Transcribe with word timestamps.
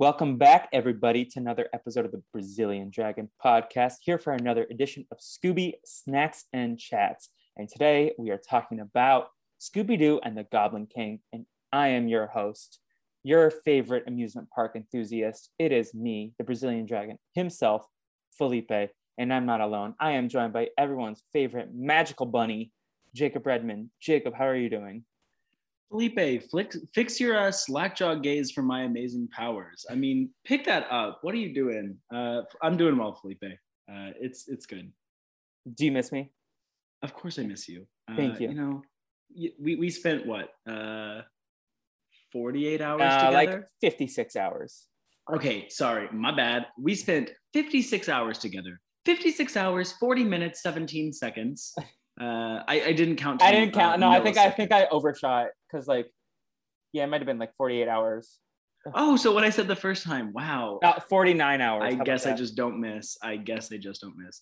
Welcome 0.00 0.36
back, 0.38 0.68
everybody, 0.72 1.24
to 1.24 1.40
another 1.40 1.68
episode 1.72 2.04
of 2.04 2.12
the 2.12 2.22
Brazilian 2.32 2.88
Dragon 2.88 3.28
podcast. 3.44 3.94
Here 4.00 4.16
for 4.16 4.32
another 4.32 4.64
edition 4.70 5.04
of 5.10 5.18
Scooby 5.18 5.72
Snacks 5.84 6.44
and 6.52 6.78
Chats. 6.78 7.30
And 7.56 7.68
today 7.68 8.12
we 8.16 8.30
are 8.30 8.38
talking 8.38 8.78
about 8.78 9.30
Scooby 9.60 9.98
Doo 9.98 10.20
and 10.22 10.38
the 10.38 10.46
Goblin 10.52 10.86
King. 10.86 11.18
And 11.32 11.46
I 11.72 11.88
am 11.88 12.06
your 12.06 12.28
host, 12.28 12.78
your 13.24 13.50
favorite 13.50 14.04
amusement 14.06 14.48
park 14.54 14.76
enthusiast. 14.76 15.50
It 15.58 15.72
is 15.72 15.92
me, 15.92 16.32
the 16.38 16.44
Brazilian 16.44 16.86
Dragon 16.86 17.18
himself, 17.34 17.84
Felipe. 18.30 18.92
And 19.18 19.34
I'm 19.34 19.46
not 19.46 19.60
alone. 19.60 19.96
I 19.98 20.12
am 20.12 20.28
joined 20.28 20.52
by 20.52 20.68
everyone's 20.78 21.24
favorite 21.32 21.70
magical 21.74 22.26
bunny, 22.26 22.70
Jacob 23.16 23.44
Redman. 23.44 23.90
Jacob, 24.00 24.34
how 24.34 24.46
are 24.46 24.54
you 24.54 24.70
doing? 24.70 25.02
Felipe, 25.90 26.42
flick, 26.50 26.74
fix 26.94 27.18
your 27.18 27.36
uh, 27.38 27.50
slackjaw 27.50 28.16
gaze 28.16 28.50
for 28.50 28.62
my 28.62 28.82
amazing 28.82 29.26
powers. 29.28 29.86
I 29.90 29.94
mean, 29.94 30.30
pick 30.44 30.64
that 30.66 30.86
up. 30.90 31.20
What 31.22 31.34
are 31.34 31.38
you 31.38 31.54
doing? 31.54 31.96
Uh, 32.14 32.42
I'm 32.62 32.76
doing 32.76 32.98
well, 32.98 33.14
Felipe. 33.14 33.42
Uh, 33.90 34.10
it's 34.20 34.48
it's 34.48 34.66
good. 34.66 34.92
Do 35.74 35.86
you 35.86 35.92
miss 35.92 36.12
me? 36.12 36.30
Of 37.02 37.14
course, 37.14 37.38
I 37.38 37.44
miss 37.44 37.68
you. 37.68 37.86
Uh, 38.10 38.16
Thank 38.16 38.38
you. 38.40 38.48
You 38.50 38.54
know, 38.54 38.82
we 39.58 39.76
we 39.76 39.88
spent 39.88 40.26
what 40.26 40.50
uh, 40.68 41.22
48 42.32 42.80
hours 42.82 43.00
Uh, 43.02 43.30
together. 43.30 43.32
like 43.32 43.64
56 43.80 44.36
hours. 44.36 44.86
okay, 45.34 45.68
sorry, 45.70 46.08
my 46.12 46.34
bad. 46.34 46.66
We 46.78 46.94
spent 46.94 47.30
56 47.54 48.08
hours 48.10 48.38
together. 48.38 48.80
56 49.06 49.56
hours, 49.56 49.92
40 49.92 50.24
minutes, 50.24 50.62
17 50.62 51.12
seconds. 51.14 51.74
Uh, 52.20 52.62
I, 52.66 52.82
I 52.86 52.92
didn't 52.92 53.16
count. 53.16 53.42
I 53.42 53.52
didn't 53.52 53.74
count. 53.74 53.94
uh, 53.94 53.96
no, 53.96 54.10
I 54.10 54.20
think 54.20 54.36
I 54.36 54.50
think 54.50 54.72
I 54.72 54.86
overshot 54.86 55.48
because 55.70 55.86
like, 55.86 56.10
yeah, 56.92 57.04
it 57.04 57.06
might 57.08 57.20
have 57.20 57.26
been 57.26 57.38
like 57.38 57.54
48 57.56 57.88
hours. 57.88 58.38
Oh, 58.94 59.16
so 59.16 59.32
what 59.32 59.44
I 59.44 59.50
said 59.50 59.68
the 59.68 59.76
first 59.76 60.04
time. 60.04 60.32
Wow. 60.32 60.78
Uh, 60.82 61.00
49 61.00 61.60
hours. 61.60 61.94
I 61.94 62.02
guess 62.02 62.26
I 62.26 62.34
just 62.34 62.56
don't 62.56 62.80
miss. 62.80 63.16
I 63.22 63.36
guess 63.36 63.72
I 63.72 63.76
just 63.76 64.00
don't 64.00 64.16
miss. 64.16 64.40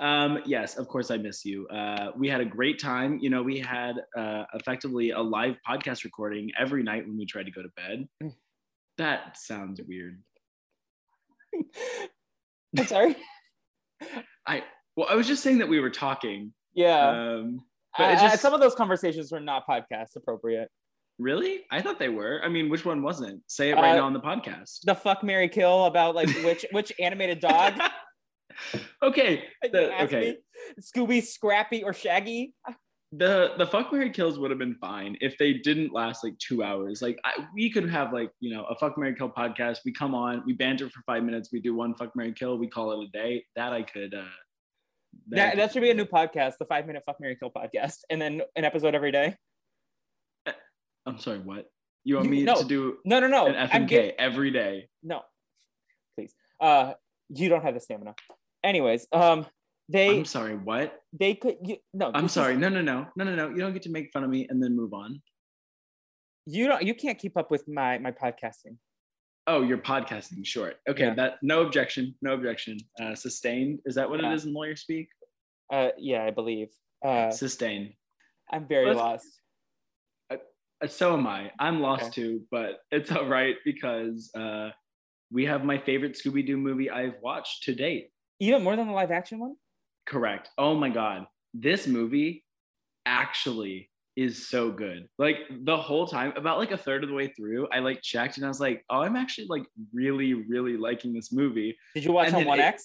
Um, 0.00 0.40
yes, 0.44 0.76
of 0.76 0.88
course 0.88 1.10
I 1.10 1.16
miss 1.16 1.44
you. 1.44 1.66
Uh, 1.68 2.10
we 2.16 2.28
had 2.28 2.40
a 2.40 2.44
great 2.44 2.78
time. 2.78 3.18
You 3.20 3.30
know, 3.30 3.42
we 3.42 3.58
had 3.58 3.96
uh, 4.16 4.44
effectively 4.52 5.12
a 5.12 5.20
live 5.20 5.56
podcast 5.66 6.04
recording 6.04 6.50
every 6.58 6.82
night 6.82 7.06
when 7.06 7.16
we 7.16 7.24
tried 7.24 7.46
to 7.46 7.50
go 7.50 7.62
to 7.62 7.70
bed. 7.76 8.06
Mm. 8.22 8.34
That 8.98 9.38
sounds 9.38 9.80
weird. 9.86 10.22
I'm 12.78 12.86
sorry. 12.86 13.16
I 14.46 14.64
well, 14.96 15.06
I 15.08 15.14
was 15.14 15.26
just 15.26 15.42
saying 15.42 15.58
that 15.58 15.68
we 15.68 15.80
were 15.80 15.90
talking. 15.90 16.52
Yeah. 16.76 17.08
Um, 17.08 17.64
but 17.98 18.04
I- 18.04 18.12
it 18.12 18.32
I- 18.32 18.36
some 18.36 18.54
of 18.54 18.60
those 18.60 18.74
conversations 18.76 19.32
were 19.32 19.40
not 19.40 19.66
podcast 19.66 20.14
appropriate. 20.14 20.68
really, 21.18 21.64
I 21.70 21.80
thought 21.82 21.98
they 21.98 22.10
were. 22.10 22.40
I 22.44 22.48
mean, 22.48 22.68
which 22.68 22.84
one 22.84 23.02
wasn't? 23.02 23.42
Say 23.48 23.70
it 23.70 23.74
right 23.74 23.92
Uh, 23.92 23.96
now 23.96 24.04
on 24.06 24.12
the 24.12 24.20
podcast. 24.20 24.82
The 24.84 24.94
fuck 24.94 25.24
Mary 25.24 25.48
Kill 25.48 25.86
about 25.86 26.14
like 26.14 26.28
which 26.44 26.64
which 26.72 26.92
animated 27.00 27.40
dog? 27.40 27.72
okay, 29.02 29.44
the, 29.62 30.02
okay. 30.04 30.20
me? 30.20 30.36
Scooby, 30.80 31.22
Scrappy, 31.22 31.82
or 31.82 31.92
Shaggy? 31.92 32.54
the 33.12 33.52
the 33.56 33.66
fuck 33.66 33.92
Mary 33.92 34.10
kills 34.10 34.38
would 34.38 34.50
have 34.50 34.58
been 34.58 34.74
fine 34.74 35.16
if 35.20 35.38
they 35.38 35.54
didn't 35.54 35.92
last 35.92 36.24
like 36.24 36.36
two 36.38 36.62
hours. 36.62 37.00
Like 37.00 37.18
I, 37.24 37.46
we 37.54 37.70
could 37.70 37.88
have 37.88 38.12
like 38.12 38.30
you 38.40 38.52
know 38.54 38.64
a 38.64 38.74
fuck 38.76 38.98
Mary 38.98 39.14
kill 39.14 39.30
podcast. 39.30 39.78
We 39.84 39.92
come 39.92 40.14
on, 40.14 40.42
we 40.44 40.52
banter 40.52 40.90
for 40.90 41.00
five 41.06 41.22
minutes, 41.22 41.50
we 41.52 41.60
do 41.60 41.74
one 41.74 41.94
fuck 41.94 42.14
Mary 42.16 42.32
kill, 42.32 42.58
we 42.58 42.68
call 42.68 42.92
it 43.00 43.08
a 43.08 43.10
day. 43.10 43.44
That 43.54 43.72
I 43.72 43.82
could. 43.82 44.12
uh 44.14 44.24
That, 45.28 45.56
that 45.56 45.72
should 45.72 45.82
be 45.82 45.90
a 45.90 45.94
new 45.94 46.04
podcast, 46.04 46.54
the 46.58 46.64
five 46.66 46.86
minute 46.86 47.02
fuck 47.06 47.16
Mary 47.20 47.36
Kill 47.36 47.50
podcast, 47.50 47.98
and 48.10 48.20
then 48.20 48.42
an 48.56 48.64
episode 48.64 48.94
every 48.94 49.12
day. 49.12 49.36
I'm 51.06 51.18
sorry, 51.18 51.38
what? 51.38 51.66
You 52.04 52.16
want 52.16 52.30
me 52.30 52.42
No. 52.42 52.56
to 52.56 52.64
do 52.64 52.98
No, 53.04 53.20
no, 53.20 53.26
no. 53.28 53.46
an 53.46 53.54
I'm 53.56 53.68
FMK 53.86 53.88
get- 53.88 54.14
every 54.18 54.50
day? 54.50 54.88
no, 55.02 55.22
please. 56.16 56.34
Uh, 56.60 56.94
you 57.28 57.48
don't 57.48 57.62
have 57.62 57.74
the 57.74 57.80
stamina. 57.80 58.14
Anyways, 58.64 59.06
um, 59.12 59.46
they 59.88 60.18
I'm 60.18 60.24
sorry, 60.24 60.56
what? 60.56 61.00
they 61.12 61.34
could 61.34 61.56
you 61.62 61.76
no. 61.94 62.10
I'm 62.12 62.22
this 62.24 62.30
is- 62.32 62.34
sorry. 62.34 62.56
No, 62.56 62.68
no, 62.68 62.80
no, 62.80 63.06
no, 63.16 63.24
no, 63.24 63.34
no. 63.36 63.48
You 63.50 63.58
don't 63.58 63.72
get 63.72 63.82
to 63.82 63.90
make 63.90 64.10
fun 64.12 64.24
of 64.24 64.30
me 64.30 64.46
and 64.48 64.62
then 64.62 64.74
move 64.76 64.92
on. 64.92 65.20
you 66.46 66.66
don't. 66.68 66.82
You 66.82 66.94
can't 66.94 67.18
keep 67.18 67.36
up 67.36 67.50
with 67.50 67.66
my 67.68 67.98
my 67.98 68.10
podcasting. 68.12 68.76
Oh, 69.48 69.62
you're 69.62 69.78
podcasting. 69.78 70.44
Short. 70.44 70.76
Okay, 70.88 71.06
Yeah. 71.06 71.14
that 71.14 71.34
no 71.42 71.62
objection. 71.62 72.14
No 72.22 72.34
objection. 72.34 72.78
Uh, 73.00 73.14
sustained. 73.14 73.80
Is 73.84 73.94
that 73.94 74.08
what 74.10 74.20
Yeah. 74.20 74.32
it 74.32 74.34
is 74.34 74.44
in 74.44 74.52
lawyer 74.52 74.74
speak? 74.76 75.08
Uh, 75.72 75.90
yeah, 75.98 76.24
I 76.24 76.30
believe. 76.30 76.68
Uh, 77.04 77.30
Sustained. 77.30 77.94
I'm 78.50 78.66
very 78.66 78.92
lost. 78.94 79.26
Uh, 80.30 80.36
so 80.88 81.14
am 81.14 81.26
I. 81.26 81.52
I'm 81.58 81.80
lost 81.80 82.04
Okay. 82.04 82.12
too, 82.12 82.46
but 82.50 82.80
it's 82.90 83.10
all 83.12 83.26
right 83.26 83.56
because 83.64 84.30
uh, 84.34 84.70
we 85.30 85.44
have 85.46 85.64
my 85.64 85.78
favorite 85.78 86.12
Scooby 86.14 86.44
Doo 86.46 86.56
movie 86.56 86.90
I've 86.90 87.20
watched 87.22 87.64
to 87.64 87.74
date. 87.74 88.10
Even 88.40 88.62
more 88.62 88.76
than 88.76 88.86
the 88.88 88.92
live 88.92 89.10
action 89.10 89.38
one. 89.38 89.56
Correct. 90.06 90.50
Oh 90.58 90.74
my 90.74 90.88
God. 90.88 91.26
This 91.54 91.86
movie 91.86 92.44
actually 93.06 93.90
is 94.16 94.48
so 94.48 94.70
good. 94.70 95.08
Like 95.18 95.36
the 95.64 95.76
whole 95.76 96.06
time, 96.06 96.32
about 96.36 96.58
like 96.58 96.72
a 96.72 96.76
third 96.76 97.04
of 97.04 97.10
the 97.10 97.14
way 97.14 97.28
through, 97.28 97.68
I 97.68 97.80
like 97.80 98.00
checked 98.02 98.36
and 98.38 98.46
I 98.46 98.48
was 98.48 98.60
like, 98.60 98.84
oh, 98.90 99.00
I'm 99.02 99.14
actually 99.16 99.46
like 99.48 99.66
really, 99.92 100.32
really 100.34 100.76
liking 100.76 101.12
this 101.12 101.32
movie. 101.32 101.76
Did 101.94 102.04
you 102.04 102.12
watch 102.12 102.28
And 102.28 102.36
on 102.36 102.40
then 102.40 102.48
One 102.48 102.60
it- 102.60 102.80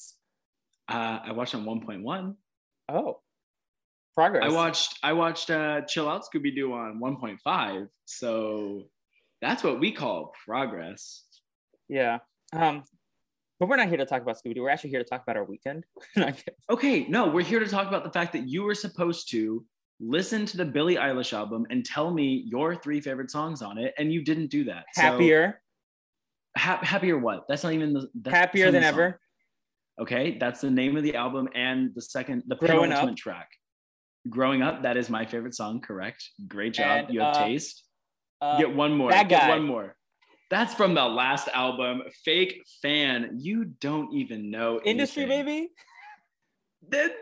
Uh, 0.90 1.20
I 1.24 1.32
watched 1.32 1.56
on 1.56 1.64
1.1. 1.64 2.36
Oh, 2.90 3.20
progress. 4.16 4.44
I 4.44 4.50
watched 4.54 5.00
I 5.04 5.14
watched 5.14 5.50
uh, 5.50 5.82
Chill 5.82 6.10
Out 6.10 6.24
Scooby 6.26 6.54
Doo 6.54 6.74
on 6.74 7.00
1.5. 7.00 7.88
So 8.06 8.84
that's 9.42 9.64
what 9.64 9.80
we 9.80 9.92
call 9.94 10.34
progress. 10.46 11.24
Yeah. 11.88 12.20
Um, 12.54 12.84
but 13.60 13.70
we're 13.70 13.78
not 13.78 13.88
here 13.88 13.98
to 13.98 14.06
talk 14.06 14.22
about 14.22 14.36
Scooby 14.36 14.56
Doo. 14.56 14.64
We're 14.64 14.70
actually 14.70 14.90
here 14.90 15.02
to 15.04 15.10
talk 15.10 15.24
about 15.24 15.38
our 15.38 15.46
weekend. 15.46 15.86
No, 16.18 16.26
I'm 16.26 16.34
kidding. 16.34 16.54
Okay, 16.70 17.06
no, 17.08 17.28
we're 17.30 17.44
here 17.46 17.60
to 17.60 17.68
talk 17.68 17.88
about 17.88 18.04
the 18.04 18.10
fact 18.12 18.34
that 18.34 18.48
you 18.50 18.64
were 18.64 18.76
supposed 18.76 19.30
to 19.32 19.64
listen 20.02 20.46
to 20.48 20.58
the 20.58 20.66
Billie 20.66 20.96
Eilish 20.96 21.32
album 21.32 21.66
and 21.70 21.86
tell 21.86 22.12
me 22.12 22.44
your 22.48 22.76
three 22.76 23.00
favorite 23.00 23.30
songs 23.32 23.62
on 23.62 23.78
it, 23.78 23.94
and 23.98 24.12
you 24.12 24.24
didn't 24.24 24.48
do 24.48 24.64
that. 24.66 24.86
So- 24.94 25.02
Happier, 25.04 25.62
Ha- 26.58 26.80
happier 26.84 27.18
what? 27.18 27.46
That's 27.48 27.64
not 27.64 27.72
even 27.72 27.94
the 27.94 28.30
happier 28.30 28.72
than 28.72 28.82
the 28.82 28.88
ever. 28.88 29.22
Okay, 30.02 30.38
that's 30.38 30.60
the 30.60 30.70
name 30.72 30.98
of 30.98 31.04
the 31.04 31.16
album 31.16 31.48
and 31.56 31.92
the 31.96 32.02
second, 32.02 32.44
the 32.48 32.56
Growing 32.56 32.90
penultimate 32.90 33.12
Up. 33.14 33.18
track. 33.18 33.50
Growing 34.30 34.62
up, 34.62 34.84
that 34.84 34.98
is 34.98 35.10
my 35.10 35.26
favorite 35.26 35.56
song. 35.56 35.80
Correct. 35.80 36.22
Great 36.48 36.74
job. 36.74 37.06
And, 37.06 37.14
you 37.14 37.22
have 37.22 37.36
uh, 37.38 37.46
taste. 37.46 37.84
Uh, 38.42 38.58
Get 38.58 38.76
one 38.76 38.98
more. 38.98 39.10
Bad 39.12 39.30
Get 39.30 39.48
one 39.48 39.64
more. 39.64 39.96
That's 40.50 40.74
from 40.74 40.94
the 40.94 41.06
last 41.06 41.48
album. 41.54 42.02
Fake 42.26 42.62
fan. 42.82 43.38
You 43.40 43.64
don't 43.80 44.14
even 44.14 44.52
know 44.52 44.82
industry, 44.84 45.24
anything. 45.24 45.46
baby. 45.46 45.70
That- 46.90 47.16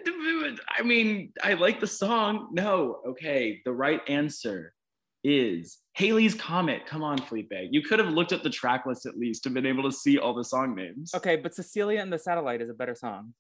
I 0.77 0.81
mean, 0.83 1.33
I 1.43 1.53
like 1.53 1.79
the 1.79 1.87
song. 1.87 2.49
No, 2.51 3.01
okay. 3.05 3.61
The 3.65 3.73
right 3.73 4.01
answer 4.07 4.73
is 5.23 5.79
Halley's 5.93 6.33
Comet. 6.33 6.85
Come 6.85 7.03
on, 7.03 7.17
Felipe. 7.17 7.51
You 7.69 7.81
could 7.81 7.99
have 7.99 8.09
looked 8.09 8.31
at 8.31 8.43
the 8.43 8.49
track 8.49 8.85
list 8.85 9.05
at 9.05 9.17
least 9.17 9.45
and 9.45 9.53
been 9.53 9.65
able 9.65 9.83
to 9.83 9.91
see 9.91 10.17
all 10.17 10.33
the 10.33 10.45
song 10.45 10.75
names. 10.75 11.13
Okay, 11.13 11.35
but 11.35 11.53
Cecilia 11.53 11.99
and 11.99 12.11
the 12.11 12.19
Satellite 12.19 12.61
is 12.61 12.69
a 12.69 12.73
better 12.73 12.95
song. 12.95 13.33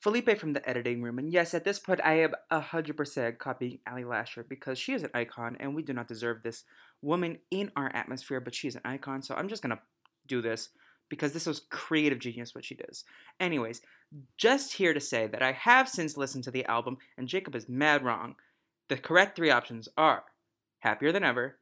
Felipe 0.00 0.36
from 0.36 0.52
the 0.52 0.68
editing 0.68 1.00
room, 1.00 1.20
and 1.20 1.32
yes, 1.32 1.54
at 1.54 1.62
this 1.62 1.78
point, 1.78 2.00
I 2.02 2.14
am 2.22 2.32
hundred 2.50 2.96
percent 2.96 3.38
copying 3.38 3.78
Ali 3.88 4.04
Lasher 4.04 4.42
because 4.42 4.76
she 4.76 4.94
is 4.94 5.04
an 5.04 5.10
icon, 5.14 5.56
and 5.60 5.76
we 5.76 5.82
do 5.84 5.92
not 5.92 6.08
deserve 6.08 6.42
this 6.42 6.64
woman 7.02 7.38
in 7.52 7.70
our 7.76 7.88
atmosphere, 7.94 8.40
but 8.40 8.52
she 8.52 8.66
is 8.66 8.74
an 8.74 8.80
icon. 8.84 9.22
So 9.22 9.36
I'm 9.36 9.46
just 9.46 9.62
gonna 9.62 9.80
do 10.26 10.42
this 10.42 10.70
because 11.12 11.34
this 11.34 11.44
was 11.44 11.66
creative 11.68 12.18
genius 12.18 12.54
what 12.54 12.64
she 12.64 12.74
does. 12.74 13.04
Anyways, 13.38 13.82
just 14.38 14.72
here 14.72 14.94
to 14.94 14.98
say 14.98 15.26
that 15.26 15.42
I 15.42 15.52
have 15.52 15.86
since 15.86 16.16
listened 16.16 16.44
to 16.44 16.50
the 16.50 16.64
album, 16.64 16.96
and 17.18 17.28
Jacob 17.28 17.54
is 17.54 17.68
mad 17.68 18.02
wrong. 18.02 18.36
The 18.88 18.96
correct 18.96 19.36
three 19.36 19.50
options 19.50 19.90
are 19.98 20.24
Happier 20.78 21.12
Than 21.12 21.22
Ever, 21.22 21.58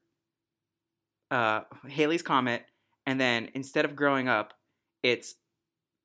uh, 1.33 1.63
Halley's 1.89 2.23
Comet, 2.23 2.63
and 3.07 3.21
then 3.21 3.49
instead 3.53 3.85
of 3.85 3.97
Growing 3.97 4.29
Up, 4.29 4.55
it's 5.03 5.35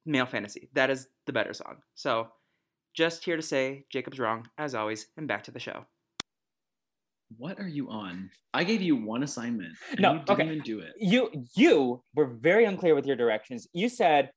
Male 0.08 0.26
Fantasy. 0.26 0.70
That 0.74 0.90
is 0.90 1.08
the 1.28 1.34
better 1.34 1.54
song. 1.54 1.84
So, 1.94 2.30
just 2.96 3.26
here 3.26 3.36
to 3.36 3.44
say 3.44 3.86
Jacob's 3.92 4.18
wrong, 4.18 4.48
as 4.58 4.74
always, 4.74 5.06
and 5.18 5.28
back 5.28 5.44
to 5.44 5.52
the 5.52 5.60
show. 5.60 5.86
What 7.38 7.60
are 7.60 7.68
you 7.68 7.90
on? 7.90 8.30
I 8.54 8.64
gave 8.64 8.82
you 8.82 8.96
one 8.96 9.24
assignment. 9.24 9.74
And 9.92 10.00
No, 10.02 10.14
you 10.14 10.20
didn't 10.20 10.30
okay. 10.32 10.46
even 10.46 10.60
do 10.60 10.80
it. 10.80 10.94
You 11.00 11.32
you 11.56 12.04
were 12.16 12.28
very 12.28 12.66
unclear 12.66 12.96
with 12.96 13.06
your 13.06 13.16
directions. 13.16 13.68
You 13.74 13.90
said, 13.90 14.32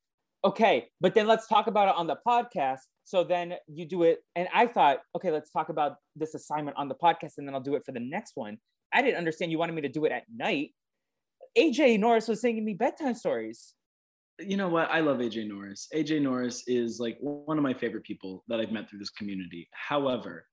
okay, 0.44 0.88
but 1.00 1.14
then 1.14 1.26
let's 1.26 1.46
talk 1.46 1.67
about 1.67 1.88
it 1.88 1.94
on 1.96 2.06
the 2.06 2.17
podcast. 2.26 2.81
So 3.05 3.25
then 3.25 3.55
you 3.67 3.87
do 3.87 4.02
it, 4.02 4.20
and 4.37 4.49
I 4.55 4.67
thought, 4.67 4.99
okay, 5.17 5.31
let's 5.31 5.50
talk 5.50 5.69
about 5.69 5.96
this 6.17 6.35
assignment 6.35 6.76
on 6.76 6.88
the 6.88 6.94
podcast, 6.94 7.38
and 7.38 7.46
then 7.46 7.55
I'll 7.55 7.61
do 7.61 7.75
it 7.75 7.82
for 7.85 7.93
the 7.93 8.00
next 8.00 8.32
one. 8.35 8.58
I 8.93 9.02
didn't 9.02 9.17
understand 9.17 9.52
you 9.52 9.58
wanted 9.58 9.75
me 9.75 9.82
to 9.82 9.88
do 9.88 10.05
it 10.05 10.12
at 10.12 10.25
night. 10.34 10.70
AJ 11.56 11.99
Norris 12.00 12.29
was 12.29 12.41
singing 12.41 12.64
me 12.64 12.75
bedtime 12.75 13.14
stories. 13.14 13.75
You 14.38 14.56
know 14.56 14.69
what? 14.69 14.91
I 14.91 15.00
love 15.00 15.19
AJ 15.19 15.49
Norris. 15.49 15.88
AJ 15.94 16.23
Norris 16.23 16.62
is 16.67 17.00
like 17.00 17.17
one 17.20 17.58
of 17.58 17.64
my 17.64 17.75
favorite 17.75 18.05
people 18.05 18.44
that 18.49 18.61
I've 18.61 18.70
met 18.70 18.88
through 18.88 19.00
this 19.00 19.11
community. 19.11 19.69
However, 19.73 20.46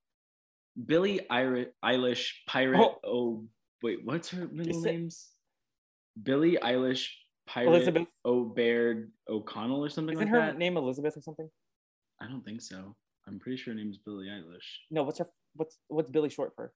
Billie 0.84 1.20
Eilish 1.30 2.30
Pirate. 2.46 2.80
Oh. 2.80 2.98
Oh. 3.04 3.44
wait, 3.82 3.98
what's 4.04 4.28
her 4.30 4.48
middle 4.52 4.80
names? 4.82 5.28
Billie 6.22 6.58
Eilish 6.62 7.08
Pirate 7.46 7.68
Elizabeth. 7.68 8.08
O'Baird 8.24 9.10
O'Connell 9.28 9.84
or 9.84 9.88
something 9.88 10.14
Isn't 10.14 10.32
like 10.32 10.34
her 10.40 10.46
that. 10.46 10.58
name 10.58 10.76
Elizabeth 10.76 11.16
or 11.16 11.20
something? 11.20 11.48
I 12.20 12.26
don't 12.26 12.44
think 12.44 12.60
so. 12.60 12.94
I'm 13.26 13.38
pretty 13.38 13.56
sure 13.56 13.74
her 13.74 13.78
name's 13.78 13.98
Billie 13.98 14.26
Eilish. 14.26 14.66
No, 14.90 15.02
what's 15.02 15.18
her 15.18 15.26
what's 15.54 15.78
what's 15.88 16.10
Billy 16.10 16.28
short 16.30 16.52
for? 16.54 16.72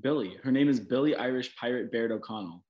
Billy. 0.00 0.36
Her 0.42 0.52
name 0.52 0.68
is 0.68 0.78
Billie 0.80 1.16
Irish 1.16 1.54
Pirate 1.56 1.90
Baird 1.90 2.12
O'Connell. 2.12 2.64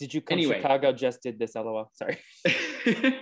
Did 0.00 0.12
you 0.12 0.20
come 0.20 0.38
Anyway. 0.38 0.56
Chicago 0.56 0.92
just 0.92 1.22
did 1.22 1.38
this? 1.38 1.54
LOL. 1.54 1.90
Sorry. 1.94 2.18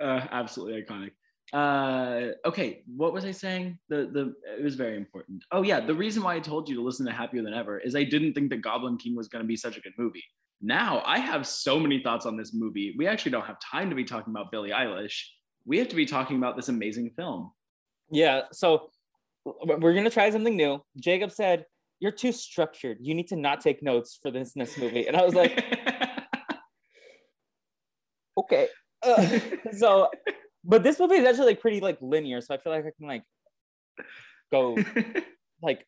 uh, 0.00 0.26
absolutely 0.30 0.82
iconic. 0.82 1.12
Uh, 1.52 2.30
okay, 2.46 2.82
what 2.86 3.12
was 3.12 3.26
I 3.26 3.30
saying? 3.30 3.78
The 3.90 4.08
the 4.10 4.34
it 4.58 4.64
was 4.64 4.74
very 4.74 4.96
important. 4.96 5.44
Oh 5.52 5.62
yeah, 5.62 5.80
the 5.80 5.94
reason 5.94 6.22
why 6.22 6.34
I 6.34 6.40
told 6.40 6.68
you 6.68 6.74
to 6.76 6.82
listen 6.82 7.04
to 7.06 7.12
Happier 7.12 7.42
Than 7.42 7.52
Ever 7.52 7.78
is 7.78 7.94
I 7.94 8.04
didn't 8.04 8.32
think 8.32 8.48
that 8.50 8.62
Goblin 8.62 8.96
King 8.96 9.14
was 9.14 9.28
going 9.28 9.44
to 9.44 9.46
be 9.46 9.56
such 9.56 9.76
a 9.76 9.80
good 9.80 9.92
movie. 9.98 10.24
Now 10.62 11.02
I 11.04 11.18
have 11.18 11.46
so 11.46 11.78
many 11.78 12.02
thoughts 12.02 12.24
on 12.24 12.38
this 12.38 12.54
movie. 12.54 12.94
We 12.96 13.06
actually 13.06 13.32
don't 13.32 13.44
have 13.44 13.58
time 13.60 13.90
to 13.90 13.96
be 13.96 14.04
talking 14.04 14.32
about 14.32 14.50
Billie 14.50 14.70
Eilish. 14.70 15.24
We 15.66 15.78
have 15.78 15.88
to 15.88 15.96
be 15.96 16.06
talking 16.06 16.38
about 16.38 16.56
this 16.56 16.70
amazing 16.70 17.10
film. 17.16 17.52
Yeah, 18.10 18.42
so 18.52 18.90
we're 19.44 19.94
gonna 19.94 20.08
try 20.08 20.30
something 20.30 20.56
new. 20.56 20.82
Jacob 20.98 21.32
said, 21.32 21.66
You're 22.00 22.12
too 22.12 22.32
structured. 22.32 22.96
You 23.02 23.14
need 23.14 23.28
to 23.28 23.36
not 23.36 23.60
take 23.60 23.82
notes 23.82 24.18
for 24.22 24.30
this 24.30 24.54
this 24.54 24.78
movie. 24.78 25.06
And 25.06 25.18
I 25.18 25.22
was 25.22 25.34
like, 25.34 25.62
okay. 28.38 28.68
Uh, 29.02 29.38
so 29.76 30.08
but 30.64 30.82
this 30.82 30.98
movie 30.98 31.16
is 31.16 31.26
actually 31.26 31.46
like 31.46 31.60
pretty 31.60 31.80
like 31.80 31.98
linear, 32.00 32.40
so 32.40 32.54
I 32.54 32.58
feel 32.58 32.72
like 32.72 32.86
I 32.86 32.92
can 32.96 33.06
like 33.06 33.24
go 34.50 34.76
like 35.62 35.86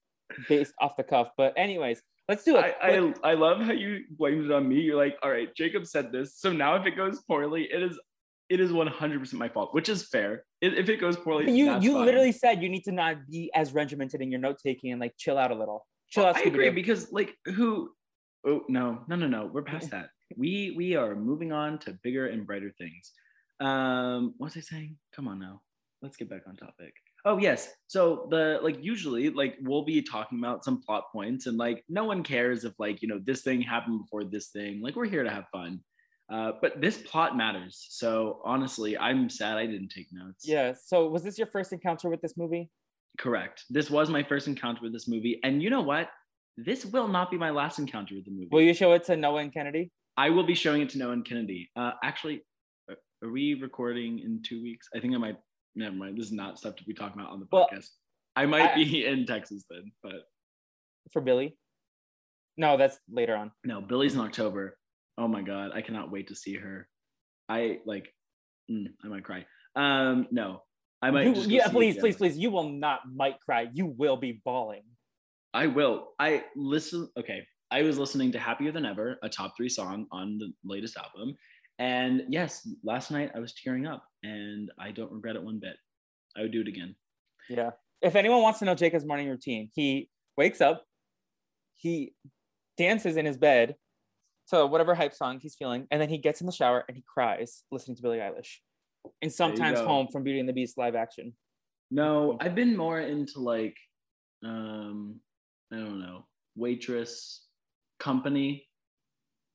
based 0.49 0.73
off 0.81 0.97
the 0.97 1.05
cuff. 1.05 1.29
But 1.37 1.55
anyways, 1.56 2.03
let's 2.29 2.44
do 2.44 2.56
it. 2.56 2.76
I, 2.82 2.97
I 2.97 3.31
I 3.31 3.35
love 3.35 3.61
how 3.61 3.73
you 3.73 4.05
blamed 4.11 4.47
it 4.47 4.53
on 4.53 4.69
me. 4.69 4.81
You're 4.81 4.97
like, 4.97 5.17
all 5.23 5.31
right, 5.31 5.55
Jacob 5.55 5.87
said 5.87 6.12
this, 6.12 6.37
so 6.37 6.53
now 6.53 6.76
if 6.76 6.87
it 6.87 6.97
goes 6.97 7.21
poorly, 7.29 7.69
it 7.73 7.82
is 7.82 7.99
it 8.50 8.61
is 8.61 8.73
100% 8.73 9.32
my 9.35 9.49
fault, 9.49 9.75
which 9.75 9.88
is 9.88 10.06
fair. 10.09 10.44
If 10.61 10.88
it 10.88 11.00
goes 11.00 11.17
poorly, 11.17 11.50
you 11.50 11.79
you 11.81 11.94
fine. 11.94 12.06
literally 12.06 12.32
said 12.32 12.62
you 12.62 12.69
need 12.69 12.85
to 12.85 12.93
not 12.93 13.27
be 13.31 13.50
as 13.55 13.73
regimented 13.73 14.20
in 14.20 14.31
your 14.31 14.41
note 14.41 14.59
taking 14.62 14.93
and 14.93 15.00
like 15.00 15.15
chill 15.17 15.38
out 15.38 15.50
a 15.50 15.55
little. 15.55 15.87
Chill 16.11 16.25
out. 16.25 16.37
I 16.37 16.43
agree 16.43 16.70
because 16.70 17.12
like 17.12 17.35
who? 17.47 17.91
Oh 18.47 18.62
no 18.69 19.00
no 19.09 19.17
no 19.17 19.27
no, 19.27 19.50
we're 19.53 19.62
past 19.62 19.91
that. 19.93 20.09
We 20.37 20.75
we 20.77 20.97
are 20.97 21.15
moving 21.15 21.53
on 21.53 21.79
to 21.81 21.99
bigger 22.03 22.27
and 22.27 22.47
brighter 22.47 22.73
things. 22.79 23.12
Um, 23.61 24.35
what 24.39 24.47
was 24.47 24.56
I 24.56 24.61
saying? 24.61 24.97
Come 25.15 25.29
on 25.29 25.39
now, 25.39 25.62
let's 26.03 26.17
get 26.17 26.29
back 26.29 26.43
on 26.47 26.56
topic. 26.56 26.95
Oh 27.27 27.39
yes, 27.39 27.73
so 27.87 28.27
the 28.31 28.59
like 28.62 28.83
usually 28.83 29.31
like 29.31 29.56
we'll 29.62 29.85
be 29.85 30.03
talking 30.03 30.39
about 30.39 30.65
some 30.65 30.83
plot 30.83 31.05
points 31.12 31.47
and 31.47 31.56
like 31.56 31.83
no 31.89 32.05
one 32.05 32.23
cares 32.23 32.65
if 32.65 32.75
like 32.79 33.01
you 33.01 33.09
know 33.09 33.21
this 33.25 33.43
thing 33.43 33.62
happened 33.62 34.01
before 34.01 34.25
this 34.25 34.49
thing. 34.49 34.83
Like 34.83 34.97
we're 34.97 35.06
here 35.06 35.25
to 35.25 35.31
have 35.31 35.45
fun. 35.51 35.81
Uh, 36.33 36.53
but 36.61 36.81
this 36.81 36.99
plot 36.99 37.37
matters. 37.37 37.87
So 37.91 38.41
honestly, 38.45 38.97
I'm 38.97 39.29
sad 39.29 39.56
I 39.56 39.67
didn't 39.67 39.91
take 39.91 40.09
notes. 40.11 40.47
Yeah. 40.47 40.73
So 40.73 41.09
was 41.09 41.23
this 41.23 41.39
your 41.39 41.47
first 41.47 41.73
encounter 41.73 42.09
with 42.09 42.21
this 42.23 42.37
movie? 42.37 42.71
Correct. 43.19 43.65
This 43.71 43.91
was 43.91 44.09
my 44.11 44.23
first 44.23 44.49
encounter 44.49 44.81
with 44.83 44.93
this 44.93 45.06
movie. 45.06 45.39
And 45.45 45.62
you 45.62 45.71
know 45.71 45.83
what? 45.83 46.09
This 46.56 46.87
will 46.87 47.09
not 47.09 47.31
be 47.31 47.37
my 47.37 47.51
last 47.51 47.79
encounter 47.79 48.15
with 48.15 48.25
the 48.25 48.31
movie. 48.31 48.49
Will 48.51 48.62
you 48.62 48.75
show 48.75 48.93
it 48.93 49.05
to 49.05 49.17
Noah 49.17 49.43
and 49.43 49.53
Kennedy? 49.53 49.91
I 50.17 50.31
will 50.31 50.47
be 50.47 50.55
showing 50.55 50.83
it 50.83 50.89
to 50.91 50.99
Noah 50.99 51.12
and 51.12 51.25
Kennedy. 51.25 51.71
Uh, 51.77 51.93
actually, 52.03 52.43
are- 53.25 53.31
we 53.32 53.55
recording 53.55 54.19
in 54.21 54.43
two 54.43 54.62
weeks? 54.62 54.88
I 54.94 55.00
think 55.00 55.15
I 55.15 55.19
might. 55.19 55.37
Never 55.76 55.97
mind. 55.97 56.17
This 56.17 56.26
is 56.26 56.32
not 56.32 56.59
stuff 56.59 56.76
to 56.76 56.85
be 56.85 56.94
talking 56.94 57.21
about 57.21 57.32
on 57.32 57.41
the 57.41 57.47
Well, 57.50 57.69
podcast. 57.73 57.88
I 58.37 58.47
might 58.47 58.71
I- 58.73 58.75
be 58.76 59.06
in 59.06 59.26
Texas 59.26 59.65
then, 59.69 59.93
but 60.03 60.23
for 61.12 61.21
Billy? 61.21 61.56
No, 62.56 62.76
that's 62.76 62.99
later 63.11 63.35
on. 63.35 63.50
no. 63.65 63.81
Billy's 63.81 64.15
in 64.15 64.21
October. 64.21 64.76
Oh 65.19 65.26
my 65.29 65.43
god, 65.43 65.73
I 65.75 65.81
cannot 65.82 66.11
wait 66.11 66.29
to 66.29 66.37
see 66.37 66.55
her. 66.56 66.88
I 67.49 67.81
like. 67.85 68.12
mm, 68.71 68.87
I 69.05 69.09
might 69.09 69.25
cry. 69.25 69.44
Um, 69.77 70.29
no, 70.31 70.62
I 71.03 71.11
might. 71.11 71.27
You- 71.27 71.35
just 71.35 71.49
yeah, 71.49 71.69
please, 71.69 71.97
please, 71.99 72.17
please. 72.17 72.38
You 72.38 72.50
will 72.50 72.69
not 72.70 73.00
might 73.12 73.41
cry. 73.41 73.67
You 73.73 73.87
will 73.87 74.17
be 74.17 74.41
bawling. 74.44 74.82
I 75.53 75.67
will. 75.67 76.12
I 76.19 76.44
listen. 76.56 77.09
Okay. 77.19 77.47
I 77.70 77.82
was 77.82 77.99
listening 77.99 78.31
to 78.32 78.38
Happier 78.38 78.70
Than 78.70 78.85
Ever, 78.87 79.19
a 79.23 79.29
top 79.29 79.55
three 79.56 79.69
song 79.69 80.06
on 80.12 80.38
the 80.38 80.53
latest 80.65 80.97
album. 80.97 81.35
And 81.79 82.23
yes, 82.29 82.69
last 82.85 83.11
night 83.11 83.32
I 83.35 83.41
was 83.41 83.55
tearing 83.55 83.87
up 83.87 84.05
and 84.23 84.71
I 84.79 84.93
don't 84.93 85.11
regret 85.11 85.37
it 85.37 85.43
one 85.43 85.59
bit. 85.59 85.76
I 86.37 86.43
would 86.43 86.53
do 86.53 86.61
it 86.61 86.69
again. 86.69 86.94
Yeah. 87.49 87.71
If 88.00 88.17
anyone 88.17 88.43
wants 88.43 88.59
to 88.61 88.65
know 88.65 88.75
Jacob's 88.75 89.05
morning 89.05 89.29
routine, 89.29 89.71
he 89.75 90.09
wakes 90.37 90.61
up, 90.61 90.85
he 91.75 92.15
dances 92.76 93.17
in 93.17 93.26
his 93.26 93.37
bed 93.37 93.76
to 94.50 94.67
whatever 94.67 94.94
hype 94.94 95.15
song 95.15 95.41
he's 95.41 95.55
feeling, 95.55 95.87
and 95.91 96.00
then 96.00 96.09
he 96.09 96.19
gets 96.19 96.41
in 96.41 96.47
the 96.47 96.53
shower 96.53 96.85
and 96.87 96.97
he 96.97 97.05
cries 97.06 97.62
listening 97.71 97.97
to 97.97 98.03
Billie 98.03 98.19
Eilish. 98.19 98.59
And 99.23 99.32
sometimes 99.32 99.81
home 99.81 100.09
from 100.12 100.23
Beauty 100.23 100.41
and 100.41 100.49
the 100.49 100.53
Beast 100.53 100.79
live 100.79 100.94
action. 100.94 101.34
No, 101.91 102.37
I've 102.41 102.55
been 102.55 102.77
more 102.77 103.01
into 103.01 103.41
like, 103.41 103.77
um, 104.44 105.20
I 105.72 105.77
don't 105.77 106.01
know, 106.01 106.27
waitress 106.56 107.44
company. 107.99 108.67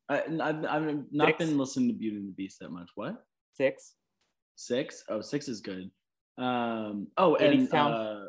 I, 0.10 0.24
I've, 0.42 0.66
I've 0.66 1.06
not 1.12 1.28
Six. 1.28 1.38
been 1.38 1.58
listening 1.58 1.90
to 1.90 1.94
Beauty 1.94 2.18
and 2.18 2.28
the 2.28 2.34
Beast 2.34 2.60
that 2.60 2.72
much. 2.72 2.90
What? 2.96 3.24
Six. 3.54 3.94
Six? 4.56 5.04
Oh, 5.10 5.22
six 5.22 5.48
is 5.48 5.62
good. 5.62 5.90
Um, 6.38 7.08
oh, 7.18 7.38
80s 7.40 7.60
and 7.60 7.74
uh, 7.74 8.20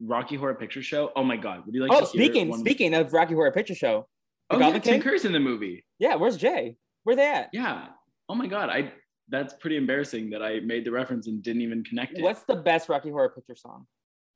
Rocky 0.00 0.36
Horror 0.36 0.54
Picture 0.54 0.82
Show. 0.82 1.12
Oh 1.14 1.22
my 1.22 1.36
God. 1.36 1.64
Would 1.66 1.74
you 1.74 1.82
like 1.82 1.92
oh, 1.92 2.00
to 2.00 2.06
speaking 2.06 2.48
one- 2.48 2.60
speaking 2.60 2.94
of 2.94 3.12
Rocky 3.12 3.34
Horror 3.34 3.52
Picture 3.52 3.74
Show. 3.74 4.08
The 4.50 4.56
Oh, 4.56 4.58
yeah, 4.58 4.78
Tim? 4.78 5.00
Curry's 5.00 5.24
in 5.24 5.32
the 5.32 5.40
movie. 5.40 5.84
Yeah, 5.98 6.16
where's 6.16 6.36
Jay? 6.36 6.76
Where 7.04 7.16
they 7.16 7.26
at? 7.30 7.50
Yeah. 7.52 7.86
Oh 8.28 8.34
my 8.34 8.46
God. 8.46 8.70
I 8.70 8.92
that's 9.28 9.54
pretty 9.54 9.76
embarrassing 9.76 10.30
that 10.30 10.42
I 10.42 10.60
made 10.60 10.84
the 10.84 10.90
reference 10.90 11.26
and 11.26 11.42
didn't 11.42 11.62
even 11.62 11.84
connect 11.84 12.18
it. 12.18 12.22
What's 12.22 12.42
the 12.44 12.56
best 12.56 12.88
Rocky 12.88 13.10
Horror 13.10 13.30
Picture 13.30 13.56
song? 13.56 13.86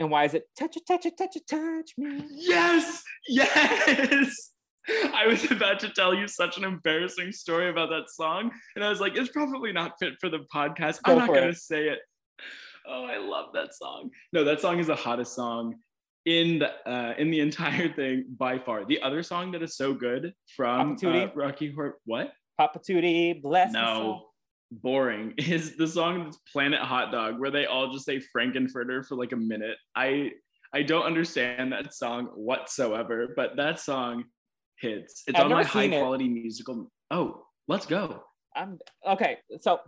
And 0.01 0.11
why 0.11 0.25
is 0.25 0.35
it 0.35 0.45
touch 0.59 0.77
it, 0.77 0.87
touch 0.87 1.07
it, 1.07 1.17
touch 1.19 1.37
it, 1.37 1.47
touch 1.49 1.93
me? 1.99 2.23
Yes, 2.31 3.03
yes. 3.29 4.53
I 5.15 5.27
was 5.27 5.51
about 5.51 5.81
to 5.81 5.89
tell 5.91 6.15
you 6.15 6.29
such 6.29 6.59
an 6.59 6.65
embarrassing 6.65 7.33
story 7.33 7.69
about 7.69 7.91
that 7.91 8.11
song, 8.11 8.51
and 8.75 8.85
I 8.85 8.89
was 8.89 9.01
like, 9.01 9.17
it's 9.17 9.31
probably 9.31 9.73
not 9.73 9.93
fit 10.01 10.15
for 10.21 10.29
the 10.29 10.47
podcast. 10.55 11.03
Go 11.03 11.13
I'm 11.13 11.19
not 11.19 11.29
gonna 11.29 11.55
say 11.55 11.89
it. 11.89 12.01
Oh, 12.89 13.05
I 13.05 13.19
love 13.19 13.47
that 13.55 13.75
song. 13.75 14.11
No, 14.33 14.45
that 14.45 14.61
song 14.61 14.79
is 14.79 14.87
the 14.87 14.95
hottest 14.95 15.35
song 15.35 15.75
in 16.25 16.61
the 16.61 16.71
uh, 16.89 17.15
in 17.19 17.33
the 17.33 17.41
entire 17.41 17.89
thing 17.89 18.27
by 18.39 18.61
far. 18.61 18.85
The 18.85 19.01
other 19.03 19.25
song 19.25 19.51
that 19.53 19.63
is 19.65 19.77
so 19.77 19.93
good 19.93 20.33
from 20.55 20.97
uh, 21.05 21.27
Rocky 21.35 21.73
Horror, 21.73 21.99
what? 22.05 22.33
Papa 22.59 22.79
Tootie, 22.79 23.43
bless. 23.43 23.73
No, 23.73 24.27
boring 24.71 25.35
is 25.39 25.77
the 25.77 25.87
song 25.87 26.25
that's 26.25 26.39
Planet 26.53 26.81
Hot 26.81 27.11
Dog, 27.11 27.41
where 27.41 27.51
they 27.51 27.67
all 27.67 27.93
just 27.93 28.05
say 28.05 28.21
Frankenfurter 28.37 29.05
for 29.07 29.17
like 29.17 29.33
a 29.33 29.37
minute. 29.37 29.77
I 29.95 30.33
I 30.73 30.83
don't 30.83 31.05
understand 31.05 31.73
that 31.73 31.95
song 31.95 32.27
whatsoever, 32.35 33.33
but 33.35 33.57
that 33.57 33.81
song 33.81 34.25
hits. 34.81 35.23
It's 35.27 35.39
I've 35.39 35.47
on 35.47 35.53
my 35.53 35.65
high 35.65 35.83
seen 35.85 35.93
it. 35.95 36.01
quality 36.01 36.29
musical. 36.29 36.91
Oh, 37.11 37.45
let's 37.69 37.87
go. 37.87 38.23
I'm 38.55 38.79
okay. 39.07 39.39
So 39.61 39.81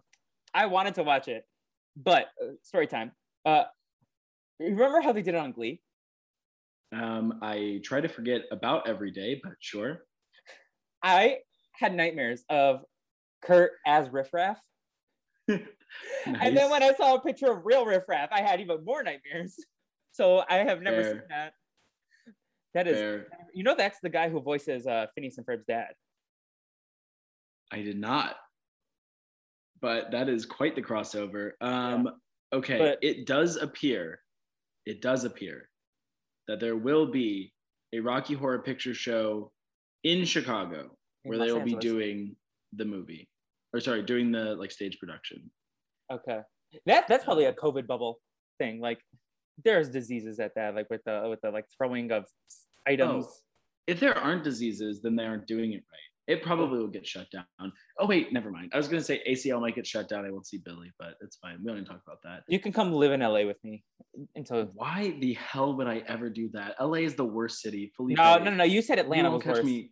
I 0.54 0.66
wanted 0.66 0.94
to 0.96 1.02
watch 1.02 1.28
it, 1.28 1.44
but 1.96 2.26
uh, 2.42 2.52
story 2.62 2.86
time. 2.86 3.12
Uh, 3.44 3.64
remember 4.60 5.00
how 5.00 5.12
they 5.12 5.22
did 5.22 5.34
it 5.34 5.38
on 5.38 5.52
Glee? 5.52 5.80
Um, 6.92 7.38
I 7.42 7.80
try 7.84 8.00
to 8.00 8.08
forget 8.08 8.42
about 8.50 8.88
every 8.88 9.10
day, 9.10 9.40
but 9.42 9.52
sure. 9.60 10.04
I 11.02 11.38
had 11.72 11.94
nightmares 11.94 12.44
of 12.48 12.80
Kurt 13.42 13.72
as 13.86 14.10
Riff 14.10 14.32
Raff. 14.32 14.58
Nice. 15.46 15.60
And 16.26 16.54
then 16.54 16.70
when 16.70 16.82
I 16.82 16.92
saw 16.92 17.14
a 17.14 17.20
picture 17.20 17.50
of 17.50 17.64
real 17.64 17.86
Riff 17.86 18.06
Raff, 18.08 18.28
I 18.30 18.42
had 18.42 18.60
even 18.60 18.84
more 18.84 19.02
nightmares. 19.02 19.56
So 20.12 20.44
I 20.50 20.56
have 20.56 20.82
never 20.82 21.02
Fair. 21.02 21.12
seen 21.12 21.22
that. 21.30 21.52
That 22.74 22.86
is, 22.86 22.96
Fair. 22.96 23.26
you 23.54 23.64
know, 23.64 23.74
that's 23.76 23.98
the 24.00 24.10
guy 24.10 24.28
who 24.28 24.40
voices 24.40 24.86
uh, 24.86 25.06
Phineas 25.14 25.38
and 25.38 25.46
Ferb's 25.46 25.64
dad. 25.66 25.88
I 27.72 27.82
did 27.82 27.98
not. 27.98 28.36
But 29.80 30.10
that 30.10 30.28
is 30.28 30.44
quite 30.44 30.74
the 30.74 30.82
crossover. 30.82 31.52
Um, 31.60 32.10
okay, 32.52 32.78
But- 32.78 32.98
it 33.02 33.26
does 33.26 33.56
appear, 33.56 34.20
it 34.86 35.00
does 35.00 35.24
appear 35.24 35.68
that 36.48 36.60
there 36.60 36.76
will 36.76 37.06
be 37.06 37.52
a 37.94 38.00
Rocky 38.00 38.34
Horror 38.34 38.60
Picture 38.60 38.94
Show 38.94 39.52
in 40.04 40.24
Chicago 40.24 40.90
in 41.24 41.30
where 41.30 41.38
Los 41.38 41.48
they 41.48 41.52
will 41.52 41.64
be 41.64 41.74
doing 41.74 42.36
the 42.72 42.84
movie, 42.84 43.28
or 43.72 43.80
sorry, 43.80 44.02
doing 44.02 44.30
the 44.32 44.54
like 44.56 44.70
stage 44.70 44.98
production. 44.98 45.50
Okay, 46.12 46.40
that 46.86 47.06
that's 47.08 47.24
probably 47.24 47.46
a 47.46 47.52
COVID 47.52 47.86
bubble 47.86 48.20
thing. 48.58 48.80
Like, 48.80 49.00
there's 49.64 49.90
diseases 49.90 50.40
at 50.40 50.54
that, 50.54 50.74
like 50.74 50.88
with 50.90 51.02
the 51.04 51.26
with 51.28 51.40
the 51.40 51.50
like 51.50 51.66
throwing 51.76 52.10
of 52.12 52.24
oh, 52.24 52.90
items. 52.92 53.26
Oh, 53.28 53.32
if 53.86 54.00
there 54.00 54.16
aren't 54.16 54.44
diseases, 54.44 55.00
then 55.02 55.16
they 55.16 55.24
aren't 55.24 55.46
doing 55.46 55.72
it 55.72 55.82
right. 55.90 56.08
It 56.28 56.42
probably 56.42 56.78
will 56.78 56.88
get 56.88 57.06
shut 57.06 57.26
down. 57.30 57.72
Oh 57.98 58.06
wait, 58.06 58.34
never 58.34 58.50
mind. 58.50 58.70
I 58.74 58.76
was 58.76 58.86
gonna 58.86 59.02
say 59.02 59.22
ACL 59.26 59.62
might 59.62 59.74
get 59.74 59.86
shut 59.86 60.10
down. 60.10 60.26
I 60.26 60.30
won't 60.30 60.46
see 60.46 60.58
Billy, 60.58 60.92
but 60.98 61.14
it's 61.22 61.36
fine. 61.36 61.58
We 61.64 61.72
don't 61.72 61.86
talk 61.86 62.02
about 62.06 62.22
that. 62.22 62.42
You 62.48 62.60
can 62.60 62.70
come 62.70 62.92
live 62.92 63.12
in 63.12 63.20
LA 63.20 63.44
with 63.44 63.62
me 63.64 63.82
until. 64.36 64.66
Why 64.74 65.16
the 65.20 65.34
hell 65.34 65.74
would 65.74 65.86
I 65.86 66.02
ever 66.06 66.28
do 66.28 66.50
that? 66.50 66.74
LA 66.78 66.98
is 66.98 67.14
the 67.14 67.24
worst 67.24 67.62
city. 67.62 67.92
Fully 67.96 68.14
No, 68.14 68.36
no, 68.38 68.50
no. 68.50 68.64
You 68.64 68.82
said 68.82 68.98
Atlanta 68.98 69.30
won't 69.30 69.44
was 69.44 69.54
catch 69.54 69.62
worse. 69.62 69.64
me. 69.64 69.90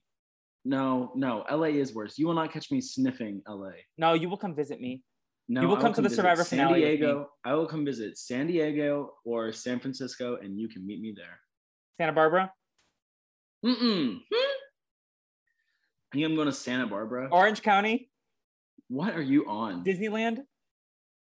No, 0.66 1.12
no, 1.14 1.44
LA 1.50 1.68
is 1.68 1.94
worse. 1.94 2.18
You 2.18 2.26
will 2.26 2.35
not 2.35 2.52
catch 2.52 2.70
me 2.70 2.82
sniffing 2.82 3.40
LA. 3.49 3.70
No, 3.96 4.12
you 4.12 4.28
will 4.28 4.37
come 4.37 4.54
visit 4.54 4.78
me. 4.78 5.02
No, 5.49 5.62
You 5.62 5.69
will 5.69 5.76
come 5.76 5.93
to 5.93 6.03
the 6.03 6.11
Survivor 6.11 6.43
San 6.43 6.59
finale 6.59 6.81
me. 6.81 6.87
Diego. 6.97 7.29
I 7.45 7.55
will 7.55 7.67
come 7.67 7.85
visit 7.85 8.19
San 8.19 8.49
Diego 8.49 9.12
or 9.25 9.53
San 9.53 9.79
Francisco, 9.79 10.38
and 10.43 10.59
you 10.59 10.69
can 10.69 10.85
meet 10.85 11.00
me 11.00 11.15
there. 11.17 11.38
Santa 11.99 12.12
Barbara, 12.12 12.53
Mm-mm. 13.65 14.15
Hmm? 14.17 14.35
I 16.12 16.12
think 16.12 16.25
I'm 16.26 16.35
going 16.35 16.47
to 16.47 16.53
Santa 16.53 16.87
Barbara. 16.87 17.29
Orange 17.31 17.62
County, 17.62 18.11
What 18.88 19.15
are 19.15 19.23
you 19.23 19.47
on? 19.49 19.85
Disneyland. 19.85 20.38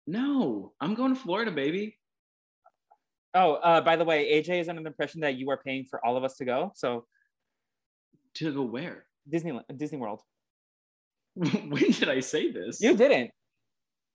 no, 0.06 0.73
I'm 0.80 0.94
going 0.94 1.14
to 1.14 1.20
Florida, 1.20 1.50
baby. 1.50 1.96
Oh, 3.35 3.54
uh, 3.54 3.80
by 3.82 3.96
the 3.96 4.04
way, 4.04 4.32
AJ 4.42 4.61
is 4.62 4.68
under 4.68 4.82
the 4.82 4.88
impression 4.88 5.20
that 5.20 5.35
you 5.37 5.50
are 5.50 5.58
paying 5.58 5.85
for 5.85 6.04
all 6.04 6.16
of 6.16 6.25
us 6.25 6.37
to 6.38 6.44
go. 6.46 6.73
So 6.75 7.04
To 8.37 8.52
go 8.54 8.62
where? 8.62 9.04
Disneyland, 9.30 9.64
Disney 9.76 9.99
World. 9.99 10.23
when 11.35 11.90
did 11.90 12.08
I 12.08 12.20
say 12.20 12.50
this? 12.50 12.80
You 12.80 12.96
didn't. 12.96 13.30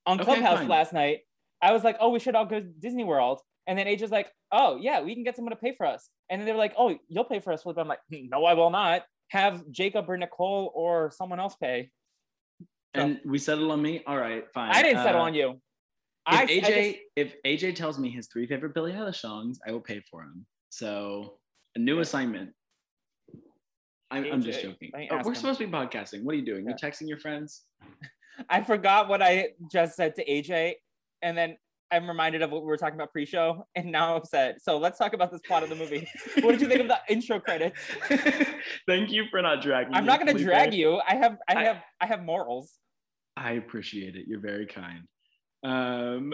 On 0.05 0.20
Okay, 0.20 0.25
Clubhouse 0.25 0.60
fine. 0.60 0.67
last 0.67 0.93
night, 0.93 1.20
I 1.62 1.72
was 1.74 1.84
like, 1.84 1.98
"Oh, 2.00 2.10
we 2.10 2.20
should 2.20 2.36
all 2.36 2.46
go 2.46 2.60
to 2.60 2.65
Disney 2.65 3.03
World," 3.03 3.39
and 3.67 3.77
then 3.77 3.86
AJ's 3.88 4.12
like, 4.12 4.31
"Oh, 4.51 4.77
yeah, 4.77 5.01
we 5.01 5.13
can 5.13 5.24
get 5.24 5.36
someone 5.36 5.51
to 5.51 5.55
pay 5.60 5.75
for 5.75 5.86
us." 5.86 6.10
And 6.29 6.39
then 6.41 6.46
they 6.48 6.51
were 6.53 6.58
like, 6.58 6.74
"Oh, 6.77 6.98
you'll 7.08 7.25
pay 7.25 7.39
for 7.39 7.53
us." 7.53 7.63
Flip. 7.63 7.77
I'm 7.77 7.88
like, 7.88 8.00
"No, 8.10 8.46
I 8.46 8.53
will 8.53 8.72
not. 8.72 9.03
Have 9.29 9.70
Jacob 9.72 10.10
or 10.10 10.17
Nicole 10.17 10.72
or 10.75 11.12
someone 11.12 11.39
else 11.39 11.55
pay." 11.55 11.91
and 12.93 13.22
we 13.24 13.38
settled 13.38 13.72
on 13.72 13.81
me. 13.81 14.03
All 14.05 14.17
right, 14.17 14.43
fine. 14.53 14.70
I 14.74 14.81
didn't 14.84 15.01
settle 15.03 15.22
Uh, 15.22 15.25
on 15.25 15.34
you. 15.34 15.51
If 15.51 15.60
I, 16.27 16.46
AJ, 16.46 16.63
I 16.65 16.91
just- 16.91 17.00
if 17.15 17.36
AJ 17.46 17.75
tells 17.75 17.98
me 17.98 18.10
his 18.10 18.27
three 18.27 18.46
favorite 18.46 18.74
Billie 18.74 18.91
Eilish 18.91 19.15
songs, 19.15 19.60
I 19.65 19.72
will 19.72 19.79
pay 19.79 20.01
for 20.12 20.24
him. 20.24 20.46
So 20.72 21.39
a 21.75 21.79
new 21.79 22.00
assignment. 22.01 22.53
I'm, 24.12 24.25
I'm 24.25 24.41
just 24.41 24.62
joking. 24.62 24.91
Oh, 24.93 25.20
we're 25.24 25.29
him. 25.29 25.36
supposed 25.36 25.60
to 25.60 25.65
be 25.67 25.72
podcasting. 25.72 26.24
What 26.24 26.34
are 26.34 26.38
you 26.38 26.43
doing? 26.46 26.65
Yeah. 26.65 26.72
You 26.72 26.89
texting 26.89 27.08
your 27.08 27.17
friends? 27.20 27.63
I 28.50 28.61
forgot 28.61 29.07
what 29.09 29.21
I 29.21 29.50
just 29.71 29.95
said 29.95 30.15
to 30.15 30.25
AJ, 30.25 30.75
and 31.21 31.38
then 31.38 31.57
I'm 31.91 32.07
reminded 32.07 32.41
of 32.41 32.51
what 32.51 32.61
we 32.61 32.67
were 32.67 32.77
talking 32.77 32.95
about 32.95 33.11
pre-show, 33.11 33.67
and 33.75 33.91
now 33.91 34.11
I'm 34.11 34.17
upset. 34.17 34.61
So 34.61 34.77
let's 34.77 34.97
talk 34.97 35.13
about 35.13 35.31
this 35.31 35.41
plot 35.45 35.63
of 35.63 35.69
the 35.69 35.75
movie. 35.75 36.07
what 36.41 36.51
did 36.53 36.61
you 36.61 36.67
think 36.67 36.81
of 36.81 36.88
the 36.88 37.00
intro 37.09 37.39
credits? 37.39 37.79
Thank 38.88 39.11
you 39.11 39.25
for 39.29 39.41
not 39.41 39.61
dragging. 39.61 39.93
I'm 39.93 40.03
me, 40.03 40.07
not 40.07 40.19
gonna 40.19 40.33
drag 40.38 40.73
you. 40.73 41.01
I 41.07 41.15
have, 41.15 41.38
I 41.47 41.55
I- 41.55 41.63
have, 41.63 41.77
I 42.00 42.05
have 42.07 42.23
morals. 42.23 42.73
I 43.38 43.53
appreciate 43.53 44.15
it. 44.15 44.25
You're 44.27 44.41
very 44.41 44.65
kind. 44.67 45.07
Um, 45.63 46.33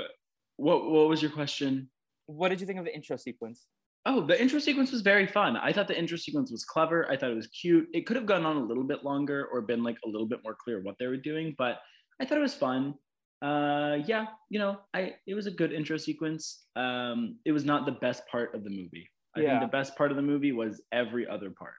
what 0.58 0.90
what 0.90 1.08
was 1.10 1.22
your 1.22 1.32
question? 1.32 1.90
What 2.26 2.50
did 2.50 2.60
you 2.60 2.66
think 2.68 2.80
of 2.80 2.86
the 2.86 2.94
intro 2.96 3.18
sequence? 3.18 3.66
Oh, 4.10 4.22
the 4.26 4.42
intro 4.42 4.58
sequence 4.60 4.92
was 4.92 5.02
very 5.02 5.28
fun. 5.28 5.58
I 5.58 5.74
thought 5.74 5.88
the 5.90 5.98
intro 6.00 6.18
sequence 6.18 6.50
was 6.50 6.64
clever. 6.64 7.12
I 7.12 7.18
thought 7.18 7.30
it 7.30 7.36
was 7.36 7.48
cute. 7.48 7.90
It 7.94 8.06
could 8.08 8.16
have 8.16 8.26
gone 8.26 8.46
on 8.46 8.56
a 8.56 8.64
little 8.64 8.86
bit 8.86 9.04
longer 9.04 9.46
or 9.52 9.62
been 9.62 9.84
like 9.84 9.98
a 10.06 10.08
little 10.08 10.28
bit 10.28 10.40
more 10.46 10.56
clear 10.56 10.82
what 10.82 10.96
they 10.98 11.08
were 11.08 11.18
doing, 11.18 11.54
but 11.58 11.80
I 12.22 12.26
thought 12.26 12.38
it 12.38 12.42
was 12.42 12.56
fun. 12.56 12.96
Uh, 13.42 13.98
yeah, 14.06 14.28
you 14.50 14.60
know, 14.60 14.80
I 14.94 15.16
it 15.28 15.36
was 15.36 15.46
a 15.46 15.52
good 15.52 15.74
intro 15.74 15.98
sequence. 15.98 16.66
Um, 16.76 17.40
it 17.46 17.52
was 17.52 17.66
not 17.66 17.86
the 17.86 17.92
best 17.92 18.26
part 18.28 18.56
of 18.56 18.64
the 18.64 18.70
movie. 18.70 19.10
I 19.36 19.42
Yeah. 19.42 19.60
think 19.60 19.70
the 19.72 19.78
best 19.78 19.96
part 19.98 20.10
of 20.10 20.16
the 20.18 20.24
movie 20.24 20.54
was 20.54 20.82
every 20.92 21.28
other 21.28 21.52
part. 21.52 21.76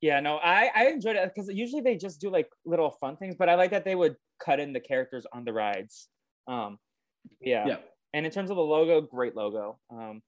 Yeah, 0.00 0.20
no, 0.20 0.36
I 0.38 0.70
I 0.74 0.86
enjoyed 0.88 1.16
it 1.16 1.32
because 1.32 1.48
usually 1.48 1.82
they 1.82 1.96
just 1.96 2.20
do 2.20 2.30
like 2.30 2.50
little 2.66 2.90
fun 3.00 3.16
things, 3.16 3.36
but 3.38 3.48
I 3.48 3.54
like 3.54 3.70
that 3.70 3.84
they 3.84 3.94
would 3.94 4.16
cut 4.44 4.60
in 4.60 4.72
the 4.72 4.80
characters 4.80 5.24
on 5.32 5.44
the 5.44 5.52
rides. 5.52 6.08
Um, 6.48 6.78
yeah. 7.40 7.66
Yeah. 7.66 7.78
And 8.12 8.26
in 8.26 8.32
terms 8.32 8.50
of 8.50 8.56
the 8.56 8.62
logo, 8.62 9.00
great 9.00 9.36
logo. 9.36 9.78
Um, 9.90 10.22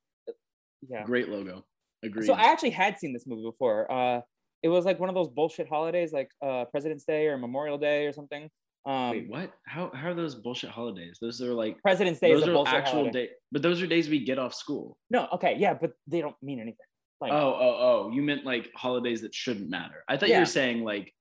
yeah. 0.88 1.04
Great 1.04 1.28
logo. 1.28 1.64
Agreed. 2.02 2.26
So 2.26 2.32
I 2.32 2.50
actually 2.50 2.70
had 2.70 2.98
seen 2.98 3.12
this 3.12 3.26
movie 3.26 3.42
before. 3.42 3.90
Uh, 3.90 4.20
it 4.62 4.68
was 4.68 4.84
like 4.84 4.98
one 4.98 5.08
of 5.08 5.14
those 5.14 5.28
bullshit 5.28 5.68
holidays, 5.68 6.12
like 6.12 6.30
uh, 6.42 6.64
President's 6.66 7.04
Day 7.04 7.26
or 7.26 7.38
Memorial 7.38 7.78
Day 7.78 8.06
or 8.06 8.12
something. 8.12 8.50
Um, 8.86 9.10
Wait, 9.10 9.28
what? 9.28 9.52
How 9.66 9.90
how 9.94 10.08
are 10.08 10.14
those 10.14 10.34
bullshit 10.34 10.70
holidays? 10.70 11.18
Those 11.20 11.42
are 11.42 11.52
like 11.52 11.80
President's 11.82 12.20
Day 12.20 12.32
is 12.32 12.40
those 12.40 12.48
a 12.48 12.58
are 12.58 12.66
actual 12.66 13.00
holiday. 13.00 13.26
day, 13.26 13.32
but 13.52 13.60
those 13.60 13.82
are 13.82 13.86
days 13.86 14.08
we 14.08 14.24
get 14.24 14.38
off 14.38 14.54
school. 14.54 14.96
No, 15.10 15.28
okay, 15.34 15.56
yeah, 15.58 15.74
but 15.74 15.92
they 16.06 16.20
don't 16.22 16.36
mean 16.42 16.60
anything. 16.60 16.86
Like, 17.20 17.32
Oh, 17.32 17.36
oh, 17.60 17.76
oh! 17.78 18.10
You 18.10 18.22
meant 18.22 18.46
like 18.46 18.70
holidays 18.74 19.20
that 19.20 19.34
shouldn't 19.34 19.68
matter. 19.68 20.02
I 20.08 20.16
thought 20.16 20.30
you 20.30 20.38
were 20.38 20.46
saying 20.46 20.82
like, 20.82 21.12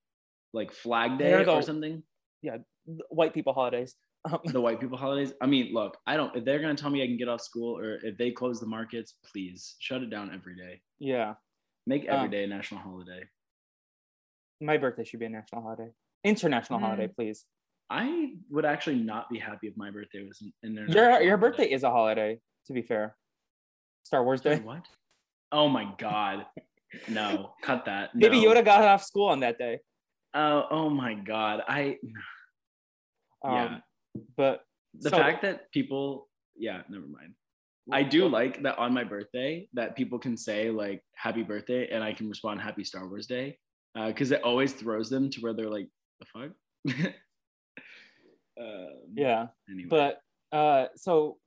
like 0.54 0.72
Flag 0.72 1.18
Day 1.18 1.32
They're 1.32 1.50
or 1.50 1.62
something. 1.62 2.01
Yeah, 2.42 2.58
white 3.10 3.34
people 3.34 3.54
holidays. 3.54 3.94
Um, 4.25 4.39
The 4.45 4.59
white 4.59 4.79
people 4.81 4.97
holidays. 4.97 5.33
I 5.41 5.45
mean, 5.45 5.73
look, 5.73 5.97
I 6.05 6.17
don't. 6.17 6.35
If 6.35 6.43
they're 6.43 6.59
gonna 6.59 6.75
tell 6.75 6.89
me 6.89 7.01
I 7.03 7.07
can 7.07 7.17
get 7.17 7.29
off 7.29 7.41
school, 7.41 7.77
or 7.77 7.95
if 8.03 8.17
they 8.17 8.31
close 8.31 8.59
the 8.59 8.65
markets, 8.67 9.13
please 9.31 9.75
shut 9.79 10.03
it 10.03 10.09
down 10.09 10.33
every 10.33 10.55
day. 10.55 10.81
yeah, 10.99 11.35
Make 11.88 12.05
every 12.05 12.25
Um, 12.25 12.29
day 12.31 12.43
a 12.43 12.47
national 12.47 12.81
holiday. 12.81 13.23
my 14.61 14.77
birthday 14.77 15.05
should 15.05 15.19
be 15.21 15.25
a 15.25 15.29
national 15.29 15.61
holiday, 15.61 15.91
international 16.25 16.79
Mm. 16.79 16.83
holiday, 16.83 17.07
please. 17.07 17.45
I 17.89 18.35
would 18.49 18.65
actually 18.65 18.99
not 19.01 19.29
be 19.29 19.39
happy 19.39 19.67
if 19.67 19.77
my 19.77 19.89
birthday 19.89 20.23
was 20.27 20.41
an 20.41 20.53
international. 20.63 20.95
Your 20.95 21.21
your 21.21 21.38
holiday. 21.38 21.57
birthday 21.57 21.71
is 21.71 21.83
a 21.83 21.89
holiday, 21.89 22.41
to 22.65 22.73
be 22.73 22.81
fair. 22.81 23.15
Star 24.03 24.23
Wars 24.23 24.41
Sorry, 24.41 24.57
Day. 24.57 24.61
What? 24.63 24.85
Oh 25.51 25.69
my 25.69 25.95
god! 25.97 26.45
No, 27.07 27.53
cut 27.63 27.85
that. 27.85 28.13
Maybe 28.15 28.43
no. 28.43 28.51
Yoda 28.53 28.65
got 28.65 28.83
off 28.83 29.03
school 29.03 29.29
on 29.29 29.39
that 29.39 29.57
day. 29.57 29.79
Oh, 30.33 30.67
oh 30.69 30.89
my 30.89 31.13
god! 31.15 31.63
I 31.67 31.97
Um, 33.43 33.53
Yeah. 33.53 33.79
But 34.38 34.62
the 35.00 35.10
so- 35.10 35.18
fact 35.18 35.42
that 35.44 35.72
people 35.72 36.28
yeah 36.58 36.82
never 36.89 37.08
mind. 37.08 37.34
I 37.92 38.04
do 38.04 38.28
like 38.28 38.62
that 38.62 38.78
on 38.78 38.94
my 38.94 39.04
birthday 39.04 39.68
that 39.74 39.96
people 39.96 40.20
can 40.20 40.38
say 40.38 40.70
like 40.70 41.01
happy 41.16 41.42
birthday 41.42 41.88
and 41.89 42.04
i 42.04 42.13
can 42.13 42.30
respond 42.30 42.62
happy 42.62 42.84
star 42.84 43.08
wars 43.08 43.25
day 43.25 43.58
because 43.96 44.30
it 44.32 44.44
always 44.44 44.74
throws 44.74 45.10
them 45.10 45.32
to 45.32 45.42
where 45.42 45.54
they're 45.54 45.72
like 45.72 45.88
the 46.20 46.25
fuck? 46.34 47.13
Um, 48.60 48.89
Yeah, 49.16 49.48
anyway. 49.72 49.88
but 49.89 50.22
uh, 50.56 50.88
so 50.96 51.38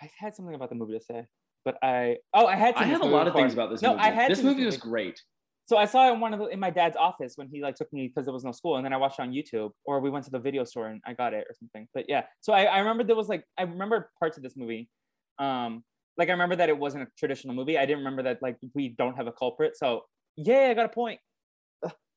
I 0.00 0.08
had 0.18 0.34
something 0.34 0.54
about 0.54 0.68
the 0.68 0.74
movie 0.76 0.96
to 0.98 1.04
say, 1.04 1.26
but 1.64 1.76
I 1.82 2.18
oh 2.32 2.46
I 2.46 2.54
had. 2.56 2.74
i 2.76 2.84
have 2.84 3.02
a 3.02 3.06
lot 3.06 3.26
of 3.26 3.34
things 3.34 3.52
about 3.52 3.70
this 3.70 3.82
No, 3.82 3.90
movie. 3.90 4.02
I 4.02 4.10
had 4.10 4.30
this 4.30 4.42
movie 4.42 4.64
was 4.64 4.76
great 4.76 5.20
So 5.66 5.76
I 5.78 5.86
saw 5.86 6.08
it 6.08 6.12
in 6.14 6.20
one 6.20 6.34
of 6.34 6.40
the, 6.40 6.46
in 6.46 6.60
my 6.60 6.70
dad's 6.70 6.96
office 6.96 7.34
when 7.36 7.48
he 7.48 7.62
like 7.62 7.74
took 7.74 7.90
me 7.92 8.08
because 8.08 8.26
there 8.26 8.34
was 8.34 8.44
no 8.44 8.52
school, 8.52 8.76
and 8.76 8.84
then 8.84 8.92
I 8.92 8.98
watched 8.98 9.18
it 9.18 9.22
on 9.22 9.32
YouTube, 9.32 9.70
or 9.84 10.00
we 10.00 10.10
went 10.10 10.24
to 10.26 10.30
the 10.30 10.38
video 10.38 10.64
store 10.64 10.88
and 10.88 11.00
I 11.06 11.14
got 11.14 11.32
it 11.32 11.46
or 11.48 11.54
something. 11.58 11.88
But 11.94 12.04
yeah, 12.08 12.24
so 12.40 12.52
I, 12.52 12.64
I 12.64 12.78
remember 12.80 13.02
there 13.04 13.16
was 13.16 13.28
like 13.28 13.44
I 13.58 13.62
remember 13.62 14.10
parts 14.18 14.36
of 14.36 14.42
this 14.42 14.56
movie, 14.56 14.90
um, 15.38 15.82
like 16.18 16.28
I 16.28 16.32
remember 16.32 16.56
that 16.56 16.68
it 16.68 16.78
wasn't 16.78 17.04
a 17.04 17.08
traditional 17.18 17.54
movie. 17.54 17.78
I 17.78 17.86
didn't 17.86 17.98
remember 17.98 18.22
that 18.24 18.42
like 18.42 18.58
we 18.74 18.90
don't 18.90 19.16
have 19.16 19.26
a 19.26 19.32
culprit. 19.32 19.76
So 19.76 20.02
yeah, 20.36 20.68
I 20.70 20.74
got 20.74 20.86
a 20.86 20.88
point. 20.90 21.20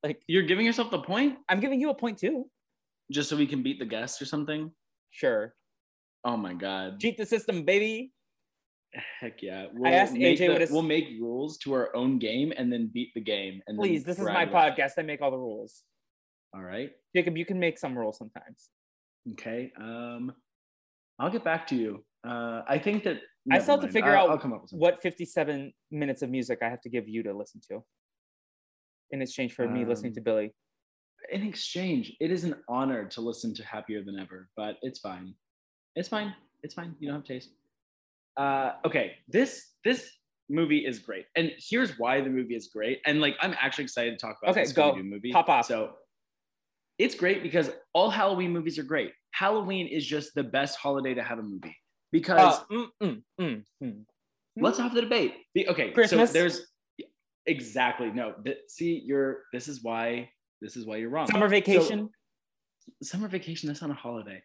Like 0.04 0.22
you're 0.28 0.44
giving 0.44 0.66
yourself 0.66 0.92
the 0.92 1.00
point 1.00 1.40
I'm 1.50 1.60
giving 1.60 1.82
you 1.82 1.90
a 1.90 1.96
point 1.96 2.20
too. 2.20 2.50
just 3.12 3.30
so 3.30 3.36
we 3.36 3.48
can 3.48 3.64
beat 3.64 3.80
the 3.80 3.86
guests 3.86 4.22
or 4.22 4.26
something 4.26 4.72
Sure, 5.10 5.56
oh 6.24 6.38
my 6.38 6.54
god 6.54 7.00
cheat 7.00 7.18
the 7.18 7.26
system, 7.26 7.66
baby. 7.66 8.12
Heck 9.22 9.42
yeah 9.42 9.68
I 9.86 9.92
asked 9.92 10.14
AJ 10.16 10.38
the- 10.38 10.48
what 10.50 10.62
his- 10.62 10.72
we'll 10.72 10.82
make 10.82 11.08
rules 11.20 11.58
to 11.60 11.74
our 11.74 11.96
own 11.96 12.20
game 12.20 12.54
and 12.56 12.72
then 12.72 12.90
beat 12.94 13.14
the 13.14 13.22
game 13.22 13.62
and 13.68 13.78
then 13.78 13.84
Please, 13.84 14.04
this 14.04 14.18
is 14.18 14.26
my 14.26 14.46
podcast. 14.46 14.92
I 14.98 15.02
make 15.04 15.22
all 15.22 15.32
the 15.32 15.38
rules. 15.38 15.84
all 16.54 16.64
right 16.64 16.92
Jacob, 17.16 17.38
you 17.38 17.46
can 17.46 17.60
make 17.60 17.78
some 17.78 17.98
rules 17.98 18.18
sometimes. 18.18 18.70
Okay. 19.34 19.72
Um, 19.80 20.34
I'll 21.20 21.30
get 21.32 21.44
back 21.44 21.68
to 21.68 21.76
you. 21.76 22.06
Uh, 22.26 22.62
I 22.68 22.78
think 22.80 23.04
that 23.04 23.18
I 23.52 23.60
still 23.60 23.76
have 23.80 23.86
to 23.86 23.92
figure 23.92 24.16
I'll- 24.16 24.26
out 24.26 24.30
I'll 24.32 24.38
come 24.40 24.54
up 24.54 24.62
with. 24.64 24.72
What 24.72 25.02
57 25.02 25.74
minutes 25.92 26.22
of 26.22 26.30
music 26.30 26.60
I 26.62 26.70
have 26.70 26.82
to 26.82 26.90
give 26.90 27.08
you 27.10 27.24
to 27.24 27.34
listen 27.34 27.60
to 27.70 27.84
in 29.12 29.22
exchange 29.22 29.54
for 29.54 29.68
me 29.68 29.84
listening 29.86 30.12
Um, 30.12 30.16
to 30.16 30.22
Billy. 30.22 30.54
in 31.32 31.44
exchange, 31.44 32.16
it 32.20 32.32
is 32.32 32.44
an 32.44 32.56
honor 32.70 33.06
to 33.10 33.22
listen 33.22 33.54
to 33.56 33.64
Happier 33.66 34.04
Than 34.04 34.18
Ever, 34.20 34.50
but 34.56 34.78
it's 34.82 35.00
fine. 35.00 35.34
It's 35.96 36.08
fine. 36.10 36.34
It's 36.64 36.74
fine. 36.74 36.96
You 37.00 37.08
don't 37.10 37.18
have 37.20 37.26
taste. 37.26 37.52
Uh, 38.38 38.74
okay, 38.86 39.14
this 39.28 39.72
this 39.84 40.10
movie 40.50 40.86
is 40.86 41.00
great, 41.00 41.26
and 41.36 41.52
here's 41.58 41.98
why 41.98 42.22
the 42.22 42.30
movie 42.30 42.56
is 42.56 42.68
great. 42.74 43.00
And 43.06 43.20
like, 43.20 43.36
I'm 43.42 43.56
actually 43.60 43.86
excited 43.86 44.12
to 44.12 44.18
talk 44.26 44.38
about 44.42 44.52
Okay, 44.52 44.64
this 44.64 44.74
go. 44.74 44.94
Scooby-Doo 44.94 45.04
movie. 45.04 45.32
Pop 45.32 45.50
off. 45.50 45.66
So 45.66 45.94
it's 47.00 47.16
great 47.16 47.42
because 47.44 47.72
all 47.94 48.10
Halloween 48.10 48.52
movies 48.52 48.78
are 48.80 48.84
great. 48.84 49.12
Halloween 49.32 49.88
is 49.88 50.06
just 50.06 50.34
the 50.36 50.44
best 50.44 50.78
holiday 50.78 51.14
to 51.14 51.24
have 51.24 51.40
a 51.40 51.44
movie 51.44 51.76
because 52.12 52.60
Uh, 52.60 52.64
mm, 52.72 52.88
mm, 53.04 53.22
mm, 53.42 53.64
mm. 53.84 54.04
let's 54.58 54.78
have 54.78 54.94
the 54.94 55.02
debate. 55.02 55.34
Be- 55.54 55.68
okay, 55.68 55.92
Christmas? 55.92 56.30
So 56.32 56.34
there's 56.34 56.62
exactly 57.46 58.12
no. 58.12 58.34
Th- 58.46 58.58
see, 58.68 59.02
you're. 59.06 59.44
This 59.54 59.68
is 59.68 59.84
why. 59.84 60.30
This 60.62 60.76
is 60.76 60.86
why 60.86 60.98
you're 60.98 61.10
wrong. 61.10 61.28
Summer 61.28 61.48
So- 61.48 61.52
vacation. 61.52 62.10
summer 63.04 63.28
vacation. 63.28 63.68
That's 63.68 63.82
not 63.82 63.92
a 63.92 63.96
holiday. 63.96 64.42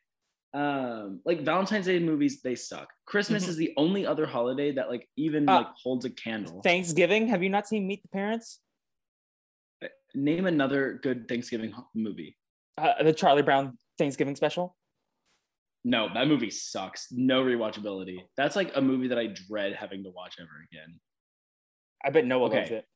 Um, 0.54 1.20
like 1.24 1.40
Valentine's 1.40 1.86
Day 1.86 1.98
movies, 1.98 2.42
they 2.42 2.54
suck. 2.54 2.92
Christmas 3.06 3.44
Mhm. 3.44 3.48
is 3.48 3.56
the 3.56 3.72
only 3.78 4.04
other 4.06 4.26
holiday 4.26 4.70
that 4.72 4.90
like 4.90 5.08
even 5.16 5.48
Uh, 5.48 5.58
like 5.62 5.66
holds 5.82 6.04
a 6.04 6.10
candle. 6.10 6.60
Thanksgiving. 6.62 7.28
Have 7.28 7.42
you 7.42 7.48
not 7.48 7.66
seen 7.66 7.86
Meet 7.86 8.02
the 8.02 8.08
Parents? 8.08 8.60
Name 10.14 10.44
another 10.46 10.94
good 11.02 11.26
Thanksgiving 11.26 11.74
movie. 11.94 12.36
Uh, 12.76 13.02
the 13.02 13.14
Charlie 13.14 13.42
Brown 13.42 13.78
Thanksgiving 13.96 14.36
special. 14.36 14.76
No, 15.84 16.12
that 16.12 16.28
movie 16.28 16.50
sucks. 16.50 17.10
No 17.10 17.42
rewatchability. 17.42 18.28
That's 18.36 18.54
like 18.54 18.76
a 18.76 18.82
movie 18.82 19.08
that 19.08 19.18
I 19.18 19.28
dread 19.28 19.72
having 19.74 20.04
to 20.04 20.10
watch 20.10 20.36
ever 20.38 20.50
again. 20.70 21.00
I 22.04 22.10
bet 22.10 22.26
Noah 22.26 22.48
Okay. 22.48 22.58
loves 22.58 22.70
it. 22.70 22.88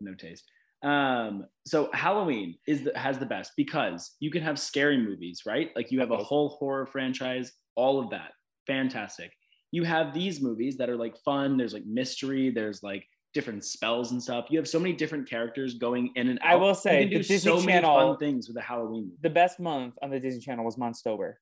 no 0.00 0.14
taste. 0.14 0.48
Um, 0.84 1.46
so 1.66 1.88
Halloween 1.94 2.56
is 2.68 2.84
the, 2.84 2.92
has 2.96 3.18
the 3.18 3.26
best 3.26 3.52
because 3.56 4.12
you 4.20 4.30
can 4.30 4.42
have 4.42 4.58
scary 4.58 4.98
movies, 4.98 5.42
right? 5.46 5.70
Like 5.74 5.90
you 5.90 5.98
have 6.00 6.10
a 6.10 6.16
whole 6.18 6.50
horror 6.50 6.84
franchise, 6.86 7.52
all 7.74 7.98
of 7.98 8.10
that, 8.10 8.32
fantastic. 8.66 9.32
You 9.72 9.82
have 9.84 10.12
these 10.12 10.40
movies 10.42 10.76
that 10.76 10.88
are 10.90 10.96
like 10.96 11.16
fun. 11.24 11.56
There's 11.56 11.72
like 11.72 11.86
mystery. 11.86 12.50
There's 12.50 12.82
like 12.82 13.04
different 13.32 13.64
spells 13.64 14.12
and 14.12 14.22
stuff. 14.22 14.46
You 14.50 14.58
have 14.58 14.68
so 14.68 14.78
many 14.78 14.92
different 14.94 15.28
characters 15.28 15.74
going 15.74 16.10
in 16.14 16.28
and 16.28 16.38
out. 16.42 16.50
I 16.52 16.54
will 16.56 16.74
say, 16.74 17.02
you 17.02 17.08
can 17.08 17.18
the 17.18 17.22
do 17.24 17.28
Disney 17.28 17.38
so 17.50 17.56
many 17.56 17.80
Channel- 17.82 18.10
fun 18.10 18.18
things 18.18 18.46
with 18.46 18.56
a 18.58 18.60
Halloween. 18.60 19.04
movie. 19.04 19.16
The 19.22 19.30
best 19.30 19.58
month 19.58 19.94
on 20.02 20.10
the 20.10 20.20
Disney 20.20 20.40
Channel 20.42 20.64
was 20.64 20.76
Monstober. 20.76 21.34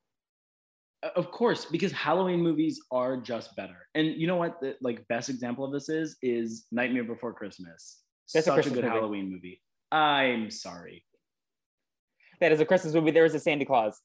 Uh, 1.03 1.11
Of 1.17 1.31
course, 1.33 1.67
because 1.67 1.93
Halloween 1.93 2.41
movies 2.41 2.81
are 2.91 3.17
just 3.19 3.55
better. 3.57 3.89
And 3.95 4.07
you 4.07 4.27
know 4.27 4.37
what? 4.37 4.61
The 4.61 4.77
like 4.81 5.07
best 5.09 5.29
example 5.29 5.65
of 5.67 5.73
this 5.73 5.89
is 5.89 6.17
is 6.23 6.67
Nightmare 6.73 7.05
Before 7.05 7.35
Christmas. 7.35 7.99
That's 8.33 8.47
a 8.47 8.51
Such 8.51 8.53
a, 8.53 8.55
Christmas 8.55 8.75
good 8.75 8.85
movie. 8.85 8.97
Halloween 8.97 9.31
movie. 9.31 9.63
I'm 9.91 10.51
sorry. 10.51 11.05
That 12.41 12.53
is 12.53 12.61
a 12.61 12.65
Christmas 12.65 12.95
movie. 12.95 13.11
There 13.11 13.25
is 13.25 13.35
a 13.35 13.41
Santa 13.41 13.65
Claus. 13.65 14.01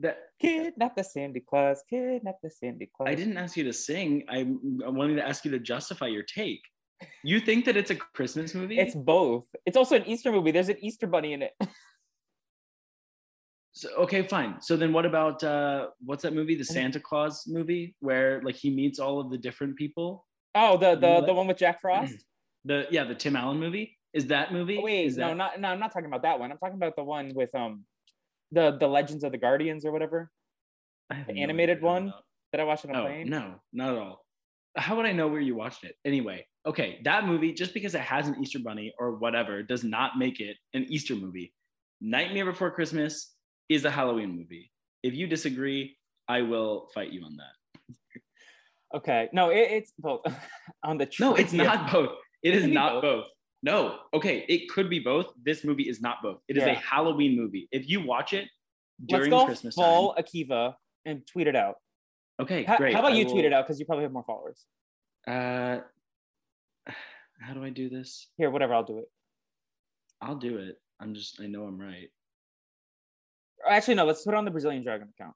That 0.00 0.18
Kidnap 0.40 0.96
the 0.96 1.04
Santa 1.04 1.40
Claus. 1.40 1.82
Kidnap 1.88 2.36
the 2.42 2.50
Santa 2.50 2.86
Claus. 2.96 3.08
I 3.08 3.14
didn't 3.14 3.36
ask 3.36 3.56
you 3.56 3.64
to 3.64 3.72
sing. 3.72 4.24
I, 4.28 4.40
I 4.84 4.88
wanted 4.88 5.16
to 5.16 5.26
ask 5.26 5.44
you 5.44 5.50
to 5.52 5.58
justify 5.58 6.06
your 6.06 6.22
take. 6.22 6.62
You 7.24 7.40
think 7.40 7.64
that 7.64 7.76
it's 7.76 7.90
a 7.90 7.96
Christmas 7.96 8.54
movie? 8.54 8.78
It's 8.78 8.94
both. 8.94 9.44
It's 9.66 9.76
also 9.76 9.96
an 9.96 10.06
Easter 10.06 10.30
movie. 10.32 10.50
There's 10.50 10.68
an 10.68 10.76
Easter 10.80 11.06
bunny 11.06 11.32
in 11.32 11.42
it. 11.42 11.52
so, 13.72 13.88
okay, 13.98 14.22
fine. 14.22 14.60
So 14.60 14.76
then, 14.76 14.92
what 14.92 15.04
about 15.04 15.42
uh, 15.42 15.88
what's 16.04 16.22
that 16.22 16.32
movie? 16.32 16.54
The 16.54 16.64
Santa 16.64 17.00
Claus 17.00 17.44
movie, 17.46 17.96
where 18.00 18.40
like 18.42 18.54
he 18.54 18.70
meets 18.70 18.98
all 18.98 19.20
of 19.20 19.30
the 19.30 19.38
different 19.38 19.76
people. 19.76 20.26
Oh, 20.54 20.76
the 20.76 20.94
the, 20.94 21.26
the 21.26 21.34
one 21.34 21.46
with 21.46 21.58
Jack 21.58 21.80
Frost. 21.80 22.14
The 22.64 22.86
yeah, 22.90 23.04
the 23.04 23.14
Tim 23.14 23.36
Allen 23.36 23.58
movie. 23.58 23.98
Is 24.12 24.26
that 24.26 24.52
movie? 24.52 24.78
Oh, 24.78 24.82
wait, 24.82 25.06
is 25.06 25.16
no, 25.16 25.28
that, 25.28 25.36
not 25.36 25.60
no. 25.60 25.68
I'm 25.68 25.80
not 25.80 25.92
talking 25.92 26.06
about 26.06 26.22
that 26.22 26.38
one. 26.38 26.52
I'm 26.52 26.58
talking 26.58 26.76
about 26.76 26.96
the 26.96 27.04
one 27.04 27.32
with 27.34 27.54
um, 27.54 27.84
the 28.50 28.76
the 28.78 28.86
Legends 28.86 29.24
of 29.24 29.32
the 29.32 29.38
Guardians 29.38 29.84
or 29.84 29.92
whatever 29.92 30.30
the 31.26 31.32
no 31.32 31.42
animated 31.42 31.82
one? 31.82 32.12
that 32.52 32.60
I 32.60 32.64
watched 32.64 32.84
on 32.84 32.90
a 32.90 32.94
about. 32.94 33.06
plane. 33.06 33.32
Oh 33.32 33.38
no, 33.38 33.54
not 33.72 33.94
at 33.94 33.98
all. 33.98 34.24
How 34.76 34.96
would 34.96 35.06
I 35.06 35.12
know 35.12 35.28
where 35.28 35.40
you 35.40 35.54
watched 35.54 35.84
it? 35.84 35.96
Anyway, 36.04 36.46
okay, 36.66 37.00
that 37.04 37.26
movie 37.26 37.52
just 37.52 37.74
because 37.74 37.94
it 37.94 38.00
has 38.00 38.28
an 38.28 38.36
Easter 38.40 38.58
bunny 38.58 38.92
or 38.98 39.16
whatever 39.16 39.62
does 39.62 39.84
not 39.84 40.18
make 40.18 40.40
it 40.40 40.56
an 40.74 40.86
Easter 40.88 41.14
movie. 41.14 41.52
Nightmare 42.00 42.46
Before 42.46 42.70
Christmas 42.70 43.34
is 43.68 43.84
a 43.84 43.90
Halloween 43.90 44.36
movie. 44.36 44.70
If 45.02 45.14
you 45.14 45.26
disagree, 45.26 45.96
I 46.28 46.42
will 46.42 46.88
fight 46.94 47.12
you 47.12 47.24
on 47.24 47.36
that. 47.36 47.94
Okay, 48.94 49.30
no, 49.32 49.48
it, 49.48 49.68
it's 49.70 49.90
both. 49.98 50.20
on 50.84 50.98
the 50.98 51.08
No, 51.18 51.34
it's 51.34 51.54
not 51.54 51.90
both. 51.90 52.10
It 52.42 52.54
is 52.54 52.66
not 52.66 52.94
both. 52.94 53.02
both. 53.02 53.26
No. 53.62 53.98
Okay, 54.12 54.44
it 54.48 54.68
could 54.68 54.90
be 54.90 54.98
both. 54.98 55.26
This 55.42 55.64
movie 55.64 55.88
is 55.88 56.00
not 56.00 56.18
both. 56.22 56.40
It 56.48 56.56
is 56.56 56.64
a 56.64 56.74
Halloween 56.74 57.36
movie. 57.36 57.68
If 57.70 57.88
you 57.88 58.04
watch 58.04 58.32
it 58.32 58.48
during 59.06 59.30
Let's 59.30 59.42
go 59.42 59.46
Christmas 59.46 59.74
full 59.74 60.14
time. 60.14 60.24
Akiva 60.24 60.74
and 61.04 61.26
tweet 61.26 61.46
it 61.46 61.56
out. 61.56 61.76
Okay, 62.40 62.64
great. 62.76 62.94
how 62.94 63.00
about 63.00 63.12
I 63.12 63.16
you 63.16 63.28
tweet 63.28 63.44
it 63.44 63.52
out 63.52 63.66
because 63.66 63.78
you 63.78 63.86
probably 63.86 64.04
have 64.04 64.12
more 64.12 64.24
followers. 64.24 64.64
Uh, 65.26 65.78
how 67.40 67.54
do 67.54 67.62
I 67.62 67.70
do 67.70 67.88
this? 67.88 68.28
Here, 68.36 68.50
whatever, 68.50 68.74
I'll 68.74 68.84
do 68.84 68.98
it. 68.98 69.06
I'll 70.20 70.36
do 70.36 70.58
it. 70.58 70.76
I'm 71.00 71.14
just. 71.14 71.40
I 71.40 71.46
know 71.46 71.64
I'm 71.64 71.80
right. 71.80 72.08
Actually, 73.68 73.94
no. 73.94 74.04
Let's 74.04 74.22
put 74.22 74.34
it 74.34 74.36
on 74.36 74.44
the 74.44 74.50
Brazilian 74.50 74.82
Dragon 74.82 75.08
account. 75.18 75.34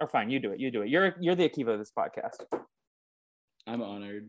Or 0.00 0.08
fine, 0.08 0.30
you 0.30 0.40
do 0.40 0.52
it. 0.52 0.60
You 0.60 0.70
do 0.70 0.82
it. 0.82 0.88
You're 0.88 1.14
you're 1.20 1.34
the 1.34 1.48
Akiva 1.48 1.72
of 1.72 1.78
this 1.78 1.92
podcast. 1.96 2.44
I'm 3.66 3.82
honored. 3.82 4.28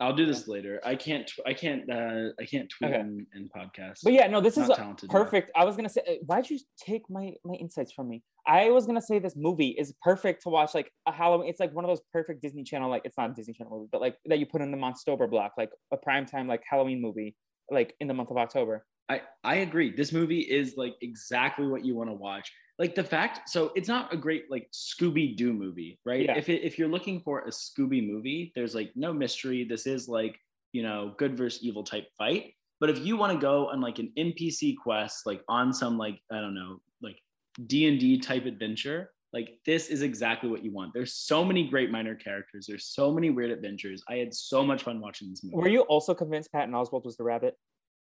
I'll 0.00 0.14
do 0.14 0.26
this 0.26 0.46
later. 0.46 0.80
I 0.84 0.94
can't. 0.94 1.26
Tw- 1.26 1.40
I 1.46 1.54
can't. 1.54 1.90
Uh, 1.90 2.28
I 2.40 2.44
can't 2.44 2.70
tweet 2.70 2.90
Okay. 2.92 3.00
and, 3.00 3.26
and 3.34 3.50
podcast. 3.52 3.98
But 4.04 4.12
yeah, 4.12 4.28
no, 4.28 4.40
this 4.40 4.56
is 4.56 4.68
talented 4.68 5.10
enough. 5.10 5.24
perfect. 5.24 5.50
I 5.56 5.64
was 5.64 5.74
gonna 5.74 5.88
say, 5.88 6.02
uh, 6.08 6.12
why'd 6.26 6.48
you 6.48 6.58
take 6.78 7.02
my 7.10 7.32
my 7.44 7.54
insights 7.54 7.92
from 7.92 8.08
me? 8.08 8.22
I 8.46 8.70
was 8.70 8.86
gonna 8.86 9.02
say 9.02 9.18
this 9.18 9.34
movie 9.36 9.74
is 9.78 9.92
perfect 10.02 10.42
to 10.44 10.50
watch 10.50 10.72
like 10.72 10.92
a 11.06 11.12
Halloween. 11.12 11.48
It's 11.50 11.58
like 11.58 11.72
one 11.74 11.84
of 11.84 11.88
those 11.88 12.00
perfect 12.12 12.42
Disney 12.42 12.62
Channel, 12.62 12.88
like 12.88 13.02
it's 13.04 13.18
not 13.18 13.30
a 13.30 13.34
Disney 13.34 13.54
Channel 13.54 13.76
movie, 13.76 13.88
but 13.90 14.00
like 14.00 14.16
that 14.26 14.38
you 14.38 14.46
put 14.46 14.62
in 14.62 14.70
the 14.70 14.76
Monstober 14.76 15.28
block, 15.28 15.52
like 15.58 15.70
a 15.92 15.96
primetime 15.96 16.46
like 16.46 16.62
Halloween 16.68 17.02
movie, 17.02 17.34
like 17.68 17.94
in 17.98 18.06
the 18.06 18.14
month 18.14 18.30
of 18.30 18.36
October. 18.36 18.84
I, 19.08 19.22
I 19.42 19.56
agree. 19.56 19.90
This 19.90 20.12
movie 20.12 20.40
is 20.40 20.74
like 20.76 20.94
exactly 21.00 21.66
what 21.66 21.84
you 21.84 21.96
want 21.96 22.10
to 22.10 22.14
watch. 22.14 22.52
Like 22.78 22.94
the 22.94 23.02
fact, 23.02 23.48
so 23.48 23.72
it's 23.74 23.88
not 23.88 24.12
a 24.12 24.16
great 24.16 24.50
like 24.50 24.70
Scooby 24.72 25.36
Doo 25.36 25.52
movie, 25.52 25.98
right? 26.04 26.24
Yeah. 26.24 26.38
If 26.38 26.48
it, 26.48 26.62
if 26.62 26.78
you're 26.78 26.88
looking 26.88 27.20
for 27.20 27.40
a 27.40 27.48
Scooby 27.50 28.06
movie, 28.06 28.52
there's 28.54 28.74
like 28.74 28.92
no 28.94 29.12
mystery. 29.12 29.64
This 29.64 29.86
is 29.86 30.08
like 30.08 30.38
you 30.72 30.82
know 30.82 31.14
good 31.18 31.36
versus 31.36 31.62
evil 31.62 31.82
type 31.82 32.06
fight. 32.16 32.54
But 32.80 32.90
if 32.90 33.04
you 33.04 33.16
want 33.16 33.32
to 33.32 33.38
go 33.38 33.68
on 33.68 33.80
like 33.80 33.98
an 33.98 34.12
NPC 34.16 34.76
quest, 34.80 35.26
like 35.26 35.42
on 35.48 35.72
some 35.72 35.98
like 35.98 36.20
I 36.30 36.40
don't 36.40 36.54
know 36.54 36.80
like 37.02 37.18
D 37.66 37.88
and 37.88 37.98
D 37.98 38.18
type 38.18 38.46
adventure, 38.46 39.10
like 39.32 39.58
this 39.66 39.88
is 39.88 40.02
exactly 40.02 40.48
what 40.48 40.64
you 40.64 40.72
want. 40.72 40.92
There's 40.94 41.14
so 41.14 41.44
many 41.44 41.68
great 41.68 41.90
minor 41.90 42.14
characters. 42.14 42.66
There's 42.68 42.86
so 42.86 43.12
many 43.12 43.30
weird 43.30 43.50
adventures. 43.50 44.02
I 44.08 44.16
had 44.16 44.32
so 44.32 44.64
much 44.64 44.84
fun 44.84 45.00
watching 45.00 45.30
this 45.30 45.42
movie. 45.42 45.56
Were 45.56 45.68
you 45.68 45.80
also 45.82 46.14
convinced 46.14 46.52
Patton 46.52 46.72
Oswalt 46.72 47.04
was 47.04 47.16
the 47.16 47.24
rabbit? 47.24 47.56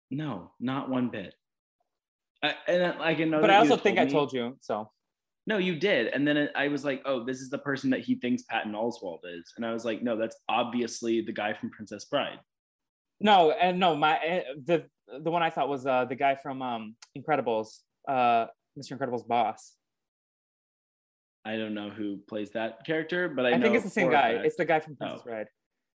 No, 0.09 0.51
not 0.59 0.89
one 0.89 1.09
bit. 1.09 1.33
I, 2.43 2.55
and 2.67 2.83
I- 3.01 3.09
I 3.09 3.15
can 3.15 3.29
know. 3.29 3.41
but 3.41 3.49
I 3.51 3.57
also 3.57 3.77
think 3.77 3.99
I 3.99 4.05
me- 4.05 4.11
told 4.11 4.33
you. 4.33 4.57
So 4.61 4.89
No, 5.47 5.57
you 5.57 5.75
did. 5.75 6.07
And 6.07 6.27
then 6.27 6.49
I 6.55 6.67
was 6.67 6.85
like, 6.85 7.01
oh, 7.05 7.23
this 7.25 7.39
is 7.41 7.49
the 7.49 7.57
person 7.57 7.89
that 7.91 8.01
he 8.01 8.15
thinks 8.15 8.43
Patton 8.43 8.73
Oswalt 8.73 9.19
is. 9.25 9.51
And 9.57 9.65
I 9.65 9.73
was 9.73 9.83
like, 9.85 10.01
no, 10.03 10.15
that's 10.17 10.35
obviously 10.47 11.21
the 11.21 11.33
guy 11.33 11.53
from 11.53 11.69
Princess 11.71 12.05
Bride. 12.05 12.39
no, 13.19 13.51
and 13.51 13.79
no, 13.79 13.95
my 13.95 14.17
eh, 14.23 14.43
the 14.65 14.85
the 15.23 15.29
one 15.31 15.43
I 15.43 15.49
thought 15.49 15.67
was 15.67 15.85
uh 15.85 16.05
the 16.05 16.15
guy 16.15 16.35
from 16.35 16.61
um 16.61 16.95
Incredibles, 17.17 17.79
uh 18.07 18.45
Mr. 18.79 18.91
Incredible's 18.97 19.23
boss. 19.23 19.75
I 21.43 21.57
don't 21.57 21.73
know 21.73 21.89
who 21.89 22.17
plays 22.29 22.51
that 22.51 22.85
character, 22.85 23.27
but 23.27 23.45
I, 23.47 23.53
I, 23.53 23.59
think 23.59 23.73
it's 23.75 23.83
the 23.83 23.89
same 23.89 24.11
guy. 24.11 24.29
It's 24.43 24.55
the 24.57 24.65
guy 24.65 24.79
from 24.79 24.95
Princess 24.95 25.21
Oh. 25.21 25.29
Bride. 25.29 25.47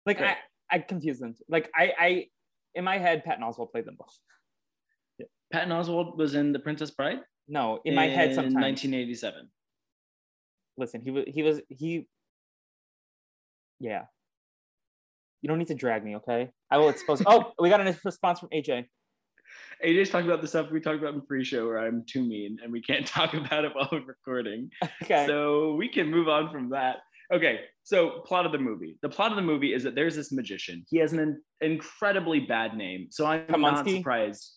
Like 0.07 0.19
Great. 0.19 0.37
I, 0.71 0.77
I 0.77 0.79
confused 0.79 1.21
them. 1.21 1.35
Like 1.49 1.71
I, 1.77 1.93
I, 1.99 2.27
in 2.75 2.83
my 2.85 2.97
head, 2.99 3.25
Patton 3.25 3.45
Oswalt 3.45 3.71
played 3.71 3.85
them 3.85 3.97
both. 3.99 4.17
Patton 5.53 5.71
Oswalt 5.71 6.17
was 6.17 6.35
in 6.35 6.53
The 6.53 6.59
Princess 6.59 6.91
Bride 6.91 7.21
No, 7.49 7.81
in 7.85 7.95
my 7.95 8.07
head, 8.07 8.35
sometimes. 8.35 8.55
1987. 8.55 9.49
Listen, 10.77 11.01
he 11.01 11.11
was, 11.11 11.25
he 11.29 11.43
was, 11.43 11.61
he. 11.69 12.09
Yeah. 13.79 14.03
You 15.43 15.49
don't 15.49 15.59
need 15.59 15.69
to 15.69 15.75
drag 15.75 16.05
me, 16.05 16.17
okay? 16.17 16.51
I 16.71 16.79
will 16.79 16.89
expose. 16.89 17.23
oh, 17.27 17.53
we 17.59 17.69
got 17.69 17.87
a 17.87 17.97
response 18.05 18.41
from 18.41 18.49
AJ. 18.49 18.87
AJ's 19.85 20.11
talking 20.11 20.27
about 20.29 20.41
the 20.41 20.49
stuff 20.49 20.71
we 20.71 20.81
talked 20.81 20.99
about 20.99 21.15
in 21.15 21.21
pre-show 21.21 21.67
where 21.67 21.79
I'm 21.79 22.05
too 22.09 22.23
mean 22.23 22.59
and 22.63 22.73
we 22.73 22.81
can't 22.81 23.07
talk 23.19 23.35
about 23.35 23.65
it 23.65 23.73
while 23.75 23.89
we're 23.93 24.01
recording. 24.05 24.71
Okay. 25.03 25.27
So 25.27 25.75
we 25.75 25.89
can 25.89 26.11
move 26.11 26.29
on 26.29 26.51
from 26.51 26.71
that. 26.71 26.97
Okay, 27.33 27.61
so 27.85 28.21
plot 28.27 28.45
of 28.47 28.53
the 28.53 28.59
movie. 28.59 28.99
The 29.03 29.09
plot 29.09 29.31
of 29.33 29.37
the 29.37 29.43
movie 29.43 29.73
is 29.73 29.83
that 29.85 29.95
there's 29.95 30.15
this 30.15 30.31
magician. 30.31 30.85
He 30.89 30.99
has 30.99 31.13
an 31.13 31.21
in- 31.21 31.41
incredibly 31.61 32.41
bad 32.41 32.77
name, 32.77 33.09
so 33.11 33.25
I'm 33.27 33.47
not 33.61 33.87
Kaminsky? 33.87 33.97
surprised. 33.99 34.51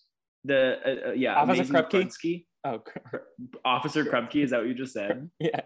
The 0.48 0.78
uh, 1.06 1.08
uh, 1.10 1.12
yeah, 1.12 1.34
Officer 1.36 1.64
Krupke? 1.64 2.10
Krupke. 2.10 2.44
oh, 2.64 2.82
Officer 3.64 4.04
Krupke. 4.04 4.42
Is 4.42 4.50
that 4.50 4.58
what 4.60 4.66
you 4.68 4.74
just 4.74 4.94
said? 4.94 5.30
yeah. 5.38 5.60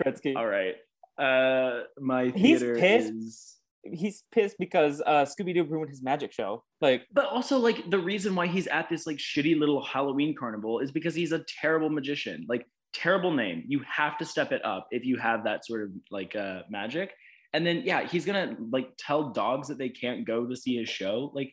Krudsky. 0.00 0.36
All 0.36 0.46
right. 0.46 0.76
Uh, 1.18 1.82
my 2.00 2.28
He's 2.34 2.62
pissed. 2.62 3.12
is 3.12 3.54
he's 3.82 4.22
pissed 4.32 4.56
because 4.58 5.02
uh 5.04 5.24
Scooby 5.24 5.54
Doo 5.54 5.64
ruined 5.64 5.90
his 5.90 6.02
magic 6.02 6.32
show. 6.32 6.62
Like, 6.80 7.02
But 7.12 7.26
also, 7.26 7.58
like, 7.58 7.90
the 7.90 7.98
reason 7.98 8.34
why 8.34 8.46
he's 8.46 8.68
at 8.68 8.88
this 8.88 9.06
like 9.06 9.16
shitty 9.16 9.58
little 9.58 9.82
Halloween 9.84 10.34
carnival 10.38 10.78
is 10.78 10.92
because 10.92 11.14
he's 11.14 11.32
a 11.32 11.44
terrible 11.60 11.90
magician. 11.90 12.46
Like, 12.48 12.66
terrible 12.94 13.32
name. 13.32 13.64
You 13.66 13.80
have 13.90 14.16
to 14.18 14.24
step 14.24 14.52
it 14.52 14.64
up 14.64 14.86
if 14.92 15.04
you 15.04 15.16
have 15.16 15.44
that 15.44 15.66
sort 15.66 15.82
of 15.82 15.90
like 16.10 16.36
uh 16.36 16.62
magic. 16.70 17.12
And 17.52 17.66
then 17.66 17.82
yeah, 17.84 18.06
he's 18.06 18.24
gonna 18.24 18.56
like 18.70 18.90
tell 18.98 19.30
dogs 19.32 19.68
that 19.68 19.78
they 19.78 19.88
can't 19.88 20.24
go 20.24 20.46
to 20.46 20.54
see 20.56 20.76
his 20.76 20.88
show. 20.88 21.32
Like, 21.34 21.52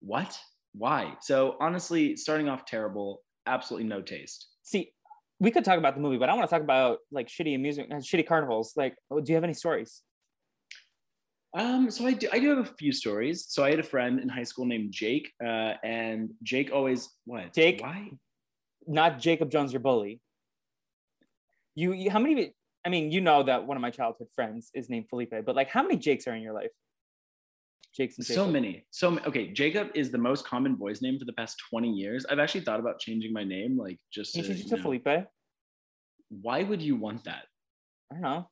what? 0.00 0.36
Why? 0.72 1.16
So 1.20 1.56
honestly, 1.60 2.16
starting 2.16 2.48
off 2.48 2.64
terrible, 2.64 3.22
absolutely 3.46 3.88
no 3.88 4.00
taste. 4.00 4.48
see, 4.62 4.92
we 5.40 5.50
could 5.50 5.64
talk 5.64 5.78
about 5.78 5.94
the 5.94 6.00
movie, 6.00 6.18
but 6.18 6.28
I 6.28 6.34
want 6.34 6.48
to 6.48 6.52
talk 6.52 6.62
about 6.62 6.98
like 7.12 7.28
shitty 7.28 7.54
amusement, 7.54 7.92
uh, 7.92 7.96
shitty 7.96 8.26
carnivals. 8.26 8.72
Like, 8.76 8.96
oh, 9.10 9.20
do 9.20 9.30
you 9.30 9.36
have 9.36 9.44
any 9.44 9.54
stories? 9.54 10.02
Um, 11.54 11.90
so 11.90 12.06
I 12.06 12.12
do, 12.12 12.28
I 12.32 12.38
do 12.38 12.48
have 12.50 12.58
a 12.58 12.64
few 12.76 12.92
stories. 12.92 13.46
So 13.48 13.64
I 13.64 13.70
had 13.70 13.78
a 13.78 13.84
friend 13.84 14.20
in 14.20 14.28
high 14.28 14.42
school 14.42 14.66
named 14.66 14.92
Jake, 14.92 15.32
uh, 15.42 15.74
and 15.82 16.30
Jake 16.42 16.70
always 16.72 17.08
what? 17.24 17.54
Jake? 17.54 17.80
Why? 17.80 18.10
Not 18.86 19.18
Jacob 19.18 19.50
Jones, 19.50 19.72
your 19.72 19.80
bully. 19.80 20.20
You, 21.74 21.92
you 21.92 22.10
how 22.10 22.18
many? 22.18 22.54
I 22.84 22.88
mean, 22.88 23.10
you 23.10 23.20
know 23.20 23.42
that 23.44 23.66
one 23.66 23.76
of 23.76 23.80
my 23.80 23.90
childhood 23.90 24.28
friends 24.34 24.70
is 24.74 24.90
named 24.90 25.06
Felipe, 25.08 25.34
but 25.44 25.54
like, 25.54 25.68
how 25.68 25.82
many 25.82 25.96
Jakes 25.96 26.26
are 26.26 26.34
in 26.34 26.42
your 26.42 26.54
life? 26.54 26.70
Jakes 27.96 28.16
and 28.18 28.26
So 28.26 28.46
many. 28.48 28.86
So 28.90 29.18
okay, 29.26 29.48
Jacob 29.52 29.88
is 29.94 30.10
the 30.10 30.18
most 30.18 30.46
common 30.46 30.74
boys 30.76 31.02
name 31.02 31.18
for 31.18 31.24
the 31.24 31.32
past 31.32 31.56
20 31.70 31.90
years. 31.90 32.24
I've 32.30 32.38
actually 32.38 32.60
thought 32.62 32.80
about 32.80 32.98
changing 33.00 33.32
my 33.32 33.44
name, 33.44 33.76
like 33.78 33.98
just 34.12 34.34
Can 34.34 34.42
you 34.42 34.48
to, 34.48 34.54
change 34.54 34.66
it 34.66 34.68
to 34.70 34.76
know- 34.76 34.82
Felipe? 34.82 35.26
Why 36.30 36.62
would 36.62 36.82
you 36.82 36.96
want 36.96 37.24
that? 37.24 37.44
I 38.10 38.14
don't 38.14 38.22
know. 38.22 38.48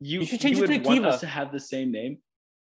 You, 0.00 0.20
You 0.20 0.26
should 0.26 0.40
change 0.40 0.56
it 0.56 0.60
would 0.60 0.68
to 0.82 0.88
want 0.88 1.00
Akiva. 1.02 1.06
us 1.08 1.20
to 1.20 1.26
have 1.26 1.52
the 1.52 1.60
same 1.60 1.90
name. 1.92 2.18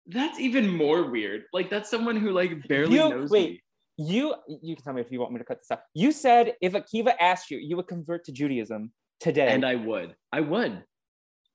That's 0.06 0.38
even 0.38 0.68
more 0.68 1.10
weird. 1.10 1.44
Like 1.52 1.70
that's 1.70 1.90
someone 1.90 2.16
who 2.16 2.30
like 2.30 2.66
barely 2.68 2.94
You- 2.96 3.10
knows 3.10 3.30
wait. 3.30 3.50
me. 3.50 3.60
You, 3.96 4.34
you 4.62 4.74
can 4.74 4.84
tell 4.84 4.92
me 4.94 5.00
if 5.02 5.12
you 5.12 5.20
want 5.20 5.32
me 5.32 5.38
to 5.38 5.44
cut 5.44 5.58
this 5.60 5.70
out. 5.70 5.80
You 5.94 6.10
said 6.10 6.54
if 6.60 6.72
Akiva 6.72 7.14
asked 7.20 7.50
you, 7.50 7.58
you 7.58 7.76
would 7.76 7.86
convert 7.86 8.24
to 8.24 8.32
Judaism 8.32 8.92
today. 9.20 9.46
And 9.48 9.64
I 9.64 9.76
would. 9.76 10.16
I 10.32 10.40
would. 10.40 10.82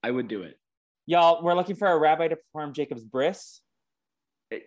I 0.03 0.11
would 0.11 0.27
do 0.29 0.43
it. 0.43 0.55
Y'all, 1.09 1.41
we're 1.41 1.55
looking 1.55 1.75
for 1.75 1.87
a 1.87 1.97
rabbi 1.97 2.27
to 2.27 2.35
perform 2.35 2.71
Jacob's 2.71 3.03
bris. 3.03 3.61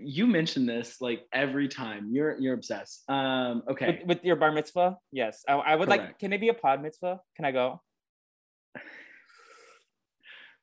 You 0.01 0.27
mention 0.27 0.67
this 0.67 1.01
like 1.01 1.23
every 1.33 1.69
time. 1.69 2.09
You're 2.11 2.37
you're 2.37 2.55
obsessed. 2.55 3.09
Um, 3.09 3.63
okay. 3.71 4.01
with, 4.01 4.09
with 4.09 4.25
your 4.25 4.35
bar 4.35 4.51
mitzvah. 4.51 4.97
Yes, 5.13 5.45
I, 5.49 5.53
I 5.53 5.77
would 5.77 5.89
like. 5.89 6.19
Can 6.19 6.33
it 6.33 6.41
be 6.41 6.49
a 6.49 6.55
pod 6.55 6.83
mitzvah? 6.83 7.21
Can 7.37 7.45
I 7.45 7.53
go? 7.53 7.81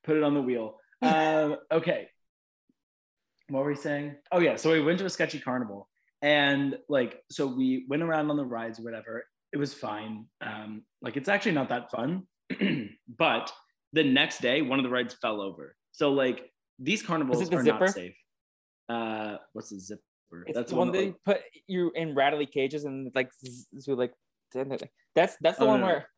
Put 0.04 0.18
it 0.18 0.24
on 0.24 0.34
the 0.34 0.42
wheel. 0.42 0.76
Um, 1.02 1.56
okay. 1.72 2.10
What 3.48 3.64
were 3.64 3.70
we 3.70 3.78
saying? 3.78 4.16
Oh 4.34 4.42
yeah. 4.42 4.58
So 4.58 4.74
we 4.74 4.82
went 4.82 5.00
to 5.00 5.06
a 5.06 5.10
sketchy 5.10 5.40
carnival, 5.40 5.88
and 6.22 6.78
like, 6.90 7.24
so 7.32 7.48
we 7.48 7.86
went 7.88 8.04
around 8.04 8.30
on 8.30 8.36
the 8.36 8.44
rides 8.44 8.82
or 8.82 8.84
whatever. 8.84 9.24
It 9.54 9.58
was 9.58 9.74
fine. 9.74 10.26
Um, 10.42 10.82
like, 11.02 11.16
it's 11.16 11.30
actually 11.30 11.54
not 11.54 11.70
that 11.70 11.90
fun. 11.90 12.24
but 13.08 13.54
the 13.94 14.04
next 14.04 14.42
day, 14.42 14.62
one 14.62 14.80
of 14.80 14.84
the 14.84 14.90
rides 14.90 15.14
fell 15.22 15.42
over. 15.42 15.76
So 15.92 16.12
like, 16.12 16.52
these 16.78 17.02
carnivals 17.02 17.50
the 17.50 17.56
are 17.58 17.64
zipper? 17.64 17.80
not 17.86 17.90
safe. 17.94 18.16
Uh, 18.88 19.38
what's 19.54 19.70
the 19.70 19.80
zipper? 19.80 20.02
It's 20.48 20.56
That's 20.56 20.72
the 20.72 20.78
one 20.78 20.88
that, 20.92 20.98
they 20.98 21.06
like- 21.08 21.24
put 21.26 21.42
you 21.68 21.92
in 21.96 22.14
rattly 22.16 22.46
cages 22.46 22.86
and 22.86 23.12
like 23.16 23.32
so 23.80 23.94
like 23.94 24.14
that's 25.16 25.36
that's 25.42 25.58
the 25.58 25.66
Oh, 25.66 25.68
one 25.68 25.82
no, 25.82 25.88
no. 25.88 25.92
where. 25.94 26.10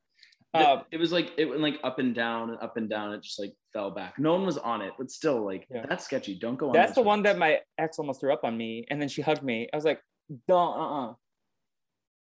The- 0.54 0.60
Uh, 0.60 0.84
it 0.92 0.98
was 0.98 1.14
like 1.14 1.32
it 1.38 1.46
went 1.46 1.62
like 1.62 1.80
up 1.84 1.98
and 2.00 2.14
down 2.14 2.50
and 2.50 2.60
up 2.60 2.76
and 2.76 2.90
down. 2.90 3.14
It 3.14 3.24
just 3.24 3.40
like 3.40 3.54
fell 3.72 3.90
back. 3.90 4.20
No 4.20 4.34
one 4.34 4.46
was 4.46 4.58
on 4.58 4.82
it, 4.82 4.92
but 4.98 5.10
still 5.10 5.46
like 5.46 5.66
Yeah. 5.72 5.86
that's 5.88 6.04
sketchy. 6.04 6.36
Don't 6.38 6.58
go 6.58 6.68
on. 6.68 6.74
that's 6.74 6.94
the 6.94 7.02
one 7.02 7.24
that 7.24 7.38
my 7.38 7.62
ex 7.78 8.00
almost 8.00 8.20
threw 8.20 8.34
up 8.34 8.44
on 8.44 8.58
me, 8.58 8.86
and 8.90 9.02
then 9.02 9.08
she 9.08 9.22
hugged 9.22 9.44
me. 9.44 9.70
I 9.72 9.76
was 9.78 9.86
like, 9.86 10.02
"Don't, 10.50 10.78
uh, 10.78 11.10
uh 11.12 11.14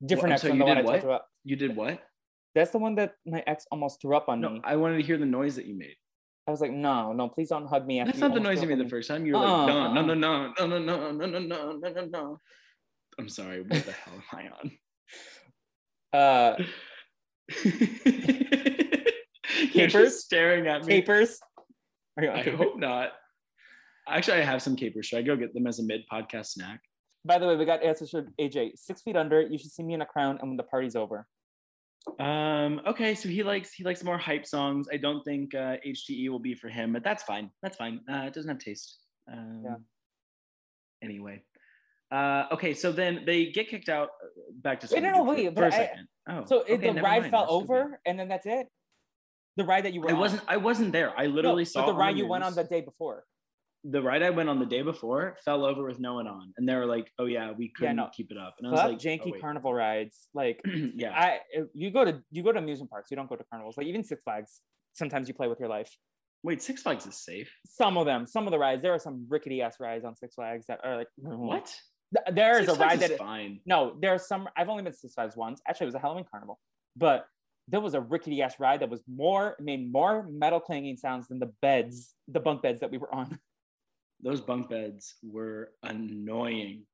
Different 0.05 0.33
I'm 0.33 0.33
ex 0.35 0.43
from 0.43 0.53
you 0.53 0.59
the 0.59 0.65
one 0.67 0.77
I 0.77 0.83
did 0.83 0.87
what? 0.87 1.05
about. 1.05 1.23
You 1.45 1.57
did 1.57 1.75
what? 1.75 2.03
That's 2.59 2.73
the 2.73 2.79
one 2.79 2.97
that 2.97 3.15
my 3.25 3.43
ex 3.47 3.67
almost 3.71 4.03
threw 4.03 4.17
up 4.17 4.29
on 4.29 4.41
No, 4.41 4.51
me. 4.51 4.61
I 4.65 4.75
wanted 4.75 4.97
to 4.97 5.03
hear 5.05 5.17
the 5.17 5.25
noise 5.27 5.55
that 5.57 5.67
you 5.67 5.79
made. 5.79 5.95
I 6.49 6.51
was 6.51 6.61
like, 6.61 6.73
"No, 6.73 7.13
no, 7.13 7.29
please 7.29 7.51
don't 7.51 7.67
hug 7.67 7.87
me." 7.87 8.01
after 8.01 8.11
That's 8.11 8.19
you 8.21 8.29
not 8.29 8.35
the 8.35 8.41
noise 8.41 8.61
you 8.61 8.67
made 8.67 8.79
on 8.81 8.85
the 8.85 8.89
first 8.89 9.07
time. 9.07 9.25
You 9.27 9.35
were 9.35 9.39
Uh-uh, 9.39 9.67
like, 9.67 9.95
no, 9.95 10.03
no, 10.03 10.33
uh-uh. 10.33 10.67
no, 10.67 10.67
no, 10.67 10.79
no, 10.79 10.79
no, 10.79 10.79
no, 10.79 11.27
no, 11.29 11.39
no, 11.39 11.73
no, 11.79 11.89
no, 11.93 12.05
no. 12.07 12.41
I'm 13.19 13.29
sorry. 13.29 13.63
What 13.63 13.85
the 13.85 13.93
hell 13.93 14.15
am 14.15 14.23
I 14.39 14.49
on? 14.59 14.73
Uh, 16.21 16.57
You're 19.73 19.87
just 19.89 20.21
staring 20.25 20.67
at 20.67 20.85
me. 20.85 21.01
capers. 21.01 21.39
Are 22.17 22.25
you 22.25 22.31
I 22.33 22.43
capers? 22.43 22.59
hope 22.59 22.77
not. 22.79 23.11
Actually, 24.09 24.39
I 24.39 24.45
have 24.45 24.63
some 24.63 24.75
capers. 24.75 25.07
Should 25.07 25.19
I 25.19 25.23
go 25.23 25.37
get 25.37 25.55
them 25.55 25.67
as 25.67 25.79
a 25.79 25.83
mid 25.85 26.01
podcast 26.11 26.47
snack? 26.47 26.81
By 27.25 27.39
the 27.39 27.47
way, 27.47 27.57
we 27.57 27.65
got 27.67 27.83
answers 27.83 28.11
from 28.11 28.33
AJ. 28.41 28.79
Six 28.79 29.03
feet 29.03 29.17
under. 29.17 29.43
You 29.43 29.59
should 29.59 29.71
see 29.71 29.83
me 29.83 29.95
in 29.95 30.01
a 30.03 30.07
crown, 30.07 30.39
and 30.41 30.49
when 30.51 30.57
the 30.57 30.63
party's 30.65 30.97
over. 30.97 31.27
Um, 32.19 32.81
okay, 32.87 33.15
so 33.15 33.29
he 33.29 33.43
likes 33.43 33.73
he 33.73 33.85
likes 33.85 34.03
more 34.05 34.19
hype 34.19 34.47
songs. 34.47 34.89
I 34.93 34.97
don't 34.97 35.23
think 35.25 35.55
uh, 35.55 35.77
HTE 35.87 36.29
will 36.31 36.39
be 36.39 36.55
for 36.55 36.69
him, 36.69 36.93
but 36.93 37.03
that's 37.05 37.23
fine. 37.23 37.51
That's 37.63 37.77
fine. 37.77 38.01
Uh, 38.11 38.25
it 38.27 38.35
doesn't 38.35 38.49
have 38.49 38.59
taste. 38.59 38.99
Um, 39.33 39.63
Yeah. 39.65 39.77
Anyway, 41.03 41.45
uh, 42.11 42.47
okay, 42.53 42.75
so 42.75 42.91
then 42.91 43.23
they 43.25 43.47
get 43.53 43.69
kicked 43.69 43.89
out. 43.89 44.09
uh, 44.23 44.27
Back 44.53 44.81
to 44.81 44.89
Wait, 44.93 45.03
no, 45.03 45.11
no, 45.11 45.25
for- 45.25 45.35
wait, 45.35 45.47
for, 45.47 45.53
but 45.53 45.65
a 45.65 45.67
I- 45.69 45.71
second. 45.71 46.09
Oh, 46.29 46.45
So 46.47 46.61
it, 46.63 46.75
okay, 46.75 46.93
the 46.93 47.01
ride 47.03 47.21
mind, 47.23 47.31
fell 47.31 47.43
that's 47.43 47.53
over, 47.53 48.01
and 48.05 48.19
then 48.19 48.29
that's 48.29 48.47
it. 48.47 48.67
The 49.57 49.65
ride 49.65 49.85
that 49.85 49.93
you 49.95 50.01
were 50.01 50.11
I 50.11 50.15
on. 50.15 50.19
wasn't. 50.19 50.43
I 50.49 50.57
wasn't 50.57 50.93
there. 50.93 51.13
I 51.19 51.27
literally 51.27 51.63
no, 51.63 51.73
saw 51.73 51.87
but 51.87 51.93
the 51.93 51.99
ride 51.99 52.17
you 52.19 52.27
went 52.27 52.45
on 52.45 52.55
the 52.55 52.65
day 52.65 52.81
before. 52.81 53.25
The 53.85 54.03
ride 54.03 54.23
I 54.23 54.31
went 54.31 54.49
on 54.49 54.59
the 54.59 54.67
day 54.67 54.83
before 54.83 55.37
fell 55.45 55.65
over 55.65 55.85
with 55.85 56.01
no 56.01 56.15
one 56.15 56.27
on, 56.27 56.53
and 56.57 56.69
they 56.69 56.75
were 56.75 56.87
like, 56.87 57.11
"Oh 57.19 57.27
yeah, 57.27 57.53
we 57.53 57.71
couldn't 57.77 57.97
no. 57.97 58.09
keep 58.13 58.31
it 58.31 58.37
up." 58.37 58.57
And 58.59 58.67
I 58.67 58.71
was 58.71 58.81
like, 58.81 58.99
janky 58.99 59.33
oh, 59.37 59.41
carnival 59.41 59.73
rides. 59.73 60.29
Like 60.35 60.61
yeah, 60.95 61.13
I, 61.13 61.41
you 61.75 61.91
go 61.91 62.05
to 62.05 62.21
you 62.31 62.43
go 62.43 62.53
to 62.53 62.59
amusement 62.59 62.91
parks. 62.91 63.11
You 63.11 63.17
don't 63.17 63.29
go 63.29 63.37
to 63.37 63.45
carnivals. 63.45 63.77
Like 63.77 63.87
even 63.87 64.05
Six 64.05 64.23
Flags. 64.23 64.61
Sometimes 64.95 65.29
you 65.29 65.35
play 65.35 65.47
with 65.47 65.61
your 65.61 65.69
life. 65.69 65.91
wait, 66.43 66.61
Six 66.63 66.83
Flags 66.83 67.07
is 67.07 67.23
safe. 67.23 67.53
Some 67.67 67.97
of 67.97 68.07
them, 68.07 68.27
some 68.27 68.47
of 68.47 68.51
the 68.51 68.59
rides. 68.59 68.83
There 68.83 68.95
are 68.95 68.99
some 68.99 69.27
rickety 69.29 69.63
ass 69.63 69.77
rides 69.79 70.05
on 70.05 70.17
Six 70.17 70.35
Flags 70.35 70.67
that 70.67 70.81
are 70.83 70.97
like 70.97 71.09
What? 71.17 71.73
There 72.33 72.59
is 72.59 72.69
a 72.69 72.75
ride 72.75 73.01
that 73.01 73.13
is 73.13 73.19
fine. 73.19 73.61
no. 73.65 73.95
There's 74.01 74.27
some. 74.27 74.49
I've 74.57 74.69
only 74.69 74.83
been 74.83 74.93
to 74.93 74.99
Six 74.99 75.15
Flags 75.15 75.37
once. 75.37 75.61
Actually, 75.69 75.85
it 75.85 75.89
was 75.89 75.95
a 75.95 76.01
Halloween 76.01 76.25
carnival, 76.31 76.59
but 76.97 77.27
there 77.69 77.81
was 77.81 77.95
a 77.95 78.01
rickety 78.01 78.43
ass 78.43 78.59
ride 78.59 78.81
that 78.81 78.89
was 78.89 79.03
more 79.07 79.57
made 79.61 79.93
more 79.93 80.27
metal 80.31 80.59
clanging 80.59 80.97
sounds 80.97 81.29
than 81.29 81.39
the 81.39 81.53
beds, 81.63 82.15
the 82.27 82.41
bunk 82.41 82.63
beds 82.63 82.81
that 82.81 82.91
we 82.91 82.99
were 82.99 83.15
on. 83.15 83.39
Those 84.23 84.41
bunk 84.41 84.71
beds 84.71 85.15
were 85.23 85.71
annoying. 85.83 86.85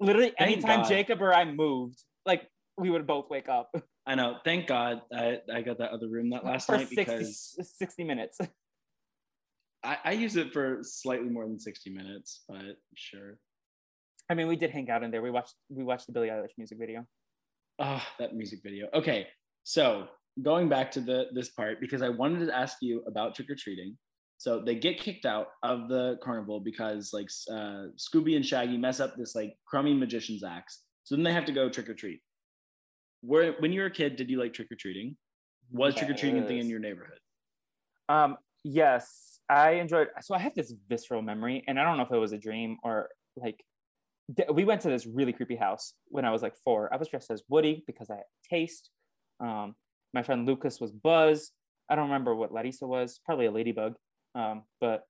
Literally, 0.00 0.32
Thank 0.38 0.52
anytime 0.52 0.80
God. 0.80 0.88
Jacob 0.88 1.20
or 1.20 1.34
I 1.34 1.44
moved, 1.44 2.02
like 2.24 2.48
we 2.76 2.90
would 2.90 3.06
both 3.06 3.28
wake 3.30 3.48
up 3.48 3.74
I 4.06 4.14
know. 4.14 4.36
Thank 4.44 4.66
God 4.66 5.02
I, 5.14 5.38
I 5.52 5.62
got 5.62 5.78
that 5.78 5.90
other 5.90 6.08
room 6.08 6.30
that 6.30 6.44
last 6.44 6.66
for 6.66 6.76
night 6.76 6.88
60, 6.88 6.96
because 6.96 7.56
60 7.78 8.04
minutes. 8.04 8.38
I, 9.84 9.98
I 10.04 10.12
used 10.12 10.36
it 10.36 10.52
for 10.52 10.78
slightly 10.82 11.28
more 11.28 11.46
than 11.46 11.58
60 11.58 11.90
minutes, 11.90 12.42
but 12.48 12.76
sure. 12.94 13.38
I 14.28 14.34
mean, 14.34 14.46
we 14.46 14.56
did 14.56 14.70
hang 14.70 14.88
out 14.90 15.02
in 15.02 15.10
there. 15.10 15.22
We 15.22 15.30
watched 15.30 15.54
we 15.68 15.84
watched 15.84 16.06
the 16.06 16.12
Billie 16.12 16.28
Eilish 16.28 16.56
music 16.56 16.78
video. 16.78 17.04
Oh, 17.78 18.02
that 18.18 18.34
music 18.34 18.60
video. 18.62 18.88
Okay, 18.94 19.26
so 19.64 20.06
going 20.40 20.68
back 20.68 20.90
to 20.92 21.00
the 21.00 21.26
this 21.32 21.50
part 21.50 21.80
because 21.80 22.00
I 22.02 22.08
wanted 22.08 22.46
to 22.46 22.56
ask 22.56 22.78
you 22.80 23.02
about 23.06 23.34
trick 23.34 23.50
or 23.50 23.56
treating. 23.56 23.96
So 24.42 24.58
they 24.60 24.74
get 24.74 24.98
kicked 24.98 25.24
out 25.24 25.46
of 25.62 25.88
the 25.88 26.18
carnival 26.20 26.58
because 26.58 27.12
like 27.12 27.28
uh, 27.48 27.84
Scooby 27.96 28.34
and 28.34 28.44
Shaggy 28.44 28.76
mess 28.76 28.98
up 28.98 29.14
this 29.16 29.36
like 29.36 29.54
crummy 29.68 29.94
magician's 29.94 30.42
axe. 30.42 30.80
So 31.04 31.14
then 31.14 31.22
they 31.22 31.32
have 31.32 31.44
to 31.44 31.52
go 31.52 31.68
trick 31.68 31.88
or 31.88 31.94
treat. 31.94 32.18
Where 33.20 33.52
when 33.60 33.72
you 33.72 33.82
were 33.82 33.86
a 33.86 33.90
kid, 33.92 34.16
did 34.16 34.28
you 34.28 34.40
like 34.40 34.52
trick 34.52 34.66
or 34.72 34.74
treating? 34.74 35.16
Was 35.70 35.94
trick 35.94 36.10
or 36.10 36.14
treating 36.14 36.42
a 36.42 36.46
thing 36.48 36.58
in 36.58 36.68
your 36.68 36.80
neighborhood? 36.80 37.20
Um, 38.08 38.36
yes, 38.64 39.38
I 39.48 39.74
enjoyed. 39.74 40.08
So 40.22 40.34
I 40.34 40.40
have 40.40 40.56
this 40.56 40.74
visceral 40.88 41.22
memory, 41.22 41.62
and 41.68 41.78
I 41.78 41.84
don't 41.84 41.96
know 41.96 42.02
if 42.02 42.10
it 42.10 42.18
was 42.18 42.32
a 42.32 42.38
dream 42.38 42.78
or 42.82 43.10
like. 43.36 43.62
th- 44.36 44.48
We 44.52 44.64
went 44.64 44.80
to 44.80 44.88
this 44.88 45.06
really 45.06 45.32
creepy 45.32 45.54
house 45.54 45.94
when 46.08 46.24
I 46.24 46.32
was 46.32 46.42
like 46.42 46.56
four. 46.64 46.92
I 46.92 46.96
was 46.96 47.06
dressed 47.06 47.30
as 47.30 47.44
Woody 47.48 47.84
because 47.86 48.10
I 48.10 48.16
had 48.16 48.24
taste. 48.50 48.90
Um, 49.38 49.76
my 50.12 50.24
friend 50.24 50.46
Lucas 50.46 50.80
was 50.80 50.90
Buzz. 50.90 51.52
I 51.88 51.94
don't 51.94 52.06
remember 52.10 52.34
what 52.34 52.50
Larissa 52.52 52.88
was. 52.88 53.20
Probably 53.24 53.46
a 53.46 53.52
ladybug. 53.52 53.94
Um, 54.34 54.62
but 54.80 55.04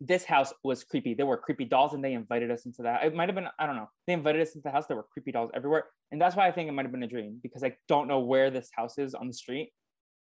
this 0.00 0.24
house 0.24 0.52
was 0.62 0.84
creepy. 0.84 1.14
There 1.14 1.26
were 1.26 1.38
creepy 1.38 1.64
dolls, 1.64 1.94
and 1.94 2.04
they 2.04 2.12
invited 2.12 2.50
us 2.50 2.66
into 2.66 2.82
that. 2.82 3.04
It 3.04 3.14
might 3.14 3.28
have 3.28 3.34
been. 3.36 3.48
I 3.58 3.66
don't 3.66 3.76
know. 3.76 3.88
They 4.06 4.12
invited 4.12 4.42
us 4.42 4.54
into 4.54 4.64
the 4.64 4.70
house. 4.70 4.86
There 4.86 4.96
were 4.96 5.06
creepy 5.12 5.32
dolls 5.32 5.50
everywhere, 5.54 5.84
and 6.12 6.20
that's 6.20 6.36
why 6.36 6.46
I 6.46 6.52
think 6.52 6.68
it 6.68 6.72
might 6.72 6.84
have 6.84 6.92
been 6.92 7.02
a 7.02 7.08
dream 7.08 7.40
because 7.42 7.64
I 7.64 7.76
don't 7.88 8.08
know 8.08 8.20
where 8.20 8.50
this 8.50 8.70
house 8.74 8.98
is 8.98 9.14
on 9.14 9.26
the 9.26 9.34
street. 9.34 9.72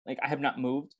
Like 0.07 0.19
I 0.23 0.29
have 0.29 0.41
not 0.41 0.59
moved 0.59 0.95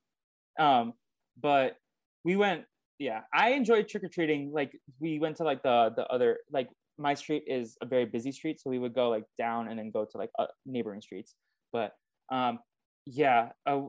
um 0.59 0.93
but 1.41 1.75
we 2.23 2.35
went 2.35 2.63
yeah 2.99 3.21
i 3.33 3.49
enjoyed 3.49 3.87
trick-or-treating 3.87 4.51
like 4.53 4.71
we 4.99 5.19
went 5.19 5.35
to 5.35 5.43
like 5.43 5.61
the 5.63 5.91
the 5.95 6.05
other 6.07 6.39
like 6.51 6.69
my 6.97 7.13
street 7.13 7.43
is 7.47 7.75
a 7.81 7.85
very 7.85 8.05
busy 8.05 8.31
street 8.31 8.59
so 8.59 8.69
we 8.69 8.79
would 8.79 8.93
go 8.93 9.09
like 9.09 9.25
down 9.37 9.67
and 9.67 9.77
then 9.77 9.91
go 9.91 10.05
to 10.09 10.17
like 10.17 10.29
uh, 10.39 10.45
neighboring 10.65 11.01
streets 11.01 11.35
but 11.73 11.91
um 12.31 12.59
yeah 13.05 13.49
uh, 13.67 13.81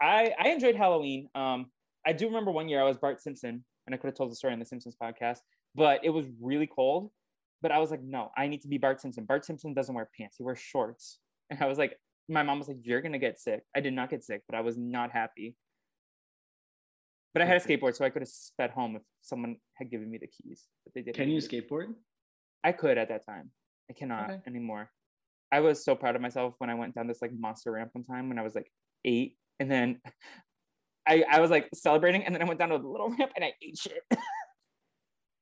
i 0.00 0.32
i 0.38 0.48
enjoyed 0.48 0.76
halloween 0.76 1.28
um 1.34 1.66
i 2.06 2.12
do 2.12 2.26
remember 2.26 2.50
one 2.50 2.68
year 2.68 2.80
i 2.80 2.84
was 2.84 2.98
bart 2.98 3.20
simpson 3.20 3.64
and 3.86 3.94
I 3.94 3.98
could 3.98 4.08
have 4.08 4.14
told 4.14 4.30
the 4.30 4.36
story 4.36 4.52
on 4.52 4.58
the 4.58 4.64
Simpsons 4.64 4.96
podcast, 5.00 5.38
but 5.74 6.04
it 6.04 6.10
was 6.10 6.26
really 6.40 6.66
cold. 6.66 7.10
But 7.60 7.70
I 7.72 7.78
was 7.78 7.90
like, 7.90 8.02
no, 8.02 8.30
I 8.36 8.48
need 8.48 8.62
to 8.62 8.68
be 8.68 8.78
Bart 8.78 9.00
Simpson. 9.00 9.24
Bart 9.24 9.44
Simpson 9.44 9.72
doesn't 9.72 9.94
wear 9.94 10.08
pants; 10.16 10.36
he 10.36 10.42
wears 10.42 10.58
shorts. 10.58 11.18
And 11.50 11.62
I 11.62 11.66
was 11.66 11.76
like, 11.76 11.98
my 12.30 12.42
mom 12.42 12.58
was 12.60 12.68
like, 12.68 12.78
"You're 12.82 13.02
gonna 13.02 13.18
get 13.18 13.38
sick." 13.38 13.62
I 13.76 13.80
did 13.80 13.92
not 13.92 14.08
get 14.08 14.24
sick, 14.24 14.42
but 14.48 14.56
I 14.56 14.62
was 14.62 14.78
not 14.78 15.10
happy. 15.10 15.54
But 17.34 17.42
I 17.42 17.44
had 17.44 17.58
a 17.58 17.60
skateboard, 17.60 17.94
so 17.94 18.06
I 18.06 18.10
could 18.10 18.22
have 18.22 18.28
sped 18.30 18.70
home 18.70 18.96
if 18.96 19.02
someone 19.20 19.56
had 19.74 19.90
given 19.90 20.10
me 20.10 20.16
the 20.16 20.28
keys. 20.28 20.66
But 20.84 20.94
they 20.94 21.02
didn't. 21.02 21.16
Can 21.16 21.28
you 21.28 21.40
skateboard? 21.40 21.94
I 22.64 22.72
could 22.72 22.96
at 22.96 23.08
that 23.10 23.26
time. 23.26 23.50
I 23.90 23.92
cannot 23.92 24.30
Okay. 24.30 24.40
anymore. 24.46 24.90
I 25.50 25.60
was 25.60 25.84
so 25.84 25.94
proud 25.94 26.16
of 26.16 26.22
myself 26.22 26.54
when 26.56 26.70
I 26.70 26.74
went 26.74 26.94
down 26.94 27.06
this 27.06 27.20
like 27.20 27.32
monster 27.34 27.72
ramp 27.72 27.90
one 27.92 28.04
time 28.04 28.30
when 28.30 28.38
I 28.38 28.42
was 28.42 28.54
like 28.54 28.72
eight, 29.04 29.36
and 29.60 29.70
then 29.70 30.00
I 31.06 31.24
I 31.30 31.40
was 31.40 31.50
like 31.50 31.68
celebrating, 31.74 32.24
and 32.24 32.34
then 32.34 32.42
I 32.42 32.44
went 32.46 32.58
down 32.58 32.70
to 32.70 32.78
the 32.78 32.86
little 32.88 33.08
ramp 33.10 33.32
and 33.36 33.44
I 33.44 33.52
ate 33.62 33.78
shit. 33.78 34.02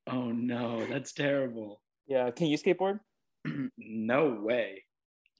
Oh 0.07 0.31
no, 0.31 0.85
that's 0.87 1.13
terrible. 1.13 1.81
yeah, 2.07 2.31
can 2.31 2.47
you 2.47 2.57
skateboard? 2.57 2.99
no 3.77 4.39
way. 4.41 4.83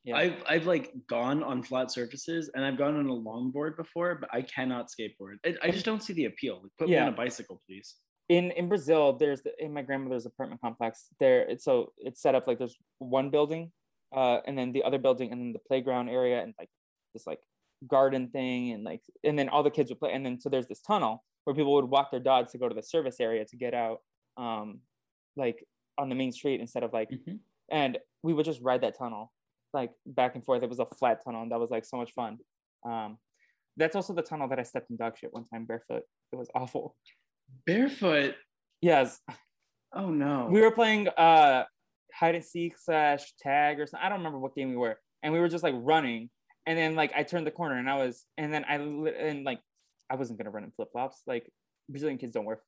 Yeah. 0.03 0.17
I've 0.17 0.43
I've 0.47 0.65
like 0.65 0.93
gone 1.07 1.43
on 1.43 1.61
flat 1.63 1.91
surfaces 1.91 2.49
and 2.53 2.63
I've 2.63 2.77
gone 2.77 2.95
on 2.95 3.07
a 3.07 3.13
longboard 3.13 3.75
before, 3.77 4.15
but 4.15 4.29
I 4.33 4.41
cannot 4.43 4.87
skateboard. 4.89 5.37
I, 5.45 5.55
I 5.63 5.71
just 5.71 5.85
don't 5.85 6.01
see 6.01 6.13
the 6.13 6.25
appeal. 6.25 6.59
Like, 6.61 6.71
put 6.79 6.89
me 6.89 6.97
on 6.97 7.07
a 7.07 7.11
bicycle, 7.11 7.61
please. 7.67 7.95
in 8.29 8.51
in 8.51 8.69
Brazil, 8.69 9.13
there's 9.13 9.41
the, 9.41 9.51
in 9.63 9.73
my 9.73 9.81
grandmother's 9.81 10.25
apartment 10.25 10.61
complex. 10.61 11.07
There, 11.19 11.41
it's 11.41 11.63
so 11.65 11.91
it's 11.97 12.21
set 12.21 12.33
up 12.35 12.47
like 12.47 12.57
there's 12.57 12.77
one 12.99 13.29
building, 13.29 13.71
uh, 14.15 14.39
and 14.45 14.57
then 14.57 14.71
the 14.71 14.83
other 14.83 14.99
building, 14.99 15.31
and 15.31 15.41
then 15.41 15.53
the 15.53 15.59
playground 15.67 16.09
area, 16.09 16.41
and 16.41 16.53
like 16.57 16.69
this 17.13 17.27
like 17.27 17.39
garden 17.87 18.29
thing, 18.29 18.71
and 18.71 18.83
like 18.83 19.01
and 19.23 19.37
then 19.37 19.49
all 19.49 19.63
the 19.63 19.71
kids 19.71 19.89
would 19.91 19.99
play, 19.99 20.11
and 20.13 20.25
then 20.25 20.39
so 20.39 20.49
there's 20.49 20.67
this 20.67 20.81
tunnel 20.81 21.23
where 21.45 21.55
people 21.55 21.73
would 21.73 21.85
walk 21.85 22.11
their 22.11 22.19
dogs 22.19 22.51
to 22.51 22.57
go 22.57 22.69
to 22.69 22.75
the 22.75 22.83
service 22.83 23.19
area 23.19 23.43
to 23.45 23.57
get 23.57 23.73
out, 23.73 23.97
um, 24.37 24.79
like 25.35 25.63
on 25.97 26.07
the 26.09 26.15
main 26.15 26.31
street 26.31 26.61
instead 26.61 26.83
of 26.83 26.93
like, 26.93 27.09
Mhm. 27.09 27.39
and 27.71 27.97
we 28.23 28.33
would 28.33 28.45
just 28.45 28.61
ride 28.61 28.81
that 28.81 28.97
tunnel, 28.97 29.31
like 29.73 29.91
back 30.05 30.35
and 30.35 30.45
forth. 30.45 30.61
It 30.63 30.69
was 30.69 30.79
a 30.79 30.85
flat 30.85 31.23
tunnel, 31.23 31.41
and 31.41 31.51
that 31.51 31.59
was 31.59 31.71
like 31.71 31.83
so 31.85 31.97
much 31.97 32.11
fun. 32.13 32.37
Um, 32.85 33.17
that's 33.77 33.95
also 33.95 34.13
the 34.13 34.21
tunnel 34.21 34.47
that 34.49 34.59
I 34.59 34.63
stepped 34.63 34.89
in 34.91 34.97
dog 34.97 35.17
shit 35.17 35.33
one 35.33 35.45
time 35.45 35.65
barefoot. 35.65 36.03
It 36.31 36.35
was 36.35 36.49
awful. 36.53 36.95
Barefoot. 37.65 38.35
Yes, 38.81 39.19
Oh 39.93 40.09
no. 40.09 40.47
we 40.51 40.61
were 40.61 40.71
playing 40.71 41.07
uh 41.09 41.65
hide 42.13 42.35
and 42.35 42.43
seek 42.43 42.77
slash 42.77 43.33
tag 43.39 43.79
or 43.79 43.85
something. 43.87 44.05
I 44.05 44.09
don't 44.09 44.19
remember 44.19 44.39
what 44.39 44.55
game 44.55 44.69
we 44.69 44.75
were, 44.77 44.99
and 45.23 45.33
we 45.33 45.39
were 45.39 45.49
just 45.49 45.63
like 45.63 45.75
running, 45.77 46.29
and 46.65 46.77
then 46.77 46.95
like 46.95 47.13
I 47.15 47.23
turned 47.23 47.47
the 47.47 47.51
corner 47.51 47.77
and 47.77 47.89
I 47.89 47.97
was, 47.97 48.25
and 48.37 48.53
then 48.53 48.65
I 48.65 48.75
and 48.75 49.43
like 49.43 49.59
I 50.09 50.15
wasn't 50.15 50.39
gonna 50.39 50.51
run 50.51 50.63
in 50.63 50.71
flip 50.71 50.89
flops. 50.91 51.21
Like 51.27 51.49
Brazilian 51.89 52.17
kids 52.17 52.33
don't 52.33 52.45
wear, 52.45 52.61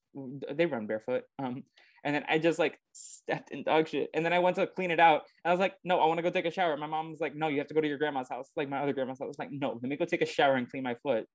they 0.51 0.65
run 0.65 0.87
barefoot. 0.87 1.23
Um, 1.39 1.63
and 2.03 2.13
then 2.13 2.25
I 2.27 2.37
just 2.37 2.59
like 2.59 2.77
stepped 2.91 3.51
in 3.51 3.63
dog 3.63 3.87
shit, 3.87 4.09
and 4.13 4.25
then 4.25 4.33
I 4.33 4.39
went 4.39 4.57
to 4.57 4.67
clean 4.67 4.91
it 4.91 4.99
out. 4.99 5.23
And 5.43 5.49
I 5.49 5.53
was 5.53 5.59
like, 5.59 5.75
no, 5.83 5.99
I 5.99 6.05
want 6.05 6.17
to 6.17 6.23
go 6.23 6.29
take 6.29 6.45
a 6.45 6.51
shower. 6.51 6.75
My 6.75 6.87
mom 6.87 7.11
was 7.11 7.21
like, 7.21 7.35
no, 7.35 7.47
you 7.47 7.59
have 7.59 7.67
to 7.67 7.73
go 7.73 7.81
to 7.81 7.87
your 7.87 7.97
grandma's 7.97 8.29
house, 8.29 8.49
like 8.57 8.69
my 8.69 8.79
other 8.79 8.93
grandma's 8.93 9.19
house. 9.19 9.25
I 9.25 9.27
was 9.27 9.39
like, 9.39 9.51
no, 9.51 9.69
let 9.71 9.83
me 9.83 9.95
go 9.95 10.05
take 10.05 10.21
a 10.21 10.25
shower 10.25 10.55
and 10.55 10.69
clean 10.69 10.83
my 10.83 10.95
foot. 10.95 11.25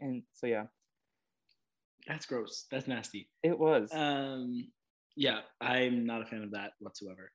And 0.00 0.22
so 0.34 0.46
yeah, 0.46 0.64
That's 2.06 2.26
gross. 2.26 2.66
That's 2.70 2.86
nasty. 2.86 3.28
it 3.42 3.58
was 3.58 3.90
Um 3.92 4.68
yeah, 5.16 5.40
I'm 5.60 6.04
not 6.04 6.22
a 6.22 6.26
fan 6.26 6.42
of 6.42 6.50
that 6.52 6.72
whatsoever. 6.80 7.30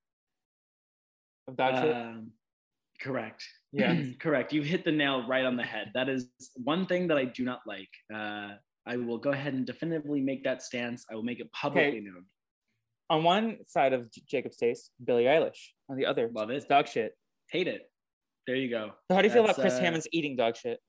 of 1.48 1.56
dog 1.56 1.76
shit. 1.82 1.95
Um, 1.95 2.32
correct. 3.02 3.43
Yeah. 3.71 4.01
correct. 4.19 4.51
You 4.53 4.62
hit 4.62 4.84
the 4.86 4.91
nail 4.91 5.27
right 5.27 5.45
on 5.45 5.55
the 5.55 5.63
head. 5.63 5.91
That 5.93 6.10
is 6.10 6.27
one 6.55 6.86
thing 6.86 7.08
that 7.08 7.17
I 7.17 7.25
do 7.25 7.43
not 7.43 7.62
like. 7.67 7.89
Uh, 8.13 8.55
I 8.88 8.97
will 8.97 9.17
go 9.17 9.32
ahead 9.32 9.53
and 9.53 9.65
definitively 9.65 10.21
make 10.21 10.43
that 10.45 10.63
stance. 10.63 11.05
I 11.12 11.15
will 11.15 11.23
make 11.23 11.39
it 11.39 11.51
publicly 11.51 12.01
known. 12.01 12.25
On 13.12 13.23
one 13.23 13.58
side 13.67 13.93
of 13.93 14.08
Jacob's 14.27 14.58
taste, 14.58 14.91
Billie 15.03 15.23
Eilish. 15.25 15.69
On 15.89 15.97
the 15.97 16.05
other, 16.05 16.29
Love 16.34 16.49
it. 16.51 16.67
dog 16.69 16.88
shit. 16.88 17.13
Hate 17.51 17.67
it. 17.67 17.89
There 18.47 18.55
you 18.55 18.69
go. 18.69 18.91
So 19.10 19.15
how 19.15 19.21
do 19.21 19.27
you 19.27 19.34
feel 19.34 19.43
about 19.43 19.55
Chris 19.58 19.75
uh, 19.75 19.82
Hammons' 19.82 20.08
eating 20.12 20.36
dog 20.36 20.55
shit? 20.55 20.79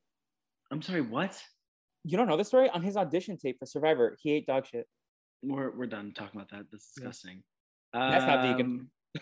I'm 0.71 0.81
sorry. 0.83 1.01
What? 1.03 1.39
You 2.05 2.17
don't 2.17 2.29
know 2.29 2.37
the 2.37 2.45
story? 2.45 2.71
On 2.71 2.83
his 2.83 2.97
audition 2.97 3.37
tape 3.37 3.59
for 3.59 3.67
Survivor, 3.67 4.17
he 4.23 4.33
ate 4.33 4.47
dog 4.47 4.67
shit. 4.67 4.87
We're 5.43 5.71
we're 5.77 5.87
done 5.87 6.13
talking 6.15 6.39
about 6.41 6.51
that. 6.51 6.67
That's 6.71 6.93
Yeah. 6.97 7.05
disgusting. 7.05 7.43
That's 7.93 8.25
not 8.27 8.43
vegan. 8.43 8.91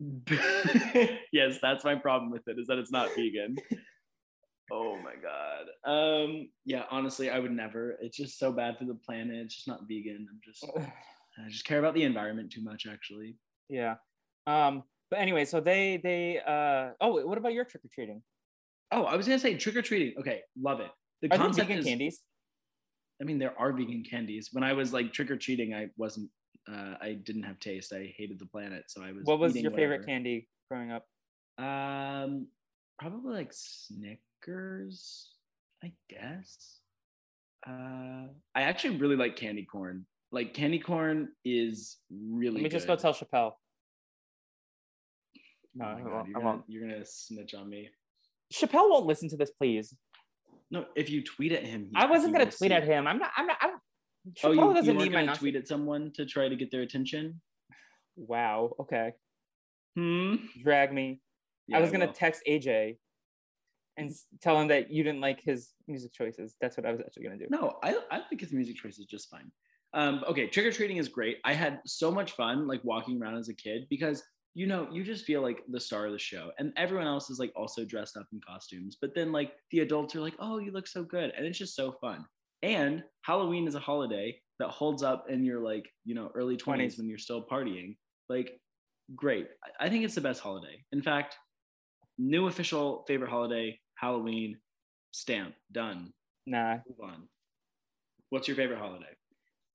Yes, 1.32 1.58
that's 1.60 1.84
my 1.84 1.94
problem 1.94 2.30
with 2.30 2.46
it 2.48 2.58
is 2.58 2.66
that 2.68 2.78
it's 2.78 2.90
not 2.90 3.08
vegan. 3.14 3.56
oh 4.72 4.96
my 4.96 5.14
god. 5.20 5.90
Um, 5.90 6.48
yeah, 6.64 6.84
honestly, 6.90 7.30
I 7.30 7.38
would 7.38 7.52
never. 7.52 7.96
It's 8.00 8.16
just 8.16 8.38
so 8.38 8.52
bad 8.52 8.78
for 8.78 8.84
the 8.84 8.94
planet. 8.94 9.36
It's 9.36 9.54
just 9.54 9.68
not 9.68 9.80
vegan. 9.88 10.26
I'm 10.30 10.40
just 10.44 10.64
I 10.78 11.48
just 11.48 11.64
care 11.64 11.78
about 11.78 11.94
the 11.94 12.04
environment 12.04 12.52
too 12.52 12.62
much, 12.62 12.86
actually. 12.90 13.36
yeah. 13.68 13.96
Um, 14.46 14.84
but 15.10 15.18
anyway, 15.18 15.44
so 15.44 15.60
they 15.60 16.00
they 16.02 16.40
uh 16.46 16.92
oh 17.00 17.14
wait, 17.14 17.26
what 17.26 17.38
about 17.38 17.52
your 17.52 17.64
trick 17.64 17.84
or 17.84 17.88
treating? 17.92 18.22
Oh, 18.92 19.02
I 19.04 19.16
was 19.16 19.26
gonna 19.26 19.38
say 19.38 19.54
trick 19.56 19.76
or 19.76 19.82
treating. 19.82 20.14
Okay, 20.18 20.40
love 20.60 20.80
it. 20.80 20.90
The 21.22 21.32
Are 21.32 21.38
concept 21.38 21.68
vegan 21.68 21.80
is, 21.80 21.86
candies? 21.86 22.20
I 23.20 23.24
mean, 23.24 23.38
there 23.38 23.54
are 23.58 23.72
vegan 23.72 24.04
candies. 24.08 24.50
When 24.52 24.64
I 24.64 24.72
was 24.72 24.92
like 24.92 25.12
trick 25.12 25.30
or 25.30 25.36
treating, 25.36 25.74
I 25.74 25.88
wasn't. 25.96 26.30
Uh, 26.70 26.94
I 27.00 27.12
didn't 27.12 27.44
have 27.44 27.60
taste. 27.60 27.92
I 27.92 28.12
hated 28.16 28.38
the 28.38 28.46
planet, 28.46 28.84
so 28.88 29.02
I 29.02 29.12
was. 29.12 29.24
What 29.24 29.38
was 29.38 29.56
your 29.56 29.70
favorite 29.70 30.04
candy 30.06 30.48
growing 30.70 30.90
up? 30.90 31.06
Um, 31.58 32.48
probably 32.98 33.34
like 33.34 33.52
Snickers, 33.52 35.30
I 35.84 35.92
guess. 36.10 36.80
Uh, 37.66 38.26
I 38.54 38.62
actually 38.62 38.96
really 38.96 39.16
like 39.16 39.36
candy 39.36 39.64
corn. 39.64 40.06
Like 40.32 40.54
candy 40.54 40.78
corn 40.80 41.28
is 41.44 41.98
really. 42.10 42.54
Let 42.56 42.62
me 42.64 42.68
just 42.68 42.86
go 42.86 42.96
tell 42.96 43.12
Chappelle. 43.14 43.52
Oh 43.54 43.54
No, 45.74 45.84
my 45.84 45.92
I 45.92 46.02
God, 46.02 46.10
won't- 46.12 46.28
you're, 46.28 46.38
I 46.38 46.42
gonna, 46.42 46.62
you're 46.66 46.88
gonna 46.88 47.04
snitch 47.04 47.54
on 47.54 47.68
me. 47.68 47.90
Chappelle 48.52 48.90
won't 48.90 49.06
listen 49.06 49.28
to 49.30 49.36
this, 49.36 49.50
please. 49.50 49.94
No, 50.70 50.86
if 50.96 51.10
you 51.10 51.22
tweet 51.22 51.52
at 51.52 51.62
him, 51.64 51.90
I 51.94 52.06
wasn't 52.06 52.32
gonna 52.32 52.50
tweet 52.50 52.72
at 52.72 52.84
him. 52.84 53.06
I'm 53.06 53.18
not. 53.18 53.30
I'm 53.36 53.46
not. 53.46 53.56
I'm, 53.60 53.70
Oh, 54.26 54.30
Chappelle 54.30 54.54
you, 54.54 54.68
you 54.68 54.74
doesn't 54.74 54.96
weren't 54.96 55.12
need 55.12 55.26
my 55.26 55.34
tweet 55.34 55.56
at 55.56 55.68
someone 55.68 56.12
to 56.14 56.26
try 56.26 56.48
to 56.48 56.56
get 56.56 56.70
their 56.70 56.82
attention. 56.82 57.40
Wow. 58.16 58.74
Okay. 58.80 59.12
Hmm. 59.94 60.36
Drag 60.62 60.92
me. 60.92 61.20
Yeah, 61.68 61.78
I 61.78 61.80
was 61.80 61.90
gonna 61.90 62.12
text 62.12 62.42
AJ 62.48 62.98
and 63.96 64.10
tell 64.42 64.60
him 64.60 64.68
that 64.68 64.90
you 64.90 65.02
didn't 65.02 65.20
like 65.20 65.40
his 65.40 65.72
music 65.88 66.12
choices. 66.12 66.54
That's 66.60 66.76
what 66.76 66.86
I 66.86 66.92
was 66.92 67.00
actually 67.00 67.24
gonna 67.24 67.38
do. 67.38 67.46
No, 67.48 67.78
I, 67.82 67.96
I 68.10 68.20
think 68.28 68.40
his 68.40 68.52
music 68.52 68.76
choice 68.76 68.98
is 68.98 69.06
just 69.06 69.30
fine. 69.30 69.50
Um, 69.94 70.24
okay, 70.28 70.46
trick 70.46 70.66
or 70.66 70.72
treating 70.72 70.98
is 70.98 71.08
great. 71.08 71.38
I 71.44 71.54
had 71.54 71.80
so 71.86 72.10
much 72.10 72.32
fun 72.32 72.66
like 72.66 72.82
walking 72.84 73.20
around 73.20 73.36
as 73.36 73.48
a 73.48 73.54
kid 73.54 73.86
because 73.88 74.22
you 74.54 74.66
know 74.66 74.88
you 74.90 75.04
just 75.04 75.24
feel 75.24 75.42
like 75.42 75.62
the 75.68 75.80
star 75.80 76.06
of 76.06 76.12
the 76.12 76.18
show, 76.18 76.50
and 76.58 76.72
everyone 76.76 77.06
else 77.06 77.30
is 77.30 77.38
like 77.38 77.52
also 77.56 77.84
dressed 77.84 78.16
up 78.16 78.26
in 78.32 78.40
costumes. 78.46 78.96
But 79.00 79.14
then 79.14 79.32
like 79.32 79.52
the 79.70 79.80
adults 79.80 80.14
are 80.14 80.20
like, 80.20 80.34
"Oh, 80.38 80.58
you 80.58 80.72
look 80.72 80.86
so 80.86 81.02
good," 81.04 81.32
and 81.36 81.46
it's 81.46 81.58
just 81.58 81.74
so 81.74 81.92
fun. 81.92 82.26
And 82.66 83.04
Halloween 83.22 83.68
is 83.68 83.74
a 83.76 83.80
holiday 83.80 84.40
that 84.58 84.68
holds 84.68 85.02
up 85.02 85.26
in 85.30 85.44
your 85.44 85.60
like 85.60 85.86
you 86.04 86.14
know 86.14 86.30
early 86.34 86.56
20s. 86.56 86.58
twenties 86.58 86.98
when 86.98 87.08
you're 87.08 87.18
still 87.18 87.44
partying. 87.46 87.96
Like, 88.28 88.58
great. 89.14 89.46
I- 89.78 89.88
think 89.88 90.04
it's 90.04 90.16
the 90.16 90.20
best 90.20 90.40
holiday. 90.40 90.84
In 90.92 91.00
fact, 91.00 91.36
new 92.18 92.48
official 92.48 93.04
favorite 93.06 93.30
holiday, 93.30 93.78
Halloween. 93.96 94.58
Stamp 95.12 95.54
done. 95.72 96.12
Nah, 96.46 96.78
Move 96.88 97.00
on. 97.10 97.28
What's 98.30 98.48
your 98.48 98.56
favorite 98.56 98.78
holiday? 98.78 99.06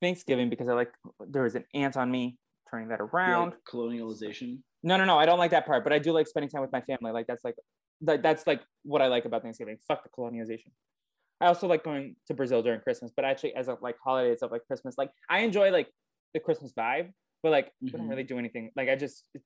Thanksgiving 0.02 0.50
because 0.50 0.68
I 0.68 0.74
like 0.74 0.92
there 1.30 1.44
was 1.44 1.56
an 1.56 1.64
ant 1.74 1.96
on 1.98 2.12
me 2.12 2.38
turning 2.70 2.90
that 2.90 3.00
around. 3.02 3.52
like 3.52 3.60
colonialization. 3.72 4.60
No, 4.84 4.98
no, 4.98 5.06
no. 5.06 5.18
I 5.18 5.26
don't 5.26 5.40
like 5.40 5.52
that 5.52 5.66
part, 5.66 5.84
but 5.84 5.94
I 5.94 6.00
do 6.00 6.12
like 6.12 6.28
spending 6.28 6.50
time 6.50 6.62
with 6.62 6.72
my 6.72 6.82
family. 6.82 7.12
Like 7.12 7.28
that's 7.28 7.44
like 7.44 7.56
that, 8.02 8.22
that's 8.22 8.46
like 8.48 8.62
what 8.84 9.02
I 9.02 9.08
like 9.08 9.26
about 9.26 9.42
Thanksgiving. 9.44 9.78
Fuck 9.88 10.04
the 10.04 10.10
colonization. 10.10 10.72
I 11.42 11.48
also 11.48 11.68
like 11.68 11.84
going 11.84 12.16
to 12.28 12.34
Brazil 12.34 12.62
during 12.62 12.82
Christmas, 12.82 13.12
but 13.16 13.26
actually 13.26 13.56
as 13.56 13.68
a 13.68 13.78
like 13.82 13.98
holidays 14.04 14.42
of 14.42 14.52
like 14.52 14.66
Christmas, 14.68 14.96
like 14.98 15.12
I 15.30 15.40
enjoy 15.40 15.72
like 15.72 15.90
the 16.34 16.40
Christmas 16.40 16.72
vibe, 16.74 17.12
but 17.44 17.52
like 17.52 17.72
we 17.82 17.90
don't 17.90 18.02
Mhm. 18.06 18.10
really 18.10 18.24
do 18.24 18.38
anything. 18.38 18.72
Like 18.76 18.90
I 18.90 18.96
just 18.96 19.26
it 19.34 19.42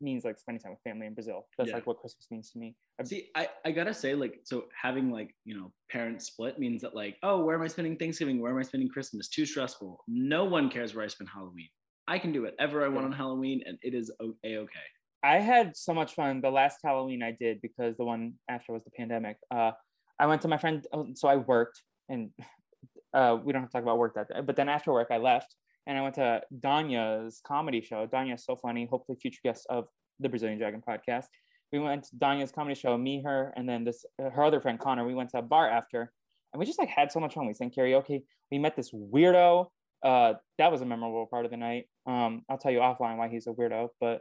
means 0.00 0.24
like 0.24 0.38
spending 0.38 0.60
time 0.60 0.72
with 0.72 0.80
family 0.82 1.06
in 1.06 1.14
Brazil. 1.14 1.46
That's 1.56 1.70
Yeah. 1.70 1.76
like 1.76 1.86
what 1.86 1.98
Christmas 1.98 2.26
means 2.30 2.50
to 2.52 2.58
me. 2.58 2.76
I- 3.00 3.04
See, 3.04 3.30
I, 3.34 3.48
I 3.64 3.70
gotta 3.72 3.94
say, 3.94 4.14
like, 4.14 4.40
so 4.44 4.68
having 4.80 5.10
like, 5.10 5.34
you 5.44 5.56
know, 5.56 5.72
parents 5.90 6.26
split 6.26 6.58
means 6.58 6.82
that 6.82 6.94
like, 6.94 7.16
oh, 7.22 7.44
where 7.44 7.56
am 7.56 7.62
I 7.62 7.68
spending 7.68 7.96
Thanksgiving? 7.96 8.40
Where 8.40 8.52
am 8.52 8.58
I 8.58 8.62
spending 8.62 8.88
Christmas? 8.88 9.28
Too 9.28 9.46
stressful. 9.46 10.04
No 10.06 10.44
one 10.44 10.68
cares 10.70 10.94
where 10.94 11.04
I 11.04 11.08
spend 11.08 11.30
Halloween. 11.30 11.68
I 12.06 12.18
can 12.18 12.32
do 12.32 12.42
whatever 12.42 12.84
I 12.84 12.88
want 12.88 13.06
on 13.06 13.12
Halloween 13.12 13.62
and 13.66 13.78
it 13.82 13.94
is 13.94 14.12
a 14.20 14.24
okay. 14.46 14.86
I 15.22 15.38
had 15.38 15.74
so 15.74 15.94
much 15.94 16.12
fun 16.14 16.42
the 16.42 16.50
last 16.50 16.78
Halloween 16.84 17.22
I 17.22 17.32
did 17.32 17.62
because 17.62 17.96
the 17.96 18.04
one 18.04 18.34
after 18.48 18.72
was 18.74 18.84
the 18.84 18.90
pandemic. 18.90 19.38
Uh, 19.50 19.72
I 20.18 20.26
went 20.26 20.42
to 20.42 20.48
my 20.48 20.58
friend, 20.58 20.86
oh, 20.92 21.08
so 21.14 21.28
I 21.28 21.36
worked, 21.36 21.82
and 22.08 22.30
uh, 23.14 23.38
we 23.42 23.52
don't 23.52 23.62
have 23.62 23.70
to 23.70 23.72
talk 23.72 23.82
about 23.82 23.98
work 23.98 24.14
that 24.14 24.28
day. 24.28 24.40
But 24.40 24.56
then 24.56 24.68
after 24.68 24.92
work, 24.92 25.08
I 25.10 25.18
left 25.18 25.54
and 25.86 25.98
I 25.98 26.02
went 26.02 26.14
to 26.14 26.42
Danya's 26.58 27.40
comedy 27.46 27.80
show. 27.80 28.06
Danya's 28.06 28.44
so 28.44 28.56
funny. 28.56 28.86
Hopefully, 28.90 29.18
future 29.20 29.40
guest 29.44 29.66
of 29.68 29.86
the 30.20 30.28
Brazilian 30.28 30.58
Dragon 30.58 30.82
podcast. 30.86 31.26
We 31.72 31.78
went 31.78 32.04
to 32.04 32.16
Danya's 32.16 32.52
comedy 32.52 32.74
show. 32.74 32.96
Me, 32.96 33.22
her, 33.22 33.52
and 33.56 33.68
then 33.68 33.84
this 33.84 34.04
her 34.18 34.44
other 34.44 34.60
friend 34.60 34.78
Connor. 34.78 35.04
We 35.04 35.14
went 35.14 35.30
to 35.30 35.38
a 35.38 35.42
bar 35.42 35.68
after, 35.68 36.12
and 36.52 36.60
we 36.60 36.66
just 36.66 36.78
like 36.78 36.88
had 36.88 37.12
so 37.12 37.20
much 37.20 37.34
fun. 37.34 37.46
We 37.46 37.54
sang 37.54 37.70
karaoke. 37.70 38.22
We 38.50 38.58
met 38.58 38.76
this 38.76 38.92
weirdo 38.92 39.66
uh, 40.04 40.34
that 40.58 40.70
was 40.70 40.82
a 40.82 40.86
memorable 40.86 41.26
part 41.26 41.46
of 41.46 41.50
the 41.50 41.56
night. 41.56 41.86
Um, 42.06 42.42
I'll 42.48 42.58
tell 42.58 42.70
you 42.70 42.78
offline 42.78 43.16
why 43.16 43.28
he's 43.28 43.46
a 43.46 43.50
weirdo, 43.50 43.88
but 44.00 44.20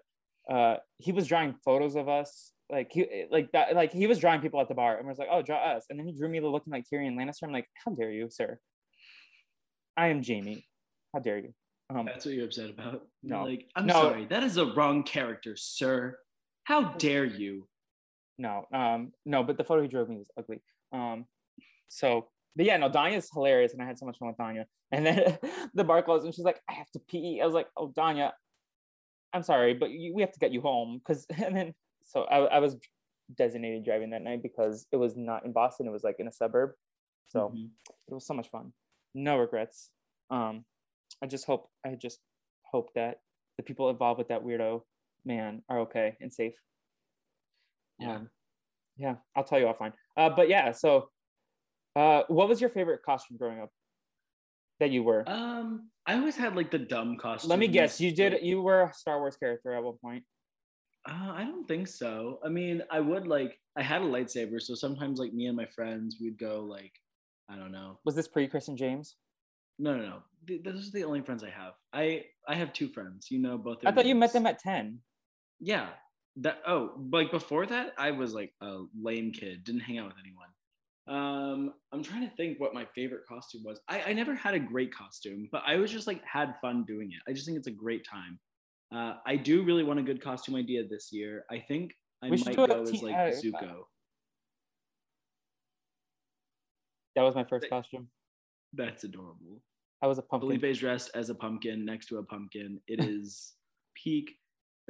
uh, 0.49 0.77
he 0.97 1.12
was 1.12 1.27
drawing 1.27 1.56
photos 1.65 1.95
of 1.95 2.08
us. 2.08 2.53
Like 2.74 2.90
he 2.92 3.26
like 3.32 3.52
that 3.54 3.76
like 3.76 3.92
he 3.94 4.08
was 4.08 4.20
drawing 4.20 4.42
people 4.42 4.60
at 4.60 4.68
the 4.68 4.74
bar 4.74 4.98
and 4.98 5.08
was 5.08 5.20
like, 5.20 5.28
oh, 5.32 5.42
draw 5.42 5.58
us. 5.76 5.86
And 5.90 6.00
then 6.00 6.08
he 6.08 6.14
drew 6.14 6.28
me 6.28 6.40
looking 6.40 6.74
like 6.74 6.86
Tyrion 6.92 7.16
Lannister. 7.16 7.44
I'm 7.44 7.52
like, 7.54 7.68
how 7.86 7.92
dare 7.92 8.12
you, 8.12 8.30
sir? 8.32 8.60
I 9.96 10.08
am 10.08 10.24
Jaime. 10.24 10.66
How 11.14 11.20
dare 11.20 11.38
you? 11.38 11.54
Um, 11.90 12.06
That's 12.06 12.26
what 12.26 12.34
you're 12.34 12.46
upset 12.46 12.70
about. 12.72 13.04
You're 13.22 13.38
No. 13.38 13.44
Like, 13.44 13.68
I'm 13.76 13.86
No. 13.86 13.94
sorry. 13.94 14.26
That 14.26 14.42
is 14.44 14.58
a 14.58 14.66
wrong 14.74 15.04
character, 15.04 15.56
sir. 15.56 16.18
How 16.64 16.94
dare 16.94 17.26
you? 17.26 17.68
no, 18.40 18.66
um, 18.74 19.12
no, 19.26 19.44
but 19.44 19.58
the 19.58 19.64
photo 19.64 19.84
he 19.84 19.88
drew 19.88 20.02
of 20.02 20.10
me 20.10 20.18
was 20.18 20.32
ugly. 20.36 20.60
Um, 20.92 21.26
so, 21.88 22.30
but 22.56 22.66
yeah, 22.66 22.78
no, 22.78 22.90
Danya's 22.90 23.30
hilarious, 23.32 23.74
and 23.74 23.82
I 23.82 23.86
had 23.86 24.00
so 24.00 24.08
much 24.08 24.18
fun 24.18 24.30
with 24.30 24.38
Danya. 24.38 24.66
And 24.92 25.06
then 25.06 25.38
the 25.76 25.84
bar 25.84 26.02
closed, 26.02 26.26
and 26.26 26.34
she's 26.34 26.44
like, 26.46 26.60
"I 26.68 26.74
have 26.74 26.90
to 26.92 27.00
pee." 27.08 27.40
I 27.42 27.46
was 27.46 27.54
like, 27.54 27.68
"Oh, 27.78 27.90
Danya, 27.90 28.32
I'm 29.34 29.44
sorry, 29.44 29.76
but 29.76 29.92
you, 29.92 30.14
we 30.16 30.22
have 30.24 30.32
to 30.32 30.40
get 30.40 30.52
you 30.52 30.62
home." 30.62 30.98
Because 31.00 31.26
and 31.44 31.56
then 31.56 31.74
so 32.04 32.24
I, 32.24 32.56
I 32.56 32.60
was 32.60 32.78
designated 33.36 33.84
driving 33.86 34.10
that 34.12 34.22
night 34.22 34.44
because 34.44 34.86
it 34.92 34.98
was 34.98 35.16
not 35.16 35.46
in 35.46 35.52
Boston; 35.54 35.88
it 35.88 35.92
was 35.92 36.04
like 36.04 36.18
in 36.20 36.28
a 36.28 36.32
suburb. 36.32 36.72
So 37.28 37.50
Mhm. 37.50 37.70
it 38.08 38.13
was 38.13 38.26
so 38.28 38.34
much 38.34 38.50
fun. 38.50 38.74
No 39.13 39.38
regrets. 39.38 39.92
Um, 40.30 40.66
I 41.22 41.28
just 41.28 41.46
hope 41.46 41.70
I 41.86 41.96
just 41.96 42.20
hope 42.72 42.94
that 42.96 43.22
the 43.58 43.63
people 43.63 43.89
involved 43.89 44.18
with 44.18 44.28
that 44.30 44.44
weirdo 44.44 44.84
man 45.26 45.63
are 45.70 45.80
okay 45.82 46.18
and 46.20 46.34
safe. 46.34 46.56
Yeah. 48.00 48.16
Um, 48.16 48.30
yeah, 48.98 49.16
I'll 49.36 49.44
tell 49.44 49.60
you 49.60 49.66
offline. 49.66 49.94
Uh, 50.18 50.30
but 50.30 50.50
yeah, 50.50 50.72
so 50.72 51.10
uh, 51.96 52.24
what 52.28 52.50
was 52.50 52.60
your 52.60 52.70
favorite 52.70 53.02
costume 53.04 53.38
growing 53.38 53.60
up 53.62 53.70
that 54.80 54.89
you 54.92 55.04
were? 55.04 55.24
Um, 55.28 55.89
I 56.06 56.16
always 56.16 56.36
had 56.36 56.56
like 56.56 56.72
the 56.72 56.80
dumb 56.80 57.18
costume. 57.18 57.50
Let 57.50 57.60
me 57.60 57.68
guess. 57.68 58.02
You 58.02 58.12
did. 58.13 58.42
You 58.44 58.62
were 58.62 58.84
a 58.84 58.94
Star 58.94 59.20
Wars 59.20 59.38
character 59.38 59.74
at 59.74 59.84
one 59.84 59.98
point. 59.98 60.24
Uh, 61.08 61.34
I 61.36 61.44
don't 61.44 61.68
think 61.68 61.88
so. 61.88 62.39
I 62.46 62.50
mean, 62.50 62.82
I 62.89 63.00
would 63.00 63.28
like. 63.28 63.60
I 63.76 63.82
had 63.82 64.02
a 64.02 64.06
lightsaber, 64.06 64.62
so 64.62 64.76
sometimes 64.76 65.20
like 65.20 65.34
me 65.34 65.48
and 65.48 65.58
my 65.58 65.66
friends, 65.66 66.18
we'd 66.22 66.38
go 66.38 66.62
like, 66.62 66.94
I 67.50 67.56
don't 67.56 67.72
know. 67.72 68.00
Was 68.06 68.16
this 68.16 68.28
pre 68.28 68.48
Chris 68.48 68.68
and 68.68 68.78
James? 68.78 69.16
No, 69.80 69.96
no, 69.98 70.04
no. 70.04 70.18
Th- 70.48 70.63
Those 70.63 70.88
are 70.88 70.92
the 70.92 71.04
only 71.04 71.22
friends 71.22 71.44
I 71.44 71.50
have. 71.50 71.74
I 71.92 72.26
I 72.48 72.56
have 72.56 72.72
two 72.74 72.88
friends. 72.88 73.30
You 73.30 73.39
know 73.39 73.58
both. 73.58 73.78
Of 73.78 73.82
them. 73.82 73.92
I 73.92 73.96
thought 73.96 74.06
you 74.06 74.16
met 74.16 74.34
them 74.34 74.46
at 74.46 74.60
ten. 74.60 75.00
Yeah. 75.60 75.89
That 76.38 76.62
oh, 76.66 76.92
like 77.12 77.32
before 77.32 77.66
that, 77.68 77.94
I 77.98 78.12
was 78.12 78.34
like 78.34 78.54
a 78.62 78.84
lame 79.00 79.32
kid. 79.32 79.63
Didn't 79.63 79.82
hang 79.82 79.98
out 80.00 80.08
with 80.08 80.16
anyone. 80.24 80.48
Um, 81.06 81.74
I'm 81.92 82.02
trying 82.02 82.28
to 82.28 82.36
think 82.36 82.60
what 82.60 82.74
my 82.74 82.88
favorite 82.96 83.26
costume 83.28 83.63
was. 83.66 83.80
I, 83.89 84.02
I 84.04 84.13
never 84.13 84.34
had 84.34 84.54
a 84.54 84.60
great 84.60 84.94
costume, 84.94 85.50
but 85.52 85.62
I 85.68 85.76
was 85.76 85.92
just 85.92 86.08
like 86.08 86.24
had 86.24 86.56
fun 86.62 86.86
doing 86.86 87.12
it. 87.12 87.20
I 87.30 87.34
just 87.34 87.46
think 87.46 87.58
it's 87.58 87.68
a 87.68 87.72
great 87.72 88.06
time. 88.10 88.39
Uh, 88.93 89.15
I 89.25 89.36
do 89.38 89.63
really 89.63 89.84
want 89.84 89.99
a 89.99 90.03
good 90.03 90.21
costume 90.21 90.56
idea 90.56 90.84
this 90.88 91.10
year. 91.12 91.45
I 91.49 91.58
think 91.60 91.93
I 92.23 92.29
We 92.29 92.38
might 92.45 92.56
go 92.56 92.65
as 92.65 93.01
like 93.01 93.15
uh, 93.15 93.32
Zuko. 93.32 93.84
That 97.15 97.23
was 97.23 97.34
my 97.34 97.43
first 97.43 97.63
Th- 97.63 97.71
costume. 97.71 98.08
That's 98.73 99.03
adorable. 99.03 99.62
I 100.01 100.08
was 100.08 100.19
a 100.19 100.21
pumpkin. 100.21 100.60
Felipe's 100.60 100.79
dressed 100.79 101.12
as 101.15 101.29
a 101.29 101.36
pumpkin 101.36 101.86
next 101.86 102.08
to 102.08 102.17
a 102.17 102.23
pumpkin. 102.23 102.79
It 102.88 103.03
is 103.03 103.53
peak 103.95 104.36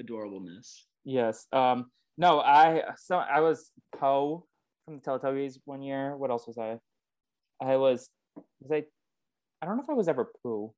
adorableness. 0.02 0.82
Yes. 1.06 1.48
Um. 1.54 1.86
No, 2.18 2.42
I 2.42 2.84
so 2.98 3.18
I 3.18 3.40
was 3.40 3.72
Po 3.98 4.46
from 4.86 4.96
the 4.98 5.02
Teletubbies 5.02 5.60
one 5.66 5.82
year. 5.82 6.18
What 6.18 6.30
else 6.30 6.46
was 6.46 6.58
I? 6.58 6.78
I 7.62 7.78
was 7.78 8.10
was 8.36 8.72
I 8.72 8.84
I 9.62 9.66
don't 9.66 9.78
know 9.78 9.84
if 9.84 9.90
I 9.90 9.94
was 9.94 10.10
ever 10.10 10.30
Pooh. 10.44 10.74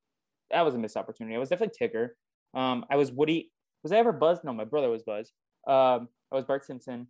That 0.52 0.64
was 0.64 0.76
a 0.76 0.78
missed 0.78 0.96
opportunity. 0.96 1.36
I 1.36 1.40
was 1.40 1.50
definitely 1.50 1.88
Tigger. 1.88 2.10
Um, 2.56 2.86
I 2.90 2.96
was 2.96 3.12
Woody. 3.12 3.52
Was 3.84 3.92
I 3.92 3.98
ever 3.98 4.12
Buzz? 4.12 4.40
No, 4.44 4.54
my 4.54 4.64
brother 4.66 4.90
was 4.90 5.04
Buzz. 5.04 5.32
Um, 5.68 6.08
I 6.32 6.36
was 6.36 6.46
Bart 6.46 6.66
Simpson. 6.66 7.08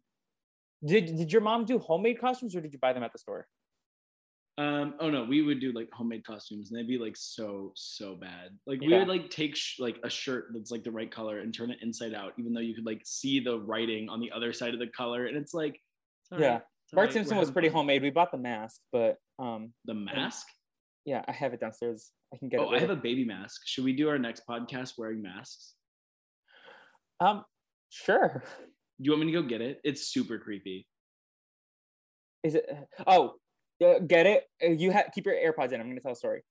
Did 0.85 1.05
Did 1.17 1.31
your 1.31 1.41
mom 1.41 1.65
do 1.65 1.79
homemade 1.79 2.19
costumes 2.19 2.55
or 2.55 2.61
did 2.61 2.73
you 2.73 2.79
buy 2.79 2.93
them 2.93 3.03
at 3.03 3.13
the 3.13 3.19
store? 3.19 3.47
Um, 4.57 4.95
oh 5.01 5.09
no, 5.09 5.25
we 5.25 5.41
would 5.41 5.59
do 5.59 5.73
like 5.73 5.89
homemade 5.91 6.25
costumes 6.25 6.71
and 6.71 6.79
they'd 6.79 6.87
be 6.87 6.97
like 6.97 7.15
so, 7.17 7.71
so 7.75 8.15
bad. 8.15 8.57
Like 8.65 8.79
we 8.79 8.87
Yeah. 8.87 8.99
would 8.99 9.07
like 9.09 9.29
take 9.29 9.53
sh- 9.55 9.79
like 9.79 9.97
a 10.03 10.09
shirt 10.09 10.47
that's 10.53 10.71
like 10.71 10.83
the 10.83 10.91
right 10.91 11.11
color 11.11 11.39
and 11.39 11.53
turn 11.53 11.71
it 11.71 11.79
inside 11.81 12.13
out, 12.13 12.31
even 12.39 12.53
though 12.53 12.61
you 12.61 12.73
could 12.73 12.85
like 12.85 13.01
see 13.03 13.41
the 13.41 13.59
writing 13.59 14.07
on 14.09 14.21
the 14.21 14.31
other 14.31 14.53
side 14.53 14.73
of 14.73 14.79
the 14.79 14.87
color. 14.87 15.25
And 15.25 15.35
it's 15.35 15.53
like, 15.53 15.73
it's 16.31 16.39
Yeah. 16.41 16.47
right, 16.53 16.61
Bart 16.93 17.05
right, 17.07 17.13
Simpson 17.13 17.35
we're 17.35 17.41
was 17.41 17.51
pretty 17.51 17.67
fun. 17.67 17.79
homemade. 17.79 18.01
We 18.01 18.11
bought 18.11 18.31
the 18.31 18.37
mask, 18.37 18.79
but 18.93 19.17
um, 19.39 19.73
The 19.85 19.93
mask? 19.93 20.47
Yeah, 21.05 21.23
I 21.27 21.31
have 21.31 21.53
it 21.53 21.59
downstairs. 21.59 22.11
I 22.33 22.37
can 22.37 22.49
get 22.49 22.59
Oh, 22.59 22.71
it. 22.73 22.77
I 22.77 22.79
have 22.79 22.89
a 22.89 22.95
baby 22.95 23.25
mask. 23.25 23.61
Should 23.65 23.83
we 23.85 23.93
do 23.93 24.09
our 24.09 24.17
next 24.17 24.43
podcast 24.49 24.93
wearing 24.97 25.21
masks? 25.21 25.75
um, 27.19 27.43
sure. 27.89 28.43
Do 28.99 29.03
you 29.05 29.11
want 29.11 29.25
me 29.25 29.31
to 29.31 29.41
go 29.41 29.47
get 29.47 29.61
it? 29.61 29.79
It's 29.83 30.07
super 30.11 30.37
creepy. 30.39 30.87
Is 32.43 32.55
it? 32.55 32.65
Oh, 33.07 33.35
uh, 33.83 33.99
get 33.99 34.25
it? 34.25 34.43
Uh, 34.63 34.67
You 34.71 34.91
have 34.91 35.07
keep 35.13 35.25
your 35.25 35.35
AirPods 35.35 35.71
in. 35.71 35.79
I'm 35.81 35.87
going 35.87 35.95
to 35.97 36.01
tell 36.01 36.11
a 36.13 36.15
story. 36.15 36.43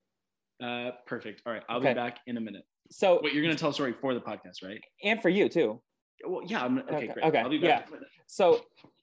Uh, 0.63 0.91
perfect. 1.05 1.41
All 1.45 1.53
right, 1.53 1.63
I'll 1.69 1.77
Okay. 1.79 1.89
be 1.89 1.93
back 1.95 2.19
in 2.27 2.37
a 2.37 2.41
minute. 2.41 2.63
So, 2.91 3.19
Wait, 3.23 3.33
you're 3.33 3.41
gonna 3.43 3.55
tell 3.55 3.71
a 3.71 3.73
story 3.73 3.93
for 3.93 4.13
the 4.13 4.21
podcast, 4.21 4.63
right? 4.63 4.79
and 5.03 5.19
for 5.21 5.29
you 5.29 5.49
too. 5.49 5.81
Well, 6.25 6.41
yeah. 6.45 6.63
I'm 6.63 6.77
okay. 6.79 6.95
Okay, 6.95 7.07
Great. 7.07 7.25
okay, 7.25 7.37
I'll 7.39 7.49
be 7.49 7.57
back. 7.57 7.87
in 7.87 7.93
a 7.93 7.95
minute. 7.97 8.09
So, 8.27 8.61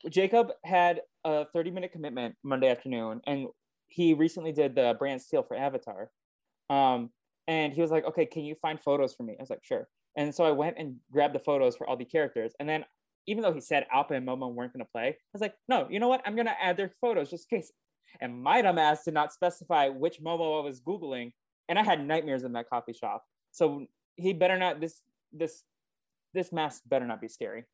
Jacob 0.09 0.49
had 0.65 1.01
a 1.25 1.45
30 1.53 1.71
minute 1.73 1.93
commitment 1.93 2.37
Monday 2.45 2.69
afternoon, 2.71 3.21
and 3.27 3.49
he 3.93 4.15
recently 4.15 4.53
did 4.53 4.75
the 4.75 4.95
brand 4.99 5.21
seal 5.23 5.43
for 5.43 5.57
Avatar. 5.57 6.11
Um, 6.71 7.11
and 7.49 7.73
he 7.73 7.81
was 7.81 7.91
like, 7.91 8.05
"Okay, 8.05 8.27
can 8.27 8.45
you 8.45 8.55
find 8.55 8.81
photos 8.81 9.15
for 9.15 9.23
me?" 9.25 9.37
I 9.39 9.43
was 9.43 9.51
like, 9.51 9.65
"Sure." 9.65 9.89
And 10.17 10.35
so 10.35 10.45
I 10.45 10.51
went 10.53 10.77
and 10.79 10.97
grabbed 11.11 11.35
the 11.35 11.41
photos 11.41 11.77
for 11.77 11.89
all 11.89 11.97
the 11.97 12.05
characters, 12.05 12.53
and 12.61 12.69
then 12.69 12.85
even 13.27 13.43
though 13.43 13.53
he 13.53 13.61
said 13.61 13.87
Appa 13.93 14.15
and 14.15 14.27
Momo 14.27 14.53
weren't 14.53 14.73
going 14.73 14.85
to 14.85 14.91
play, 14.91 15.09
I 15.09 15.33
was 15.33 15.41
like, 15.41 15.55
"No, 15.69 15.87
you 15.91 16.01
know 16.01 16.09
what? 16.09 16.23
I'm 16.25 16.35
going 16.35 16.47
to 16.47 16.63
add 16.63 16.77
their 16.77 16.93
photos 17.01 17.31
just 17.31 17.47
in 17.51 17.59
case." 17.59 17.73
And 18.21 18.43
my 18.43 18.63
dumbass 18.63 19.05
did 19.05 19.15
not 19.15 19.33
specify 19.33 19.89
which 19.89 20.21
Momo 20.21 20.61
I 20.61 20.65
was 20.65 20.81
googling, 20.81 21.33
and 21.69 21.79
I 21.79 21.83
had 21.83 22.07
nightmares 22.07 22.45
in 22.45 22.53
that 22.53 22.69
coffee 22.69 22.93
shop. 22.93 23.25
So 23.53 23.87
he 24.17 24.33
better 24.33 24.59
not 24.59 24.81
this 24.81 25.03
this 25.33 25.65
this 26.35 26.53
mask 26.53 26.83
better 26.87 27.07
not 27.07 27.21
be 27.21 27.29
scary. 27.29 27.65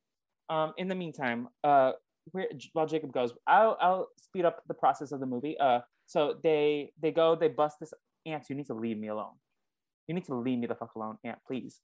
Um, 0.49 0.73
in 0.79 0.89
the 0.89 0.95
meantime, 0.95 1.49
uh, 1.63 1.93
where, 2.33 2.49
while 2.73 2.87
Jacob 2.87 3.13
goes, 3.13 3.33
I'll 3.47 3.77
I'll 3.81 4.09
speed 4.17 4.45
up 4.45 4.63
the 4.67 4.75
process 4.75 5.13
of 5.13 5.21
the 5.21 5.27
movie. 5.27 5.59
Uh, 5.59 5.81
so 6.07 6.35
they 6.43 6.93
they 7.01 7.11
go, 7.11 7.37
they 7.37 7.49
bust 7.49 7.79
this 7.81 7.93
ant. 8.27 8.45
You 8.49 8.57
need 8.57 8.67
to 8.67 8.75
leave 8.75 8.99
me 8.99 9.09
alone. 9.09 9.35
You 10.07 10.15
need 10.15 10.25
to 10.27 10.35
leave 10.35 10.59
me 10.59 10.67
the 10.67 10.75
fuck 10.75 10.95
alone, 10.95 11.19
ant, 11.25 11.39
please. 11.47 11.81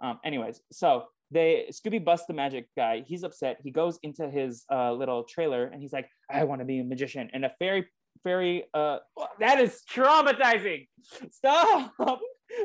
Um, 0.00 0.18
anyways, 0.24 0.60
so 0.72 1.04
they 1.30 1.66
Scooby 1.70 2.04
busts 2.04 2.26
the 2.26 2.34
magic 2.34 2.68
guy. 2.76 3.04
He's 3.06 3.22
upset. 3.22 3.58
He 3.62 3.70
goes 3.70 3.98
into 4.02 4.28
his 4.28 4.64
uh, 4.72 4.92
little 4.92 5.24
trailer 5.24 5.66
and 5.66 5.80
he's 5.80 5.92
like, 5.92 6.08
I 6.28 6.44
want 6.44 6.60
to 6.60 6.64
be 6.64 6.80
a 6.80 6.84
magician. 6.84 7.30
And 7.32 7.44
a 7.44 7.50
fairy, 7.58 7.86
fairy, 8.24 8.64
uh, 8.74 8.98
that 9.38 9.60
is 9.60 9.82
traumatizing. 9.92 10.88
Stop, 11.30 11.92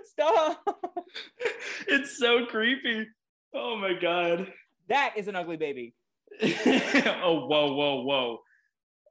stop. 0.05 0.63
it's 1.87 2.17
so 2.17 2.45
creepy. 2.45 3.07
Oh 3.53 3.77
my 3.77 3.93
god. 3.93 4.51
That 4.89 5.13
is 5.17 5.27
an 5.27 5.35
ugly 5.35 5.57
baby. 5.57 5.93
oh 7.23 7.45
whoa 7.47 7.73
whoa 7.73 8.01
whoa. 8.01 8.39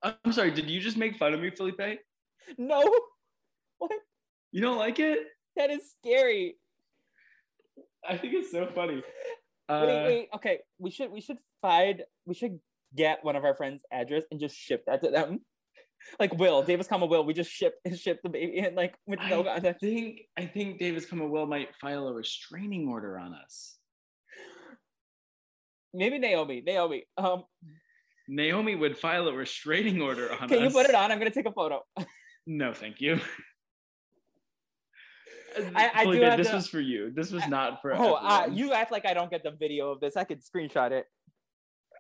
I'm 0.02 0.32
sorry. 0.32 0.50
Did 0.50 0.68
you 0.68 0.80
just 0.80 0.96
make 0.96 1.16
fun 1.16 1.32
of 1.32 1.40
me, 1.40 1.50
Felipe? 1.50 2.00
No, 2.58 2.82
what? 3.78 3.90
You 4.52 4.60
don't 4.60 4.78
like 4.78 4.98
it? 4.98 5.18
That 5.56 5.70
is 5.70 5.80
scary. 5.98 6.56
I 8.06 8.16
think 8.16 8.34
it's 8.34 8.50
so 8.50 8.66
funny. 8.74 9.02
Uh, 9.68 9.84
wait, 9.87 10.04
wait. 10.04 10.28
Okay, 10.34 10.58
we 10.78 10.90
should 10.90 11.10
we 11.10 11.20
should 11.20 11.38
find 11.62 12.02
we 12.26 12.34
should 12.34 12.58
get 12.94 13.24
one 13.24 13.37
of 13.37 13.44
our 13.44 13.54
friends' 13.54 13.82
address 13.90 14.24
and 14.30 14.38
just 14.38 14.56
ship 14.56 14.84
that 14.87 15.02
to 15.02 15.10
them. 15.10 15.40
Like 16.20 16.34
Will, 16.34 16.62
Davis, 16.62 16.87
comma 16.87 17.06
Will, 17.06 17.24
we 17.24 17.32
just 17.32 17.50
ship 17.50 17.76
and 17.84 17.98
ship 18.04 18.20
the 18.22 18.28
baby 18.28 18.58
and 18.58 18.76
like 18.76 18.94
with 19.06 19.20
no 19.30 19.40
I 19.40 19.54
contact. 19.54 19.80
think 19.80 20.20
I 20.37 20.44
think 20.44 20.78
Davis 20.78 21.06
Coma 21.06 21.26
Will 21.26 21.46
might 21.46 21.74
file 21.80 22.08
a 22.08 22.12
restraining 22.12 22.88
order 22.88 23.18
on 23.18 23.32
us. 23.32 23.76
Maybe 25.95 26.19
Naomi. 26.19 26.61
Naomi. 26.67 27.05
Um, 27.17 27.45
Naomi 28.29 28.75
would 28.75 28.99
file 28.99 29.29
a 29.29 29.33
restraining 29.33 30.03
order 30.03 30.31
on 30.33 30.49
can 30.49 30.59
us. 30.59 30.65
you 30.65 30.71
put 30.71 30.88
it 30.88 30.95
on? 30.95 31.13
I'm 31.13 31.19
gonna 31.19 31.31
take 31.31 31.47
a 31.47 31.53
photo. 31.53 31.83
No, 32.47 32.75
thank 32.75 33.01
you. 33.01 33.21
I- 35.77 35.90
I 35.95 36.05
do 36.05 36.19
this 36.19 36.49
to- 36.49 36.57
was 36.57 36.69
for 36.69 36.81
you. 36.81 37.13
This 37.15 37.31
was 37.31 37.47
not 37.47 37.81
for. 37.81 37.95
Oh, 37.95 38.15
uh, 38.15 38.49
you 38.51 38.73
act 38.73 38.90
like 38.90 39.07
I 39.07 39.15
don't 39.15 39.31
get 39.31 39.45
the 39.45 39.53
video 39.53 39.92
of 39.92 40.01
this. 40.01 40.17
I 40.17 40.25
could 40.25 40.40
screenshot 40.42 40.90
it. 40.90 41.07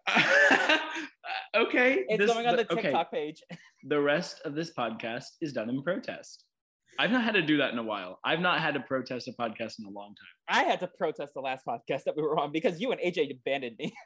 okay. 1.56 2.04
It's 2.08 2.18
this- 2.18 2.32
going 2.32 2.46
on 2.46 2.56
the 2.56 2.72
okay, 2.72 2.82
TikTok 2.82 3.12
page. 3.12 3.42
The 3.86 4.00
rest 4.00 4.40
of 4.46 4.54
this 4.54 4.72
podcast 4.72 5.26
is 5.42 5.52
done 5.52 5.68
in 5.68 5.82
protest. 5.82 6.43
I've 6.98 7.10
not 7.10 7.24
had 7.24 7.34
to 7.34 7.42
do 7.42 7.56
that 7.58 7.72
in 7.72 7.78
a 7.78 7.82
while. 7.82 8.18
I've 8.24 8.40
not 8.40 8.60
had 8.60 8.74
to 8.74 8.80
protest 8.80 9.28
a 9.28 9.32
podcast 9.32 9.78
in 9.78 9.86
a 9.86 9.90
long 9.90 10.14
time. 10.14 10.64
I 10.64 10.64
had 10.64 10.80
to 10.80 10.86
protest 10.86 11.34
the 11.34 11.40
last 11.40 11.64
podcast 11.66 12.04
that 12.04 12.16
we 12.16 12.22
were 12.22 12.38
on 12.38 12.52
because 12.52 12.80
you 12.80 12.92
and 12.92 13.00
AJ 13.00 13.30
abandoned 13.30 13.76
me. 13.78 13.92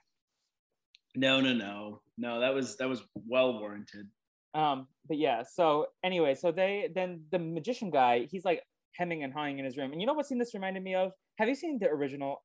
No, 1.17 1.41
no, 1.41 1.53
no, 1.53 2.03
no. 2.17 2.39
That 2.39 2.55
was 2.55 2.77
that 2.77 2.89
was 2.89 3.03
well 3.27 3.59
warranted. 3.59 4.07
Um, 4.55 4.87
but 5.09 5.17
yeah, 5.17 5.43
so 5.43 5.87
anyway, 6.05 6.35
so 6.35 6.53
they 6.53 6.91
then 6.95 7.23
the 7.33 7.39
magician 7.39 7.91
guy, 7.91 8.29
he's 8.31 8.45
like, 8.45 8.63
hemming 8.99 9.23
and 9.23 9.33
hawing 9.33 9.59
in 9.59 9.65
his 9.65 9.77
room. 9.77 9.93
And 9.93 10.01
you 10.01 10.07
know 10.07 10.13
what 10.13 10.27
scene 10.27 10.39
this 10.39 10.55
reminded 10.55 10.83
me 10.83 10.95
of? 10.95 11.13
Have 11.39 11.49
you 11.49 11.55
seen 11.55 11.79
the 11.79 11.89
original 11.89 12.43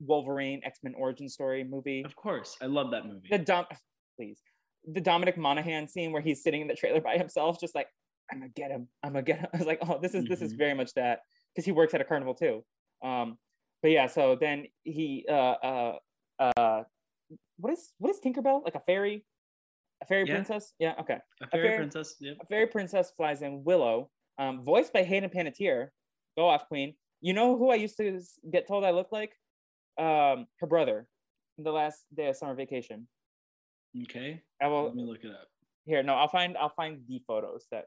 Wolverine 0.00 0.60
X 0.64 0.80
Men 0.82 0.94
Origin 0.96 1.28
Story 1.28 1.64
movie? 1.64 2.04
Of 2.04 2.16
course, 2.16 2.56
I 2.62 2.66
love 2.66 2.90
that 2.92 3.06
movie. 3.06 3.28
The 3.30 3.38
Dom, 3.38 3.66
please, 4.16 4.40
the 4.90 5.00
Dominic 5.00 5.36
Monaghan 5.36 5.88
scene 5.88 6.12
where 6.12 6.22
he's 6.22 6.42
sitting 6.42 6.62
in 6.62 6.68
the 6.68 6.74
trailer 6.74 7.00
by 7.00 7.18
himself, 7.18 7.60
just 7.60 7.74
like 7.74 7.88
I'm 8.30 8.38
gonna 8.40 8.50
get 8.54 8.70
him. 8.70 8.88
I'm 9.02 9.12
gonna 9.12 9.22
get 9.22 9.40
him. 9.40 9.46
I 9.54 9.56
was 9.58 9.66
like, 9.66 9.78
oh, 9.82 9.98
this 10.00 10.14
is 10.14 10.24
this 10.26 10.42
is 10.42 10.54
Mhm. 10.54 10.58
very 10.58 10.74
much 10.74 10.92
that 10.94 11.20
because 11.54 11.64
he 11.64 11.72
works 11.72 11.94
at 11.94 12.00
a 12.00 12.04
carnival 12.04 12.34
too. 12.34 12.64
Um, 13.02 13.38
but 13.82 13.90
yeah, 13.90 14.06
so 14.06 14.36
then 14.36 14.66
he 14.84 15.24
uh 15.28 15.32
uh 15.32 15.98
uh 16.38 16.82
what 17.58 17.72
is 17.72 17.92
what 17.98 18.10
is 18.10 18.20
Tinkerbell 18.20 18.64
like 18.64 18.74
a 18.74 18.80
fairy, 18.80 19.24
a 20.02 20.06
fairy 20.06 20.26
Yeah. 20.26 20.34
princess? 20.34 20.74
Yeah, 20.78 20.94
okay. 21.00 21.18
A 21.42 21.46
fairy 21.48 21.68
fair- 21.68 21.76
princess. 21.78 22.16
Yep. 22.20 22.36
A 22.42 22.46
fairy 22.46 22.66
princess 22.66 23.12
flies 23.16 23.42
in 23.42 23.64
Willow, 23.64 24.10
um, 24.38 24.64
voiced 24.64 24.92
by 24.92 25.02
Hayden 25.02 25.30
Panettiere. 25.30 25.90
Go 26.36 26.48
off, 26.48 26.66
Queen. 26.68 26.94
You 27.22 27.32
know 27.32 27.56
who 27.56 27.70
I 27.70 27.76
used 27.76 27.96
to 27.98 28.20
get 28.50 28.66
told 28.68 28.84
I 28.84 28.90
look 28.90 29.10
like? 29.10 29.32
Um, 29.98 30.46
her 30.60 30.66
brother. 30.66 31.08
in 31.56 31.64
The 31.64 31.72
last 31.72 32.04
day 32.14 32.26
of 32.28 32.36
summer 32.36 32.54
vacation. 32.54 33.08
Okay. 34.02 34.42
I 34.60 34.66
will 34.68 34.84
Let 34.84 34.94
me 34.94 35.04
look 35.04 35.24
it 35.24 35.30
up. 35.30 35.48
here. 35.86 36.02
No, 36.02 36.14
I'll 36.14 36.28
find. 36.28 36.56
I'll 36.58 36.68
find 36.76 37.00
the 37.08 37.20
photos 37.26 37.66
that. 37.70 37.86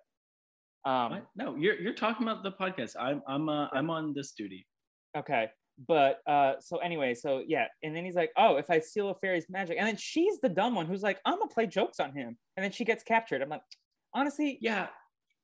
Um, 0.85 1.11
What? 1.11 1.25
No, 1.35 1.55
you're 1.55 1.79
you're 1.79 1.93
talking 1.93 2.27
about 2.27 2.43
the 2.43 2.51
podcast. 2.51 2.95
I'm 2.99 3.21
I'm 3.27 3.49
uh, 3.49 3.67
I'm 3.73 3.89
on 3.89 4.13
this 4.13 4.31
duty. 4.31 4.65
Okay. 5.17 5.49
But 5.87 6.19
uh 6.27 6.53
so 6.59 6.77
anyway, 6.77 7.13
so 7.13 7.41
yeah, 7.47 7.67
and 7.83 7.95
then 7.95 8.03
he's 8.03 8.15
like, 8.15 8.31
Oh, 8.37 8.57
if 8.57 8.69
I 8.69 8.79
steal 8.79 9.09
a 9.09 9.15
fairy's 9.15 9.45
magic, 9.49 9.77
and 9.79 9.87
then 9.87 9.95
she's 9.97 10.39
the 10.41 10.49
dumb 10.49 10.75
one 10.75 10.85
who's 10.85 11.01
like, 11.01 11.19
I'm 11.25 11.35
gonna 11.39 11.47
play 11.47 11.67
jokes 11.67 11.99
on 11.99 12.13
him. 12.13 12.37
And 12.57 12.63
then 12.63 12.71
she 12.71 12.83
gets 12.83 13.03
captured. 13.03 13.41
I'm 13.41 13.49
like, 13.49 13.61
honestly, 14.13 14.57
Yeah, 14.61 14.87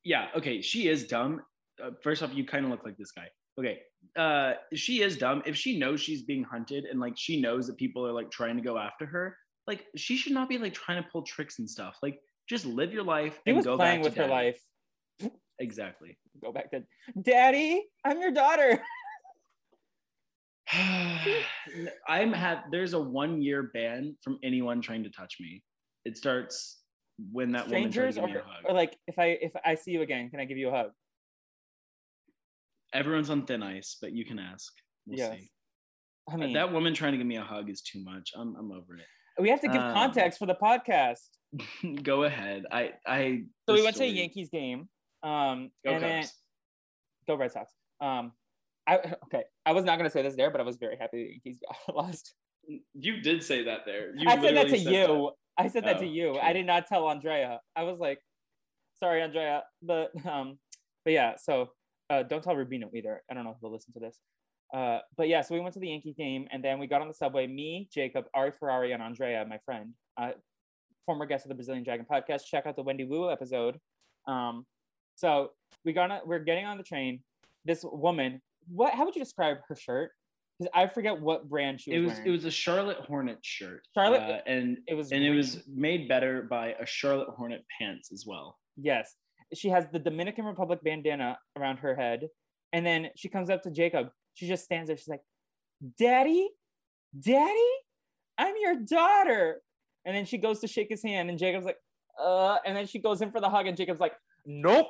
yeah. 0.03 0.27
Okay, 0.35 0.61
she 0.61 0.87
is 0.89 1.07
dumb. 1.07 1.41
Uh, 1.81 1.91
first 2.01 2.21
off, 2.21 2.33
you 2.33 2.45
kind 2.45 2.65
of 2.65 2.71
look 2.71 2.83
like 2.85 2.97
this 2.97 3.11
guy. 3.11 3.27
Okay, 3.57 3.79
uh, 4.17 4.53
she 4.73 5.01
is 5.01 5.17
dumb. 5.17 5.41
If 5.45 5.55
she 5.55 5.79
knows 5.79 6.01
she's 6.01 6.23
being 6.23 6.43
hunted 6.43 6.83
and 6.85 6.99
like 6.99 7.13
she 7.17 7.39
knows 7.39 7.67
that 7.67 7.77
people 7.77 8.05
are 8.05 8.11
like 8.11 8.29
trying 8.29 8.57
to 8.57 8.61
go 8.61 8.77
after 8.77 9.05
her, 9.05 9.37
like 9.67 9.85
she 9.95 10.17
should 10.17 10.33
not 10.33 10.49
be 10.49 10.57
like 10.57 10.73
trying 10.73 11.01
to 11.01 11.09
pull 11.09 11.23
tricks 11.23 11.59
and 11.59 11.69
stuff. 11.69 11.97
Like 12.03 12.19
just 12.49 12.65
live 12.65 12.91
your 12.93 13.03
life 13.03 13.39
he 13.45 13.51
and 13.51 13.57
was 13.57 13.65
go 13.65 13.77
playing 13.77 14.01
back 14.01 14.05
with 14.05 14.15
her 14.17 14.27
life. 14.27 14.59
Exactly. 15.59 16.17
Go 16.41 16.51
back 16.51 16.71
to 16.71 16.83
Daddy, 17.21 17.85
I'm 18.03 18.19
your 18.19 18.31
daughter. 18.31 18.81
I'm 22.07 22.33
had 22.33 22.63
there's 22.71 22.93
a 22.93 22.99
one 22.99 23.41
year 23.41 23.71
ban 23.73 24.15
from 24.21 24.39
anyone 24.43 24.81
trying 24.81 25.03
to 25.03 25.09
touch 25.09 25.37
me. 25.39 25.63
It 26.05 26.17
starts 26.17 26.81
when 27.31 27.51
that 27.53 27.67
woman 27.67 27.83
tried 27.91 27.91
Strangers 27.91 28.15
to 28.15 28.21
or, 28.21 28.27
give 28.27 28.35
me 28.35 28.41
a 28.41 28.43
hug. 28.43 28.63
or 28.65 28.73
like 28.73 28.97
if 29.07 29.19
I 29.19 29.25
if 29.41 29.51
I 29.63 29.75
see 29.75 29.91
you 29.91 30.01
again, 30.01 30.29
can 30.29 30.39
I 30.39 30.45
give 30.45 30.57
you 30.57 30.69
a 30.69 30.71
hug? 30.71 30.91
Everyone's 32.93 33.29
on 33.29 33.45
thin 33.45 33.61
ice, 33.63 33.97
but 34.01 34.11
you 34.13 34.25
can 34.25 34.39
ask. 34.39 34.73
We'll 35.05 35.17
Yes. 35.19 35.39
see. 35.39 35.49
I 36.29 36.37
mean 36.37 36.53
that 36.53 36.71
woman 36.73 36.93
trying 36.93 37.11
to 37.11 37.17
give 37.19 37.27
me 37.27 37.37
a 37.37 37.43
hug 37.43 37.69
is 37.69 37.81
too 37.81 38.03
much. 38.03 38.31
I'm 38.35 38.55
I'm 38.55 38.71
over 38.71 38.95
it. 38.97 39.05
we 39.39 39.49
have 39.49 39.61
to 39.61 39.67
give 39.67 39.81
um, 39.81 39.93
context 39.93 40.39
for 40.39 40.47
the 40.47 40.55
podcast. 40.55 41.29
Go 42.03 42.23
ahead. 42.23 42.63
I 42.71 42.93
I 43.05 43.43
So 43.69 43.75
we 43.75 43.83
went 43.83 43.95
to 43.97 44.03
a 44.03 44.07
Yankees 44.07 44.49
game. 44.49 44.89
Um 45.25 45.71
Go 45.85 45.91
and 45.91 46.03
then 46.03 46.21
Cubs. 46.23 46.33
go 47.27 47.35
Red 47.35 47.51
Sox. 47.51 47.71
Um 47.99 48.31
I 48.87 48.97
okay. 49.25 49.43
I 49.65 49.71
was 49.73 49.83
not 49.83 49.97
gonna 49.97 50.09
say 50.11 50.21
this 50.21 50.35
there, 50.35 50.51
but 50.51 50.61
I 50.61 50.63
was 50.63 50.77
very 50.77 50.95
happy 50.97 51.17
the 51.17 51.31
Yankees 51.31 51.59
got 51.87 51.95
lost. 51.95 52.33
You 52.93 53.21
did 53.21 53.43
say 53.43 53.63
that 53.65 53.81
there. 53.85 54.13
You 54.15 54.27
I 54.29 54.39
said 54.41 54.55
that 54.55 54.67
to 54.69 54.77
said 54.77 54.93
you. 54.93 55.31
I 55.57 55.67
said 55.67 55.85
that 55.85 55.97
Oh, 55.97 55.99
to 56.01 56.07
you. 56.07 56.37
I 56.37 56.53
did 56.53 56.65
not 56.65 56.87
tell 56.87 57.07
Andrea. 57.07 57.61
I 57.75 57.83
was 57.83 57.99
like, 57.99 58.19
sorry, 58.95 59.21
Andrea. 59.21 59.63
But 59.81 60.11
um, 60.25 60.57
but 61.03 61.11
yeah, 61.13 61.35
so 61.37 61.69
uh 62.09 62.23
don't 62.23 62.43
tell 62.43 62.55
Rubino 62.55 62.93
either. 62.93 63.23
I 63.29 63.33
don't 63.33 63.43
know 63.43 63.51
if 63.51 63.57
they'll 63.61 63.71
listen 63.71 63.93
to 63.93 63.99
this. 63.99 64.19
Uh, 64.73 64.99
but 65.15 65.27
yeah, 65.29 65.41
so 65.41 65.53
we 65.55 65.61
went 65.61 65.73
to 65.75 65.79
the 65.79 65.87
Yankee 65.87 66.13
game 66.17 66.47
and 66.51 66.63
then 66.63 66.79
we 66.79 66.87
got 66.87 67.01
on 67.01 67.07
the 67.07 67.13
subway. 67.13 67.47
Me, 67.47 67.87
Jacob, 67.93 68.25
Ari 68.33 68.51
Ferrari, 68.51 68.91
and 68.91 69.01
Andrea, 69.01 69.45
my 69.47 69.59
friend, 69.63 69.93
uh, 70.17 70.31
former 71.05 71.25
guest 71.27 71.45
of 71.45 71.49
the 71.49 71.55
Brazilian 71.55 71.83
Dragon 71.83 72.05
podcast. 72.11 72.41
Check 72.45 72.65
out 72.65 72.75
the 72.75 72.81
Wendy 72.83 73.05
Wu 73.05 73.29
episode. 73.31 73.77
Um, 74.27 74.65
so 75.15 75.51
we 75.83 75.93
got 75.93 76.11
on, 76.11 76.19
we're 76.25 76.39
getting 76.39 76.65
on 76.65 76.77
the 76.77 76.83
train. 76.83 77.21
This 77.65 77.83
woman, 77.83 78.41
what? 78.67 78.93
How 78.93 79.05
would 79.05 79.15
you 79.15 79.21
describe 79.21 79.57
her 79.67 79.75
shirt? 79.75 80.11
Because 80.59 80.71
I 80.73 80.87
forget 80.87 81.19
what 81.19 81.49
brand 81.49 81.81
she 81.81 81.91
was, 81.91 81.97
It 81.97 82.01
was 82.03 82.13
wearing. 82.13 82.27
it 82.27 82.31
was 82.31 82.45
a 82.45 82.51
Charlotte 82.51 82.97
Hornet 82.99 83.39
shirt. 83.41 83.81
Charlotte- 83.93 84.21
uh, 84.21 84.39
and 84.45 84.77
it 84.87 84.93
was 84.93 85.11
and 85.11 85.23
it 85.23 85.31
was 85.31 85.63
made 85.67 86.07
better 86.07 86.43
by 86.43 86.75
a 86.79 86.85
Charlotte 86.85 87.29
Hornet 87.29 87.65
pants 87.77 88.11
as 88.11 88.25
well. 88.25 88.57
Yes. 88.77 89.15
She 89.53 89.69
has 89.69 89.85
the 89.91 89.99
Dominican 89.99 90.45
Republic 90.45 90.79
bandana 90.83 91.37
around 91.57 91.77
her 91.77 91.95
head. 91.95 92.27
And 92.73 92.85
then 92.85 93.09
she 93.15 93.29
comes 93.29 93.49
up 93.49 93.63
to 93.63 93.71
Jacob. 93.71 94.09
She 94.33 94.47
just 94.47 94.63
stands 94.63 94.87
there. 94.87 94.97
She's 94.97 95.07
like, 95.07 95.21
Daddy, 95.97 96.49
Daddy, 97.17 97.71
I'm 98.37 98.55
your 98.61 98.75
daughter. 98.75 99.61
And 100.05 100.15
then 100.15 100.25
she 100.25 100.37
goes 100.37 100.59
to 100.59 100.67
shake 100.67 100.87
his 100.89 101.01
hand, 101.03 101.29
and 101.29 101.39
Jacob's 101.39 101.65
like, 101.65 101.77
uh, 102.21 102.57
and 102.65 102.75
then 102.77 102.85
she 102.85 102.99
goes 102.99 103.21
in 103.21 103.31
for 103.31 103.39
the 103.41 103.49
hug, 103.49 103.65
and 103.67 103.75
Jacob's 103.77 103.99
like, 103.99 104.13
nope. 104.45 104.87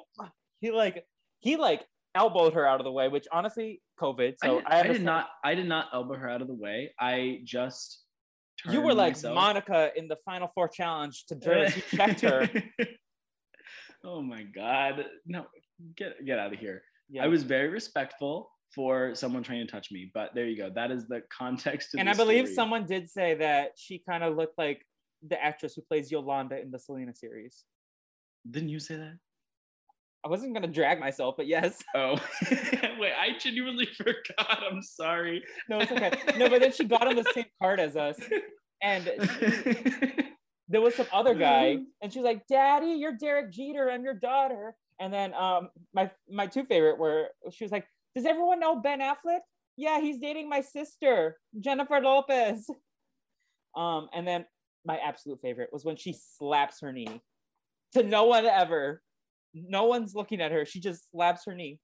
He 0.61 0.71
like, 0.71 1.05
he 1.39 1.57
like 1.57 1.85
elbowed 2.15 2.53
her 2.53 2.65
out 2.65 2.79
of 2.79 2.85
the 2.85 2.91
way, 2.91 3.07
which 3.07 3.27
honestly, 3.31 3.81
COVID. 3.99 4.35
I, 4.41 4.47
So 4.47 4.55
did, 4.57 4.65
I, 4.67 4.79
I 4.79 4.83
did 4.83 5.03
not 5.03 5.27
I 5.43 5.55
did 5.55 5.67
not 5.67 5.87
elbow 5.93 6.15
her 6.15 6.29
out 6.29 6.41
of 6.41 6.47
the 6.47 6.53
way. 6.53 6.93
I 6.99 7.41
just 7.43 8.03
You 8.69 8.81
were 8.81 8.93
like 8.93 9.13
myself- 9.13 9.35
Monica 9.35 9.91
in 9.95 10.07
the 10.07 10.17
Final 10.25 10.47
Four 10.47 10.67
challenge 10.69 11.25
to 11.27 11.35
Durs. 11.35 11.75
You 11.75 11.97
checked 11.97 12.21
her. 12.21 12.49
oh 14.03 14.21
my 14.21 14.43
god. 14.43 15.05
No, 15.25 15.45
get 15.95 16.25
get 16.25 16.39
out 16.39 16.53
of 16.53 16.59
here. 16.59 16.83
Yeah. 17.09 17.23
I 17.23 17.27
was 17.27 17.43
very 17.43 17.67
respectful 17.69 18.49
for 18.73 19.13
someone 19.15 19.43
trying 19.43 19.65
to 19.65 19.71
touch 19.71 19.91
me, 19.91 20.11
but 20.13 20.31
there 20.33 20.47
you 20.47 20.57
go. 20.57 20.69
That 20.73 20.91
is 20.91 21.07
the 21.07 21.21
context 21.29 21.93
of 21.93 21.99
and 21.99 22.09
I 22.09 22.13
believe 22.13 22.45
story. 22.45 22.55
someone 22.55 22.85
did 22.85 23.09
say 23.09 23.35
that 23.35 23.71
she 23.77 23.99
kind 23.99 24.23
of 24.23 24.35
looked 24.35 24.57
like 24.57 24.85
the 25.25 25.41
actress 25.41 25.75
who 25.75 25.81
plays 25.81 26.11
Yolanda 26.11 26.59
in 26.59 26.71
the 26.71 26.79
Selena 26.79 27.13
series. 27.13 27.63
Didn't 28.49 28.69
you 28.69 28.79
say 28.79 28.95
that? 28.97 29.17
I 30.25 30.27
wasn't 30.27 30.55
gonna 30.55 30.67
drag 30.67 30.99
myself, 30.99 31.35
but 31.37 31.45
yes. 31.45 31.83
Oh, 31.95 32.19
wait, 32.99 33.13
I 33.13 33.37
genuinely 33.39 33.85
forgot. 33.97 34.63
I'm 34.69 34.81
sorry. 34.81 35.43
No, 35.69 35.79
it's 35.79 35.91
okay. 35.91 36.11
No, 36.37 36.49
but 36.49 36.61
then 36.61 36.71
she 36.71 36.83
got 36.85 37.07
on 37.07 37.15
the 37.15 37.25
same 37.33 37.45
card 37.61 37.79
as 37.79 37.95
us, 37.95 38.17
and 38.81 39.05
there 40.67 40.81
was 40.81 40.95
some 40.95 41.05
other 41.13 41.35
guy, 41.35 41.77
and 42.01 42.11
she's 42.11 42.23
like, 42.23 42.47
"Daddy, 42.47 42.93
you're 42.93 43.13
Derek 43.13 43.51
Jeter. 43.51 43.89
I'm 43.91 44.03
your 44.03 44.15
daughter." 44.15 44.75
And 44.99 45.13
then 45.13 45.33
um, 45.35 45.69
my 45.93 46.09
my 46.29 46.47
two 46.47 46.65
favorite 46.65 46.97
were 46.97 47.27
she 47.51 47.63
was 47.63 47.71
like, 47.71 47.85
"Does 48.15 48.25
everyone 48.25 48.59
know 48.59 48.79
Ben 48.81 49.01
Affleck? 49.01 49.41
Yeah, 49.77 50.01
he's 50.01 50.19
dating 50.19 50.49
my 50.49 50.61
sister, 50.61 51.37
Jennifer 51.59 51.99
Lopez." 52.01 52.67
Um, 53.77 54.07
and 54.13 54.27
then 54.27 54.45
my 54.85 54.97
absolute 54.97 55.39
favorite 55.41 55.69
was 55.71 55.85
when 55.85 55.97
she 55.97 56.13
slaps 56.13 56.81
her 56.81 56.91
knee 56.91 57.21
to 57.93 58.03
no 58.03 58.25
one 58.25 58.45
ever. 58.45 59.01
No 59.55 59.85
one's 59.85 60.13
looking 60.13 60.41
at 60.41 60.51
her. 60.51 60.65
She 60.65 60.79
just 60.79 61.09
slaps 61.11 61.43
her 61.45 61.55
knee. 61.55 61.79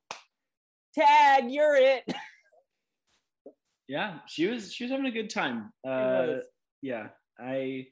Tag, 0.94 1.50
you're 1.50 1.76
it. 1.76 2.04
yeah, 3.88 4.20
she 4.28 4.48
was 4.48 4.74
she 4.74 4.84
was 4.84 4.92
having 4.92 5.06
a 5.06 5.12
good 5.12 5.30
time. 5.30 5.72
Uh, 5.88 6.40
yeah, 6.82 7.08
I 7.40 7.88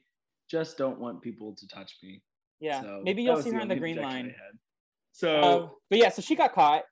just 0.50 0.76
don't 0.76 1.00
want 1.00 1.22
people 1.22 1.56
to 1.58 1.66
touch 1.68 1.96
me. 2.02 2.22
Yeah, 2.60 2.82
So 2.82 3.00
maybe 3.02 3.22
you'll 3.22 3.40
see 3.40 3.50
her 3.52 3.60
on 3.60 3.68
the 3.68 3.76
green 3.76 3.96
line. 3.96 4.34
So 5.12 5.42
Um, 5.42 5.70
but 5.88 5.98
yeah, 5.98 6.10
so 6.10 6.20
she 6.20 6.36
got 6.36 6.52
caught. 6.54 6.84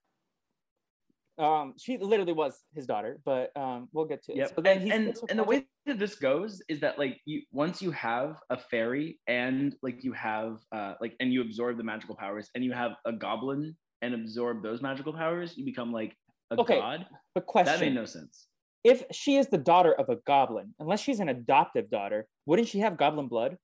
Um, 1.39 1.75
she 1.79 1.99
literally 1.99 2.33
was 2.33 2.59
his 2.75 2.87
daughter, 2.87 3.21
but 3.25 3.57
um, 3.57 3.89
we'll 3.93 4.07
get 4.07 4.25
to 4.25 4.33
it. 4.33 4.39
Yep. 4.39 4.53
So 4.57 4.61
then 4.63 4.83
and 4.83 4.93
and, 4.93 5.17
so 5.17 5.27
and 5.31 5.39
the 5.39 5.45
way 5.45 5.67
that 5.87 5.99
this 5.99 6.17
goes 6.17 6.61
is 6.69 6.81
that 6.81 6.99
like 6.99 7.21
you 7.27 7.43
once 7.53 7.81
you 7.81 7.91
have 7.93 8.37
a 8.51 8.59
fairy 8.59 9.21
and 9.29 9.75
like 9.83 10.03
you 10.03 10.13
have 10.13 10.59
uh 10.73 10.95
like 11.01 11.15
and 11.21 11.33
you 11.33 11.41
absorb 11.43 11.77
the 11.79 11.85
magical 11.85 12.17
powers 12.17 12.51
and 12.55 12.65
you 12.65 12.73
have 12.73 12.93
a 13.05 13.13
goblin 13.13 13.77
and 14.03 14.15
absorb 14.15 14.63
those 14.63 14.83
magical 14.83 15.13
powers, 15.13 15.57
you 15.57 15.65
become 15.65 15.93
like 15.93 16.17
a 16.51 16.57
Okay, 16.61 16.79
god. 16.81 17.07
but 17.35 17.47
question 17.47 17.73
That 17.73 17.81
made 17.81 17.95
no 17.95 18.05
sense. 18.05 18.49
If 18.85 19.05
she 19.13 19.37
is 19.37 19.49
the 19.49 19.59
daughter 19.59 19.93
of 19.93 20.09
a 20.09 20.17
goblin, 20.27 20.75
unless 20.81 21.01
she's 21.01 21.21
an 21.21 21.29
adoptive 21.29 21.91
daughter, 21.91 22.27
wouldn't 22.47 22.69
she 22.69 22.79
have 22.81 22.97
goblin 22.97 23.29
blood? 23.29 23.57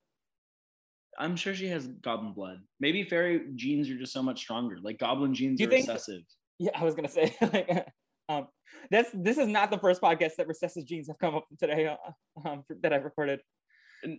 I'm 1.17 1.35
sure 1.37 1.55
she 1.55 1.67
has 1.67 1.87
goblin 1.87 2.33
blood. 2.33 2.57
Maybe 2.79 3.03
fairy 3.03 3.47
genes 3.55 3.89
are 3.89 3.97
just 3.97 4.11
so 4.13 4.21
much 4.21 4.39
stronger. 4.41 4.77
Like 4.81 4.99
goblin 4.99 5.33
genes 5.33 5.57
Do 5.57 5.63
you 5.63 5.67
are 5.69 5.71
think- 5.71 5.87
recessive. 5.87 6.21
Yeah, 6.59 6.71
I 6.75 6.83
was 6.83 6.95
gonna 6.95 7.09
say. 7.09 7.35
like, 7.41 7.87
um, 8.29 8.47
that's 8.89 9.09
this 9.13 9.37
is 9.37 9.47
not 9.47 9.71
the 9.71 9.77
first 9.77 10.01
podcast 10.01 10.35
that 10.37 10.47
recessive 10.47 10.85
genes 10.85 11.07
have 11.07 11.19
come 11.19 11.35
up 11.35 11.45
today 11.59 11.87
uh, 11.87 12.47
um, 12.47 12.63
that 12.81 12.93
I've 12.93 13.03
recorded. 13.03 13.39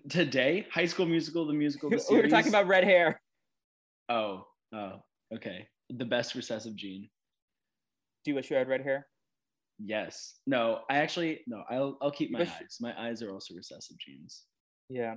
Today, 0.08 0.66
High 0.72 0.86
School 0.86 1.06
Musical, 1.06 1.46
the 1.46 1.52
musical, 1.52 1.90
the 1.90 2.02
we 2.10 2.20
were 2.20 2.28
talking 2.28 2.48
about 2.48 2.66
red 2.66 2.84
hair. 2.84 3.20
Oh, 4.08 4.46
oh, 4.74 5.00
okay. 5.34 5.68
The 5.90 6.04
best 6.04 6.34
recessive 6.34 6.74
gene. 6.74 7.08
Do 8.24 8.30
you 8.32 8.34
wish 8.34 8.50
you 8.50 8.56
had 8.56 8.68
red 8.68 8.82
hair? 8.82 9.06
Yes. 9.78 10.34
No, 10.46 10.80
I 10.90 10.98
actually 10.98 11.40
no. 11.46 11.62
I'll 11.70 11.96
I'll 12.00 12.10
keep 12.10 12.30
my 12.30 12.40
Wish- 12.40 12.48
eyes. 12.48 12.78
My 12.80 12.94
eyes 12.98 13.22
are 13.22 13.32
also 13.32 13.54
recessive 13.54 13.96
genes. 13.98 14.44
Yeah. 14.88 15.16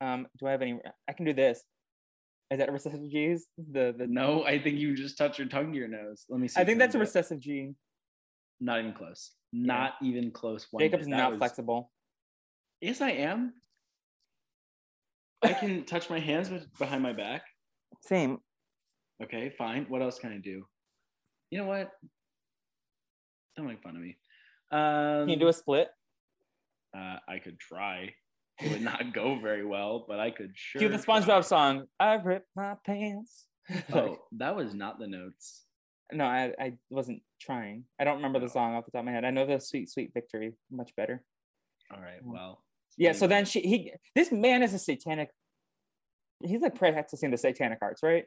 Um, 0.00 0.26
do 0.38 0.46
I 0.46 0.50
have 0.50 0.62
any? 0.62 0.78
I 1.08 1.12
can 1.12 1.24
do 1.24 1.32
this. 1.32 1.62
Is 2.50 2.58
that 2.58 2.68
a 2.68 2.72
recessive 2.72 3.00
G's? 3.10 3.46
The 3.72 3.94
the 3.96 4.06
No, 4.06 4.44
I 4.44 4.58
think 4.60 4.78
you 4.78 4.94
just 4.94 5.18
touched 5.18 5.38
your 5.38 5.48
tongue 5.48 5.72
to 5.72 5.78
your 5.78 5.88
nose. 5.88 6.24
Let 6.28 6.40
me 6.40 6.46
see. 6.48 6.60
I 6.60 6.64
think 6.64 6.78
that's 6.78 6.94
a 6.94 6.98
recessive 6.98 7.40
G. 7.40 7.74
Not 8.60 8.80
even 8.80 8.92
close. 8.92 9.32
Not 9.52 9.94
even 10.02 10.30
close. 10.30 10.66
One 10.70 10.80
Jacob's 10.80 11.06
bit. 11.06 11.10
That 11.10 11.16
not 11.16 11.30
was- 11.32 11.38
flexible. 11.38 11.90
Yes, 12.80 13.00
I 13.00 13.10
am. 13.10 13.54
I 15.42 15.52
can 15.54 15.84
touch 15.92 16.08
my 16.08 16.20
hands 16.20 16.50
behind 16.78 17.02
my 17.02 17.12
back. 17.12 17.42
Same. 18.02 18.38
Okay, 19.22 19.50
fine. 19.56 19.86
What 19.88 20.02
else 20.02 20.18
can 20.18 20.32
I 20.32 20.38
do? 20.38 20.64
You 21.50 21.58
know 21.58 21.66
what? 21.66 21.90
Don't 23.56 23.66
make 23.66 23.82
fun 23.82 23.96
of 23.96 24.02
me. 24.02 24.16
Um, 24.70 25.22
Can 25.22 25.28
you 25.30 25.36
do 25.38 25.48
a 25.48 25.52
split? 25.52 25.88
uh, 26.96 27.16
I 27.28 27.38
could 27.42 27.58
try. 27.58 28.10
It 28.60 28.70
would 28.72 28.82
not 28.82 29.12
go 29.12 29.38
very 29.38 29.64
well, 29.66 30.04
but 30.08 30.18
I 30.18 30.30
could 30.30 30.52
sure. 30.54 30.80
Do 30.80 30.88
the 30.88 30.98
try. 30.98 31.20
SpongeBob 31.20 31.44
song. 31.44 31.84
I 32.00 32.14
ripped 32.14 32.48
my 32.56 32.74
pants. 32.84 33.46
Oh, 33.92 34.18
that 34.38 34.54
was 34.54 34.74
not 34.74 34.98
the 35.00 35.08
notes. 35.08 35.64
no, 36.12 36.24
I, 36.24 36.52
I 36.60 36.72
wasn't 36.88 37.20
trying. 37.40 37.84
I 38.00 38.04
don't 38.04 38.16
remember 38.16 38.38
the 38.38 38.44
Oh. 38.46 38.48
song 38.48 38.74
off 38.74 38.84
the 38.86 38.92
top 38.92 39.00
of 39.00 39.06
my 39.06 39.12
head. 39.12 39.24
I 39.24 39.30
know 39.30 39.44
the 39.44 39.58
sweet, 39.60 39.90
sweet 39.90 40.12
victory 40.14 40.54
much 40.70 40.92
better. 40.96 41.22
All 41.92 42.00
right. 42.00 42.20
Well. 42.22 42.62
Yeah. 42.96 43.10
So 43.12 43.26
then 43.26 43.44
she 43.44 43.60
he 43.60 43.92
this 44.14 44.30
man 44.30 44.62
is 44.62 44.72
a 44.72 44.78
satanic. 44.78 45.30
He's 46.44 46.60
like 46.60 46.76
practicing 46.76 47.30
the 47.32 47.36
satanic 47.36 47.78
arts, 47.82 48.02
right? 48.04 48.24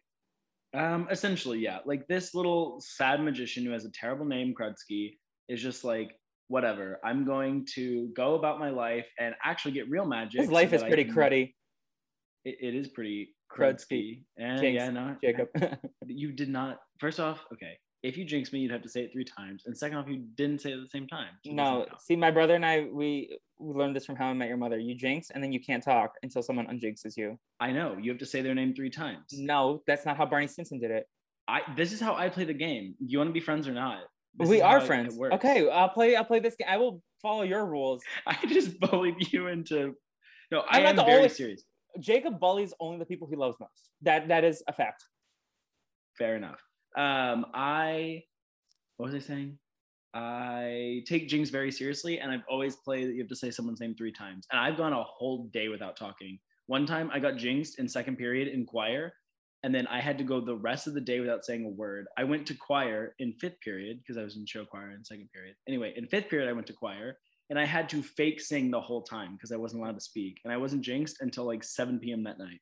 Um, 0.74 1.08
essentially, 1.10 1.60
yeah. 1.60 1.80
Like 1.86 2.08
this 2.08 2.36
little 2.36 2.80
sad 2.82 3.24
magician 3.24 3.64
who 3.66 3.72
has 3.72 3.86
a 3.86 3.92
terrible 3.92 4.26
name, 4.26 4.54
Krudsky, 4.60 5.18
is 5.48 5.62
just 5.62 5.84
like, 5.84 6.12
whatever. 6.50 7.00
I'm 7.04 7.26
going 7.26 7.66
to 7.76 8.10
go 8.16 8.36
about 8.36 8.60
my 8.60 8.70
life 8.72 9.08
and 9.18 9.34
actually 9.44 9.72
get 9.72 9.90
real 9.90 10.06
magic. 10.06 10.42
His 10.42 10.50
so 10.50 10.54
life 10.54 10.74
is 10.74 10.84
pretty 10.84 11.06
can- 11.06 11.16
cruddy, 11.16 11.54
It, 12.44 12.58
it 12.60 12.76
is 12.76 12.90
pretty. 12.90 13.36
Krudsky. 13.52 14.24
And 14.38 14.60
Jinx, 14.60 14.76
yeah, 14.76 14.90
no, 14.92 15.16
Jacob. 15.24 15.48
you 16.06 16.32
did 16.32 16.50
not. 16.50 16.80
First 17.00 17.20
off, 17.20 17.40
okay. 17.54 17.78
If 18.04 18.16
you 18.16 18.24
jinx 18.24 18.54
me, 18.54 18.60
you'd 18.60 18.72
have 18.72 18.84
to 18.84 18.90
say 18.90 19.02
it 19.02 19.12
three 19.12 19.26
times. 19.26 19.64
And 19.66 19.78
second 19.78 19.98
off, 19.98 20.08
you 20.08 20.24
didn't 20.36 20.62
say 20.62 20.72
it 20.72 20.76
at 20.76 20.82
the 20.82 20.88
same 20.88 21.08
time. 21.08 21.30
so 21.46 21.52
no, 21.52 21.86
see, 22.00 22.16
my 22.16 22.32
brother 22.32 22.56
and 22.56 22.66
I, 22.66 22.88
we, 22.94 23.38
we 23.58 23.74
learned 23.74 23.96
this 23.96 24.06
from 24.06 24.16
How 24.16 24.28
I 24.28 24.34
Met 24.34 24.48
Your 24.48 24.58
Mother. 24.58 24.80
You 24.80 24.96
jinx, 24.96 25.32
and 25.32 25.44
then 25.44 25.52
you 25.52 25.60
can't 25.60 25.84
talk 25.84 26.14
until 26.24 26.42
someone 26.42 26.68
unjinxes 26.68 27.18
you. 27.18 27.38
I 27.60 27.72
know. 27.72 27.98
You 28.00 28.12
have 28.12 28.20
to 28.20 28.26
say 28.26 28.42
their 28.42 28.56
name 28.56 28.74
three 28.74 28.90
times. 28.90 29.26
No, 29.34 29.82
that's 29.86 30.06
not 30.06 30.16
how 30.16 30.26
Barney 30.26 30.48
Stinson 30.48 30.80
did 30.80 30.92
it. 30.92 31.08
I. 31.48 31.62
This 31.76 31.92
is 31.92 32.00
how 32.00 32.16
I 32.16 32.30
play 32.30 32.46
the 32.46 32.54
game. 32.54 32.96
You 33.06 33.18
want 33.18 33.30
to 33.30 33.34
be 33.34 33.42
friends 33.42 33.68
or 33.68 33.74
not? 33.74 34.00
This 34.40 34.50
we 34.50 34.62
are 34.62 34.80
friends. 34.82 35.18
Okay, 35.34 35.70
I'll 35.70 35.90
play. 35.90 36.16
I'll 36.16 36.26
play 36.26 36.40
this 36.40 36.56
game. 36.56 36.68
I 36.70 36.78
will 36.78 37.02
follow 37.22 37.44
your 37.44 37.66
rules. 37.66 38.02
I 38.28 38.38
just 38.48 38.80
bullied 38.80 39.32
you 39.34 39.48
into. 39.48 39.94
No, 40.52 40.62
I 40.62 40.78
I'm 40.78 40.84
not 40.84 40.90
am 40.92 40.96
the 40.96 41.04
very 41.04 41.18
only- 41.18 41.30
serious. 41.30 41.64
Jacob 42.00 42.40
bullies 42.40 42.74
only 42.80 43.00
the 43.00 43.06
people 43.06 43.28
he 43.30 43.36
loves 43.36 43.58
most. 43.60 43.92
That 44.04 44.28
that 44.30 44.44
is 44.44 44.64
a 44.68 44.74
fact. 44.74 45.04
Fair 46.18 46.36
enough. 46.36 46.60
Um, 46.98 47.46
I. 47.54 48.24
What 48.98 49.12
was 49.12 49.16
I 49.16 49.26
saying? 49.26 49.58
I 50.14 51.04
take 51.08 51.28
Jinx 51.28 51.50
very 51.50 51.72
seriously, 51.72 52.20
and 52.20 52.32
I've 52.32 52.44
always 52.50 52.76
played 52.78 53.08
that 53.08 53.14
you 53.14 53.20
have 53.20 53.30
to 53.30 53.36
say 53.36 53.52
someone's 53.52 53.80
name 53.80 53.96
three 53.96 54.12
times. 54.12 54.48
And 54.52 54.60
I've 54.60 54.76
gone 54.78 54.94
a 54.94 55.04
whole 55.04 55.50
day 55.54 55.68
without 55.70 55.96
talking. 55.98 56.40
One 56.68 56.86
time 56.86 57.10
I 57.14 57.20
got 57.20 57.38
jinxed 57.38 57.80
in 57.80 57.88
second 57.88 58.18
period 58.18 58.48
in 58.48 58.66
choir, 58.66 59.14
and 59.64 59.76
then 59.76 59.88
I 59.88 60.00
had 60.00 60.18
to 60.20 60.24
go 60.24 60.40
the 60.40 60.56
rest 60.56 60.88
of 60.88 60.94
the 60.94 61.02
day 61.02 61.20
without 61.20 61.44
saying 61.44 61.66
a 61.66 61.70
word. 61.70 62.08
I 62.18 62.24
went 62.24 62.48
to 62.48 62.54
choir 62.54 63.16
in 63.20 63.34
fifth 63.34 63.60
period 63.60 64.00
because 64.00 64.18
I 64.18 64.24
was 64.24 64.38
in 64.38 64.46
show 64.46 64.64
choir 64.64 64.92
in 64.92 65.04
second 65.04 65.30
period. 65.34 65.56
Anyway, 65.68 65.94
in 65.98 66.08
fifth 66.08 66.30
period, 66.30 66.50
I 66.50 66.54
went 66.54 66.68
to 66.68 66.74
choir, 66.74 67.18
and 67.50 67.60
I 67.60 67.66
had 67.66 67.90
to 67.90 68.02
fake 68.02 68.40
sing 68.40 68.72
the 68.72 68.80
whole 68.80 69.02
time 69.02 69.34
because 69.34 69.52
I 69.52 69.58
wasn't 69.58 69.82
allowed 69.82 69.96
to 69.96 70.02
speak. 70.02 70.40
And 70.44 70.54
I 70.54 70.58
wasn't 70.58 70.84
jinxed 70.84 71.18
until 71.20 71.46
like 71.46 71.64
7 71.64 72.00
p.m. 72.00 72.24
that 72.24 72.40
night. 72.40 72.60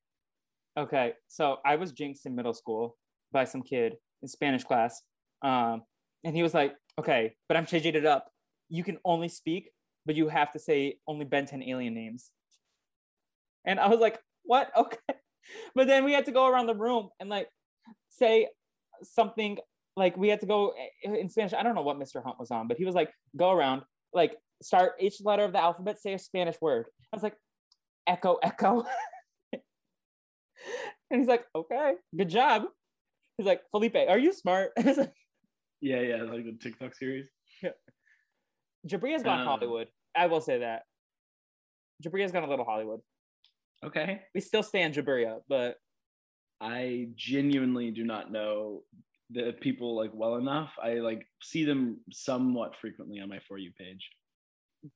Okay, 0.77 1.13
so 1.27 1.57
I 1.65 1.75
was 1.75 1.91
jinxed 1.91 2.25
in 2.25 2.35
middle 2.35 2.53
school 2.53 2.97
by 3.31 3.45
some 3.45 3.61
kid 3.61 3.97
in 4.21 4.27
Spanish 4.27 4.63
class, 4.63 5.01
um, 5.43 5.83
and 6.23 6.35
he 6.35 6.43
was 6.43 6.53
like, 6.53 6.75
"Okay, 6.99 7.35
but 7.47 7.57
I'm 7.57 7.65
changing 7.65 7.95
it 7.95 8.05
up. 8.05 8.31
You 8.69 8.83
can 8.83 8.97
only 9.05 9.29
speak, 9.29 9.69
but 10.05 10.15
you 10.15 10.29
have 10.29 10.51
to 10.51 10.59
say 10.59 10.97
only 11.07 11.25
Ben 11.25 11.45
10 11.45 11.63
alien 11.63 11.93
names." 11.93 12.31
And 13.65 13.79
I 13.79 13.87
was 13.87 13.99
like, 13.99 14.19
"What? 14.43 14.71
Okay." 14.77 14.97
But 15.75 15.87
then 15.87 16.03
we 16.03 16.13
had 16.13 16.25
to 16.25 16.31
go 16.31 16.47
around 16.47 16.67
the 16.67 16.75
room 16.75 17.09
and 17.19 17.29
like 17.29 17.49
say 18.09 18.47
something 19.03 19.57
like 19.95 20.17
we 20.17 20.27
had 20.29 20.39
to 20.41 20.45
go 20.45 20.73
in 21.03 21.29
Spanish. 21.29 21.53
I 21.53 21.63
don't 21.63 21.75
know 21.75 21.81
what 21.81 21.97
Mr. 21.99 22.23
Hunt 22.23 22.39
was 22.39 22.51
on, 22.51 22.67
but 22.67 22.77
he 22.77 22.85
was 22.85 22.95
like, 22.95 23.11
"Go 23.35 23.51
around, 23.51 23.83
like 24.13 24.35
start 24.61 24.93
each 24.99 25.21
letter 25.21 25.43
of 25.43 25.53
the 25.53 25.59
alphabet, 25.61 25.99
say 25.99 26.13
a 26.13 26.19
Spanish 26.19 26.55
word." 26.61 26.85
I 27.11 27.15
was 27.15 27.23
like, 27.23 27.35
"Echo, 28.05 28.37
echo." 28.43 28.85
And 31.09 31.21
he's 31.21 31.27
like, 31.27 31.45
okay, 31.55 31.93
good 32.17 32.29
job. 32.29 32.63
He's 33.37 33.47
like, 33.47 33.61
Felipe, 33.71 33.95
are 33.95 34.17
you 34.19 34.33
smart? 34.33 34.71
Like, 34.83 35.13
Yeah, 35.79 36.01
yeah, 36.01 36.23
like 36.23 36.43
the 36.43 36.57
TikTok 36.59 36.95
series. 36.95 37.29
Yeah. 37.61 37.69
Jabria's 38.87 39.23
gone 39.23 39.41
Um, 39.41 39.47
Hollywood. 39.47 39.87
I 40.15 40.25
will 40.27 40.41
say 40.41 40.59
that. 40.59 40.83
Jabria's 42.03 42.31
gone 42.31 42.43
a 42.43 42.49
little 42.49 42.65
Hollywood. 42.65 42.99
Okay. 43.85 44.21
We 44.33 44.41
still 44.41 44.63
stand 44.63 44.95
Jabria, 44.95 45.39
but 45.47 45.77
I 46.59 47.09
genuinely 47.15 47.91
do 47.91 48.03
not 48.03 48.31
know 48.31 48.83
the 49.29 49.53
people 49.59 49.95
like 49.95 50.11
well 50.13 50.35
enough. 50.35 50.73
I 50.81 50.95
like 50.95 51.25
see 51.41 51.65
them 51.65 51.99
somewhat 52.11 52.75
frequently 52.75 53.19
on 53.19 53.29
my 53.29 53.39
for 53.47 53.57
you 53.57 53.71
page. 53.77 54.09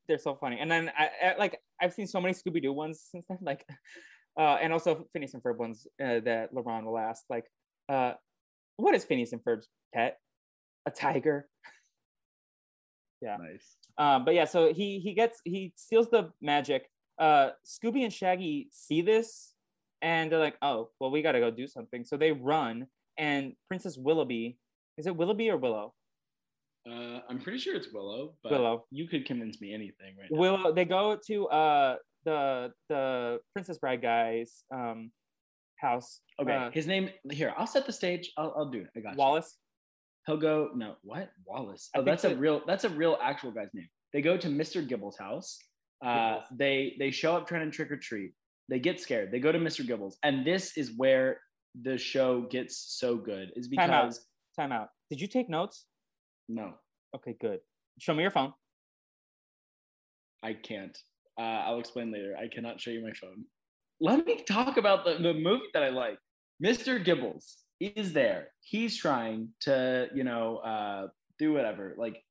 they're 0.08 0.18
so 0.18 0.36
funny. 0.36 0.60
And 0.60 0.70
then 0.72 0.92
I, 0.98 1.10
I 1.24 1.36
like 1.38 1.60
I've 1.82 1.94
seen 1.94 2.08
so 2.08 2.22
many 2.22 2.34
Scooby 2.34 2.62
Doo 2.62 2.74
ones 2.74 3.06
since 3.12 3.26
then, 3.28 3.40
like, 3.42 3.66
uh, 4.40 4.58
and 4.62 4.72
also 4.72 5.08
Phineas 5.14 5.34
and 5.34 5.44
Ferb 5.44 5.58
ones 5.58 5.88
uh, 6.02 6.20
that 6.22 6.54
LeBron 6.54 6.86
will 6.86 6.98
ask. 6.98 7.24
Like, 7.30 7.46
uh, 7.90 8.14
what 8.78 8.96
is 8.96 9.04
Phineas 9.04 9.34
and 9.34 9.44
Ferb's 9.44 9.68
pet? 9.94 10.18
A 10.86 10.92
tiger. 10.92 11.48
Yeah. 13.24 13.38
Nice. 13.38 13.76
Um, 14.00 14.26
but 14.26 14.34
yeah, 14.34 14.46
so 14.46 14.74
he 14.74 15.00
he 15.00 15.14
gets 15.14 15.42
he 15.46 15.74
steals 15.76 16.10
the 16.10 16.32
magic. 16.42 16.90
Uh, 17.22 17.52
Scooby 17.66 18.04
and 18.04 18.12
Shaggy 18.12 18.68
see 18.72 19.02
this, 19.02 19.54
and 20.02 20.32
they're 20.32 20.40
like, 20.40 20.58
"Oh, 20.62 20.90
well, 21.00 21.12
we 21.12 21.22
got 21.22 21.34
to 21.34 21.40
go 21.40 21.52
do 21.52 21.68
something." 21.68 22.04
So 22.04 22.18
they 22.18 22.32
run, 22.32 22.88
and 23.18 23.54
Princess 23.70 23.98
Willoughby 23.98 24.58
is 24.98 25.08
it 25.08 25.16
Willoughby 25.16 25.50
or 25.50 25.58
Willow? 25.58 25.94
Uh, 26.90 27.20
I'm 27.30 27.40
pretty 27.40 27.60
sure 27.60 27.76
it's 27.76 27.92
Willow, 27.94 28.34
but 28.44 28.52
Willow. 28.52 28.86
you 28.92 29.08
could 29.08 29.26
convince 29.26 29.62
me 29.62 29.74
anything 29.74 30.16
right 30.18 30.28
now. 30.32 30.40
Willow. 30.40 30.72
They 30.74 30.86
go 30.86 31.18
to 31.28 31.48
uh 31.48 31.96
the 32.26 32.72
the 32.90 33.40
Princess 33.54 33.78
Bride 33.78 34.02
guy's 34.02 34.64
um 34.74 35.12
house. 35.78 36.22
Okay, 36.40 36.56
uh, 36.56 36.72
his 36.72 36.88
name 36.88 37.10
here. 37.32 37.54
I'll 37.58 37.68
set 37.68 37.86
the 37.86 37.94
stage. 37.94 38.32
I'll, 38.38 38.54
I'll 38.58 38.70
do 38.70 38.82
it. 38.82 38.88
I 38.96 39.00
got 39.00 39.14
you. 39.14 39.18
Wallace. 39.18 39.58
He'll 40.28 40.38
go. 40.38 40.70
No, 40.76 40.96
what 41.04 41.32
Wallace? 41.46 41.90
Oh, 41.96 42.04
that's 42.04 42.24
a 42.24 42.36
real. 42.36 42.62
That's 42.66 42.84
a 42.84 42.90
real 42.90 43.18
actual 43.22 43.52
guy's 43.52 43.70
name. 43.74 43.90
They 44.14 44.22
go 44.22 44.38
to 44.38 44.48
Mr. 44.48 44.88
Gibble's 44.88 45.18
house. 45.18 45.58
Uh, 46.04 46.40
they 46.52 46.96
they 47.00 47.12
show 47.12 47.36
up 47.36 47.48
trying 47.48 47.70
to 47.70 47.76
trick 47.76 47.92
or 47.92 47.98
treat. 47.98 48.32
They 48.70 48.80
get 48.80 49.00
scared. 49.00 49.32
They 49.32 49.40
go 49.40 49.52
to 49.52 49.60
Mr. 49.60 49.86
Gibble's, 49.86 50.18
and 50.24 50.46
this 50.46 50.78
is 50.78 50.94
where 50.98 51.40
the 51.80 51.98
show 51.98 52.42
gets 52.50 52.78
so 53.00 53.18
good. 53.18 53.52
Is 53.56 53.68
Time 53.70 53.90
out. 53.92 54.04
because 54.04 54.26
Time 54.58 54.72
out. 54.72 54.90
Did 55.10 55.22
you 55.22 55.28
take 55.28 55.50
notes? 55.50 55.86
no, 56.50 56.74
Okay, 57.16 57.36
good. 57.40 57.60
Show 58.00 58.14
me 58.14 58.22
your 58.24 58.32
phone. 58.32 58.54
I 60.44 60.54
can't. 60.54 60.98
Uh, 61.38 61.64
I'll 61.66 61.80
explain 61.80 62.12
later. 62.12 62.36
I 62.42 62.48
cannot 62.48 62.80
show 62.80 62.92
you 62.92 63.04
my 63.04 63.14
phone. 63.14 63.46
Let 64.00 64.26
me 64.26 64.44
talk 64.44 64.78
about 64.78 65.06
the, 65.06 65.16
the 65.16 65.34
movie 65.34 65.66
that 65.74 65.84
I 65.84 65.90
like. 65.90 66.18
Mr. 66.64 67.04
Gibbles 67.04 67.58
is 67.80 68.14
there. 68.14 68.48
He's 68.62 68.96
trying 68.98 69.50
to, 69.62 70.08
you 70.14 70.24
know, 70.24 70.58
uh, 70.58 71.08
do 71.38 71.54
whatever, 71.54 71.96
like 71.98 72.24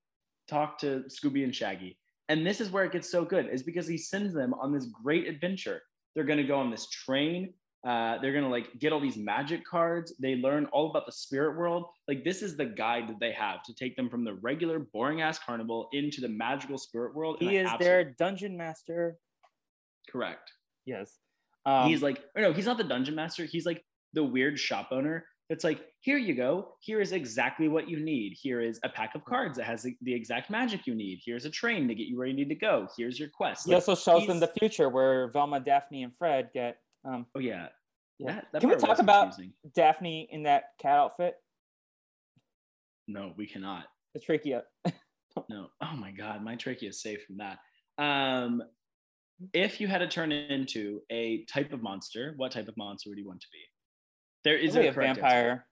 talk 0.48 0.78
to 0.78 1.04
Scooby 1.08 1.44
and 1.44 1.54
Shaggy. 1.54 1.98
And 2.30 2.46
this 2.46 2.60
is 2.60 2.70
where 2.70 2.84
it 2.84 2.92
gets 2.92 3.10
so 3.10 3.24
good, 3.24 3.48
is 3.52 3.64
because 3.64 3.88
he 3.88 3.98
sends 3.98 4.32
them 4.32 4.54
on 4.54 4.72
this 4.72 4.86
great 4.86 5.26
adventure. 5.26 5.82
They're 6.14 6.24
going 6.24 6.38
to 6.38 6.44
go 6.44 6.60
on 6.60 6.70
this 6.70 6.88
train. 6.88 7.52
Uh, 7.84 8.18
they're 8.22 8.32
going 8.32 8.44
to 8.44 8.50
like 8.50 8.78
get 8.78 8.92
all 8.92 9.00
these 9.00 9.16
magic 9.16 9.64
cards. 9.64 10.14
They 10.20 10.36
learn 10.36 10.66
all 10.66 10.90
about 10.90 11.06
the 11.06 11.12
spirit 11.12 11.58
world. 11.58 11.86
Like, 12.06 12.22
this 12.22 12.40
is 12.40 12.56
the 12.56 12.66
guide 12.66 13.08
that 13.08 13.18
they 13.18 13.32
have 13.32 13.64
to 13.64 13.74
take 13.74 13.96
them 13.96 14.08
from 14.08 14.22
the 14.24 14.34
regular, 14.34 14.78
boring 14.78 15.22
ass 15.22 15.40
carnival 15.44 15.88
into 15.92 16.20
the 16.20 16.28
magical 16.28 16.78
spirit 16.78 17.16
world. 17.16 17.38
He 17.40 17.56
is 17.56 17.66
absolutely- 17.66 17.86
their 17.86 18.04
dungeon 18.16 18.56
master. 18.56 19.16
Correct. 20.08 20.52
Yes. 20.86 21.18
Um, 21.66 21.88
he's 21.88 22.00
like, 22.00 22.22
or 22.36 22.42
no, 22.42 22.52
he's 22.52 22.66
not 22.66 22.78
the 22.78 22.84
dungeon 22.84 23.16
master. 23.16 23.44
He's 23.44 23.66
like 23.66 23.84
the 24.12 24.22
weird 24.22 24.56
shop 24.56 24.88
owner 24.92 25.26
that's 25.50 25.64
like, 25.64 25.80
here 25.98 26.16
you 26.16 26.32
go. 26.34 26.68
Here 26.80 27.00
is 27.00 27.10
exactly 27.10 27.66
what 27.66 27.90
you 27.90 27.98
need. 27.98 28.34
Here 28.40 28.60
is 28.60 28.78
a 28.84 28.88
pack 28.88 29.16
of 29.16 29.24
cards 29.24 29.58
that 29.58 29.64
has 29.64 29.82
the, 29.82 29.96
the 30.02 30.14
exact 30.14 30.48
magic 30.48 30.86
you 30.86 30.94
need. 30.94 31.20
Here's 31.24 31.44
a 31.44 31.50
train 31.50 31.88
to 31.88 31.94
get 31.94 32.06
you 32.06 32.16
where 32.16 32.28
you 32.28 32.34
need 32.34 32.48
to 32.50 32.54
go. 32.54 32.86
Here's 32.96 33.18
your 33.18 33.28
quest. 33.28 33.66
he 33.66 33.72
Like, 33.72 33.86
also 33.86 33.96
shows 33.96 34.28
them 34.28 34.38
the 34.38 34.46
future 34.46 34.88
where 34.88 35.28
Velma, 35.32 35.58
Daphne, 35.58 36.04
and 36.04 36.14
Fred 36.16 36.50
get. 36.54 36.78
Um, 37.04 37.26
oh 37.34 37.40
yeah. 37.40 37.66
yeah. 38.20 38.34
That- 38.34 38.46
that 38.52 38.60
Can 38.60 38.70
we 38.70 38.76
talk 38.76 39.00
about. 39.00 39.34
Daphne 39.74 40.28
in 40.30 40.44
that 40.44 40.66
cat 40.80 40.96
outfit? 40.98 41.34
No, 43.08 43.32
we 43.36 43.46
cannot. 43.46 43.86
The 44.14 44.20
trachea. 44.20 44.62
No. 45.48 45.68
Oh 45.80 45.94
my 45.96 46.10
God, 46.10 46.42
my 46.42 46.56
trachea 46.56 46.88
is 46.88 47.00
safe 47.00 47.24
from 47.24 47.38
that. 47.38 47.58
Um, 48.02 48.62
if 49.54 49.80
you 49.80 49.86
had 49.86 49.98
to 49.98 50.08
turn 50.08 50.32
into 50.32 51.00
a 51.08 51.44
type 51.44 51.72
of 51.72 51.82
monster, 51.82 52.34
what 52.36 52.50
type 52.50 52.66
of 52.66 52.76
monster 52.76 53.10
would 53.10 53.18
you 53.18 53.26
want 53.28 53.40
to 53.40 53.46
be? 53.52 53.60
There 54.44 54.56
is 54.56 54.76
a 54.76 54.92
correct 54.92 54.98
answer. 54.98 55.20
vampire. 55.20 55.66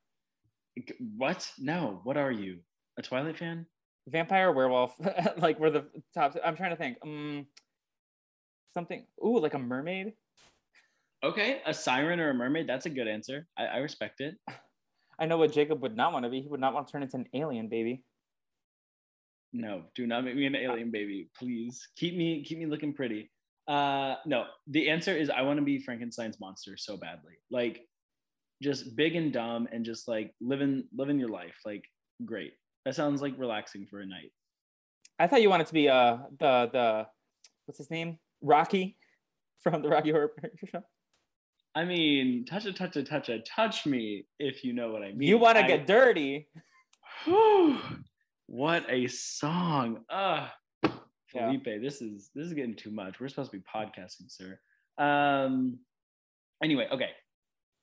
What? 1.16 1.51
No. 1.59 2.01
What 2.05 2.16
are 2.16 2.31
you? 2.31 2.59
A 2.99 3.03
Twilight 3.03 3.39
fan? 3.39 3.66
Vampire 4.07 4.53
werewolf. 4.53 4.95
like 5.39 5.59
we're 5.59 5.71
the 5.71 5.87
top. 6.14 6.37
I'm 6.45 6.57
trying 6.57 6.71
to 6.71 6.77
think. 6.77 6.99
Um, 7.03 7.47
something. 8.75 9.07
Ooh, 9.25 9.39
like 9.39 9.55
a 9.55 9.59
mermaid. 9.59 10.12
Okay, 11.25 11.61
a 11.66 11.75
siren 11.75 12.21
or 12.21 12.31
a 12.31 12.35
mermaid. 12.35 12.69
That's 12.69 12.87
a 12.87 12.91
good 12.91 13.09
answer. 13.09 13.47
I, 13.59 13.64
I 13.66 13.77
respect 13.79 14.21
it. 14.21 14.37
I 15.19 15.27
know 15.27 15.37
what 15.37 15.53
Jacob 15.53 15.83
would 15.83 15.97
not 15.97 16.12
want 16.12 16.25
to 16.25 16.31
be. 16.31 16.41
He 16.41 16.49
would 16.49 16.61
not 16.61 16.75
want 16.75 16.87
to 16.87 16.93
turn 16.93 17.03
into 17.03 17.16
an 17.16 17.27
alien 17.35 17.69
baby. 17.69 18.05
No, 19.53 19.85
do 19.95 20.07
not 20.07 20.25
make 20.25 20.37
me 20.37 20.47
an 20.47 20.55
alien 20.55 20.91
baby, 20.91 21.31
please. 21.37 21.89
Keep 21.97 22.16
me 22.16 22.45
keep 22.45 22.59
me 22.59 22.66
looking 22.66 22.93
pretty. 22.93 23.31
Uh 23.66 24.16
no, 24.27 24.45
the 24.69 24.89
answer 24.89 25.16
is 25.16 25.31
I 25.31 25.43
want 25.43 25.59
to 25.59 25.64
be 25.64 25.79
Frankenstein's 25.79 26.39
monster 26.39 26.77
so 26.77 26.97
badly. 26.97 27.33
Like 27.51 27.88
just 28.62 28.96
big 28.96 29.16
and 29.16 29.32
dumb 29.32 29.68
and 29.72 29.84
just 29.84 30.09
like 30.09 30.34
living 30.40 30.84
living 30.96 31.18
your 31.18 31.28
life. 31.28 31.54
Like 31.64 31.84
great. 32.24 32.52
That 32.84 32.94
sounds 32.94 33.22
like 33.22 33.34
relaxing 33.38 33.86
for 33.86 34.00
a 34.00 34.06
night. 34.06 34.32
I 35.18 35.26
thought 35.26 35.42
you 35.42 35.50
wanted 35.50 35.66
to 35.68 35.74
be 35.74 35.88
uh 35.88 36.18
the 36.38 36.68
the 36.72 37.06
what's 37.66 37.78
his 37.78 37.90
name 37.90 38.18
Rocky 38.42 38.96
from 39.62 39.82
the 39.82 39.88
Rocky 39.88 40.11
Horror 40.11 40.28
Picture 40.28 40.66
Show. 40.66 40.82
I 41.74 41.84
mean, 41.84 42.44
touch 42.44 42.64
a 42.66 42.72
touch 42.72 42.96
a 42.96 43.02
touch 43.02 43.28
a 43.28 43.40
touch 43.40 43.86
me 43.86 44.26
if 44.38 44.64
you 44.64 44.72
know 44.72 44.90
what 44.90 45.02
I 45.02 45.12
mean. 45.12 45.28
you 45.28 45.38
want 45.38 45.59
to 45.59 45.64
get 45.66 45.86
dirty? 45.86 46.48
Whew, 47.24 47.78
what 48.46 48.84
a 48.88 49.06
song. 49.09 50.04
Yeah. 50.11 50.48
Felipe, 51.30 51.82
this 51.82 52.00
is 52.00 52.30
this 52.34 52.46
is 52.46 52.54
getting 52.54 52.74
too 52.74 52.90
much. 52.90 53.20
We're 53.20 53.28
supposed 53.28 53.50
to 53.50 53.59
be 53.59 53.62
podcasting, 53.62 54.28
sir. 54.28 54.59
Um 54.96 55.78
anyway, 56.62 56.88
okay. 56.90 57.11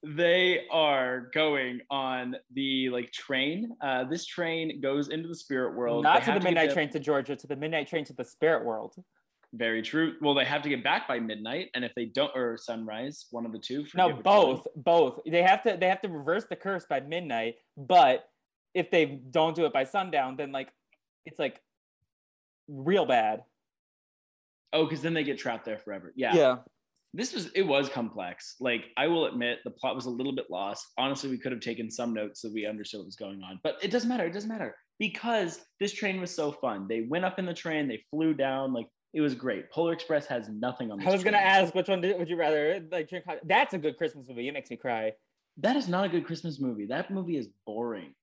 They 0.06 0.68
are 0.72 1.32
going 1.34 1.80
on 1.90 2.36
the 2.54 2.90
like 2.90 3.12
train. 3.12 3.72
Uh 3.82 4.04
this 4.04 4.26
train 4.26 4.80
goes 4.82 5.10
into 5.10 5.28
the 5.28 5.36
spirit 5.36 5.76
world. 5.76 6.04
Not 6.04 6.22
They 6.22 6.32
to 6.34 6.40
the 6.40 6.44
midnight 6.44 6.68
there- 6.68 6.74
train 6.74 6.90
to 6.92 7.00
Georgia, 7.00 7.36
to 7.36 7.48
the 7.48 7.56
midnight 7.56 7.88
train 7.88 8.06
to 8.06 8.14
the 8.14 8.24
spirit 8.24 8.64
world. 8.66 8.94
Very 9.54 9.82
true. 9.82 10.16
Well, 10.22 10.34
they 10.34 10.44
have 10.46 10.62
to 10.64 10.70
get 10.70 10.84
back 10.84 11.08
by 11.08 11.20
midnight, 11.20 11.70
and 11.76 11.86
if 11.86 11.94
they 11.96 12.06
don't, 12.06 12.30
or 12.36 12.58
sunrise, 12.58 13.28
one 13.32 13.46
of 13.46 13.54
the 13.54 13.60
two. 13.60 13.86
No, 13.96 14.10
forget 14.10 14.16
one. 14.16 14.24
both, 14.24 14.68
both. 14.76 15.20
They 15.26 15.44
have 15.44 15.64
to 15.64 15.78
they 15.80 15.88
have 15.88 16.02
to 16.02 16.10
reverse 16.10 16.46
the 16.50 16.58
curse 16.58 16.86
by 16.90 17.00
midnight, 17.00 17.56
but 17.78 18.26
if 18.74 18.92
they 18.92 19.06
don't 19.06 19.56
do 19.56 19.66
it 19.66 19.72
by 19.72 19.86
sundown, 19.86 20.36
then 20.36 20.52
like 20.52 20.70
it's 21.26 21.40
like 21.40 21.62
real 22.68 23.06
bad. 23.06 23.44
Oh, 24.74 24.84
because 24.84 25.02
then 25.02 25.14
they 25.14 25.24
get 25.24 25.38
trapped 25.38 25.64
there 25.64 25.78
forever. 25.80 26.12
Yeah. 26.18 26.36
Yeah. 26.36 26.56
This 27.16 27.34
was 27.34 27.48
it 27.56 27.62
was 27.62 27.88
complex 27.90 28.56
like 28.60 28.86
i 28.98 29.08
will 29.08 29.26
admit 29.26 29.60
the 29.64 29.72
plot 29.72 29.96
was 29.96 30.06
a 30.06 30.10
little 30.10 30.36
bit 30.36 30.46
lost 30.50 30.88
honestly 30.98 31.30
we 31.30 31.38
could 31.38 31.52
have 31.52 31.62
taken 31.62 31.90
some 31.90 32.14
notes 32.14 32.42
so 32.42 32.50
we 32.54 32.66
understood 32.66 33.00
what 33.00 33.06
was 33.06 33.16
going 33.16 33.42
on 33.42 33.60
but 33.64 33.78
it 33.82 33.90
doesn't 33.92 34.10
matter 34.10 34.26
it 34.26 34.34
doesn't 34.34 34.50
matter 34.50 34.76
because 35.00 35.62
this 35.80 35.94
train 35.94 36.20
was 36.20 36.34
so 36.34 36.52
fun 36.52 36.88
they 36.88 37.02
went 37.10 37.26
up 37.26 37.40
in 37.40 37.46
the 37.46 37.54
train 37.54 37.88
they 37.88 38.04
flew 38.12 38.34
down 38.34 38.74
like 38.74 38.88
it 39.14 39.22
was 39.22 39.34
great 39.34 39.72
polar 39.72 39.94
express 39.94 40.26
has 40.26 40.50
nothing 40.50 40.92
on 40.92 40.98
this 41.00 41.08
I 41.08 41.12
was 41.12 41.24
gonna 41.24 41.38
ask 41.38 41.74
which 41.74 41.88
one 41.88 42.02
did, 42.02 42.18
would 42.20 42.30
you 42.30 42.36
rather 42.36 42.82
like 42.92 43.08
drink 43.10 43.26
hot? 43.26 43.38
That's 43.46 43.74
a 43.74 43.78
good 43.78 43.96
Christmas 43.98 44.28
movie. 44.28 44.48
It 44.48 44.54
makes 44.54 44.70
me 44.70 44.76
cry. 44.76 45.14
that 45.58 45.76
is 45.78 45.88
not 45.88 46.04
a 46.06 46.10
good 46.10 46.26
christmas 46.26 46.60
movie 46.60 46.86
that 46.88 47.12
movie 47.12 47.38
is 47.38 47.48
boring 47.66 48.14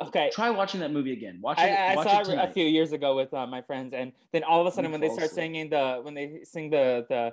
Okay. 0.00 0.30
try 0.32 0.50
watching 0.50 0.80
that 0.80 0.92
movie 0.92 1.14
again 1.14 1.38
watch 1.42 1.58
it 1.58 1.62
I, 1.62 1.92
I 1.92 1.96
watch 1.96 2.06
saw 2.06 2.20
it 2.20 2.38
a 2.38 2.52
few 2.52 2.66
years 2.66 2.92
ago 2.92 3.16
with 3.16 3.32
uh, 3.32 3.46
my 3.46 3.62
friends, 3.62 3.94
and 3.94 4.12
then 4.32 4.44
all 4.44 4.60
of 4.60 4.66
a 4.66 4.70
sudden, 4.70 4.90
You 4.90 4.92
when 4.92 5.00
they 5.00 5.08
start 5.08 5.30
asleep. 5.30 5.42
singing 5.42 5.70
the 5.70 6.00
when 6.02 6.12
they 6.14 6.40
sing 6.44 6.68
the 6.68 7.06
the 7.08 7.32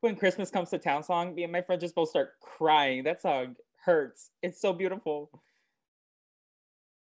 when 0.00 0.16
Christmas 0.16 0.50
comes 0.50 0.70
to 0.70 0.78
town 0.78 1.02
song, 1.02 1.34
me 1.34 1.42
and 1.44 1.52
my 1.52 1.62
friends 1.62 1.82
just 1.82 1.94
both 1.94 2.08
start 2.08 2.32
crying. 2.40 3.04
That 3.04 3.20
song 3.20 3.56
hurts. 3.84 4.30
It's 4.42 4.60
so 4.60 4.72
beautiful. 4.72 5.30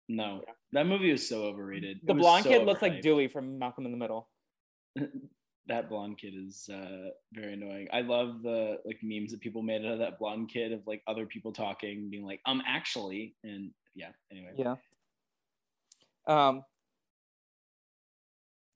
no 0.09 0.43
Yeah. 0.47 0.55
that 0.73 0.87
movie 0.87 1.11
is 1.11 1.29
so 1.29 1.45
overrated 1.45 2.01
The 2.05 2.15
blonde 2.15 2.45
so 2.45 2.51
kid 2.51 2.67
looks 2.67 2.83
like. 2.83 3.01
Dewey 3.01 3.29
from 3.29 3.59
Malcolm 3.59 3.87
in 3.87 3.93
the 3.93 3.99
Middle. 3.99 4.29
that 5.67 5.89
blonde 5.89 6.19
kid 6.19 6.35
is 6.37 6.69
uh, 6.73 7.11
very 7.33 7.53
annoying. 7.55 7.87
I 7.93 8.01
love 8.01 8.43
the 8.43 8.79
like 8.85 8.99
memes 9.03 9.31
that 9.31 9.41
people 9.41 9.63
made 9.63 9.85
out 9.87 9.93
of 9.93 9.99
that 10.01 10.19
blonde 10.19 10.51
kid 10.51 10.73
of 10.73 10.81
like 10.87 11.03
other 11.07 11.27
people 11.27 11.53
talking, 11.53 12.11
being 12.11 12.25
like, 12.25 12.41
um, 12.47 12.61
actually, 12.67 13.37
and 13.45 13.71
yeah. 13.95 14.09
Anyway, 14.33 14.53
Yeah. 14.57 14.77
Um. 16.27 16.65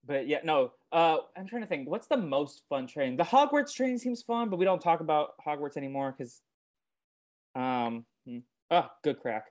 But 0.07 0.28
yeah, 0.28 0.38
no. 0.44 0.72
Uh, 0.92 1.18
I'm 1.36 1.46
trying 1.46 1.62
to 1.62 1.68
think. 1.68 1.88
What's 1.88 2.07
the 2.07 2.16
most 2.16 2.62
fun 2.68 2.86
train? 2.86 3.16
The 3.16 3.24
Hogwarts 3.24 3.74
train 3.74 3.98
seems 3.98 4.22
fun, 4.22 4.50
but 4.50 4.59
we 4.59 4.64
don't 4.64 4.80
talk 4.80 5.00
about 5.00 5.32
Hogwarts 5.46 5.76
anymore 5.76 6.14
because. 6.16 6.40
Um. 7.55 8.05
hmm. 8.26 8.38
Oh, 8.70 8.88
good 9.02 9.20
crack. 9.20 9.46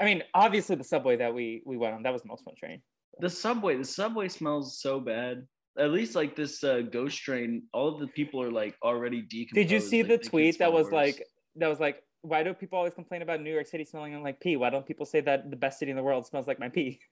I 0.00 0.04
mean, 0.04 0.22
obviously 0.34 0.76
the 0.76 0.84
subway 0.84 1.16
that 1.16 1.32
we 1.32 1.62
we 1.64 1.76
went 1.76 1.94
on 1.94 2.02
that 2.02 2.12
was 2.12 2.22
the 2.22 2.28
most 2.28 2.44
fun 2.44 2.54
train. 2.56 2.82
the 3.20 3.30
subway, 3.30 3.76
the 3.76 3.84
subway 3.84 4.28
smells 4.28 4.78
so 4.80 5.00
bad. 5.00 5.46
At 5.78 5.90
least 5.90 6.14
like 6.14 6.36
this 6.36 6.62
uh, 6.62 6.82
ghost 6.82 7.20
train, 7.20 7.64
all 7.72 7.94
of 7.94 8.00
the 8.00 8.06
people 8.06 8.40
are 8.42 8.50
like 8.50 8.76
already 8.82 9.22
decomposed. 9.22 9.54
Did 9.54 9.70
you 9.70 9.80
see 9.80 10.02
like, 10.02 10.22
the 10.22 10.28
tweet 10.28 10.58
that 10.58 10.72
was 10.72 10.84
worse. 10.84 10.92
like 10.92 11.26
that 11.56 11.68
was 11.68 11.80
like 11.80 12.02
why 12.24 12.42
do 12.42 12.54
people 12.54 12.78
always 12.78 12.94
complain 12.94 13.20
about 13.20 13.42
New 13.42 13.52
York 13.52 13.66
City 13.66 13.84
smelling 13.84 14.20
like 14.22 14.40
pee? 14.40 14.56
Why 14.56 14.70
don't 14.70 14.86
people 14.86 15.04
say 15.04 15.20
that 15.20 15.50
the 15.50 15.56
best 15.56 15.78
city 15.78 15.90
in 15.90 15.96
the 15.96 16.02
world 16.02 16.26
smells 16.26 16.46
like 16.46 16.58
my 16.58 16.68
pee? 16.68 17.00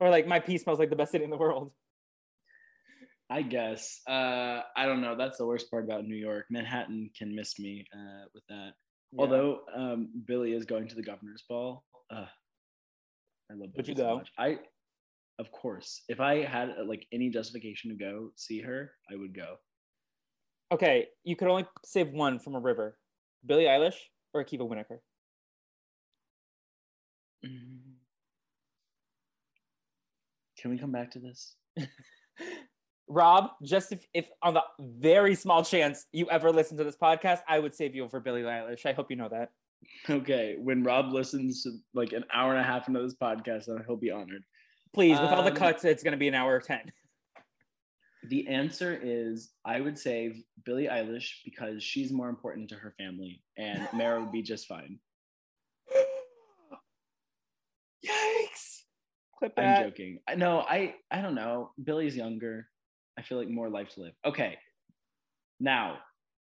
Or 0.00 0.10
like 0.10 0.28
my 0.28 0.38
pee 0.38 0.58
smells 0.58 0.78
like 0.78 0.90
the 0.90 0.96
best 0.96 1.10
city 1.10 1.24
in 1.24 1.30
the 1.30 1.36
world. 1.36 1.72
I 3.30 3.42
guess. 3.42 4.00
Uh, 4.08 4.60
I 4.76 4.86
don't 4.86 5.00
know. 5.00 5.14
That's 5.16 5.38
the 5.38 5.46
worst 5.46 5.70
part 5.70 5.84
about 5.84 6.06
New 6.06 6.16
York. 6.16 6.46
Manhattan 6.50 7.10
can 7.16 7.34
miss 7.34 7.58
me 7.58 7.86
uh, 7.92 8.24
with 8.34 8.42
that. 8.48 8.72
Yeah. 9.12 9.20
Although 9.20 9.60
um, 9.74 10.08
Billie 10.26 10.52
is 10.52 10.64
going 10.64 10.88
to 10.88 10.94
the 10.94 11.02
governor's 11.02 11.44
ball, 11.48 11.84
uh, 12.10 12.26
I 13.50 13.54
love. 13.54 13.70
Would 13.76 13.88
you 13.88 13.94
so 13.94 14.02
go? 14.02 14.16
much. 14.16 14.30
I, 14.38 14.58
of 15.38 15.52
course, 15.52 16.02
if 16.08 16.20
I 16.20 16.42
had 16.42 16.70
uh, 16.70 16.84
like 16.86 17.06
any 17.12 17.28
justification 17.28 17.90
to 17.90 17.96
go 17.96 18.30
see 18.36 18.60
her, 18.62 18.92
I 19.10 19.16
would 19.16 19.34
go. 19.34 19.56
Okay, 20.72 21.06
you 21.24 21.36
could 21.36 21.48
only 21.48 21.66
save 21.84 22.10
one 22.10 22.38
from 22.38 22.54
a 22.54 22.60
river. 22.60 22.98
Billie 23.46 23.64
Eilish 23.64 23.96
or 24.34 24.44
Akiva 24.44 24.68
Winokur. 24.68 24.98
Can 30.60 30.70
we 30.70 30.78
come 30.78 30.92
back 30.92 31.12
to 31.12 31.20
this? 31.20 31.54
Rob, 33.08 33.50
just 33.62 33.92
if, 33.92 34.04
if 34.14 34.28
on 34.42 34.54
the 34.54 34.62
very 34.80 35.34
small 35.34 35.64
chance 35.64 36.06
you 36.12 36.28
ever 36.30 36.50
listen 36.52 36.76
to 36.78 36.84
this 36.84 36.96
podcast, 36.96 37.40
I 37.48 37.58
would 37.58 37.74
save 37.74 37.94
you 37.94 38.04
over 38.04 38.20
Billie 38.20 38.42
Eilish. 38.42 38.86
I 38.86 38.92
hope 38.92 39.10
you 39.10 39.16
know 39.16 39.28
that. 39.30 39.50
Okay, 40.10 40.56
when 40.58 40.82
Rob 40.82 41.12
listens 41.12 41.62
to 41.62 41.70
like 41.94 42.12
an 42.12 42.24
hour 42.32 42.50
and 42.52 42.60
a 42.60 42.64
half 42.64 42.88
into 42.88 43.00
this 43.00 43.14
podcast, 43.14 43.66
then 43.66 43.82
he'll 43.86 43.96
be 43.96 44.10
honored. 44.10 44.42
Please, 44.92 45.18
with 45.20 45.30
all 45.30 45.42
the 45.42 45.50
Um, 45.50 45.56
cuts, 45.56 45.84
it's 45.84 46.02
going 46.02 46.12
to 46.12 46.18
be 46.18 46.28
an 46.28 46.34
hour 46.34 46.60
10. 46.60 46.90
The 48.28 48.48
answer 48.48 48.98
is 49.00 49.50
I 49.64 49.80
would 49.80 49.96
save 49.98 50.42
Billie 50.64 50.88
Eilish 50.88 51.30
because 51.44 51.82
she's 51.82 52.10
more 52.12 52.28
important 52.28 52.68
to 52.70 52.74
her 52.74 52.92
family, 52.98 53.42
and 53.56 53.88
Mara 53.92 54.20
would 54.20 54.32
be 54.32 54.42
just 54.42 54.66
fine. 54.66 54.98
Yikes! 58.04 58.82
Clip 59.38 59.52
I'm 59.56 59.64
that. 59.64 59.84
joking. 59.84 60.18
No, 60.36 60.60
I 60.60 60.96
I 61.10 61.20
don't 61.22 61.34
know. 61.34 61.70
Billie's 61.82 62.16
younger. 62.16 62.68
I 63.18 63.22
feel 63.22 63.38
like 63.38 63.48
more 63.48 63.68
life 63.68 63.88
to 63.94 64.02
live. 64.02 64.14
Okay. 64.24 64.56
Now 65.60 65.98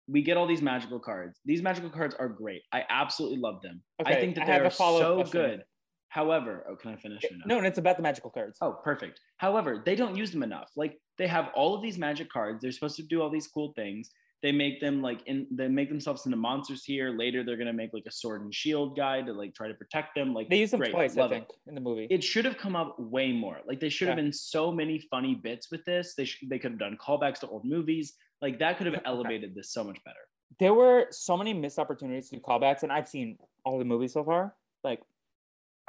we 0.07 0.21
get 0.21 0.37
all 0.37 0.47
these 0.47 0.61
magical 0.61 0.99
cards. 0.99 1.39
These 1.43 1.61
magical 1.61 1.89
cards 1.89 2.15
are 2.17 2.29
great. 2.29 2.61
I 2.71 2.83
absolutely 2.89 3.39
love 3.39 3.61
them. 3.61 3.81
Okay, 4.01 4.13
I 4.15 4.19
think 4.19 4.35
that 4.35 4.43
I 4.43 4.59
they 4.59 4.65
are 4.65 4.69
so 4.69 5.15
question. 5.15 5.31
good. 5.41 5.63
However, 6.09 6.65
oh, 6.69 6.75
can 6.75 6.91
I 6.91 6.95
finish 6.95 7.23
no? 7.31 7.55
No, 7.55 7.57
and 7.57 7.67
it's 7.67 7.77
about 7.77 7.97
the 7.97 8.03
magical 8.03 8.29
cards. 8.29 8.57
Oh, 8.61 8.77
perfect. 8.83 9.19
However, 9.37 9.83
they 9.85 9.95
don't 9.95 10.15
use 10.15 10.31
them 10.31 10.43
enough. 10.43 10.71
Like 10.77 10.97
they 11.17 11.27
have 11.27 11.49
all 11.53 11.75
of 11.75 11.81
these 11.81 11.97
magic 11.97 12.29
cards. 12.29 12.61
They're 12.61 12.71
supposed 12.71 12.95
to 12.97 13.03
do 13.03 13.21
all 13.21 13.29
these 13.29 13.47
cool 13.47 13.73
things. 13.75 14.09
They 14.43 14.51
make 14.51 14.79
them 14.79 15.01
like 15.01 15.21
in 15.25 15.47
they 15.49 15.67
make 15.67 15.89
themselves 15.89 16.25
into 16.27 16.37
monsters 16.37 16.83
here. 16.83 17.09
Later, 17.09 17.43
they're 17.43 17.57
gonna 17.57 17.73
make 17.73 17.91
like 17.93 18.03
a 18.07 18.11
sword 18.11 18.41
and 18.43 18.53
shield 18.53 18.95
guy 18.95 19.21
to 19.23 19.33
like 19.33 19.55
try 19.55 19.67
to 19.67 19.73
protect 19.73 20.13
them. 20.13 20.33
Like 20.33 20.47
They 20.49 20.57
use 20.59 20.71
them 20.71 20.79
great, 20.79 20.91
twice, 20.91 21.17
I 21.17 21.21
love 21.21 21.31
it. 21.31 21.51
in 21.67 21.73
the 21.73 21.81
movie. 21.81 22.07
It 22.11 22.23
should 22.23 22.45
have 22.45 22.57
come 22.57 22.75
up 22.75 22.99
way 22.99 23.31
more. 23.31 23.57
Like 23.67 23.79
they 23.79 23.89
should 23.89 24.07
have 24.09 24.17
been 24.17 24.31
so 24.31 24.71
many 24.71 24.99
funny 25.09 25.33
bits 25.33 25.71
with 25.71 25.83
this. 25.85 26.13
They 26.15 26.25
sh- 26.25 26.45
they 26.47 26.59
could 26.59 26.71
have 26.71 26.79
done 26.79 26.97
callbacks 27.03 27.39
to 27.39 27.47
old 27.47 27.65
movies. 27.65 28.13
Like 28.41 28.59
that 28.59 28.77
could 28.77 28.85
have 28.87 29.01
elevated 29.05 29.55
this 29.55 29.71
so 29.73 29.83
much 29.83 29.97
better. 30.05 30.19
there 30.59 30.73
were 30.75 31.07
so 31.09 31.35
many 31.35 31.53
missed 31.53 31.79
opportunities 31.79 32.29
to 32.29 32.35
do 32.35 32.41
callbacks, 32.41 32.83
and 32.83 32.91
I've 32.91 33.07
seen 33.07 33.37
all 33.65 33.79
the 33.79 33.85
movies 33.85 34.13
so 34.13 34.23
far. 34.23 34.55
Like, 34.83 35.01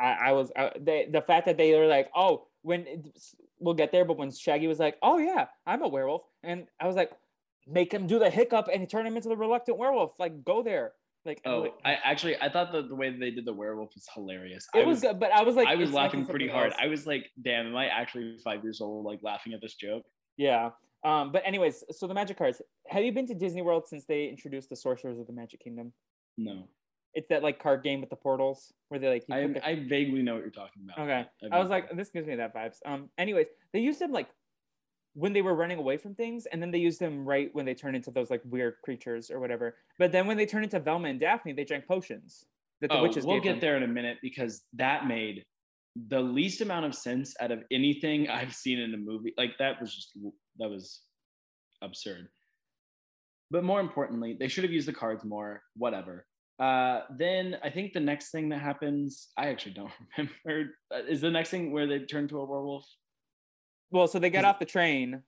I, 0.01 0.17
I 0.29 0.33
was 0.33 0.51
I, 0.57 0.73
they, 0.81 1.09
the 1.13 1.21
fact 1.21 1.45
that 1.47 1.59
they 1.59 1.75
were 1.79 1.87
like, 1.87 2.09
oh, 2.17 2.47
when 2.63 2.87
it- 2.87 3.07
we'll 3.61 3.75
get 3.75 3.93
there, 3.93 4.05
but 4.07 4.17
when 4.17 4.31
Shaggy 4.31 4.69
was 4.69 4.79
like, 4.79 4.97
oh 5.03 5.19
yeah, 5.19 5.47
I'm 5.67 5.83
a 5.83 5.89
werewolf, 5.89 6.23
and 6.43 6.67
I 6.81 6.87
was 6.87 6.97
like, 6.97 7.11
make 7.71 7.93
him 7.93 8.07
do 8.07 8.19
the 8.19 8.31
hiccup 8.31 8.69
and 8.73 8.89
turn 8.89 9.07
him 9.07 9.17
into 9.17 9.29
the 9.29 9.37
reluctant 9.37 9.79
werewolf. 9.79 10.19
Like, 10.19 10.45
go 10.45 10.63
there. 10.63 10.93
Like, 11.25 11.41
Oh, 11.45 11.61
like- 11.61 11.75
I 11.85 11.95
actually 12.05 12.41
I 12.41 12.49
thought 12.49 12.73
that 12.73 12.89
the 12.89 12.95
way 12.95 13.11
that 13.11 13.21
they 13.21 13.31
did 13.31 13.45
the 13.45 13.53
werewolf 13.53 13.91
was 13.95 14.07
hilarious. 14.15 14.67
it 14.75 14.81
I 14.81 14.85
was, 14.85 15.01
good, 15.01 15.21
but 15.21 15.33
I 15.33 15.43
was 15.43 15.57
like, 15.57 15.69
I 15.69 15.75
was 15.75 15.93
laughing 15.93 16.25
pretty 16.25 16.49
hard. 16.49 16.73
else. 16.73 16.81
I 16.83 16.87
was 16.87 17.07
like, 17.07 17.27
damn, 17.43 17.67
am 17.67 17.77
I 17.77 17.87
actually 17.87 18.39
five 18.43 18.63
years 18.63 18.81
old, 18.81 19.05
like 19.05 19.21
laughing 19.23 19.53
at 19.53 19.61
this 19.61 19.75
joke? 19.75 20.05
Yeah. 20.37 20.71
Um, 21.05 21.31
but 21.31 21.43
anyways, 21.45 21.85
so 21.91 22.07
the 22.07 22.15
magic 22.15 22.39
cards. 22.39 22.63
Have 22.89 23.05
you 23.05 23.13
been 23.13 23.27
to 23.27 23.35
Disney 23.35 23.63
World 23.63 23.87
since 23.87 24.05
they 24.07 24.29
introduced 24.29 24.69
the 24.71 24.77
Sorcerers 24.77 25.19
of 25.19 25.27
the 25.27 25.33
Magic 25.33 25.61
Kingdom? 25.61 25.93
No. 26.37 26.65
It's 27.15 27.29
that 27.29 27.43
like 27.43 27.61
card 27.61 27.83
game 27.83 28.01
with 28.01 28.11
the 28.11 28.17
portals 28.17 28.73
where 28.89 28.99
they 29.01 29.09
like. 29.09 29.25
I, 29.31 29.43
I 29.65 29.75
vaguely 29.89 30.23
know 30.23 30.35
what 30.35 30.43
you're 30.43 30.51
talking 30.51 30.83
about. 30.85 30.99
Okay. 31.05 31.27
I've 31.45 31.53
I 31.53 31.59
was 31.61 31.69
like, 31.71 31.95
this 31.97 32.11
gives 32.11 32.27
me 32.27 32.37
that 32.37 32.55
vibes. 32.55 32.77
Um. 32.87 33.11
Anyways, 33.19 33.47
they 33.73 33.81
used 33.81 33.99
them 34.01 34.13
like 34.13 34.29
when 35.19 35.33
they 35.33 35.43
were 35.43 35.55
running 35.55 35.79
away 35.79 35.97
from 35.97 36.15
things, 36.15 36.47
and 36.47 36.63
then 36.63 36.71
they 36.71 36.79
used 36.79 37.01
them 37.01 37.25
right 37.25 37.51
when 37.53 37.67
they 37.67 37.75
turned 37.75 37.97
into 37.97 38.13
those 38.13 38.31
like 38.31 38.41
weird 38.45 38.75
creatures 38.85 39.33
or 39.33 39.41
whatever. 39.41 39.75
But 39.99 40.13
then 40.13 40.29
when 40.29 40.37
they 40.37 40.47
turned 40.47 40.63
into 40.63 40.79
Velma 40.79 41.09
and 41.09 41.19
Daphne, 41.19 41.53
they 41.53 41.65
drank 41.65 41.89
potions 41.89 42.45
that 42.81 42.89
the 42.89 42.99
oh, 42.99 43.03
witches 43.03 43.27
we'll 43.27 43.41
get 43.41 43.55
them. 43.55 43.61
there 43.61 43.77
in 43.77 43.83
a 43.83 43.89
minute 43.89 44.19
because 44.23 44.63
that 44.75 45.09
made 45.09 45.45
the 46.09 46.21
least 46.21 46.61
amount 46.61 46.87
of 46.87 46.95
sense 46.95 47.35
out 47.41 47.51
of 47.51 47.65
anything 47.73 48.29
I've 48.31 48.55
seen 48.55 48.79
in 48.79 48.95
a 48.95 48.97
movie. 48.97 49.35
Like 49.37 49.59
that 49.59 49.81
was 49.81 49.93
just 49.93 50.17
that 50.59 50.71
was 50.71 51.01
absurd. 51.83 52.29
But 53.51 53.65
more 53.65 53.81
importantly, 53.81 54.37
they 54.39 54.47
should 54.47 54.63
have 54.65 54.73
used 54.73 54.87
the 54.87 54.93
cards 54.93 55.25
more. 55.25 55.63
Whatever. 55.75 56.27
Uh, 56.61 57.01
then 57.17 57.57
I 57.65 57.71
think 57.71 57.93
the 57.93 58.01
next 58.01 58.31
thing 58.31 58.49
that 58.51 58.61
happens, 58.61 59.29
I 59.37 59.49
actually 59.49 59.73
don't 59.73 59.91
remember. 60.17 60.71
Uh, 60.95 61.03
Is 61.09 61.21
the 61.21 61.31
next 61.31 61.51
thing 61.51 61.73
where 61.73 61.89
they 61.89 62.01
turn 62.01 62.29
to 62.29 62.39
a 62.39 62.45
werewolf 62.45 62.87
Well, 63.91 64.07
so 64.09 64.19
they 64.19 64.31
get 64.31 64.45
off 64.45 64.59
the 64.59 64.65
train. 64.67 65.23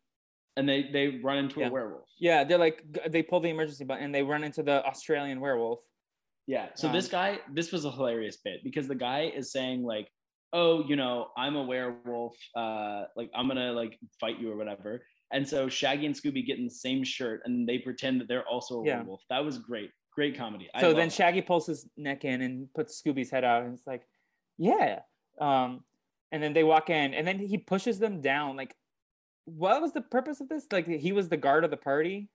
and 0.57 0.69
they 0.69 0.83
they 0.93 1.21
run 1.23 1.39
into 1.39 1.61
Yeah. 1.61 1.69
a 1.69 1.71
werewolf? 1.71 2.09
Yeah, 2.19 2.45
they're 2.45 2.59
like 2.59 2.85
they 3.09 3.23
pull 3.23 3.41
the 3.41 3.49
emergency 3.51 3.85
button 3.85 4.05
and 4.05 4.15
they 4.15 4.23
run 4.23 4.43
into 4.45 4.63
the 4.63 4.85
Australian 4.85 5.41
werewolf. 5.41 5.81
Yeah. 6.47 6.71
So 6.75 6.91
this 6.91 7.07
Um, 7.07 7.11
guy, 7.13 7.39
this 7.53 7.71
was 7.73 7.85
a 7.85 7.91
hilarious 7.93 8.39
bit 8.39 8.63
because 8.65 8.89
the 8.89 8.95
guy 8.97 9.23
is 9.35 9.53
saying 9.53 9.85
like, 9.85 10.11
"Oh, 10.53 10.85
you 10.89 10.97
know, 10.97 11.31
I'm 11.37 11.55
a 11.57 11.63
werewolf. 11.63 12.37
Uh, 12.55 13.05
like 13.17 13.31
I'm 13.35 13.47
gonna 13.49 13.73
like 13.73 13.99
fight 14.21 14.41
you 14.41 14.51
or 14.51 14.57
whatever." 14.57 15.07
And 15.33 15.49
so 15.49 15.69
Shaggy 15.69 16.07
and 16.07 16.15
Scooby 16.15 16.45
get 16.45 16.59
in 16.59 16.65
the 16.65 16.71
same 16.71 17.05
shirt 17.05 17.43
and 17.45 17.67
they 17.69 17.79
pretend 17.79 18.21
that 18.21 18.27
they're 18.27 18.47
also 18.49 18.83
a 18.83 18.87
Yeah. 18.87 18.97
werewolf. 18.97 19.23
That 19.31 19.45
was 19.45 19.59
great. 19.59 19.93
Great 20.13 20.37
comedy. 20.37 20.69
I 20.75 20.81
So 20.81 20.93
then 20.93 21.09
that. 21.09 21.15
Shaggy 21.15 21.41
pulls 21.43 21.67
his 21.69 21.89
neck 21.97 22.25
in 22.25 22.43
and 22.43 22.75
puts 22.75 23.01
Scooby's 23.01 23.31
head 23.31 23.45
out, 23.45 23.63
and 23.63 23.73
it's 23.75 23.87
like, 23.87 24.05
yeah. 24.59 25.03
Um, 25.41 25.85
and 26.33 26.43
then 26.43 26.53
they 26.53 26.65
walk 26.65 26.91
in, 26.91 27.15
and 27.15 27.27
then 27.27 27.39
he 27.39 27.59
pushes 27.59 27.99
them 27.99 28.21
down. 28.21 28.57
Like, 28.57 28.75
what 29.45 29.81
was 29.83 29.93
the 29.93 30.01
purpose 30.03 30.41
of 30.41 30.49
this? 30.49 30.67
Like, 30.71 30.87
he 30.87 31.13
was 31.13 31.29
the 31.29 31.37
guard 31.37 31.65
of 31.65 31.71
the 31.71 31.77
party. 31.77 32.29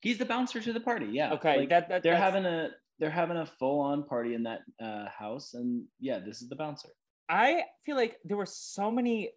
he's 0.00 0.18
the 0.18 0.24
bouncer 0.26 0.60
to 0.60 0.72
the 0.72 0.80
party. 0.80 1.06
Yeah. 1.06 1.32
Okay, 1.34 1.56
Like, 1.60 1.70
that, 1.70 1.88
that 1.88 2.02
they're 2.02 2.12
that's- 2.14 2.32
having 2.34 2.44
a 2.46 2.70
they're 3.00 3.10
having 3.10 3.36
a 3.38 3.46
full 3.46 3.80
on 3.80 4.04
party 4.04 4.34
in 4.34 4.44
that 4.44 4.60
uh, 4.80 5.06
house, 5.08 5.54
and 5.54 5.84
yeah, 5.98 6.20
this 6.20 6.42
is 6.42 6.48
the 6.48 6.54
bouncer. 6.56 6.90
I 7.28 7.64
feel 7.84 7.96
like 7.96 8.18
there 8.24 8.36
were 8.36 8.46
so 8.46 8.88
many 8.90 9.30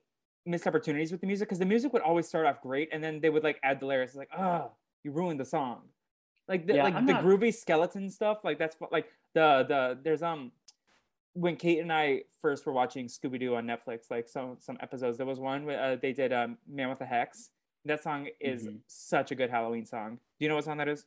missed 0.45 0.67
opportunities 0.67 1.11
with 1.11 1.21
the 1.21 1.27
music 1.27 1.47
because 1.47 1.57
the 1.57 1.65
music 1.65 1.91
would 1.93 2.03
always 2.03 2.27
start 2.27 2.45
off 2.45 2.61
great, 2.61 2.89
and 2.93 3.03
then 3.03 3.19
they 3.19 3.29
would 3.31 3.43
like 3.43 3.59
add 3.63 3.79
the 3.79 3.87
lyrics. 3.87 4.13
Like, 4.13 4.29
oh, 4.37 4.71
you 5.03 5.11
ruined 5.11 5.39
the 5.39 5.45
song. 5.45 5.83
Like 6.47 6.67
the 6.67 6.75
Yeah, 6.75 6.83
like 6.83 6.93
I'm 6.93 7.07
the 7.07 7.13
not- 7.13 7.23
groovy 7.23 7.51
skeleton 7.51 8.11
stuff. 8.11 8.39
Like 8.43 8.59
that's 8.59 8.75
like 8.91 9.07
the 9.33 9.65
the 9.67 9.97
there's 10.03 10.21
um 10.21 10.51
when 11.39 11.55
Kate 11.55 11.79
and 11.79 11.93
I 11.93 12.23
first 12.41 12.65
were 12.65 12.73
watching 12.73 13.07
Scooby 13.07 13.39
Doo 13.39 13.55
on 13.55 13.65
Netflix, 13.65 14.09
like 14.09 14.27
some 14.27 14.57
some 14.59 14.77
episodes, 14.81 15.17
there 15.17 15.25
was 15.27 15.39
one 15.39 15.65
where 15.65 15.81
uh, 15.81 15.95
they 16.01 16.13
did 16.13 16.33
um, 16.33 16.57
"Man 16.67 16.89
with 16.89 17.01
a 17.01 17.05
Hex." 17.05 17.49
That 17.85 18.01
song 18.03 18.27
is 18.41 18.67
Mhm. 18.67 18.79
such 18.87 19.31
a 19.31 19.35
good 19.35 19.49
Halloween 19.49 19.85
song. 19.85 20.15
Do 20.15 20.45
you 20.45 20.49
know 20.49 20.55
what 20.55 20.65
song 20.65 20.77
that 20.77 20.87
is? 20.89 21.05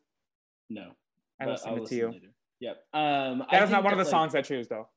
No. 0.70 0.92
I 1.40 1.46
will 1.46 1.52
but 1.54 1.60
sing 1.60 1.72
I'll 1.74 1.82
it 1.82 1.88
to 1.88 1.94
you. 1.96 2.08
later. 2.10 2.34
Yep. 2.60 2.76
Um, 2.92 3.38
That 3.50 3.60
I 3.60 3.64
is 3.64 3.70
not 3.70 3.82
one 3.84 3.92
of 3.92 3.98
the 3.98 4.04
like, 4.04 4.10
songs 4.10 4.34
I 4.34 4.42
choose, 4.42 4.68
though. 4.68 4.88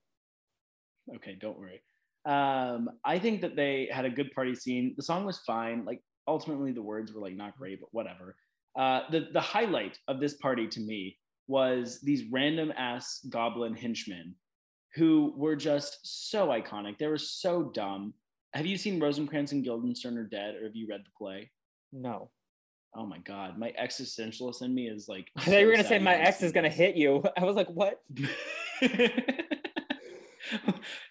Okay, 1.15 1.35
don't 1.35 1.57
worry. 1.59 1.81
Um, 2.25 2.89
I 3.03 3.19
think 3.19 3.41
that 3.41 3.55
they 3.55 3.89
had 3.91 4.05
a 4.05 4.09
good 4.09 4.31
party 4.33 4.55
scene. 4.55 4.93
The 4.95 5.03
song 5.03 5.25
was 5.25 5.39
fine. 5.39 5.83
Like 5.83 6.01
ultimately, 6.27 6.71
the 6.71 6.81
words 6.81 7.11
were 7.11 7.19
like 7.21 7.35
not 7.35 7.57
great, 7.57 7.79
but 7.81 7.89
whatever. 7.91 8.35
Uh, 8.75 9.09
the 9.11 9.27
the 9.33 9.41
highlight 9.41 9.99
of 10.07 10.19
this 10.19 10.35
party 10.35 10.67
to 10.67 10.79
me 10.79 11.17
was 11.47 11.99
these 12.01 12.23
random 12.31 12.71
ass 12.77 13.19
goblin 13.29 13.73
henchmen 13.75 14.35
who 14.95 15.33
were 15.35 15.55
just 15.55 15.99
so 16.29 16.47
iconic. 16.47 16.97
They 16.97 17.07
were 17.07 17.17
so 17.17 17.63
dumb. 17.73 18.13
Have 18.53 18.65
you 18.65 18.77
seen 18.77 18.99
Rosencrantz 18.99 19.51
and 19.51 19.63
Guildenstern 19.63 20.17
are 20.17 20.23
dead, 20.23 20.55
or 20.55 20.63
have 20.65 20.75
you 20.75 20.87
read 20.87 21.01
the 21.05 21.11
play? 21.17 21.49
No. 21.91 22.29
Oh 22.95 23.05
my 23.05 23.17
god, 23.19 23.57
my 23.57 23.73
existentialist 23.81 24.61
in 24.61 24.75
me 24.75 24.87
is 24.87 25.07
like. 25.09 25.31
I 25.37 25.41
thought 25.45 25.59
you 25.59 25.65
were 25.65 25.71
gonna 25.71 25.87
say 25.87 25.99
my 25.99 26.15
ex 26.15 26.43
is 26.43 26.51
gonna 26.51 26.69
hit 26.69 26.95
you. 26.95 27.23
I 27.37 27.43
was 27.43 27.55
like, 27.55 27.69
what? 27.69 28.01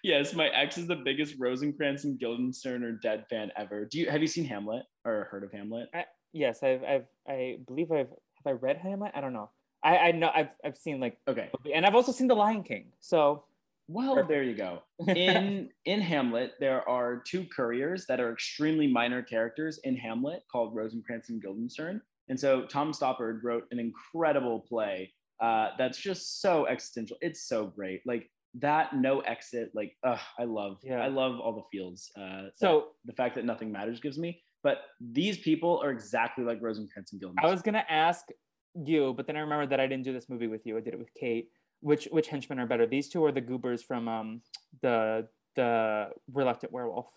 yes, 0.03 0.33
my 0.33 0.47
ex 0.47 0.77
is 0.77 0.87
the 0.87 0.95
biggest 0.95 1.35
Rosencrantz 1.37 2.05
and 2.05 2.17
Guildenstern 2.17 2.83
or 2.83 2.93
Dead 2.93 3.25
fan 3.29 3.51
ever. 3.57 3.85
Do 3.85 3.99
you 3.99 4.09
have 4.09 4.21
you 4.21 4.27
seen 4.27 4.45
Hamlet 4.45 4.83
or 5.03 5.27
heard 5.29 5.43
of 5.43 5.51
Hamlet? 5.51 5.89
Yes, 6.31 6.63
I've, 6.63 6.83
I've, 6.83 7.05
I 7.27 7.59
believe 7.67 7.91
I've, 7.91 8.07
have 8.09 8.47
I 8.47 8.51
read 8.51 8.77
Hamlet? 8.77 9.11
I 9.13 9.21
don't 9.21 9.33
know. 9.33 9.51
I, 9.83 9.97
I 9.97 10.11
know 10.11 10.31
I've, 10.33 10.49
I've 10.65 10.77
seen 10.77 10.99
like, 10.99 11.17
Okay. 11.27 11.49
and 11.75 11.85
I've 11.85 11.93
also 11.93 12.11
seen 12.11 12.27
The 12.27 12.33
Lion 12.35 12.63
King. 12.63 12.85
So 13.01 13.43
Well, 13.87 14.15
Perfect. 14.15 14.29
there 14.29 14.43
you 14.43 14.55
go. 14.55 14.79
In 15.13 15.69
in 15.85 16.01
Hamlet, 16.01 16.53
there 16.59 16.87
are 16.87 17.21
two 17.27 17.45
couriers 17.55 18.05
that 18.07 18.19
are 18.19 18.31
extremely 18.31 18.87
minor 18.87 19.21
characters 19.21 19.79
in 19.83 19.95
Hamlet 19.97 20.43
called 20.51 20.75
Rosencrantz 20.75 21.29
and 21.29 21.41
Guildenstern. 21.41 22.01
And 22.29 22.39
so 22.39 22.65
Tom 22.65 22.93
Stoppard 22.93 23.41
wrote 23.43 23.65
an 23.71 23.79
incredible 23.79 24.61
play 24.61 25.11
uh, 25.41 25.69
that's 25.77 25.97
just 25.97 26.41
so 26.41 26.65
existential. 26.67 27.17
It's 27.21 27.47
so 27.47 27.65
great. 27.65 28.01
Like 28.05 28.29
that 28.59 28.95
no 28.95 29.19
exit. 29.21 29.71
Like 29.73 29.95
ugh, 30.05 30.19
I 30.39 30.45
love. 30.45 30.77
Yeah. 30.83 31.01
I 31.01 31.07
love 31.07 31.39
all 31.39 31.53
the 31.53 31.77
fields. 31.77 32.09
Uh, 32.17 32.43
so 32.55 32.87
the 33.05 33.13
fact 33.13 33.35
that 33.35 33.45
nothing 33.45 33.71
matters 33.71 33.99
gives 33.99 34.17
me. 34.17 34.41
But 34.63 34.77
these 35.01 35.39
people 35.39 35.81
are 35.83 35.91
exactly 35.91 36.45
like 36.45 36.59
Rosencrantz 36.61 37.11
and 37.11 37.19
Guildenstern. 37.19 37.49
I 37.49 37.51
was 37.51 37.61
gonna 37.61 37.85
ask 37.89 38.25
you, 38.73 39.13
but 39.17 39.27
then 39.27 39.35
I 39.35 39.41
remembered 39.41 39.69
that 39.71 39.81
I 39.81 39.87
didn't 39.87 40.05
do 40.05 40.13
this 40.13 40.29
movie 40.29 40.47
with 40.47 40.65
you. 40.65 40.77
I 40.77 40.79
did 40.79 40.93
it 40.93 40.99
with 40.99 41.13
Kate. 41.19 41.49
Which 41.83 42.05
which 42.11 42.27
henchmen 42.29 42.59
are 42.59 42.65
better? 42.65 42.85
These 42.87 43.09
two 43.09 43.21
or 43.21 43.31
the 43.31 43.41
goobers 43.41 43.83
from 43.83 44.07
um 44.07 44.41
the 44.81 45.27
the 45.55 46.09
Reluctant 46.31 46.71
Werewolf? 46.71 47.07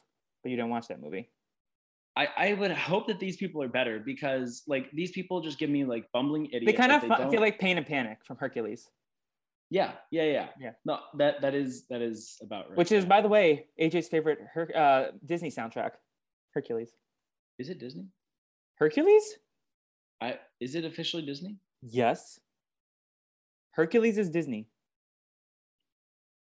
But 0.42 0.50
you 0.50 0.56
didn't 0.56 0.70
watch 0.70 0.88
that 0.88 1.00
movie. 1.00 1.30
I, 2.16 2.28
I 2.36 2.52
would 2.54 2.70
hope 2.72 3.06
that 3.08 3.20
these 3.20 3.36
people 3.36 3.62
are 3.62 3.68
better 3.68 4.00
because 4.00 4.62
like 4.66 4.90
these 4.92 5.10
people 5.12 5.40
just 5.42 5.58
give 5.58 5.68
me 5.70 5.84
like 5.84 6.10
bumbling 6.12 6.46
idiots. 6.46 6.64
They 6.66 6.72
kind 6.72 6.90
of 6.92 7.02
don't- 7.06 7.30
feel 7.30 7.40
like 7.42 7.58
Pain 7.58 7.76
and 7.76 7.86
Panic 7.86 8.18
from 8.24 8.38
Hercules, 8.38 8.88
Yeah, 9.70 9.92
yeah, 10.10 10.24
yeah. 10.24 10.48
Yeah. 10.58 10.70
No, 10.86 10.98
that 11.18 11.42
that 11.42 11.54
is 11.54 11.86
that 11.90 12.00
is 12.00 12.38
about 12.42 12.68
right. 12.70 12.78
which 12.78 12.90
is, 12.90 13.04
by 13.04 13.20
the 13.20 13.28
way, 13.28 13.66
AJ's 13.80 14.08
favorite 14.08 14.38
Her- 14.54 14.74
uh, 14.74 15.10
Disney 15.26 15.50
soundtrack, 15.50 15.92
Hercules. 16.54 16.90
is 17.58 17.68
it 17.68 17.78
Disney? 17.78 18.06
Hercules? 18.76 19.26
I 20.22 20.38
is 20.58 20.74
it 20.74 20.84
officially 20.84 21.24
Disney? 21.24 21.56
Yes. 21.82 22.40
Hercules 23.76 24.16
is 24.16 24.30
Disney. 24.30 24.68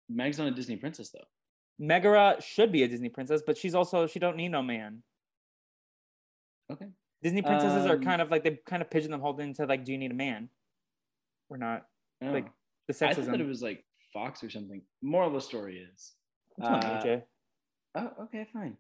Meg's 0.09 0.37
not 0.37 0.47
a 0.47 0.51
Disney 0.51 0.77
princess 0.77 1.09
though. 1.09 1.25
Megara 1.77 2.37
should 2.39 2.71
be 2.71 2.83
a 2.83 2.87
Disney 2.87 3.09
princess, 3.09 3.41
but 3.45 3.57
she's 3.57 3.75
also 3.75 4.07
she 4.07 4.17
don't 4.17 4.37
need 4.37 4.49
no 4.49 4.63
man. 4.63 5.03
Okay. 6.71 6.87
Disney 7.21 7.41
princesses 7.41 7.85
are 7.85 7.95
Um, 7.95 8.03
kind 8.03 8.21
of 8.21 8.31
like 8.31 8.43
they 8.43 8.59
kind 8.65 8.81
of 8.81 8.89
pigeonholed 8.89 9.41
into 9.41 9.65
like, 9.65 9.83
do 9.83 9.91
you 9.91 9.97
need 9.97 10.11
a 10.11 10.15
man? 10.15 10.49
We're 11.49 11.57
not? 11.57 11.85
Oh. 12.21 12.27
Like, 12.27 12.47
The 12.87 13.05
I 13.05 13.13
thought 13.13 13.25
that 13.25 13.41
it 13.41 13.47
was 13.47 13.61
like 13.61 13.83
Fox 14.13 14.43
or 14.43 14.49
something. 14.49 14.81
Moral 15.01 15.27
of 15.27 15.33
the 15.33 15.41
story 15.41 15.79
is. 15.79 16.13
I'm 16.61 16.81
telling 16.81 16.87
you, 16.87 16.93
uh, 16.93 17.03
AJ. 17.03 17.23
Oh, 17.95 18.23
okay, 18.23 18.47
fine. 18.53 18.77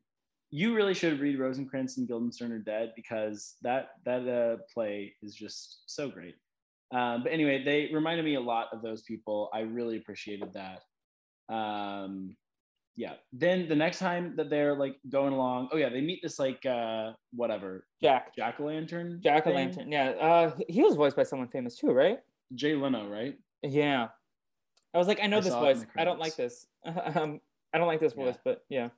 You 0.49 0.73
really 0.73 0.93
should 0.93 1.19
read 1.19 1.37
Rosencrantz 1.37 1.97
and 1.97 2.07
Guildenstern 2.07 2.53
are 2.53 2.59
Dead 2.59 2.93
because 2.95 3.55
that 3.63 3.89
that 4.05 4.27
uh, 4.27 4.63
play 4.73 5.13
is 5.21 5.35
just 5.35 5.83
so 5.87 6.09
great. 6.09 6.35
Um, 6.91 7.23
but 7.23 7.31
anyway, 7.31 7.63
they 7.63 7.89
reminded 7.93 8.23
me 8.23 8.35
a 8.35 8.41
lot 8.41 8.67
of 8.71 8.81
those 8.81 9.01
people. 9.01 9.49
I 9.53 9.61
really 9.61 9.97
appreciated 9.97 10.53
that. 10.53 11.53
Um, 11.53 12.35
yeah. 12.95 13.13
Then 13.31 13.67
the 13.67 13.75
next 13.75 13.99
time 13.99 14.35
that 14.37 14.49
they're 14.49 14.75
like 14.75 14.95
going 15.09 15.33
along, 15.33 15.69
oh 15.71 15.77
yeah, 15.77 15.89
they 15.89 16.01
meet 16.01 16.19
this 16.23 16.39
like 16.39 16.65
uh, 16.65 17.11
whatever 17.31 17.85
Jack. 18.01 18.35
jack 18.35 18.59
o' 18.59 18.65
lantern. 18.65 19.19
Jack 19.23 19.45
o' 19.47 19.51
lantern. 19.51 19.91
Yeah. 19.91 20.09
Uh, 20.11 20.55
he 20.67 20.81
was 20.81 20.95
voiced 20.95 21.15
by 21.15 21.23
someone 21.23 21.47
famous 21.49 21.75
too, 21.77 21.91
right? 21.91 22.19
Jay 22.55 22.73
Leno, 22.75 23.07
right? 23.07 23.37
Yeah. 23.63 24.07
I 24.93 24.97
was 24.97 25.07
like, 25.07 25.19
I 25.21 25.27
know 25.27 25.37
I 25.37 25.41
this 25.41 25.51
saw 25.51 25.65
it 25.65 25.71
in 25.71 25.77
voice. 25.77 25.87
I 25.97 26.03
don't 26.05 26.19
like 26.19 26.35
this. 26.35 26.65
um, 26.85 27.39
I 27.73 27.77
don't 27.77 27.87
like 27.87 27.99
this 27.99 28.13
Yeah. 28.17 28.23
voice, 28.23 28.37
but 28.43 28.63
yeah. 28.69 28.89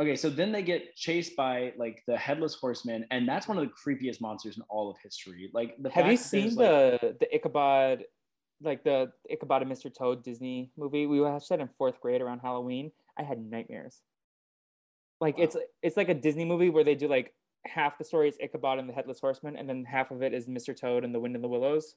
Okay, 0.00 0.16
so 0.16 0.30
then 0.30 0.50
they 0.50 0.62
get 0.62 0.96
chased 0.96 1.36
by 1.36 1.74
like 1.76 2.02
the 2.06 2.16
headless 2.16 2.54
horseman, 2.54 3.04
and 3.10 3.28
that's 3.28 3.46
one 3.46 3.58
of 3.58 3.64
the 3.68 3.70
creepiest 3.72 4.20
monsters 4.22 4.56
in 4.56 4.62
all 4.70 4.90
of 4.90 4.96
history. 5.02 5.50
Like 5.52 5.76
the 5.82 5.90
Have 5.90 6.06
you 6.10 6.16
fact 6.16 6.30
that 6.30 6.40
there's, 6.40 6.52
seen 6.54 6.58
like- 6.58 7.00
the 7.02 7.16
the 7.20 7.34
Ichabod, 7.34 8.04
like 8.62 8.82
the 8.82 9.12
Ichabod 9.30 9.60
and 9.60 9.70
Mr. 9.70 9.94
Toad 9.94 10.24
Disney 10.24 10.72
movie? 10.78 11.06
We 11.06 11.20
watched 11.20 11.50
that 11.50 11.60
in 11.60 11.68
fourth 11.68 12.00
grade 12.00 12.22
around 12.22 12.38
Halloween. 12.40 12.92
I 13.18 13.24
had 13.24 13.38
nightmares. 13.44 14.00
Like 15.20 15.34
it's 15.38 15.54
Wow. 15.54 15.62
it's 15.82 15.98
like 15.98 16.08
a 16.08 16.14
Disney 16.14 16.46
movie 16.46 16.70
where 16.70 16.84
they 16.84 16.94
do 16.94 17.06
like 17.06 17.34
half 17.66 17.98
the 17.98 18.04
story 18.04 18.30
is 18.30 18.38
Ichabod 18.40 18.78
and 18.78 18.88
the 18.88 18.94
Headless 18.94 19.20
Horseman, 19.20 19.54
and 19.56 19.68
then 19.68 19.84
half 19.84 20.10
of 20.10 20.22
it 20.22 20.32
is 20.32 20.46
Mr. 20.48 20.74
Toad 20.74 21.04
and 21.04 21.14
the 21.14 21.20
Wind 21.20 21.36
in 21.36 21.42
the 21.42 21.48
Willows. 21.48 21.94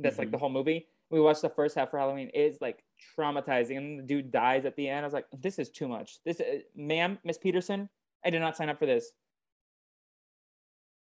That's 0.00 0.18
like 0.18 0.28
Mhm. 0.28 0.32
the 0.32 0.38
whole 0.38 0.48
movie. 0.50 0.88
We 1.10 1.20
watched 1.20 1.42
the 1.42 1.48
first 1.48 1.74
half 1.74 1.90
for 1.90 1.98
Halloween. 1.98 2.30
It's 2.34 2.60
like 2.60 2.84
traumatizing, 3.18 3.76
and 3.76 3.98
the 3.98 4.04
dude 4.04 4.30
dies 4.30 4.64
at 4.64 4.76
the 4.76 4.88
end. 4.88 5.00
I 5.04 5.06
was 5.06 5.12
like, 5.14 5.26
this 5.32 5.58
is 5.58 5.68
too 5.70 5.88
much. 5.88 6.18
This, 6.24 6.40
uh, 6.40 6.60
ma'am, 6.76 7.18
Miss 7.24 7.36
Peterson, 7.36 7.88
I 8.24 8.30
did 8.30 8.40
not 8.40 8.56
sign 8.56 8.68
up 8.68 8.78
for 8.78 8.86
this. 8.86 9.10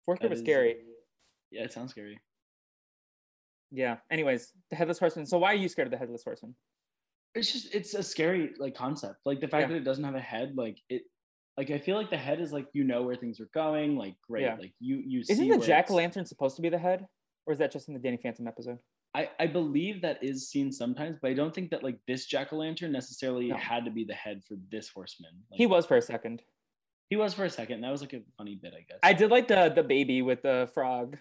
Fourth 0.05 0.19
grade 0.19 0.33
is- 0.33 0.39
scary. 0.39 0.77
Yeah, 1.51 1.63
it 1.63 1.71
sounds 1.71 1.91
scary. 1.91 2.19
Yeah. 3.71 3.97
Anyways, 4.11 4.51
the 4.69 4.75
headless 4.75 4.99
horseman. 4.99 5.25
So 5.25 5.37
why 5.37 5.51
are 5.51 5.55
you 5.55 5.69
scared 5.69 5.87
of 5.87 5.91
the 5.91 5.97
headless 5.97 6.23
horseman? 6.23 6.55
It's 7.35 7.51
just 7.51 7.73
it's 7.73 7.93
a 7.95 8.03
scary 8.03 8.51
like 8.59 8.75
concept. 8.75 9.19
Like 9.25 9.39
the 9.39 9.47
fact 9.47 9.63
Yeah. 9.63 9.67
that 9.69 9.75
it 9.77 9.83
doesn't 9.83 10.03
have 10.03 10.13
a 10.15 10.19
head, 10.19 10.53
like 10.55 10.77
it 10.89 11.03
like 11.57 11.71
I 11.71 11.79
feel 11.79 11.95
like 11.97 12.09
the 12.11 12.17
head 12.17 12.39
is 12.39 12.51
like 12.51 12.67
you 12.73 12.83
know 12.83 13.01
where 13.03 13.15
things 13.15 13.39
are 13.39 13.49
going, 13.53 13.95
like 13.95 14.15
great. 14.27 14.43
Yeah. 14.43 14.55
Like 14.59 14.73
you 14.79 14.97
you 14.97 15.21
Isn't 15.27 15.47
the 15.47 15.57
jack 15.57 15.89
o' 15.89 15.95
lantern 15.95 16.25
supposed 16.25 16.55
to 16.57 16.61
be 16.61 16.69
the 16.69 16.77
head, 16.77 17.07
or 17.47 17.53
is 17.53 17.59
that 17.59 17.71
just 17.71 17.87
in 17.87 17.95
the 17.95 17.99
Danny 17.99 18.17
Phantom 18.17 18.47
episode? 18.47 18.77
I, 19.15 19.29
I 19.39 19.47
believe 19.47 20.01
that 20.01 20.23
is 20.23 20.49
seen 20.49 20.71
sometimes, 20.71 21.17
but 21.21 21.29
I 21.29 21.33
don't 21.35 21.53
think 21.53 21.69
that 21.71 21.83
like 21.83 21.99
this 22.07 22.25
jack 22.25 22.51
o' 22.51 22.57
lantern 22.57 22.91
necessarily 22.91 23.49
No. 23.49 23.57
had 23.57 23.85
to 23.85 23.91
be 23.91 24.03
the 24.03 24.13
head 24.15 24.41
for 24.47 24.55
this 24.71 24.89
horseman. 24.89 25.31
Like, 25.51 25.57
He 25.57 25.67
was 25.67 25.85
for 25.85 25.97
a 25.97 26.01
second. 26.01 26.41
he 27.09 27.15
was 27.15 27.33
for 27.33 27.45
a 27.45 27.49
second. 27.49 27.81
That 27.81 27.91
was 27.91 28.01
like 28.01 28.13
a 28.13 28.21
funny 28.37 28.55
bit, 28.55 28.73
I 28.75 28.81
guess. 28.89 28.99
I 29.03 29.13
did 29.13 29.29
like 29.29 29.47
the 29.47 29.71
the 29.75 29.83
baby 29.83 30.21
with 30.23 30.41
the 30.41 30.69
frog. 30.73 31.17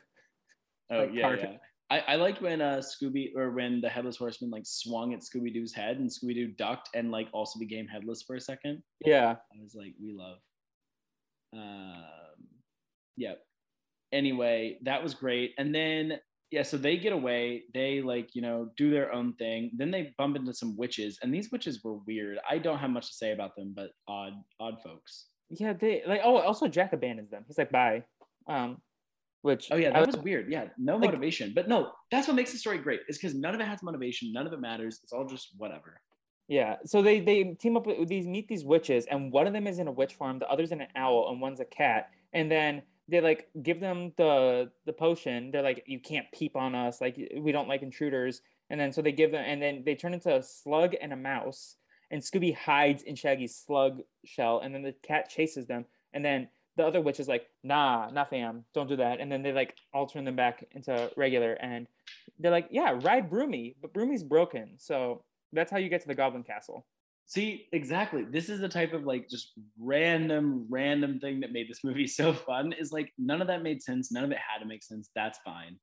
Oh 0.91 1.01
like, 1.01 1.11
yeah, 1.13 1.35
yeah. 1.37 1.57
I, 1.91 1.99
I 2.13 2.15
liked 2.17 2.41
when 2.41 2.63
uh 2.63 2.81
Scooby 2.81 3.37
or 3.37 3.51
when 3.51 3.83
the 3.83 3.91
headless 3.91 4.17
horseman 4.17 4.51
like 4.51 4.65
swung 4.65 5.13
at 5.13 5.21
Scooby 5.21 5.53
Doo's 5.53 5.75
head 5.75 5.99
and 5.99 6.09
Scooby 6.09 6.35
Doo 6.35 6.49
ducked 6.49 6.89
and 6.95 7.11
like 7.11 7.29
also 7.33 7.59
became 7.59 7.87
headless 7.87 8.23
for 8.23 8.37
a 8.37 8.41
second. 8.41 8.83
Yeah. 9.05 9.33
I 9.55 9.63
was 9.63 9.75
like, 9.75 9.93
we 10.03 10.13
love. 10.15 10.39
Um, 11.55 12.05
yeah. 13.17 13.35
Anyway, 14.13 14.79
that 14.83 15.03
was 15.03 15.13
great. 15.15 15.53
And 15.59 15.75
then 15.75 16.19
yeah, 16.53 16.63
so 16.63 16.77
they 16.77 16.99
get 16.99 17.15
away. 17.15 17.63
They 17.73 18.03
like 18.03 18.35
you 18.35 18.43
know 18.43 18.71
do 18.77 18.91
their 18.91 19.11
own 19.13 19.33
thing. 19.35 19.71
Then 19.75 19.91
they 19.91 20.13
bump 20.19 20.37
into 20.37 20.53
some 20.53 20.77
witches, 20.77 21.19
and 21.23 21.35
these 21.35 21.51
witches 21.51 21.83
were 21.83 21.95
weird. 21.95 22.39
I 22.49 22.59
don't 22.59 22.79
have 22.79 22.91
much 22.91 23.09
to 23.09 23.15
say 23.15 23.33
about 23.33 23.57
them, 23.57 23.73
but 23.75 23.91
odd, 24.07 24.35
odd 24.61 24.83
folks. 24.85 25.29
Yeah, 25.49 25.73
they 25.73 26.03
like 26.07 26.21
oh 26.23 26.37
also 26.37 26.69
Jack 26.69 26.93
abandons 26.93 27.31
them. 27.31 27.45
He's 27.47 27.57
like 27.57 27.73
bye. 27.73 28.05
Um 28.47 28.83
which 29.41 29.69
Oh 29.73 29.77
yeah, 29.77 29.89
I 29.89 30.01
that 30.01 30.07
was 30.07 30.19
weird. 30.19 30.53
Yeah, 30.53 30.69
no 30.77 30.97
like- 30.97 31.11
motivation. 31.11 31.53
But 31.55 31.69
no, 31.69 31.93
that's 32.11 32.29
what 32.29 32.37
makes 32.37 32.53
the 32.53 32.59
story 32.59 32.79
great. 32.79 33.01
Is 33.09 33.17
because 33.17 33.35
none 33.35 33.55
of 33.55 33.61
it 33.61 33.67
has 33.67 33.83
motivation. 33.83 34.31
None 34.33 34.47
of 34.47 34.53
it 34.53 34.61
matters. 34.61 35.01
It's 35.03 35.13
all 35.13 35.25
just 35.25 35.49
whatever. 35.57 36.01
Yeah, 36.49 36.77
so 36.85 37.01
they 37.01 37.21
they 37.21 37.45
team 37.61 37.79
up 37.79 37.87
with 37.87 38.09
these 38.09 38.27
meet 38.27 38.47
these 38.47 38.65
witches, 38.65 39.07
and 39.07 39.33
one 39.33 39.47
of 39.47 39.55
them 39.55 39.67
is 39.67 39.79
in 39.79 39.89
a 39.89 39.93
witch 39.93 40.15
farm, 40.15 40.39
the 40.39 40.49
other's 40.49 40.71
in 40.71 40.83
an 40.83 40.89
owl, 40.97 41.31
and 41.31 41.41
one's 41.41 41.61
a 41.61 41.65
cat. 41.65 42.11
And 42.35 42.51
then 42.51 42.83
they 43.09 43.21
like 43.21 43.49
give 43.63 43.81
them 43.81 44.13
the 44.17 44.71
the 44.87 44.93
potion. 44.93 45.51
They're 45.51 45.63
like, 45.63 45.85
you 45.87 46.01
can't 46.01 46.27
peep 46.33 46.57
on 46.57 46.75
us, 46.75 47.01
like 47.01 47.17
we 47.37 47.53
don't 47.53 47.69
like 47.69 47.83
intruders. 47.83 48.43
And 48.71 48.81
then 48.81 48.93
so 48.93 49.03
they 49.03 49.13
give 49.13 49.33
them, 49.33 49.45
and 49.47 49.61
then 49.61 49.83
they 49.85 49.95
turn 49.95 50.15
into 50.15 50.35
a 50.35 50.43
slug 50.43 50.95
and 51.01 51.13
a 51.13 51.17
mouse. 51.17 51.77
And 52.11 52.23
Scooby 52.23 52.55
hides 52.55 53.03
in 53.03 53.17
Shaggy's 53.17 53.57
slug 53.57 54.01
shell, 54.25 54.61
and 54.61 54.75
then 54.75 54.83
the 54.83 54.93
cat 54.93 55.29
chases 55.29 55.67
them. 55.67 55.87
And 56.13 56.25
then 56.25 56.49
the 56.77 56.87
other 56.87 57.01
witch 57.01 57.21
is 57.21 57.29
like, 57.29 57.47
nah, 57.63 58.09
nah, 58.11 58.25
fam, 58.25 58.65
don't 58.75 58.89
do 58.89 58.97
that. 58.97 59.21
And 59.21 59.31
then 59.31 59.43
they 59.43 59.53
like 59.53 59.77
all 59.93 60.07
turn 60.07 60.25
them 60.25 60.37
back 60.37 60.65
into 60.73 61.11
regular, 61.17 61.53
and 61.55 61.87
they're 62.39 62.51
like, 62.51 62.69
yeah, 62.71 62.99
ride 63.03 63.31
Broomy, 63.31 63.77
but 63.81 63.93
Broomy's 63.93 64.23
broken, 64.23 64.75
so 64.79 65.23
that's 65.53 65.71
how 65.71 65.79
you 65.79 65.89
get 65.89 66.01
to 66.03 66.09
the 66.09 66.15
Goblin 66.15 66.43
Castle. 66.43 66.87
See, 67.33 67.67
exactly. 67.73 68.25
This 68.31 68.51
is 68.51 68.61
the 68.61 68.69
type 68.69 68.93
of 68.93 69.05
like 69.05 69.27
just 69.31 69.53
random, 69.81 70.67
random 70.69 71.19
thing 71.19 71.41
that 71.41 71.51
made 71.51 71.67
this 71.67 71.81
movie 71.85 72.07
so 72.07 72.35
fun. 72.35 72.75
Is 72.79 72.93
like 72.93 73.11
none 73.17 73.41
of 73.41 73.47
that 73.49 73.63
made 73.63 73.83
sense. 73.83 74.13
None 74.13 74.23
of 74.25 74.31
it 74.33 74.37
had 74.37 74.59
to 74.63 74.67
make 74.67 74.83
sense. 74.83 75.09
That's 75.15 75.39
fine. 75.43 75.79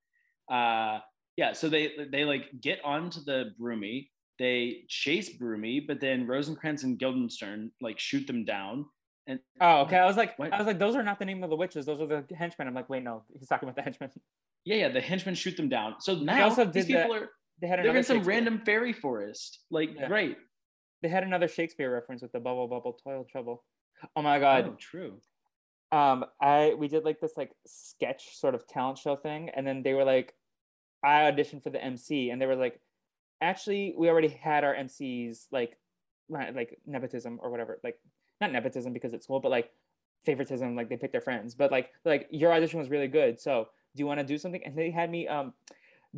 Uh, 0.52 1.00
yeah. 1.38 1.54
So 1.54 1.68
they 1.68 1.92
they 2.12 2.24
like 2.24 2.44
get 2.62 2.80
onto 2.86 3.22
the 3.24 3.56
Broomy. 3.58 4.12
They 4.38 4.84
chase 4.90 5.30
Broomy, 5.30 5.80
but 5.80 6.00
then 6.00 6.28
Rosencrantz 6.28 6.84
and 6.84 7.00
Guildenstern 7.00 7.72
like 7.82 7.98
shoot 8.00 8.28
them 8.28 8.46
down. 8.46 8.86
And 9.26 9.40
Oh, 9.60 9.82
okay. 9.82 9.98
I 9.98 10.06
was 10.06 10.18
like, 10.18 10.38
What? 10.38 10.54
I 10.54 10.58
was 10.60 10.68
like, 10.68 10.78
those 10.78 10.96
are 10.96 11.04
not 11.04 11.18
the 11.18 11.26
name 11.26 11.44
of 11.44 11.50
the 11.50 11.56
witches. 11.56 11.88
Those 11.88 12.00
are 12.00 12.06
the 12.08 12.24
henchmen. 12.36 12.68
I'm 12.68 12.76
like, 12.76 12.90
wait, 12.90 13.04
no, 13.04 13.24
he's 13.38 13.48
talking 13.48 13.68
about 13.68 13.76
the 13.76 13.82
henchmen. 13.82 14.12
yeah, 14.66 14.76
yeah, 14.76 14.90
the 14.90 15.02
henchmen 15.02 15.34
shoot 15.34 15.58
them 15.58 15.68
down. 15.68 15.96
So 16.00 16.14
now 16.16 16.50
these 16.66 16.86
people 16.86 17.16
are 17.16 17.30
They 17.60 17.68
had 17.68 17.84
they're 17.84 17.98
in 17.98 18.04
some 18.04 18.22
random 18.24 18.62
fairy 18.66 18.94
forest. 18.94 19.60
Like 19.72 19.90
Yeah. 19.96 20.08
great. 20.08 20.38
They 21.02 21.10
had 21.10 21.24
another 21.24 21.48
Shakespeare 21.48 21.92
reference 21.94 22.22
with 22.22 22.32
the 22.32 22.40
bubble, 22.40 22.68
bubble, 22.68 22.94
toil, 22.94 23.26
trouble. 23.30 23.64
Oh 24.16 24.22
my 24.22 24.40
god. 24.40 24.66
Oh, 24.70 24.76
true. 24.80 25.20
um 25.92 26.24
i 26.40 26.76
we 26.78 26.88
did 26.88 27.04
like 27.04 27.20
this 27.20 27.36
like 27.36 27.52
sketch 27.66 28.38
sort 28.38 28.54
of 28.54 28.68
talent 28.68 28.98
show 29.00 29.16
thing 29.16 29.50
and 29.56 29.66
then 29.66 29.82
they 29.82 29.94
were 29.94 30.06
like 30.06 30.36
i 31.04 31.22
auditioned 31.30 31.64
for 31.64 31.72
the 31.72 31.84
mc 31.84 32.30
and 32.30 32.40
they 32.40 32.46
were 32.46 32.56
like 32.56 32.80
actually 33.42 33.96
we 33.98 34.08
already 34.08 34.28
had 34.28 34.64
our 34.64 34.76
mcs 34.76 35.48
like 35.52 35.78
like 36.30 36.78
nepotism 36.86 37.40
or 37.42 37.50
whatever 37.50 37.80
like 37.84 37.98
not 38.40 38.52
nepotism 38.52 38.94
because 38.94 39.14
it's 39.14 39.26
cool 39.26 39.40
but 39.40 39.50
like 39.50 39.72
favoritism 40.24 40.76
like 40.76 40.90
they 40.90 40.98
pick 40.98 41.12
their 41.12 41.22
friends 41.30 41.56
but 41.56 41.72
like 41.72 41.90
like 42.06 42.28
your 42.30 42.54
audition 42.54 42.78
was 42.78 42.90
really 42.92 43.08
good 43.08 43.40
so 43.40 43.68
do 43.96 44.02
you 44.02 44.06
want 44.06 44.20
to 44.20 44.26
do 44.26 44.38
something 44.38 44.62
and 44.66 44.78
they 44.78 44.92
had 44.92 45.10
me 45.10 45.28
um 45.28 45.54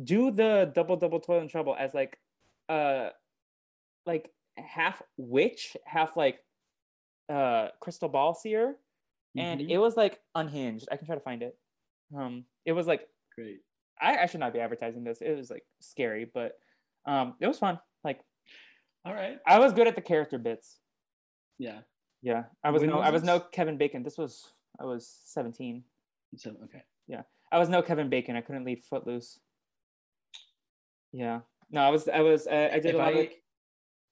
do 0.04 0.30
the 0.30 0.70
double 0.74 0.96
double 0.96 1.18
toil 1.20 1.40
and 1.40 1.48
trouble 1.48 1.74
as 1.78 1.94
like 1.94 2.18
uh 2.68 3.08
like 4.04 4.30
half 4.58 5.02
witch 5.16 5.76
half 5.86 6.16
like 6.16 6.38
uh 7.32 7.68
crystal 7.80 8.08
ball 8.08 8.34
seer 8.34 8.76
and 9.36 9.60
Mhm. 9.60 9.70
it 9.70 9.78
was 9.78 9.96
like 9.96 10.20
unhinged. 10.34 10.88
I 10.92 10.96
can 10.96 11.06
try 11.06 11.14
to 11.14 11.20
find 11.22 11.42
it. 11.42 11.56
Um, 12.14 12.44
it 12.66 12.72
was 12.72 12.86
like 12.86 13.08
great. 13.34 13.60
I, 14.00 14.18
I 14.18 14.26
should 14.26 14.40
not 14.40 14.52
be 14.52 14.60
advertising 14.60 15.04
this. 15.04 15.22
It 15.22 15.34
was 15.36 15.48
like 15.50 15.64
scary, 15.80 16.26
but 16.32 16.58
um, 17.06 17.34
it 17.40 17.46
was 17.46 17.58
fun. 17.58 17.78
Like 18.04 18.20
All 19.06 19.14
right. 19.14 19.38
I 19.46 19.58
was 19.58 19.72
good 19.72 19.86
at 19.86 19.94
the 19.94 20.02
character 20.02 20.36
bits. 20.38 20.78
Yeah. 21.58 21.80
Yeah, 22.20 22.44
I 22.62 22.70
was 22.70 22.82
When 22.82 22.90
no, 22.90 22.96
was 22.98 23.06
I 23.06 23.10
was 23.10 23.22
no? 23.24 23.40
Kevin 23.40 23.78
Bacon. 23.78 24.02
This 24.02 24.18
was 24.18 24.52
I 24.78 24.84
was 24.84 25.08
seventeen. 25.24 25.84
So 26.36 26.50
okay. 26.64 26.82
Yeah. 27.08 27.22
I 27.50 27.58
was 27.58 27.68
no 27.68 27.82
Kevin 27.82 28.08
Bacon. 28.10 28.36
I 28.36 28.42
couldn't 28.42 28.64
lead 28.64 28.84
Footloose. 28.84 29.40
Yeah, 31.12 31.40
no, 31.70 31.80
I 31.82 31.90
was 31.90 32.08
I 32.08 32.20
was 32.20 32.46
uh, 32.46 32.70
I 32.72 32.78
did 32.80 32.86
if 32.86 32.94
a 32.94 32.98
lot 32.98 33.08
I 33.08 33.10
of 33.10 33.30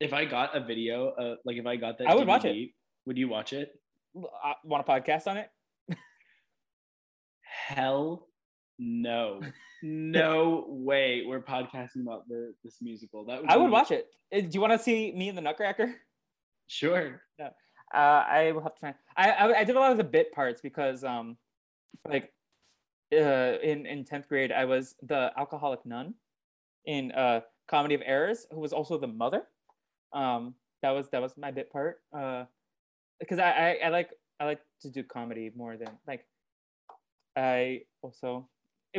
if 0.00 0.12
I 0.12 0.24
got 0.24 0.56
a 0.56 0.60
video, 0.60 1.10
uh, 1.10 1.36
like 1.44 1.56
if 1.56 1.66
I 1.66 1.76
got 1.76 1.98
that, 1.98 2.08
I 2.08 2.14
would 2.14 2.26
watch 2.26 2.44
it. 2.44 2.70
Would 3.06 3.18
you 3.18 3.28
watch 3.28 3.52
it? 3.52 3.72
uh, 4.16 4.54
want 4.64 4.86
a 4.86 4.90
podcast 4.90 5.26
on 5.26 5.36
it. 5.36 5.50
Hell 7.42 8.26
no, 8.78 9.40
no 9.82 10.64
way. 10.68 11.24
We're 11.26 11.40
podcasting 11.42 12.02
about 12.02 12.26
the 12.28 12.54
this 12.64 12.78
musical. 12.80 13.24
That 13.26 13.42
would 13.42 13.50
I 13.50 13.56
would 13.56 13.70
watch 13.70 13.90
it. 13.90 14.08
Uh, 14.34 14.40
Do 14.40 14.48
you 14.52 14.60
want 14.60 14.72
to 14.72 14.78
see 14.78 15.12
me 15.12 15.28
in 15.28 15.34
the 15.34 15.40
Nutcracker? 15.40 15.94
Sure. 16.66 17.20
Uh, 17.40 17.48
I 17.92 18.52
will 18.52 18.62
have 18.62 18.74
to 18.74 18.80
find. 18.80 18.94
I, 19.16 19.30
I 19.30 19.58
I 19.60 19.64
did 19.64 19.76
a 19.76 19.80
lot 19.80 19.90
of 19.92 19.98
the 19.98 20.04
bit 20.04 20.32
parts 20.32 20.60
because 20.60 21.02
um, 21.04 21.36
like, 22.08 22.32
uh, 23.12 23.58
in 23.62 23.84
in 23.86 24.04
tenth 24.04 24.28
grade, 24.28 24.52
I 24.52 24.64
was 24.64 24.94
the 25.02 25.32
alcoholic 25.36 25.84
nun 25.84 26.14
in 26.86 27.10
uh 27.12 27.40
Comedy 27.68 27.94
of 27.94 28.02
Errors, 28.04 28.46
who 28.52 28.60
was 28.60 28.72
also 28.72 28.96
the 28.98 29.08
mother. 29.08 29.42
Um, 30.12 30.54
that 30.82 30.90
was 30.90 31.08
that 31.10 31.22
was 31.22 31.36
my 31.36 31.50
bit 31.50 31.70
part. 31.72 32.00
Uh, 32.16 32.44
because 33.18 33.38
I, 33.38 33.50
I 33.50 33.78
I 33.86 33.88
like 33.88 34.10
I 34.38 34.44
like 34.44 34.60
to 34.82 34.90
do 34.90 35.02
comedy 35.02 35.50
more 35.54 35.76
than 35.76 35.90
like. 36.06 36.26
I 37.36 37.82
also, 38.02 38.48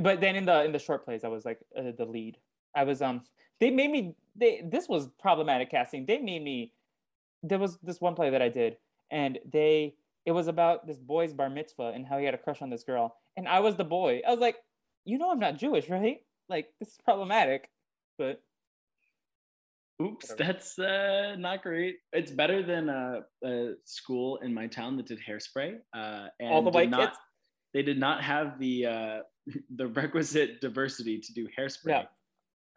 but 0.02 0.22
then 0.22 0.36
in 0.36 0.46
the 0.46 0.64
in 0.64 0.72
the 0.72 0.80
short 0.80 1.04
plays, 1.04 1.24
I 1.24 1.28
was 1.28 1.44
like 1.44 1.60
uh, 1.78 1.92
the 1.98 2.06
lead. 2.06 2.38
I 2.76 2.84
was 2.84 3.02
um. 3.02 3.24
They 3.60 3.70
made 3.70 3.92
me. 3.92 4.16
They 4.36 4.64
this 4.64 4.88
was 4.88 5.10
problematic 5.20 5.70
casting. 5.70 6.06
They 6.06 6.18
made 6.18 6.44
me 6.44 6.74
there 7.44 7.60
was 7.60 7.78
this 7.80 8.00
one 8.00 8.16
play 8.16 8.30
that 8.30 8.42
I 8.42 8.50
did, 8.50 8.78
and 9.10 9.40
they 9.52 9.96
it 10.26 10.32
was 10.32 10.48
about 10.48 10.86
this 10.86 10.98
boy's 10.98 11.34
bar 11.34 11.50
mitzvah 11.50 11.92
and 11.96 12.06
how 12.06 12.20
he 12.20 12.26
had 12.26 12.34
a 12.34 12.38
crush 12.38 12.62
on 12.62 12.70
this 12.70 12.84
girl, 12.84 13.18
and 13.36 13.48
I 13.48 13.60
was 13.60 13.76
the 13.76 13.84
boy. 13.84 14.22
I 14.26 14.32
was 14.32 14.40
like, 14.40 14.58
you 15.06 15.18
know, 15.18 15.32
I'm 15.32 15.40
not 15.40 15.58
Jewish, 15.58 15.90
right? 15.90 16.20
Like 16.50 16.68
this 16.80 16.90
is 16.90 16.98
problematic, 17.04 17.70
but 18.18 18.42
Oops, 20.02 20.30
Whatever. 20.30 20.54
that's 20.54 20.80
uh, 20.80 21.36
not 21.38 21.64
great. 21.64 21.98
It's 22.14 22.32
better 22.32 22.64
than 22.64 22.90
a, 22.90 23.22
a 23.44 23.74
school 23.86 24.38
in 24.38 24.54
my 24.54 24.68
town 24.68 24.98
that 24.98 25.08
did 25.08 25.20
hairspray. 25.20 25.76
Uh, 25.96 26.28
and 26.40 26.50
all 26.50 26.62
the 26.62 26.70
white 26.70 26.90
not, 26.90 27.10
kids. 27.10 27.18
They 27.74 27.84
did 27.84 28.00
not 28.00 28.24
have 28.24 28.60
the 28.60 28.86
uh, 28.86 29.20
the 29.76 29.88
requisite 29.88 30.62
diversity 30.62 31.20
to 31.20 31.34
do 31.34 31.48
hairspray. 31.58 31.88
Yeah. 31.88 32.04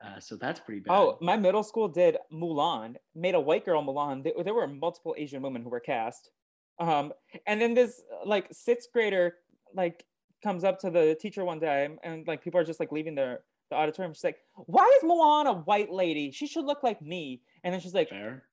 Uh, 0.04 0.20
so 0.20 0.36
that's 0.36 0.60
pretty 0.60 0.80
bad. 0.80 0.92
Oh, 0.92 1.16
my 1.20 1.36
middle 1.36 1.62
school 1.62 1.88
did 1.88 2.18
Mulan, 2.32 2.96
made 3.14 3.34
a 3.34 3.40
white 3.40 3.64
girl 3.64 3.82
Mulan. 3.82 4.22
There, 4.22 4.44
there 4.44 4.54
were 4.54 4.66
multiple 4.66 5.14
Asian 5.16 5.40
women 5.40 5.62
who 5.62 5.70
were 5.70 5.80
cast. 5.80 6.30
Um, 6.78 7.12
and 7.46 7.60
then 7.60 7.74
this 7.74 8.02
like 8.26 8.48
sixth 8.52 8.90
grader 8.92 9.36
like 9.74 10.04
comes 10.42 10.64
up 10.64 10.78
to 10.80 10.90
the 10.90 11.16
teacher 11.20 11.44
one 11.44 11.60
day, 11.60 11.88
and 12.02 12.26
like 12.26 12.42
people 12.42 12.60
are 12.60 12.64
just 12.64 12.80
like 12.80 12.92
leaving 12.92 13.14
the 13.14 13.38
the 13.74 13.80
auditorium. 13.80 14.14
She's 14.14 14.24
like, 14.24 14.38
"Why 14.54 14.86
is 14.98 15.04
Mulan 15.08 15.46
a 15.46 15.52
white 15.54 15.90
lady? 15.92 16.30
She 16.30 16.46
should 16.46 16.64
look 16.64 16.82
like 16.82 17.02
me." 17.02 17.42
And 17.62 17.72
then 17.72 17.80
she's 17.80 17.94
like, 17.94 18.08
fair. 18.10 18.44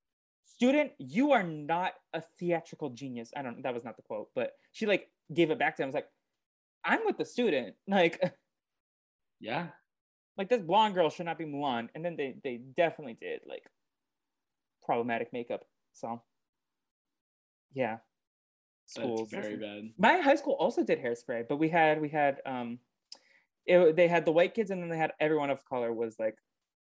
student, 0.44 0.92
you 0.98 1.32
are 1.32 1.44
not 1.44 1.94
a 2.14 2.22
theatrical 2.40 2.90
genius. 2.92 3.32
I 3.36 3.42
don't 3.42 3.62
that 3.64 3.74
was 3.74 3.84
not 3.84 3.96
the 3.98 4.04
quote, 4.04 4.30
but 4.36 4.54
she 4.72 4.86
like 4.86 5.10
gave 5.34 5.52
it 5.52 5.60
back 5.60 5.76
to 5.78 5.84
him. 5.84 5.88
I 5.88 5.90
was 5.90 5.96
like, 5.96 6.10
I'm 6.84 7.06
with 7.06 7.18
the 7.18 7.26
student. 7.26 7.76
Like 7.88 8.22
Yeah. 9.40 9.68
like 10.38 10.50
this 10.50 10.62
blonde 10.62 10.96
girl 10.96 11.10
should 11.10 11.26
not 11.26 11.38
be 11.38 11.46
Mulan. 11.46 11.90
And 11.96 12.04
then 12.06 12.16
they 12.16 12.36
they 12.44 12.58
definitely 12.58 13.14
did 13.16 13.42
like 13.46 13.66
problematic 14.84 15.32
makeup. 15.34 15.66
So 15.94 16.22
yeah. 17.74 17.98
Schools. 18.86 19.30
That's 19.32 19.48
very 19.48 19.58
bad. 19.58 19.92
My 19.98 20.18
high 20.20 20.36
school 20.36 20.54
also 20.60 20.84
did 20.84 21.00
hairspray, 21.00 21.48
but 21.48 21.58
we 21.58 21.70
had 21.70 22.02
we 22.02 22.10
had 22.10 22.42
um 22.46 22.80
it, 23.66 23.95
they 23.95 24.07
had 24.07 24.26
the 24.26 24.32
white 24.32 24.53
kids 24.53 24.72
and 24.72 24.82
then 24.82 24.89
they 24.89 24.97
had 24.97 25.12
everyone 25.20 25.49
of 25.49 25.64
color 25.66 25.93
was 25.93 26.16
like 26.20 26.38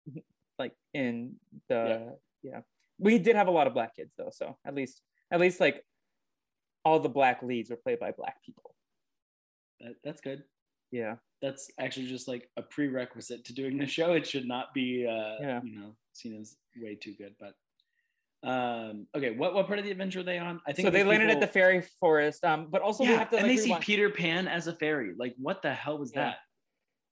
like 0.58 0.72
in 0.94 1.34
the 1.68 2.16
yeah. 2.42 2.60
We 2.98 3.18
did 3.18 3.34
have 3.36 3.48
a 3.48 3.50
lot 3.50 3.66
of 3.66 3.72
black 3.74 3.96
kids 3.96 4.14
though, 4.16 4.30
so 4.32 4.56
at 4.66 4.74
least 4.74 5.00
at 5.30 5.40
least 5.40 5.60
like 5.60 5.84
all 6.84 6.98
the 7.00 7.08
black 7.08 7.42
leads 7.42 7.70
were 7.70 7.76
played 7.76 7.98
by 7.98 8.12
black 8.12 8.42
people. 8.44 8.74
That, 9.80 9.94
that's 10.04 10.20
good. 10.20 10.44
Yeah. 10.90 11.16
That's 11.40 11.70
actually 11.78 12.06
just 12.06 12.28
like 12.28 12.50
a 12.56 12.62
prerequisite 12.62 13.44
to 13.46 13.54
doing 13.54 13.78
the 13.78 13.86
show. 13.86 14.12
It 14.12 14.26
should 14.26 14.46
not 14.46 14.74
be, 14.74 15.06
uh, 15.06 15.36
Yeah. 15.40 15.60
you 15.62 15.78
know, 15.78 15.96
seen 16.12 16.38
as 16.38 16.56
way 16.76 16.94
too 16.96 17.14
good. 17.14 17.34
But 17.38 17.54
um, 18.42 19.06
okay, 19.14 19.30
what 19.30 19.54
what 19.54 19.66
part 19.66 19.78
of 19.78 19.84
the 19.84 19.90
adventure 19.90 20.20
are 20.20 20.24
they 20.24 20.38
on? 20.38 20.60
I 20.66 20.72
think 20.72 20.86
So 20.86 20.90
they 20.90 21.04
landed 21.04 21.30
at 21.30 21.40
the 21.40 21.46
fairy 21.46 21.82
forest. 22.00 22.44
Um, 22.44 22.68
but 22.70 22.82
also 22.82 23.04
we 23.04 23.10
yeah, 23.10 23.18
have 23.18 23.30
to 23.30 23.36
and 23.36 23.46
like, 23.46 23.56
they 23.56 23.62
see 23.62 23.76
Peter 23.80 24.10
Pan 24.10 24.48
as 24.48 24.66
a 24.66 24.74
fairy. 24.74 25.12
Like, 25.16 25.34
what 25.38 25.62
the 25.62 25.72
hell 25.72 25.98
was 25.98 26.12
Yeah. 26.14 26.24
that? 26.24 26.36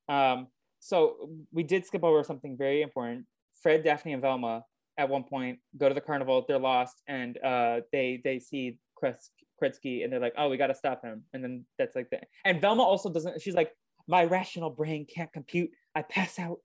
Um, 0.09 0.49
so 0.81 1.31
we 1.53 1.63
did 1.63 1.87
skip 1.87 2.05
over 2.05 2.23
something 2.23 2.57
very 2.57 2.83
important. 2.83 3.27
Fred, 3.63 3.83
Daphne, 3.85 4.13
and 4.13 4.23
Velma 4.23 4.65
at 4.99 5.09
one 5.09 5.25
point 5.25 5.59
go 5.77 5.89
to 5.89 5.95
the 5.95 6.01
carnival. 6.01 6.45
They're 6.47 6.59
lost, 6.59 7.03
and 7.09 7.39
uh, 7.45 7.81
they 7.93 8.21
they 8.25 8.39
see 8.39 8.79
Kres- 8.97 9.31
Kretsky, 9.63 10.05
and 10.05 10.13
they're 10.13 10.21
like, 10.21 10.35
"Oh, 10.37 10.49
we 10.49 10.57
got 10.57 10.69
to 10.69 10.75
stop 10.75 11.03
him." 11.03 11.25
And 11.33 11.43
then 11.43 11.65
that's 11.79 11.97
like 11.97 12.11
the 12.11 12.21
and 12.45 12.61
Velma 12.61 12.83
also 12.83 13.11
doesn't. 13.11 13.41
She's 13.41 13.55
like, 13.55 13.73
"My 14.07 14.25
rational 14.25 14.71
brain 14.71 15.07
can't 15.13 15.33
compute. 15.33 15.71
I 15.95 16.03
pass 16.03 16.39
out." 16.39 16.59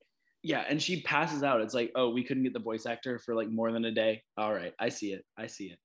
Yeah, 0.44 0.66
and 0.68 0.82
she 0.82 1.02
passes 1.02 1.42
out. 1.42 1.62
It's 1.62 1.74
like, 1.74 1.94
oh, 1.96 2.10
we 2.10 2.22
couldn't 2.22 2.44
get 2.44 2.52
the 2.52 2.60
voice 2.60 2.86
actor 2.86 3.18
for 3.18 3.34
like 3.34 3.50
more 3.50 3.72
than 3.72 3.86
a 3.86 3.92
day. 3.92 4.24
All 4.38 4.54
right, 4.54 4.74
I 4.78 4.90
see 4.90 5.14
it. 5.14 5.24
I 5.38 5.48
see 5.48 5.66
it. 5.68 5.80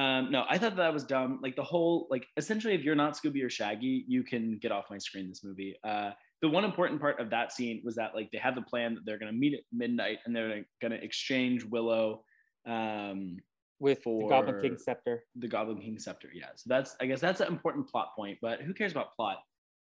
Um, 0.00 0.30
no, 0.30 0.44
I 0.48 0.58
thought 0.58 0.76
that 0.76 0.92
was 0.92 1.04
dumb. 1.04 1.40
Like 1.42 1.56
the 1.56 1.64
whole, 1.64 2.06
like 2.08 2.24
essentially, 2.36 2.74
if 2.74 2.82
you're 2.82 2.94
not 2.94 3.14
Scooby 3.14 3.42
or 3.44 3.50
Shaggy, 3.50 4.04
you 4.06 4.22
can 4.22 4.58
get 4.62 4.70
off 4.70 4.84
my 4.90 4.98
screen. 4.98 5.28
This 5.28 5.42
movie. 5.42 5.74
Uh, 5.82 6.10
the 6.42 6.48
one 6.48 6.64
important 6.64 7.00
part 7.00 7.18
of 7.20 7.30
that 7.30 7.52
scene 7.52 7.80
was 7.84 7.94
that 7.96 8.14
like 8.14 8.30
they 8.30 8.38
have 8.38 8.54
the 8.54 8.62
plan 8.62 8.94
that 8.94 9.04
they're 9.06 9.18
gonna 9.18 9.32
meet 9.32 9.54
at 9.54 9.60
midnight 9.72 10.18
and 10.24 10.34
they're 10.36 10.64
gonna 10.82 10.96
exchange 10.96 11.64
Willow, 11.64 12.24
um, 12.66 13.38
With 13.78 14.04
the 14.04 14.26
Goblin 14.28 14.60
King 14.60 14.78
scepter. 14.78 15.24
the 15.36 15.48
Goblin 15.48 15.80
King 15.80 15.98
scepter. 15.98 16.28
Yeah, 16.32 16.48
so 16.56 16.64
that's 16.68 16.96
I 17.00 17.06
guess 17.06 17.20
that's 17.20 17.40
an 17.40 17.48
important 17.48 17.88
plot 17.88 18.08
point. 18.16 18.38
But 18.42 18.60
who 18.62 18.74
cares 18.74 18.92
about 18.92 19.14
plot? 19.14 19.38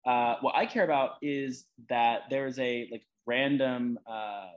Uh, 0.07 0.37
what 0.41 0.55
I 0.57 0.65
care 0.67 0.85
about 0.85 1.17
is 1.21 1.67
that 1.89 2.23
there 2.31 2.47
is 2.47 2.59
a 2.59 2.89
like 2.91 3.03
random. 3.27 3.99
Uh, 4.07 4.49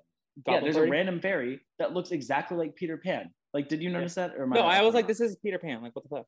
yeah, 0.47 0.59
there's 0.61 0.77
a 0.77 0.87
random 0.89 1.19
fairy 1.19 1.59
that 1.79 1.93
looks 1.93 2.11
exactly 2.11 2.57
like 2.57 2.75
Peter 2.75 2.97
Pan. 2.97 3.29
Like, 3.53 3.67
did 3.69 3.83
you 3.83 3.89
Yeah. 3.89 3.97
notice 3.97 4.15
that? 4.15 4.33
Or 4.37 4.47
No, 4.47 4.61
I 4.61 4.79
off 4.79 4.85
was 4.85 4.93
like? 4.95 5.05
"This 5.07 5.19
is 5.21 5.35
Peter 5.43 5.59
Pan." 5.59 5.81
Like, 5.83 5.95
what 5.95 6.03
the 6.03 6.09
fuck? 6.09 6.25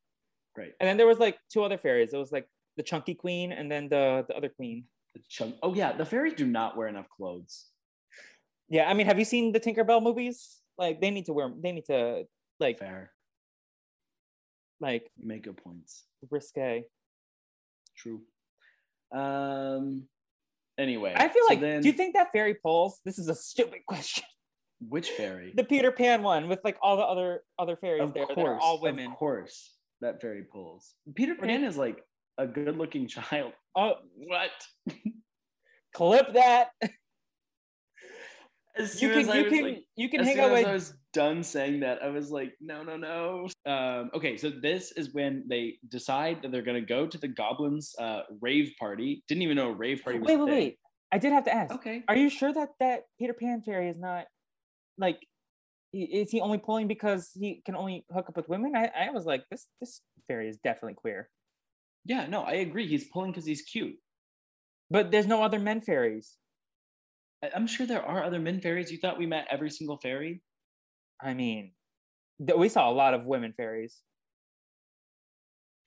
great. 0.53 0.73
And 0.79 0.87
then 0.87 0.95
there 0.95 1.07
was 1.07 1.17
like 1.19 1.37
two 1.51 1.63
other 1.63 1.77
fairies. 1.77 2.13
It 2.13 2.17
was 2.17 2.31
like 2.31 2.47
the 2.77 2.83
Chunky 2.83 3.13
Queen 3.15 3.51
and 3.51 3.69
then 3.71 3.89
the 3.89 4.25
the 4.27 4.35
other 4.37 4.49
queen. 4.49 4.85
Chunk. 5.29 5.55
Oh 5.63 5.73
yeah, 5.73 5.93
the 5.93 6.05
fairies 6.05 6.33
do 6.33 6.45
not 6.45 6.75
wear 6.77 6.87
enough 6.87 7.07
clothes. 7.09 7.65
Yeah, 8.69 8.89
I 8.89 8.93
mean, 8.93 9.05
have 9.07 9.19
you 9.19 9.25
seen 9.25 9.51
the 9.51 9.59
Tinkerbell 9.59 10.01
movies? 10.01 10.59
Like, 10.77 10.99
they 11.01 11.11
need 11.11 11.25
to 11.27 11.33
wear. 11.33 11.51
They 11.61 11.71
need 11.71 11.85
to 11.85 12.23
like 12.59 12.79
Fair. 12.79 13.11
like 14.79 15.09
make 15.17 15.43
good 15.43 15.57
points. 15.57 16.03
risque. 16.29 16.85
True. 17.97 18.21
Um. 19.13 20.03
Anyway, 20.77 21.13
I 21.15 21.29
feel 21.29 21.43
so 21.47 21.53
like. 21.53 21.61
then, 21.61 21.81
do 21.81 21.87
you 21.87 21.93
think 21.93 22.15
that 22.15 22.31
fairy 22.33 22.55
pulls? 22.55 22.99
This 23.05 23.17
is 23.19 23.29
a 23.29 23.35
stupid 23.35 23.79
question. 23.87 24.25
which 24.89 25.09
fairy? 25.11 25.53
The 25.55 25.63
Peter 25.63 25.91
Pan 25.91 26.21
one 26.23 26.49
with 26.49 26.59
like 26.65 26.77
all 26.81 26.97
the 26.97 27.03
other 27.03 27.43
other 27.57 27.77
fairies 27.77 28.01
of 28.03 28.13
there 28.13 28.25
course, 28.25 28.35
that 28.35 28.45
are 28.45 28.59
all 28.59 28.81
women. 28.81 29.11
Of 29.11 29.17
course, 29.17 29.71
that 30.01 30.19
fairy 30.19 30.43
pulls. 30.43 30.93
Peter 31.15 31.33
What 31.33 31.45
do 31.47 31.51
you- 31.53 31.59
Pan 31.59 31.67
is 31.67 31.77
like 31.77 32.03
a 32.37 32.47
good-looking 32.47 33.07
child. 33.07 33.53
Oh, 33.77 33.95
What? 34.15 34.51
clip 35.93 36.33
that. 36.33 36.69
As 38.77 39.01
You 39.01 39.09
can 39.09 39.27
you 39.35 39.49
can 39.49 39.63
like, 39.63 39.83
you 39.97 40.09
can 40.09 40.23
hang 40.23 40.39
out 40.39 40.51
as 40.51 40.59
with 40.59 40.65
I 40.65 40.73
was 40.73 40.93
done 41.11 41.43
saying 41.43 41.81
that, 41.81 42.01
I 42.01 42.07
was 42.07 42.31
like, 42.31 42.53
no, 42.61 42.83
no, 42.83 42.95
no. 42.95 43.47
Um, 43.65 44.11
okay, 44.13 44.37
so 44.37 44.49
this 44.49 44.91
is 44.93 45.13
when 45.13 45.43
they 45.49 45.77
decide 45.89 46.41
that 46.41 46.53
they're 46.53 46.61
gonna 46.61 46.79
go 46.79 47.05
to 47.05 47.17
the 47.17 47.27
goblins' 47.27 47.93
uh, 47.99 48.21
rave 48.39 48.71
party. 48.79 49.23
Didn't 49.27 49.43
even 49.43 49.57
know 49.57 49.71
a 49.71 49.73
rave 49.73 50.03
party 50.03 50.19
was 50.19 50.27
Wait, 50.27 50.37
wait, 50.37 50.49
wait. 50.49 50.79
I 51.11 51.17
did 51.17 51.31
have 51.33 51.45
to 51.45 51.53
ask. 51.53 51.73
Okay. 51.73 52.03
Are 52.07 52.15
you 52.15 52.29
sure 52.29 52.53
that 52.53 52.69
that 52.79 53.03
Peter 53.19 53.33
Pan 53.33 53.61
fairy 53.61 53.89
is 53.89 53.97
not 53.97 54.25
like? 54.97 55.19
Is 55.93 56.29
he 56.29 56.41
only 56.41 56.57
pulling 56.57 56.87
because 56.87 57.31
he 57.33 57.61
can 57.65 57.75
only 57.75 58.05
hook 58.11 58.27
up 58.27 58.35
with 58.35 58.49
women? 58.49 58.73
I, 58.75 58.89
I 59.07 59.11
was 59.11 59.25
like, 59.25 59.43
this 59.49 59.67
this 59.79 60.01
fairy 60.27 60.49
is 60.49 60.57
definitely 60.63 60.95
queer. 60.95 61.29
Yeah, 62.05 62.27
no, 62.27 62.41
I 62.43 62.53
agree. 62.53 62.87
He's 62.87 63.05
pulling 63.09 63.31
because 63.31 63.45
he's 63.45 63.63
cute. 63.63 63.95
But 64.91 65.11
there's 65.11 65.25
no 65.27 65.41
other 65.43 65.59
men 65.59 65.81
fairies. 65.81 66.37
I- 67.43 67.51
I'm 67.55 67.67
sure 67.67 67.85
there 67.87 68.03
are 68.05 68.23
other 68.23 68.39
men 68.39 68.61
fairies. 68.61 68.91
You 68.91 68.99
thought 68.99 69.17
we 69.17 69.25
met 69.25 69.47
every 69.49 69.69
single 69.71 69.97
fairy? 69.97 70.41
I 71.21 71.33
mean, 71.33 71.73
th- 72.45 72.57
we 72.57 72.69
saw 72.69 72.89
a 72.89 72.93
lot 72.93 73.13
of 73.13 73.25
women 73.25 73.53
fairies. 73.53 74.01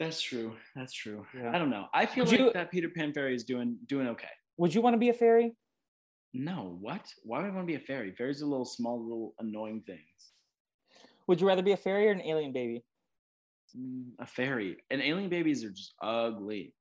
That's 0.01 0.21
true. 0.21 0.57
That's 0.77 0.93
true. 0.93 1.27
Yeah. 1.35 1.51
I 1.55 1.59
don't 1.59 1.71
know. 1.71 1.87
I 1.93 2.07
feel 2.07 2.25
Would 2.25 2.31
like 2.33 2.41
you- 2.41 2.53
that 2.53 2.71
Peter 2.71 2.89
Pan 2.89 3.13
fairy 3.13 3.35
is 3.35 3.45
doing 3.45 3.79
doing 3.87 4.09
okay. 4.09 4.31
Would 4.57 4.75
you 4.75 4.81
want 4.81 4.95
to 4.95 4.99
be 4.99 5.09
a 5.11 5.15
fairy? 5.15 5.57
No, 6.35 6.77
what? 6.81 7.07
Why 7.25 7.39
would 7.41 7.47
I 7.51 7.55
want 7.55 7.63
to 7.67 7.73
be 7.73 7.75
a 7.83 7.87
fairy? 7.87 8.13
Fairies 8.13 8.43
are 8.43 8.47
little 8.47 8.65
small, 8.65 9.03
little 9.03 9.35
annoying 9.39 9.83
things. 9.87 10.33
Would 11.27 11.41
you 11.41 11.47
rather 11.47 11.63
be 11.63 11.73
a 11.73 11.77
fairy 11.77 12.09
or 12.09 12.13
an 12.13 12.23
alien 12.23 12.53
baby? 12.53 12.85
A 14.21 14.27
fairy. 14.27 14.77
And 14.91 15.01
alien 15.03 15.29
babies 15.29 15.65
are 15.65 15.71
just 15.71 15.95
ugly. 16.03 16.75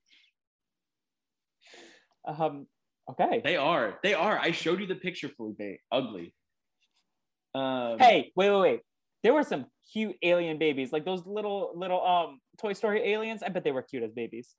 Um. 2.28 2.68
Okay. 3.10 3.42
They 3.44 3.56
are. 3.56 4.00
They 4.04 4.14
are. 4.14 4.38
I 4.38 4.52
showed 4.52 4.80
you 4.82 4.88
the 4.88 4.96
picture, 4.96 5.30
for 5.30 5.54
Felipe. 5.56 5.80
Ugly. 5.92 6.34
Um, 7.56 7.98
Hey, 8.00 8.32
wait, 8.36 8.50
wait, 8.52 8.60
wait. 8.62 8.80
There 9.24 9.34
were 9.34 9.44
some 9.44 9.66
cute 9.94 10.16
alien 10.22 10.58
babies, 10.58 10.92
like 10.92 11.06
those 11.06 11.26
little 11.26 11.72
little 11.76 12.06
um 12.06 12.40
Toy 12.60 12.74
Story 12.74 13.12
aliens. 13.14 13.44
I 13.44 13.50
bet 13.50 13.64
they 13.64 13.72
were 13.72 13.82
cute 13.82 14.04
as 14.04 14.12
babies. 14.12 14.56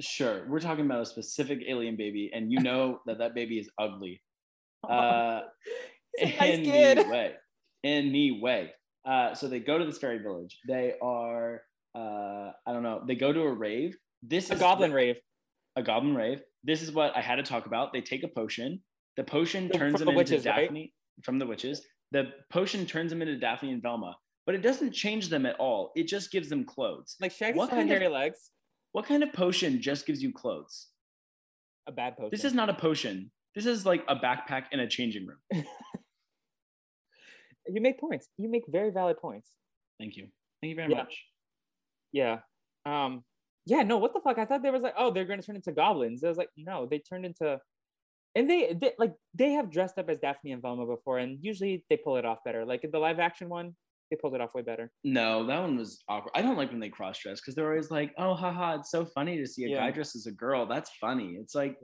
Sure. 0.00 0.44
We're 0.48 0.58
talking 0.60 0.84
about 0.86 1.02
a 1.02 1.06
specific 1.06 1.60
alien 1.68 1.96
baby, 1.96 2.30
and 2.34 2.50
you 2.50 2.60
know 2.60 2.98
that 3.06 3.18
that 3.18 3.34
baby 3.34 3.58
is 3.58 3.70
ugly. 3.78 4.20
Uh, 4.84 5.40
nice 6.20 6.34
Anyway, 6.40 6.64
kid. 6.64 7.34
anyway, 7.84 8.70
uh, 9.04 9.34
so 9.34 9.48
they 9.48 9.60
go 9.60 9.78
to 9.78 9.84
this 9.84 9.98
fairy 9.98 10.18
village. 10.18 10.58
They 10.66 10.94
are, 11.02 11.62
uh, 11.94 12.52
I 12.66 12.72
don't 12.72 12.82
know, 12.82 13.02
they 13.06 13.14
go 13.14 13.32
to 13.32 13.40
a 13.42 13.52
rave. 13.52 13.96
This 14.22 14.50
A 14.50 14.54
is 14.54 14.60
goblin 14.60 14.92
rave. 14.92 15.16
a 15.76 15.82
goblin 15.82 16.14
rave. 16.14 16.42
This 16.62 16.80
is 16.82 16.92
what 16.92 17.14
I 17.16 17.20
had 17.20 17.36
to 17.36 17.42
talk 17.42 17.66
about. 17.66 17.92
They 17.92 18.00
take 18.00 18.22
a 18.24 18.28
potion. 18.28 18.80
The 19.16 19.24
potion 19.24 19.68
turns 19.68 19.92
from 19.98 20.06
them 20.06 20.14
the 20.14 20.20
into 20.20 20.32
witches, 20.34 20.46
right? 20.46 20.62
Daphne 20.62 20.92
from 21.22 21.38
the 21.38 21.46
witches. 21.46 21.82
The 22.12 22.30
potion 22.50 22.86
turns 22.86 23.10
them 23.10 23.20
into 23.22 23.36
Daphne 23.36 23.72
and 23.72 23.82
Velma, 23.82 24.16
but 24.46 24.54
it 24.54 24.62
doesn't 24.62 24.92
change 24.92 25.28
them 25.28 25.46
at 25.46 25.56
all. 25.60 25.92
It 25.94 26.08
just 26.08 26.30
gives 26.32 26.48
them 26.48 26.64
clothes. 26.64 27.16
Like 27.20 27.32
Shaggy 27.32 27.58
What 27.58 27.70
kind 27.70 27.90
of- 27.90 28.12
legs. 28.12 28.50
What 28.92 29.06
kind 29.06 29.22
of 29.24 29.32
potion 29.32 29.82
just 29.82 30.06
gives 30.06 30.22
you 30.22 30.32
clothes? 30.32 30.86
A 31.88 31.92
bad 31.92 32.16
potion. 32.16 32.30
This 32.30 32.44
is 32.44 32.54
not 32.54 32.70
a 32.70 32.74
potion. 32.74 33.30
This 33.54 33.66
is 33.66 33.84
like 33.84 34.04
a 34.08 34.16
backpack 34.16 34.66
in 34.72 34.80
a 34.80 34.88
changing 34.88 35.26
room. 35.26 35.64
You 37.68 37.80
make 37.80 37.98
points. 38.00 38.28
You 38.38 38.48
make 38.48 38.64
very 38.68 38.90
valid 38.90 39.18
points. 39.18 39.50
Thank 39.98 40.16
you. 40.16 40.28
Thank 40.60 40.70
you 40.70 40.76
very 40.76 40.90
Yeah. 40.90 40.98
much. 40.98 41.24
Yeah. 42.12 42.40
Um. 42.86 43.24
Yeah. 43.66 43.82
No. 43.82 43.98
What 43.98 44.12
the 44.14 44.20
fuck? 44.20 44.38
I 44.38 44.44
thought 44.44 44.62
there 44.62 44.72
was 44.72 44.82
like, 44.82 44.94
oh, 44.96 45.10
they're 45.12 45.24
gonna 45.24 45.42
turn 45.42 45.56
into 45.56 45.72
goblins. 45.72 46.22
I 46.22 46.28
was 46.28 46.38
like, 46.38 46.50
no, 46.56 46.86
they 46.86 46.98
turned 46.98 47.24
into, 47.24 47.58
and 48.34 48.48
they, 48.48 48.74
they 48.74 48.92
like 48.98 49.14
they 49.34 49.52
have 49.52 49.70
dressed 49.70 49.98
up 49.98 50.08
as 50.10 50.18
Daphne 50.18 50.52
and 50.52 50.62
Velma 50.62 50.86
before, 50.86 51.18
and 51.18 51.38
usually 51.42 51.84
they 51.88 51.96
pull 51.96 52.16
it 52.16 52.24
off 52.24 52.38
better. 52.44 52.64
Like 52.64 52.84
in 52.84 52.90
the 52.90 52.98
live 52.98 53.18
action 53.18 53.48
one, 53.48 53.74
they 54.10 54.16
pulled 54.16 54.34
it 54.34 54.40
off 54.42 54.54
way 54.54 54.62
better. 54.62 54.92
No, 55.02 55.46
that 55.46 55.60
one 55.60 55.76
was 55.78 56.04
awkward. 56.08 56.32
I 56.34 56.42
don't 56.42 56.56
like 56.58 56.70
when 56.70 56.80
they 56.80 56.90
cross 56.90 57.18
dress 57.18 57.40
because 57.40 57.54
they're 57.54 57.70
always 57.70 57.90
like, 57.90 58.12
oh, 58.18 58.34
haha, 58.34 58.76
it's 58.76 58.90
so 58.90 59.06
funny 59.06 59.38
to 59.38 59.46
see 59.46 59.64
a 59.64 59.68
Yeah. 59.68 59.76
guy 59.78 59.90
dressed 59.92 60.14
as 60.14 60.26
a 60.26 60.32
girl. 60.32 60.66
That's 60.66 60.90
funny. 61.00 61.36
It's 61.40 61.54
like, 61.54 61.78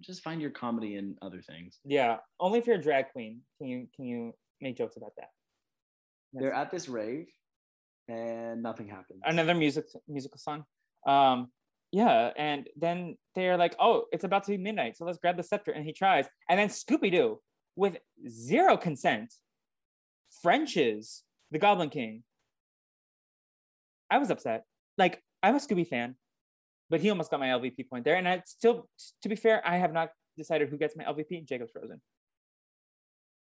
just 0.00 0.24
find 0.24 0.40
your 0.40 0.50
comedy 0.50 0.96
in 0.96 1.14
other 1.20 1.42
things. 1.42 1.78
Yeah. 1.84 2.16
Only 2.40 2.58
if 2.58 2.66
you're 2.66 2.76
a 2.76 2.82
drag 2.82 3.10
queen 3.12 3.42
can 3.58 3.66
you 3.68 3.86
can 3.94 4.06
you 4.06 4.32
make 4.60 4.76
jokes 4.76 4.96
about 4.96 5.12
that. 5.16 5.30
They're 6.32 6.52
at 6.52 6.70
this 6.70 6.88
rave 6.88 7.26
and 8.08 8.62
nothing 8.62 8.88
happens. 8.88 9.20
another 9.24 9.54
music 9.54 9.86
musical 10.06 10.38
song. 10.38 10.64
Um, 11.06 11.48
yeah, 11.92 12.32
and 12.36 12.68
then 12.76 13.16
they're 13.34 13.56
like, 13.56 13.74
"Oh, 13.78 14.04
it's 14.12 14.24
about 14.24 14.44
to 14.44 14.50
be 14.50 14.58
midnight, 14.58 14.96
so 14.96 15.04
let's 15.04 15.18
grab 15.18 15.36
the 15.36 15.42
scepter." 15.42 15.72
And 15.72 15.84
he 15.84 15.92
tries, 15.92 16.26
and 16.48 16.58
then 16.58 16.68
Scooby 16.68 17.10
Doo, 17.10 17.40
with 17.76 17.98
zero 18.28 18.76
consent, 18.76 19.32
Frenches 20.42 21.24
the 21.50 21.58
Goblin 21.58 21.90
King. 21.90 22.24
I 24.10 24.18
was 24.18 24.30
upset. 24.30 24.64
Like, 24.96 25.22
I'm 25.42 25.54
a 25.54 25.58
Scooby 25.58 25.86
fan, 25.86 26.16
but 26.90 27.00
he 27.00 27.10
almost 27.10 27.30
got 27.30 27.40
my 27.40 27.48
LVP 27.48 27.88
point 27.88 28.04
there. 28.04 28.16
And 28.16 28.28
I 28.28 28.42
still, 28.46 28.88
to 29.22 29.28
be 29.28 29.36
fair, 29.36 29.62
I 29.66 29.76
have 29.76 29.92
not 29.92 30.10
decided 30.36 30.68
who 30.68 30.76
gets 30.76 30.96
my 30.96 31.04
LVP. 31.04 31.46
Jacob's 31.46 31.72
frozen. 31.72 32.00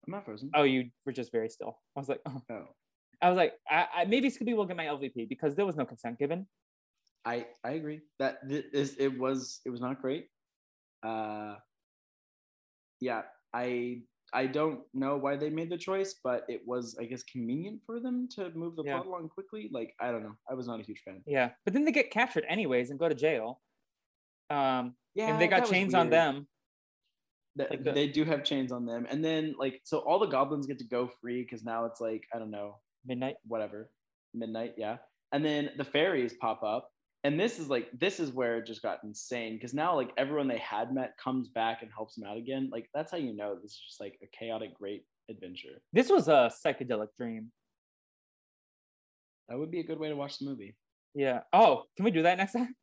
I'm 0.08 0.12
not 0.12 0.26
frozen. 0.26 0.52
Oh, 0.54 0.64
you 0.64 0.90
were 1.06 1.12
just 1.12 1.32
very 1.32 1.50
still. 1.50 1.80
I 1.96 2.00
was 2.00 2.10
like, 2.10 2.22
oh. 2.28 2.42
Oh. 2.52 2.66
I 3.22 3.30
was 3.30 3.38
like, 3.38 3.54
I, 3.70 3.88
I, 3.96 4.06
maybe 4.06 4.30
Scooby 4.30 4.56
will 4.56 4.66
get 4.66 4.76
my 4.78 4.86
LVP 4.86 5.28
because 5.30 5.56
there 5.56 5.66
was 5.66 5.76
no 5.76 5.86
consent 5.86 6.20
given. 6.20 6.46
I 7.24 7.48
I 7.64 7.72
agree 7.72 8.02
that 8.20 8.48
th- 8.48 8.66
is 8.72 8.96
it 9.00 9.18
was 9.18 9.62
it 9.66 9.70
was 9.72 9.82
not 9.82 10.02
great. 10.02 10.28
Uh, 11.02 11.56
yeah, 13.00 13.24
I 13.54 14.02
I 14.34 14.46
don't 14.48 14.82
know 14.94 15.18
why 15.18 15.38
they 15.38 15.50
made 15.50 15.70
the 15.72 15.78
choice, 15.78 16.16
but 16.24 16.44
it 16.50 16.62
was 16.68 16.98
I 17.00 17.06
guess 17.06 17.24
convenient 17.24 17.82
for 17.86 18.00
them 18.00 18.28
to 18.36 18.52
move 18.54 18.76
the 18.76 18.84
Yeah. 18.84 18.96
plot 18.96 19.08
along 19.08 19.30
quickly. 19.30 19.70
Like 19.72 19.96
I 20.00 20.12
don't 20.12 20.24
know, 20.24 20.36
I 20.50 20.54
was 20.54 20.68
not 20.68 20.80
a 20.80 20.84
huge 20.84 21.02
fan. 21.04 21.24
Yeah, 21.26 21.52
but 21.64 21.74
then 21.74 21.86
they 21.86 21.92
get 21.92 22.12
captured 22.12 22.46
anyways 22.48 22.90
and 22.92 23.00
go 23.00 23.10
to 23.10 23.16
jail. 23.16 23.62
Um, 24.50 24.96
Yeah, 25.16 25.32
and 25.32 25.42
they 25.42 25.48
got 25.48 25.68
chains 25.70 25.94
on 25.96 26.10
them. 26.10 26.48
That- 27.58 27.70
like 27.70 27.84
the- 27.84 27.92
they 27.94 28.08
do 28.08 28.24
have 28.26 28.44
chains 28.44 28.72
on 28.72 28.86
them, 28.86 29.08
and 29.10 29.24
then 29.24 29.56
like 29.58 29.82
so 29.86 30.00
all 30.00 30.20
the 30.20 30.26
goblins 30.28 30.68
get 30.68 30.78
to 30.80 30.84
go 30.86 31.08
free 31.22 31.44
because 31.44 31.64
now 31.64 31.86
it's 31.86 32.02
like 32.02 32.24
I 32.34 32.40
don't 32.40 32.52
know 32.52 32.80
Midnight. 33.06 33.36
whatever 33.48 33.90
midnight 34.34 34.74
yeah 34.78 34.98
and 35.32 35.46
then 35.46 35.70
the 35.78 35.84
fairies 35.86 36.34
pop 36.42 36.62
up 36.64 36.90
and 37.24 37.40
this 37.40 37.58
is 37.58 37.70
like 37.70 37.88
this 37.98 38.20
is 38.20 38.32
where 38.34 38.58
it 38.58 38.66
just 38.66 38.82
got 38.82 38.98
insane 39.06 39.54
because 39.54 39.74
now 39.74 39.96
like 39.96 40.10
everyone 40.18 40.48
they 40.50 40.58
had 40.58 40.94
met 40.94 41.14
comes 41.18 41.48
back 41.48 41.82
and 41.84 41.90
helps 41.96 42.16
them 42.16 42.28
out 42.28 42.36
again 42.36 42.68
like 42.72 42.90
that's 42.94 43.12
how 43.14 43.18
you 43.18 43.34
know 43.34 43.56
this 43.56 43.72
is 43.72 43.80
just 43.88 44.02
like 44.02 44.20
a 44.22 44.28
chaotic 44.38 44.76
great 44.78 45.06
adventure 45.30 45.82
This 45.94 46.10
was 46.10 46.28
a 46.28 46.52
psychedelic 46.66 47.08
dream. 47.18 47.50
that 49.48 49.58
would 49.58 49.72
be 49.72 49.80
a 49.80 49.84
good 49.86 50.00
way 50.00 50.10
to 50.10 50.16
watch 50.18 50.40
the 50.40 50.46
movie 50.46 50.76
Yeah. 51.14 51.42
Oh, 51.54 51.84
can 51.96 52.04
we 52.04 52.12
do 52.12 52.24
that 52.24 52.38
next 52.38 52.54
time? 52.54 52.76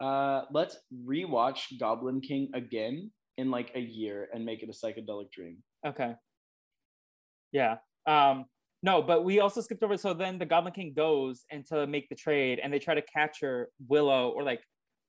uh 0.00 0.42
let's 0.52 0.76
rewatch 1.06 1.78
goblin 1.78 2.20
king 2.20 2.50
again 2.54 3.10
in 3.40 3.50
like 3.50 3.72
a 3.74 3.80
year 3.80 4.28
and 4.32 4.44
make 4.44 4.62
it 4.62 4.68
a 4.68 4.72
psychedelic 4.72 5.30
dream 5.32 5.58
Okay. 5.86 6.14
Yeah. 7.52 7.76
Um, 8.06 8.44
no, 8.82 9.02
but 9.02 9.24
we 9.24 9.40
also 9.40 9.60
skipped 9.60 9.82
over. 9.82 9.96
So 9.96 10.14
then 10.14 10.38
the 10.38 10.46
Goblin 10.46 10.72
King 10.72 10.92
goes 10.96 11.44
and 11.50 11.66
to 11.66 11.86
make 11.86 12.08
the 12.08 12.14
trade, 12.14 12.60
and 12.62 12.72
they 12.72 12.78
try 12.78 12.94
to 12.94 13.02
capture 13.02 13.68
Willow 13.88 14.30
or 14.30 14.42
like 14.42 14.62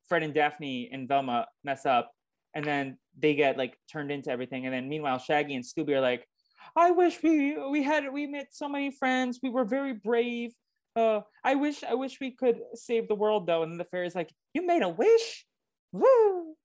Fred 0.08 0.24
and 0.24 0.34
Daphne 0.34 0.90
and 0.92 1.08
Velma 1.08 1.48
mess 1.64 1.86
up, 1.86 2.12
and 2.54 2.66
then 2.66 2.98
they 3.18 3.34
get 3.34 3.58
like 3.58 3.78
turned 3.92 4.12
into 4.12 4.30
everything. 4.30 4.66
And 4.66 4.74
then 4.74 4.90
meanwhile, 4.90 5.20
Shaggy 5.20 5.56
and 5.56 5.64
Scooby 5.64 5.92
are 5.92 6.02
like, 6.02 6.28
"I 6.76 6.92
wish 6.92 7.24
we 7.24 7.58
we 7.70 7.84
had 7.84 8.12
we 8.12 8.28
met 8.28 8.48
so 8.52 8.68
many 8.68 8.92
friends. 8.92 9.40
We 9.42 9.50
were 9.50 9.66
very 9.66 9.94
brave. 9.94 10.52
Uh, 10.96 11.22
I 11.44 11.56
wish 11.56 11.84
I 11.84 11.94
wish 11.94 12.20
we 12.20 12.32
could 12.32 12.60
save 12.74 13.08
the 13.08 13.16
world 13.16 13.48
though." 13.48 13.64
And 13.64 13.80
the 13.80 13.86
fairy's 13.86 14.16
like, 14.16 14.34
"You 14.54 14.66
made 14.66 14.82
a 14.82 14.90
wish." 14.90 15.46
Woo! 15.94 16.56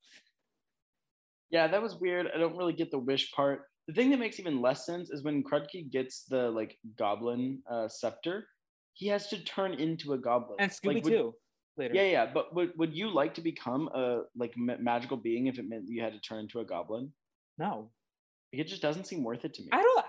Yeah 1.51 1.67
that 1.69 1.83
was 1.83 1.97
weird 1.97 2.27
i 2.35 2.39
don't 2.39 2.57
really 2.57 2.73
get 2.73 2.91
the 2.91 2.99
wish 2.99 3.31
part 3.33 3.63
the 3.89 3.95
thing 3.95 4.11
that 4.11 4.19
makes 4.19 4.41
even 4.41 4.61
less 4.61 4.85
sense 4.85 5.11
is 5.11 5.23
when 5.23 5.45
Krudsky 5.45 5.89
gets 5.91 6.25
the 6.25 6.51
like 6.51 6.77
goblin 6.99 7.63
uh 7.71 7.89
scepter 7.89 8.47
he 8.95 9.09
has 9.09 9.29
to 9.29 9.45
turn 9.45 9.75
into 9.75 10.15
a 10.15 10.19
goblin 10.19 10.57
And 10.59 10.71
Scooby 10.71 10.95
Like, 10.95 11.05
would- 11.05 11.11
too. 11.11 11.35
Later. 11.79 11.95
Yeah, 11.95 12.05
yeah, 12.05 12.27
but 12.33 12.55
would, 12.55 12.71
would 12.79 12.95
you 12.95 13.11
like 13.11 13.35
to 13.35 13.43
become 13.43 13.89
a 13.89 14.23
like 14.35 14.55
ma- 14.57 14.79
magical 14.81 15.19
being 15.19 15.47
if 15.47 15.59
it 15.59 15.69
meant 15.69 15.85
you 15.89 16.03
had 16.03 16.15
to 16.15 16.21
turn 16.21 16.39
into 16.41 16.61
a 16.61 16.65
goblin? 16.65 17.13
No. 17.59 17.91
Like, 18.51 18.63
it 18.63 18.67
just 18.67 18.81
doesn't 18.81 19.07
seem 19.07 19.23
worth 19.23 19.45
it 19.45 19.53
to 19.53 19.63
me. 19.63 19.69
I 19.73 19.83
don't. 19.83 20.07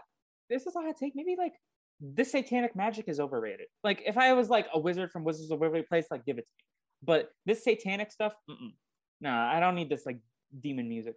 This 0.49 0.65
is 0.65 0.77
a 0.77 0.79
hot 0.79 0.95
take. 0.97 1.11
Maybe 1.13 1.35
like 1.37 1.51
this 1.99 2.31
satanic 2.31 2.73
magic 2.73 3.09
is 3.09 3.19
overrated. 3.19 3.67
Like 3.83 4.01
if 4.05 4.17
I 4.17 4.31
was 4.31 4.49
like 4.49 4.67
a 4.73 4.79
wizard 4.79 5.11
from 5.11 5.25
Wizards 5.25 5.51
of 5.51 5.59
Waverly 5.59 5.83
Place, 5.83 6.05
like 6.09 6.25
give 6.25 6.37
it 6.37 6.45
to 6.47 6.53
me. 6.57 6.63
But 7.03 7.31
this 7.45 7.65
satanic 7.65 8.13
stuff, 8.13 8.33
mm-mm. 8.49 8.71
nah, 9.19 9.51
I 9.53 9.59
don't 9.59 9.75
need 9.75 9.89
this 9.89 10.05
like 10.05 10.19
demon 10.57 10.87
music, 10.87 11.15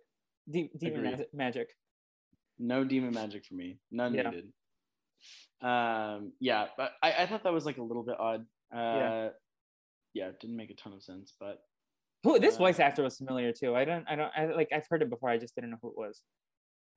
De- 0.50 0.70
demon 0.78 1.06
Agreed. 1.06 1.26
magic. 1.32 1.68
no 2.58 2.84
demon 2.84 3.12
magic 3.14 3.44
for 3.46 3.54
me. 3.54 3.78
None 3.90 4.14
Yeah. 4.14 4.30
needed. 4.30 4.52
Um, 5.62 6.32
yeah, 6.40 6.68
but 6.76 6.92
I, 7.02 7.12
I 7.22 7.26
thought 7.26 7.42
that 7.44 7.52
was 7.52 7.66
like 7.66 7.78
a 7.78 7.82
little 7.82 8.02
bit 8.02 8.18
odd. 8.18 8.42
Uh, 8.74 8.76
Yeah. 8.76 9.28
yeah, 10.14 10.28
it 10.28 10.40
didn't 10.40 10.56
make 10.56 10.70
a 10.70 10.74
ton 10.74 10.92
of 10.92 11.02
sense, 11.02 11.34
but 11.38 11.62
Who 12.24 12.38
this 12.38 12.56
voice 12.58 12.78
Uh, 12.78 12.82
actor 12.84 13.02
was 13.02 13.16
familiar 13.16 13.52
too. 13.52 13.74
I 13.74 13.84
don't. 13.84 14.04
I 14.08 14.14
don't. 14.16 14.32
I 14.36 14.46
like. 14.46 14.68
I've 14.72 14.86
heard 14.88 15.02
it 15.02 15.08
before. 15.10 15.30
I 15.30 15.38
just 15.38 15.54
didn't 15.54 15.70
know 15.70 15.78
who 15.82 15.88
it 15.90 15.96
was. 15.96 16.22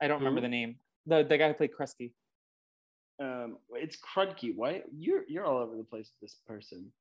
I 0.01 0.07
don't 0.07 0.19
remember 0.19 0.41
the 0.41 0.49
name. 0.49 0.79
The 1.05 1.23
the 1.23 1.37
guy 1.37 1.47
who 1.49 1.53
played 1.53 1.71
Krusty. 1.77 2.11
um, 3.21 3.57
it's 3.71 3.97
Krudsky. 4.01 4.53
Why 4.55 4.83
you're 4.91 5.23
you're 5.27 5.45
all 5.45 5.59
over 5.59 5.77
the 5.77 5.83
place 5.85 6.11
with 6.11 6.19
this 6.29 6.35
person? 6.45 6.91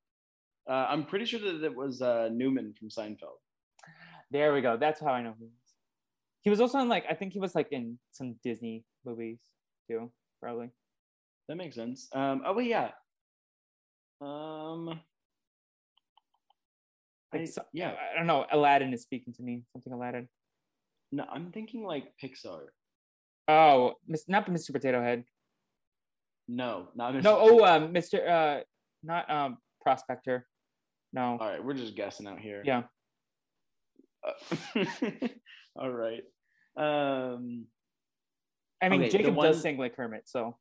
Uh, 0.69 0.87
I'm 0.89 1.05
pretty 1.05 1.25
sure 1.25 1.41
that 1.41 1.65
it 1.65 1.75
was 1.75 2.01
uh, 2.03 2.29
Newman 2.33 2.75
from 2.79 2.89
Seinfeld. 2.91 3.41
There 4.31 4.55
we 4.55 4.61
go. 4.61 4.77
That's 4.77 5.01
how 5.01 5.09
I 5.13 5.23
know 5.23 5.35
who 5.39 5.49
he 6.43 6.51
was. 6.51 6.61
Also 6.61 6.79
in 6.81 6.89
like 6.89 7.05
I 7.09 7.15
think 7.15 7.33
he 7.33 7.41
was 7.41 7.55
like 7.55 7.69
in 7.73 7.99
some 8.13 8.37
Disney 8.45 8.85
movies 9.05 9.41
too, 9.89 10.11
probably. 10.41 10.71
That 11.49 11.57
makes 11.57 11.75
sense. 11.77 12.09
Um, 12.15 12.43
oh, 12.47 12.55
but 12.55 12.65
yeah. 12.65 12.91
Um, 14.21 15.01
Like 17.33 17.43
I- 17.43 17.45
so- 17.47 17.65
yeah. 17.73 17.95
I 18.13 18.17
don't 18.17 18.27
know. 18.27 18.47
Aladdin 18.53 18.93
is 18.93 19.03
speaking 19.03 19.33
to 19.35 19.43
me. 19.43 19.63
Something 19.73 19.93
Aladdin. 19.93 20.29
No, 21.11 21.25
I'm 21.31 21.51
thinking 21.53 21.85
like 21.85 22.13
Pixar. 22.23 22.67
Oh, 23.49 23.95
not 24.29 24.47
Mr. 24.47 24.73
Potato 24.73 25.03
Head. 25.03 25.25
No, 26.49 26.89
not 26.95 27.13
Mr. 27.15 27.23
No, 27.25 27.39
oh, 27.39 27.59
Potato. 27.59 27.65
um, 27.87 27.93
Mr. 27.95 28.29
Uh, 28.29 28.61
not 29.03 29.31
um, 29.31 29.59
Prospector. 29.81 30.47
No. 31.13 31.37
All 31.41 31.49
right, 31.49 31.63
we're 31.63 31.75
just 31.75 31.97
guessing 31.97 32.27
out 32.27 32.39
here. 32.41 32.63
Yeah. 32.65 32.85
Uh, 34.27 34.33
all 35.77 35.91
right. 35.91 36.23
Um, 36.77 37.67
I 38.83 38.89
mean, 38.89 39.03
Okay, 39.03 39.11
Jacob 39.11 39.35
one- 39.37 39.47
does 39.47 39.61
sing 39.63 39.79
like 39.79 39.95
Kermit, 39.97 40.29
so 40.29 40.57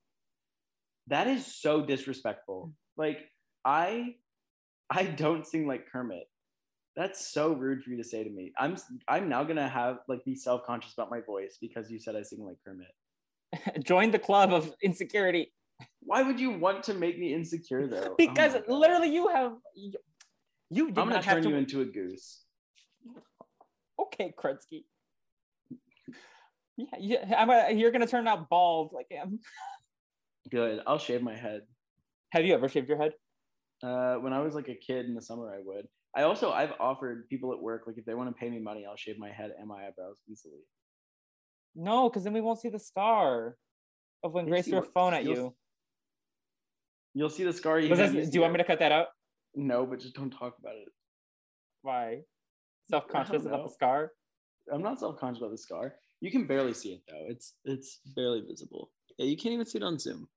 that 1.07 1.27
is 1.27 1.45
so 1.45 1.81
disrespectful. 1.85 2.73
Like 2.97 3.19
I, 3.65 4.15
I 4.89 5.03
don't 5.05 5.45
sing 5.45 5.67
like 5.67 5.87
Kermit. 5.91 6.23
That's 6.95 7.25
so 7.33 7.53
rude 7.53 7.83
for 7.83 7.89
you 7.91 7.97
to 7.97 8.03
say 8.03 8.23
to 8.23 8.29
me. 8.29 8.51
I'm 8.59 8.75
I'm 9.07 9.29
now 9.29 9.43
gonna 9.43 9.67
have 9.69 9.99
like 10.07 10.23
be 10.25 10.35
self 10.35 10.65
conscious 10.65 10.93
about 10.93 11.09
my 11.09 11.21
voice 11.21 11.57
because 11.61 11.89
you 11.89 11.99
said 11.99 12.15
I 12.15 12.21
sing 12.23 12.43
like 12.45 12.57
Kermit. 12.65 13.83
join 13.83 14.11
the 14.11 14.19
club 14.19 14.53
of 14.53 14.73
insecurity 14.81 15.51
Why 16.01 16.21
would 16.21 16.39
you 16.39 16.51
want 16.51 16.83
to 16.83 16.93
make 16.93 17.19
me 17.19 17.33
insecure 17.33 17.87
though? 17.87 17.97
Oh 18.11 18.15
because 18.17 18.53
God. 18.53 18.63
literally 18.67 19.13
you 19.13 19.27
have 19.29 19.53
you, 19.75 19.93
you 20.69 20.87
I'm 20.89 20.93
gonna 21.09 21.21
turn 21.21 21.43
to. 21.43 21.49
you 21.49 21.55
into 21.55 21.81
a 21.81 21.85
goose. 21.85 22.43
okay, 23.99 24.33
Krutsky. 24.37 24.83
Yeah, 26.99 27.17
yeah, 27.27 27.35
I'm 27.37 27.49
a, 27.49 27.71
you're 27.71 27.91
gonna 27.91 28.07
turn 28.07 28.27
out 28.27 28.49
bald 28.49 28.91
like 28.93 29.07
him. 29.09 29.39
Good. 30.49 30.81
I'll 30.87 30.97
shave 30.97 31.21
my 31.21 31.35
head. 31.35 31.61
Have 32.31 32.45
you 32.45 32.53
ever 32.53 32.67
shaved 32.69 32.89
your 32.89 32.97
head? 32.97 33.13
Uh, 33.83 34.15
when 34.15 34.33
I 34.33 34.39
was 34.39 34.55
like 34.55 34.69
a 34.69 34.75
kid 34.75 35.05
in 35.05 35.15
the 35.15 35.21
summer, 35.21 35.53
I 35.53 35.59
would. 35.63 35.87
I 36.15 36.23
also 36.23 36.51
I've 36.51 36.73
offered 36.79 37.29
people 37.29 37.53
at 37.53 37.61
work 37.61 37.83
like 37.87 37.97
if 37.97 38.05
they 38.05 38.13
want 38.13 38.29
to 38.29 38.39
pay 38.39 38.49
me 38.49 38.59
money, 38.59 38.85
I'll 38.85 38.97
shave 38.97 39.17
my 39.17 39.31
head 39.31 39.51
and 39.57 39.67
my 39.67 39.87
eyebrows 39.87 40.17
easily. 40.29 40.61
No, 41.75 42.09
because 42.09 42.23
then 42.23 42.33
we 42.33 42.41
won't 42.41 42.59
see 42.59 42.69
the 42.69 42.79
scar 42.79 43.55
of 44.23 44.33
when 44.33 44.45
Grace 44.45 44.67
threw 44.67 44.79
a 44.79 44.83
phone 44.83 45.13
at 45.13 45.23
you 45.23 45.55
you'll 47.13 47.29
see 47.29 47.43
the 47.43 47.53
scar. 47.53 47.79
You 47.79 47.93
do 47.93 48.29
you 48.31 48.41
want 48.41 48.53
me 48.53 48.57
to? 48.57 48.63
to 48.63 48.67
cut 48.67 48.79
that 48.79 48.91
out? 48.91 49.07
No, 49.55 49.85
but 49.85 49.99
just 49.99 50.15
don't 50.15 50.29
talk 50.29 50.55
about 50.59 50.75
it. 50.75 50.87
Why? 51.81 52.21
Self 52.89 53.07
conscious 53.07 53.45
about 53.45 53.67
the 53.67 53.73
scar? 53.73 54.11
I'm 54.71 54.81
not 54.81 54.99
self 54.99 55.17
conscious 55.17 55.41
about 55.41 55.51
the 55.51 55.57
scar. 55.57 55.93
You 56.21 56.31
can 56.31 56.45
barely 56.45 56.73
see 56.73 56.93
it 56.93 57.01
though. 57.07 57.25
It's 57.27 57.55
it's 57.65 57.99
barely 58.15 58.41
visible. 58.41 58.91
Yeah, 59.17 59.25
you 59.25 59.35
can't 59.35 59.53
even 59.53 59.65
see 59.65 59.79
it 59.79 59.83
on 59.83 59.99
Zoom. 59.99 60.27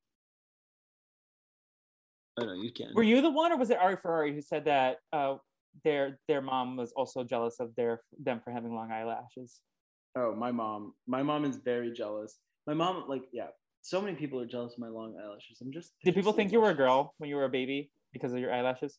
Oh 2.39 2.47
no, 2.47 2.55
you 2.55 2.73
can. 2.73 2.89
Were 2.94 3.02
you 3.02 3.20
the 3.20 3.31
one, 3.31 3.52
or 3.52 3.56
was 3.56 3.70
it 3.70 3.78
Ari 3.78 3.97
Ferrari 3.97 4.35
who 4.35 4.40
said 4.40 4.65
that 4.65 4.97
uh, 5.12 5.36
their 5.85 6.19
their 6.27 6.40
mom 6.40 6.77
was 6.77 6.93
also 6.97 7.23
jealous 7.23 7.61
of 7.61 7.74
their 7.77 8.01
them 8.19 8.40
for 8.43 8.51
having 8.51 8.74
long 8.74 8.90
eyelashes? 8.90 9.61
Oh, 10.16 10.35
my 10.35 10.52
mom. 10.52 10.94
My 11.06 11.23
mom 11.23 11.44
is 11.44 11.56
very 11.56 11.93
jealous. 11.93 12.39
My 12.66 12.74
mom, 12.74 13.05
like, 13.09 13.24
yeah, 13.32 13.48
so 13.82 14.01
many 14.01 14.16
people 14.16 14.40
are 14.40 14.47
jealous 14.47 14.74
of 14.74 14.78
my 14.78 14.89
long 14.89 15.16
eyelashes. 15.20 15.59
I'm 15.61 15.73
just. 15.73 15.93
Did 16.05 16.15
people 16.15 16.32
just 16.32 16.36
think 16.36 16.52
you 16.52 16.61
were 16.61 16.70
a 16.70 16.74
girl 16.74 17.15
when 17.19 17.28
you 17.28 17.36
were 17.36 17.44
a 17.44 17.51
baby 17.51 17.90
because 18.12 18.32
of 18.32 18.39
your 18.39 18.52
eyelashes? 18.52 18.98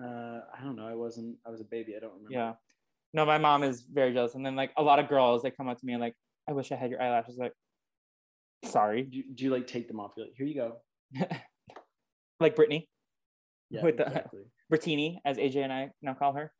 Uh, 0.00 0.40
I 0.54 0.62
don't 0.62 0.76
know. 0.76 0.86
I 0.86 0.94
wasn't. 0.94 1.36
I 1.46 1.50
was 1.50 1.60
a 1.60 1.64
baby. 1.64 1.94
I 1.96 2.00
don't 2.00 2.12
remember. 2.12 2.32
Yeah. 2.32 2.52
No, 3.14 3.24
my 3.24 3.38
mom 3.38 3.62
is 3.62 3.82
very 3.82 4.12
jealous, 4.12 4.34
and 4.34 4.44
then 4.44 4.54
like 4.56 4.72
a 4.76 4.82
lot 4.82 4.98
of 4.98 5.08
girls, 5.08 5.42
they 5.42 5.50
come 5.50 5.68
up 5.68 5.78
to 5.78 5.86
me 5.86 5.94
and 5.94 6.00
like, 6.02 6.14
"I 6.48 6.52
wish 6.52 6.70
I 6.72 6.76
had 6.76 6.90
your 6.90 7.00
eyelashes." 7.00 7.38
Like, 7.38 7.52
sorry, 8.64 9.02
Do 9.02 9.16
you, 9.16 9.24
do 9.34 9.44
you 9.44 9.50
like 9.50 9.66
take 9.66 9.88
them 9.88 9.98
off? 10.00 10.12
You're 10.16 10.26
like, 10.26 10.34
here 10.36 10.46
you 10.46 10.54
go. 10.54 10.76
like 12.40 12.54
Brittany, 12.56 12.88
Yeah, 13.70 13.82
With 13.82 13.96
the- 13.96 14.06
exactly. 14.06 14.40
Brittini, 14.72 15.18
as 15.24 15.38
AJ 15.38 15.56
and 15.64 15.72
I 15.72 15.90
now 16.02 16.12
call 16.14 16.34
her. 16.34 16.52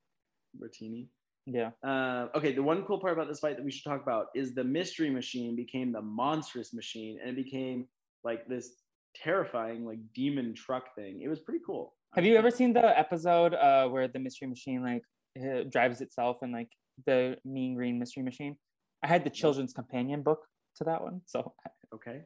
Bertini. 0.58 1.08
Yeah. 1.44 1.70
Uh, 1.82 2.28
okay, 2.34 2.52
the 2.54 2.62
one 2.62 2.84
cool 2.84 2.98
part 2.98 3.12
about 3.12 3.28
this 3.28 3.40
fight 3.40 3.56
that 3.56 3.64
we 3.64 3.70
should 3.70 3.84
talk 3.84 4.02
about 4.02 4.26
is 4.34 4.54
the 4.54 4.64
mystery 4.64 5.10
machine 5.10 5.54
became 5.56 5.92
the 5.92 6.00
monstrous 6.00 6.72
machine, 6.72 7.18
and 7.20 7.30
it 7.30 7.36
became 7.44 7.86
like 8.24 8.46
this 8.48 8.72
terrifying 9.14 9.84
like 9.84 9.98
demon 10.14 10.54
truck 10.54 10.94
thing. 10.94 11.20
It 11.22 11.28
was 11.28 11.40
pretty 11.40 11.60
cool. 11.66 11.94
Have 12.14 12.24
you 12.24 12.36
ever 12.36 12.50
seen 12.50 12.72
the 12.72 12.98
episode 12.98 13.52
uh, 13.54 13.86
where 13.88 14.08
the 14.08 14.18
mystery 14.18 14.48
machine 14.48 14.82
like 14.82 15.02
uh, 15.38 15.64
drives 15.64 16.00
itself 16.00 16.38
and 16.42 16.52
like 16.52 16.70
the 17.06 17.36
mean 17.44 17.74
green 17.74 17.98
mystery 17.98 18.22
machine? 18.22 18.56
I 19.02 19.06
had 19.06 19.24
the 19.24 19.30
children's 19.30 19.72
companion 19.72 20.22
book 20.22 20.46
to 20.76 20.84
that 20.84 21.02
one, 21.02 21.20
so 21.26 21.54
Okay. 21.94 22.22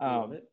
Um, 0.00 0.32
it. 0.34 0.44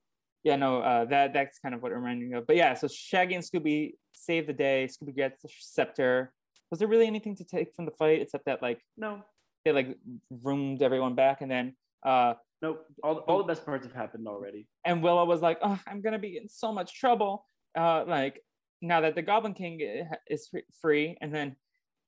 yeah, 0.44 0.56
no, 0.56 0.82
uh, 0.82 1.06
that 1.06 1.34
that's 1.34 1.60
kind 1.60 1.74
of 1.76 1.82
what 1.82 1.92
it 1.92 1.96
reminded 1.96 2.30
me 2.30 2.38
of. 2.38 2.48
But 2.48 2.56
yeah, 2.56 2.74
so 2.74 2.88
Shaggy 2.88 3.36
and 3.36 3.44
Scooby 3.44 3.94
save 4.14 4.48
the 4.48 4.54
day. 4.54 4.88
Scooby 4.90 5.16
gets 5.16 5.42
the 5.42 5.50
scepter. 5.60 6.34
Was 6.72 6.80
there 6.80 6.88
really 6.88 7.08
anything 7.08 7.36
to 7.38 7.44
take 7.44 7.74
from 7.76 7.86
the 7.86 7.92
fight 7.92 8.22
except 8.22 8.46
that 8.46 8.62
like 8.62 8.80
No, 8.98 9.22
they 9.66 9.72
like 9.72 9.98
roomed 10.44 10.82
everyone 10.82 11.16
back, 11.16 11.42
and 11.42 11.50
then 11.52 11.76
uh, 12.06 12.34
Nope. 12.62 12.86
All, 13.04 13.18
all 13.20 13.38
the 13.38 13.44
best 13.46 13.66
parts 13.66 13.86
have 13.86 13.96
happened 13.96 14.28
already. 14.28 14.68
and 14.86 15.02
Willow 15.02 15.26
was 15.26 15.42
like, 15.42 15.60
"Oh, 15.62 15.80
I'm 15.88 16.02
gonna 16.02 16.20
be 16.20 16.38
in 16.38 16.48
so 16.50 16.72
much 16.74 16.94
trouble." 17.00 17.46
Uh, 17.78 18.04
like 18.08 18.42
now 18.82 19.02
that 19.02 19.16
the 19.16 19.22
Goblin 19.22 19.54
King 19.54 19.80
is 20.28 20.50
free, 20.82 21.18
and 21.22 21.34
then 21.34 21.56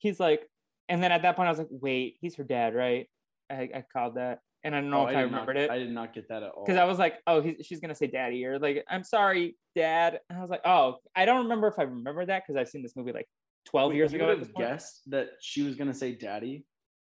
he's 0.02 0.20
like, 0.20 0.48
and 0.90 1.02
then 1.02 1.12
at 1.12 1.22
that 1.22 1.36
point 1.36 1.48
I 1.48 1.52
was 1.52 1.60
like, 1.60 1.68
"Wait, 1.72 2.18
he's 2.20 2.36
her 2.36 2.44
dad, 2.44 2.76
right?" 2.76 3.08
I, 3.50 3.70
I 3.76 3.84
called 3.94 4.16
that, 4.16 4.40
and 4.64 4.76
I 4.76 4.82
don't 4.82 4.90
know 4.90 5.02
Oh, 5.04 5.08
if 5.08 5.10
I, 5.16 5.22
not- 5.22 5.32
remembered 5.32 5.58
it 5.58 5.70
I 5.70 5.78
did 5.80 5.92
not 5.92 6.14
get 6.14 6.28
that 6.30 6.44
at 6.44 6.52
all. 6.52 6.64
because 6.66 6.78
I 6.78 6.84
was 6.86 6.98
like, 7.00 7.16
"Oh, 7.28 7.42
he's, 7.42 7.66
she's 7.66 7.80
gonna 7.80 7.96
say 7.96 8.08
daddy," 8.08 8.46
or 8.46 8.60
like, 8.60 8.84
"I'm 8.90 9.04
sorry, 9.04 9.58
dad," 9.76 10.20
and 10.30 10.38
I 10.38 10.42
was 10.42 10.50
like, 10.50 10.62
"Oh, 10.66 10.98
I 11.16 11.26
don't 11.26 11.44
remember 11.44 11.68
if 11.68 11.80
I 11.80 11.84
remember 11.84 12.26
that 12.26 12.44
because 12.46 12.60
I've 12.60 12.70
seen 12.70 12.82
this 12.84 12.96
movie 12.96 13.12
like 13.14 13.28
12 13.68 13.90
Wait, 13.92 13.96
years 13.98 14.12
you 14.12 14.18
ago." 14.18 14.28
would 14.28 14.40
at 14.40 14.48
have 14.48 14.56
guessed 14.56 15.02
that 15.12 15.30
she 15.42 15.62
was 15.64 15.76
gonna 15.76 15.94
say 15.94 16.14
daddy. 16.16 16.66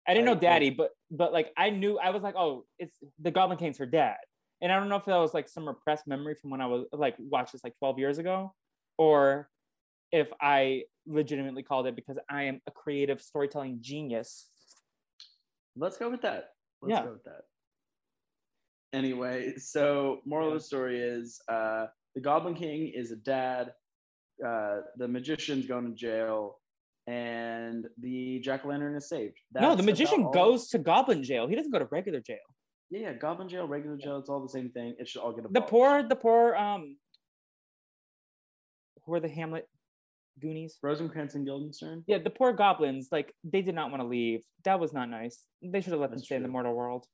I 0.08 0.14
didn't 0.14 0.26
know 0.26 0.32
Like, 0.32 0.40
daddy, 0.40 0.70
but 0.70 0.90
but 1.10 1.32
like 1.32 1.52
I 1.56 1.70
knew 1.70 1.98
I 1.98 2.10
was 2.10 2.22
like, 2.22 2.34
oh, 2.36 2.64
it's 2.78 2.96
the 3.20 3.30
Goblin 3.30 3.58
King's 3.58 3.78
her 3.78 3.86
dad. 3.86 4.16
And 4.62 4.70
I 4.72 4.78
don't 4.78 4.88
know 4.90 4.96
if 4.96 5.04
that 5.06 5.16
was 5.16 5.32
like 5.32 5.48
some 5.48 5.66
repressed 5.66 6.06
memory 6.06 6.34
from 6.34 6.50
when 6.50 6.60
I 6.60 6.66
was 6.66 6.86
like 6.92 7.14
watched 7.18 7.52
this 7.52 7.62
like 7.64 7.74
12 7.78 7.98
years 7.98 8.18
ago, 8.18 8.52
or 8.98 9.48
if 10.12 10.28
I 10.40 10.84
legitimately 11.10 11.62
called 11.62 11.86
it 11.86 11.96
because 11.96 12.18
I 12.30 12.44
am 12.44 12.60
a 12.66 12.70
creative 12.70 13.20
storytelling 13.20 13.78
genius. 13.80 14.48
Let's 15.76 15.96
go 15.98 16.10
with 16.10 16.22
that. 16.22 16.50
Let's 16.82 16.90
Yeah. 16.98 17.04
go 17.04 17.12
with 17.12 17.24
that. 17.24 17.42
Anyway, 18.92 19.54
so 19.56 20.20
moral 20.24 20.48
of 20.48 20.54
the 20.54 20.60
story 20.60 21.00
is 21.00 21.40
uh, 21.48 21.86
the 22.14 22.20
Goblin 22.20 22.54
King 22.54 22.88
is 22.94 23.12
a 23.12 23.16
dad. 23.16 23.72
Uh, 24.44 24.80
the 24.96 25.06
magician's 25.06 25.66
going 25.66 25.86
to 25.86 25.94
jail, 25.94 26.58
and 27.06 27.86
the 27.98 28.40
jack 28.40 28.64
o' 28.64 28.68
lantern 28.68 28.96
is 28.96 29.08
saved. 29.08 29.38
no, 29.54 29.76
the 29.76 29.82
magician 29.82 30.30
goes 30.32 30.68
to 30.70 30.78
Goblin 30.78 31.22
jail. 31.22 31.46
He 31.46 31.54
doesn't 31.54 31.70
go 31.70 31.78
to 31.78 31.84
regular 31.90 32.20
jail. 32.20 32.38
Yeah, 32.90 33.00
yeah, 33.00 33.12
Goblin 33.12 33.48
jail, 33.48 33.68
regular 33.68 33.96
jail, 33.96 34.18
it's 34.18 34.28
all 34.28 34.40
the 34.42 34.48
same 34.48 34.70
thing. 34.70 34.96
It 34.98 35.06
should 35.08 35.20
all 35.20 35.32
get 35.32 35.52
The 35.52 35.60
poor, 35.60 36.02
the 36.02 36.16
poor, 36.16 36.56
um, 36.56 36.96
who 39.04 39.14
are 39.14 39.20
the 39.20 39.28
Hamlet 39.28 39.68
Goonies? 40.40 40.78
Rosencrantz 40.82 41.34
and 41.34 41.44
Guildenstern. 41.46 42.04
Yeah, 42.06 42.18
the 42.18 42.30
poor 42.30 42.52
goblins, 42.52 43.08
like 43.12 43.34
they 43.44 43.62
did 43.62 43.74
not 43.74 43.90
want 43.90 44.02
to 44.02 44.06
leave. 44.08 44.42
That 44.64 44.80
was 44.80 44.92
not 44.92 45.08
nice. 45.08 45.44
They 45.62 45.80
should 45.80 45.92
have 45.92 46.00
let 46.00 46.10
them 46.10 46.18
That's 46.18 46.26
stay 46.26 46.36
in 46.36 46.42
the 46.42 46.48
mortal 46.48 46.74
world. 46.74 47.06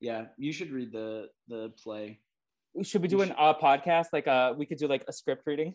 Yeah, 0.00 0.26
you 0.36 0.52
should 0.52 0.70
read 0.70 0.92
the 0.92 1.28
the 1.48 1.72
play. 1.82 2.20
Should 2.82 3.02
we 3.02 3.06
You 3.08 3.16
do 3.16 3.22
an 3.22 3.28
should- 3.28 3.36
uh, 3.38 3.54
podcast? 3.60 4.06
Like, 4.12 4.26
uh, 4.28 4.52
we 4.56 4.66
could 4.66 4.78
do 4.78 4.86
like 4.86 5.04
a 5.08 5.12
script 5.12 5.46
reading. 5.46 5.74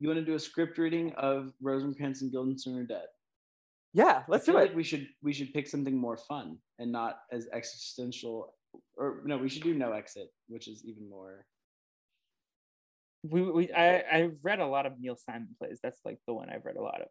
You 0.00 0.08
want 0.08 0.18
to 0.20 0.24
do 0.24 0.34
a 0.34 0.38
script 0.38 0.76
reading 0.78 1.12
of 1.14 1.52
Rosencrantz 1.62 2.22
and 2.22 2.30
Guildenstern 2.32 2.76
are 2.76 2.84
dead? 2.84 3.06
Yeah, 3.94 4.24
let's 4.28 4.46
do 4.46 4.52
like 4.52 4.70
it. 4.70 4.76
we 4.76 4.82
should 4.82 5.06
we 5.22 5.32
should 5.32 5.52
pick 5.54 5.66
something 5.68 5.96
more 5.96 6.16
fun 6.16 6.58
and 6.78 6.90
not 6.90 7.20
as 7.30 7.48
existential. 7.52 8.54
Or 8.96 9.20
no, 9.24 9.36
we 9.38 9.48
should 9.50 9.62
do 9.62 9.74
no 9.74 9.92
exit, 9.92 10.28
which 10.48 10.66
is 10.66 10.84
even 10.84 11.08
more. 11.08 11.46
We, 13.22 13.42
we 13.42 13.72
I 13.72 14.02
I've 14.10 14.36
read 14.42 14.60
a 14.60 14.66
lot 14.66 14.86
of 14.86 14.98
Neil 14.98 15.16
Simon 15.16 15.48
plays. 15.58 15.78
That's 15.82 16.00
like 16.04 16.18
the 16.26 16.34
one 16.34 16.50
I've 16.50 16.64
read 16.64 16.76
a 16.76 16.82
lot 16.82 17.00
of. 17.00 17.08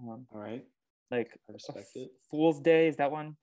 Um, 0.00 0.26
All 0.32 0.40
right, 0.40 0.64
like 1.10 1.30
I 1.48 1.52
respect 1.52 1.88
it. 1.94 2.10
Fool's 2.30 2.60
Day 2.60 2.88
is 2.88 2.96
that 2.96 3.10
one 3.10 3.36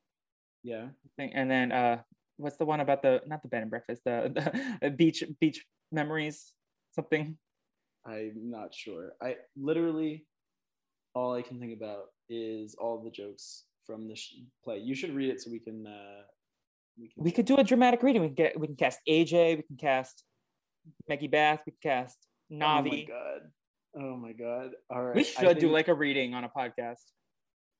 Yeah, 0.63 0.87
and 1.17 1.49
then 1.51 1.71
uh, 1.71 2.01
what's 2.37 2.57
the 2.57 2.65
one 2.65 2.79
about 2.79 3.01
the 3.01 3.21
not 3.27 3.41
the 3.43 3.49
bed 3.49 3.61
and 3.61 3.69
breakfast, 3.69 4.03
the, 4.05 4.77
the 4.81 4.89
beach 4.89 5.23
beach 5.39 5.65
memories 5.91 6.53
something. 6.91 7.37
I'm 8.05 8.49
not 8.49 8.73
sure. 8.73 9.13
I 9.21 9.35
literally 9.55 10.25
all 11.13 11.33
I 11.33 11.41
can 11.41 11.59
think 11.59 11.75
about 11.75 12.05
is 12.29 12.75
all 12.75 13.01
the 13.03 13.09
jokes 13.09 13.63
from 13.85 14.07
the 14.07 14.15
sh- 14.15 14.35
play. 14.63 14.77
You 14.77 14.95
should 14.95 15.15
read 15.15 15.29
it 15.29 15.41
so 15.41 15.49
we 15.51 15.59
can. 15.59 15.87
Uh, 15.87 16.23
we 16.99 17.09
can. 17.09 17.23
We 17.23 17.31
could 17.31 17.45
do 17.45 17.57
a 17.57 17.63
dramatic 17.63 18.03
reading. 18.03 18.21
We 18.21 18.27
can 18.29 18.35
get 18.35 18.59
we 18.59 18.67
can 18.67 18.75
cast 18.75 18.99
AJ. 19.07 19.57
We 19.57 19.63
can 19.63 19.77
cast 19.77 20.23
Maggie 21.07 21.27
Bath. 21.27 21.61
We 21.65 21.73
cast 21.81 22.17
Oh 22.51 22.55
my 22.55 22.65
Navi. 22.81 23.07
god. 23.07 23.41
Oh 23.97 24.17
my 24.17 24.33
god. 24.33 24.71
All 24.89 25.03
right. 25.03 25.15
we 25.15 25.21
I 25.21 25.23
should 25.23 25.55
do 25.57 25.61
think 25.61 25.73
like 25.73 25.87
a 25.87 25.93
reading 25.93 26.33
on 26.33 26.43
a 26.43 26.49
podcast. 26.49 27.03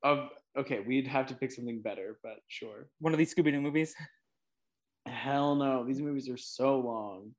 of 0.04 0.30
okay. 0.58 0.80
We'd 0.80 1.08
have 1.08 1.28
to 1.28 1.36
pick 1.36 1.52
something 1.52 1.82
better, 1.82 2.18
but 2.24 2.38
sure. 2.48 2.88
One 3.00 3.14
of 3.14 3.18
these 3.20 3.34
Scooby 3.34 3.52
Doo 3.52 3.62
movies. 3.62 3.94
Hell 5.06 5.56
no. 5.56 5.84
These 5.86 6.02
movies 6.02 6.30
are 6.30 6.38
so 6.38 6.80
long. 6.80 7.32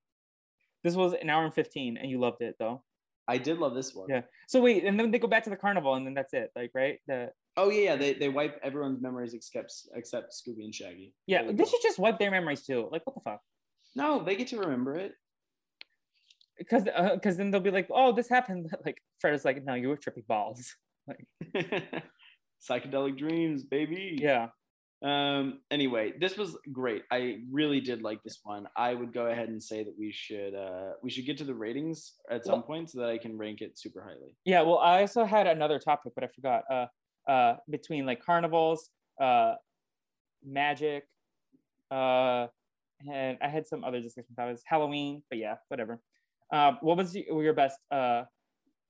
This 0.85 0.95
was 0.95 1.15
an 1.15 1.29
hour 1.31 1.45
and 1.45 1.55
fifteen, 1.55 1.97
and 1.97 2.11
you 2.11 2.21
loved 2.21 2.43
it 2.43 2.55
though. 2.59 2.83
I 3.29 3.39
did 3.39 3.59
love 3.59 3.75
this 3.75 3.93
one. 3.93 4.07
Yeah. 4.09 4.21
So 4.47 4.61
wait, 4.61 4.85
and 4.85 4.99
then 5.01 5.11
they 5.11 5.19
go 5.19 5.27
back 5.27 5.43
to 5.45 5.51
the 5.51 5.57
carnival, 5.57 5.95
and 5.95 6.07
then 6.07 6.15
that's 6.15 6.33
it. 6.33 6.51
Like 6.55 6.71
right? 6.75 6.99
The 7.09 7.31
Oh 7.57 7.71
yeah, 7.71 7.81
yeah. 7.93 7.97
They 7.97 8.13
they 8.15 8.29
wipe 8.29 8.61
everyone's 8.63 9.01
memories 9.03 9.35
except 9.35 9.73
except 9.95 10.33
Scooby 10.33 10.63
and 10.65 10.75
Shaggy. 10.75 11.13
yeah, 11.27 11.51
they 11.51 11.65
should 11.65 11.83
just 11.83 11.99
wipe 11.99 12.19
their 12.21 12.31
memories 12.31 12.63
too. 12.63 12.89
Like 12.93 13.05
what 13.05 13.15
the 13.17 13.21
fuck? 13.23 13.41
No, 13.97 14.23
they 14.23 14.37
get 14.37 14.49
to 14.49 14.59
remember 14.59 14.95
it. 14.95 15.13
Because 16.59 16.85
because 17.15 17.37
then 17.37 17.51
they'll 17.51 17.61
be 17.61 17.71
like, 17.71 17.89
oh, 17.91 18.13
this 18.13 18.29
happened. 18.29 18.71
Like 18.85 18.99
Fred 19.21 19.35
is 19.35 19.45
like, 19.45 19.65
no, 19.65 19.75
you 19.75 19.89
were 19.89 19.97
tripping 19.97 20.25
balls. 20.29 20.75
Like 21.09 21.25
Psychedelic 22.69 23.17
dreams, 23.17 23.65
baby. 23.65 24.19
yeah. 24.21 24.49
Um. 25.05 25.61
Anyway, 25.71 26.15
this 26.19 26.37
was 26.39 26.57
great. 26.73 27.03
I 27.13 27.37
really 27.53 27.81
did 27.81 28.03
like 28.03 28.23
this 28.25 28.41
one. 28.43 28.67
I 28.77 28.95
would 28.95 29.13
go 29.13 29.27
ahead 29.27 29.49
and 29.51 29.63
say 29.63 29.85
that 29.85 29.95
we 29.99 30.11
should 30.11 30.55
uh 30.55 30.93
we 31.03 31.11
should 31.11 31.27
get 31.27 31.37
to 31.39 31.45
the 31.45 31.55
ratings 31.55 32.15
at 32.31 32.45
some 32.47 32.55
Well- 32.55 32.63
point 32.63 32.91
so 32.91 33.01
that 33.01 33.11
I 33.11 33.19
can 33.19 33.37
rank 33.39 33.61
it 33.61 33.79
super 33.79 34.03
highly. 34.03 34.37
Yeah, 34.47 34.63
well, 34.63 34.79
I 34.79 35.03
also 35.03 35.25
had 35.27 35.47
another 35.47 35.79
topic, 35.79 36.13
but 36.15 36.25
I 36.25 36.29
forgot. 36.29 36.65
Uh, 36.71 36.87
uh, 37.31 37.57
between 37.71 38.07
like 38.07 38.21
carnivals, 38.25 38.89
uh, 39.21 39.55
magic, 40.45 41.05
uh, 41.91 42.47
and 43.13 43.37
I 43.43 43.49
had 43.49 43.67
some 43.67 43.85
other 43.85 44.01
discussion 44.01 44.35
topics. 44.35 44.63
Halloween, 44.65 45.23
but 45.29 45.39
yeah, 45.39 45.57
whatever. 45.69 46.01
Um, 46.53 46.79
what 46.81 46.97
was 46.97 47.15
your 47.15 47.55
best 47.55 47.79
uh 47.91 48.23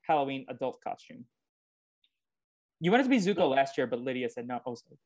Halloween 0.01 0.45
adult 0.49 0.79
costume? 0.83 1.25
You 2.79 2.91
wanted 2.91 3.03
to 3.03 3.09
be 3.09 3.17
Zuko 3.17 3.49
last 3.49 3.77
year, 3.77 3.87
but 3.87 3.99
Lydia 4.01 4.29
said 4.29 4.47
no. 4.47 4.59
Oh, 4.65 4.75
sorry. 4.75 4.97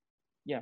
Yeah. 0.45 0.61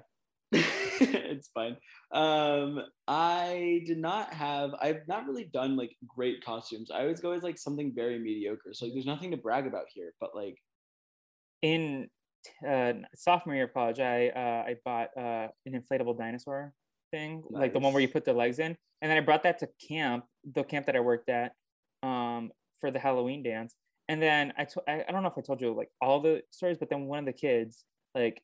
It's 1.01 1.47
fine. 1.53 1.77
Um, 2.11 2.81
I 3.07 3.83
did 3.85 3.99
not 3.99 4.33
have. 4.33 4.71
I've 4.81 5.07
not 5.07 5.25
really 5.25 5.45
done 5.45 5.77
like 5.77 5.95
great 6.05 6.43
costumes. 6.43 6.91
I 6.91 7.01
always 7.01 7.21
go 7.21 7.31
as 7.31 7.43
like 7.43 7.57
something 7.57 7.93
very 7.95 8.19
mediocre. 8.19 8.73
So 8.73 8.85
like, 8.85 8.93
there's 8.93 9.05
nothing 9.05 9.31
to 9.31 9.37
brag 9.37 9.65
about 9.65 9.85
here. 9.93 10.13
But 10.19 10.35
like, 10.35 10.57
In 11.61 12.09
uh, 12.67 12.93
sophomore 13.15 13.55
year 13.55 13.65
of 13.65 13.73
college, 13.73 13.99
I 13.99 14.27
uh, 14.29 14.69
I 14.71 14.75
bought 14.83 15.09
uh, 15.17 15.47
an 15.65 15.81
inflatable 15.81 16.17
dinosaur 16.17 16.73
thing, 17.11 17.43
like 17.49 17.73
the 17.73 17.79
one 17.79 17.93
where 17.93 18.01
you 18.01 18.09
put 18.09 18.25
the 18.25 18.33
legs 18.33 18.59
in, 18.59 18.75
and 19.01 19.09
then 19.09 19.17
I 19.17 19.21
brought 19.21 19.43
that 19.43 19.59
to 19.59 19.69
camp, 19.87 20.25
the 20.53 20.63
camp 20.63 20.85
that 20.87 20.95
I 20.95 20.99
worked 20.99 21.29
at, 21.29 21.53
for 22.80 22.91
the 22.91 22.99
Halloween 22.99 23.43
dance. 23.43 23.76
And 24.07 24.22
then 24.22 24.53
I, 24.57 24.65
to- 24.65 24.84
I 24.88 25.06
I 25.07 25.11
don't 25.11 25.22
know 25.23 25.30
if 25.30 25.38
I 25.38 25.41
told 25.41 25.61
you 25.61 25.73
like 25.73 25.89
all 26.01 26.19
the 26.22 26.41
stories, 26.51 26.77
but 26.80 26.89
then 26.89 27.06
one 27.06 27.19
of 27.19 27.26
the 27.26 27.34
kids 27.34 27.84
like 28.15 28.41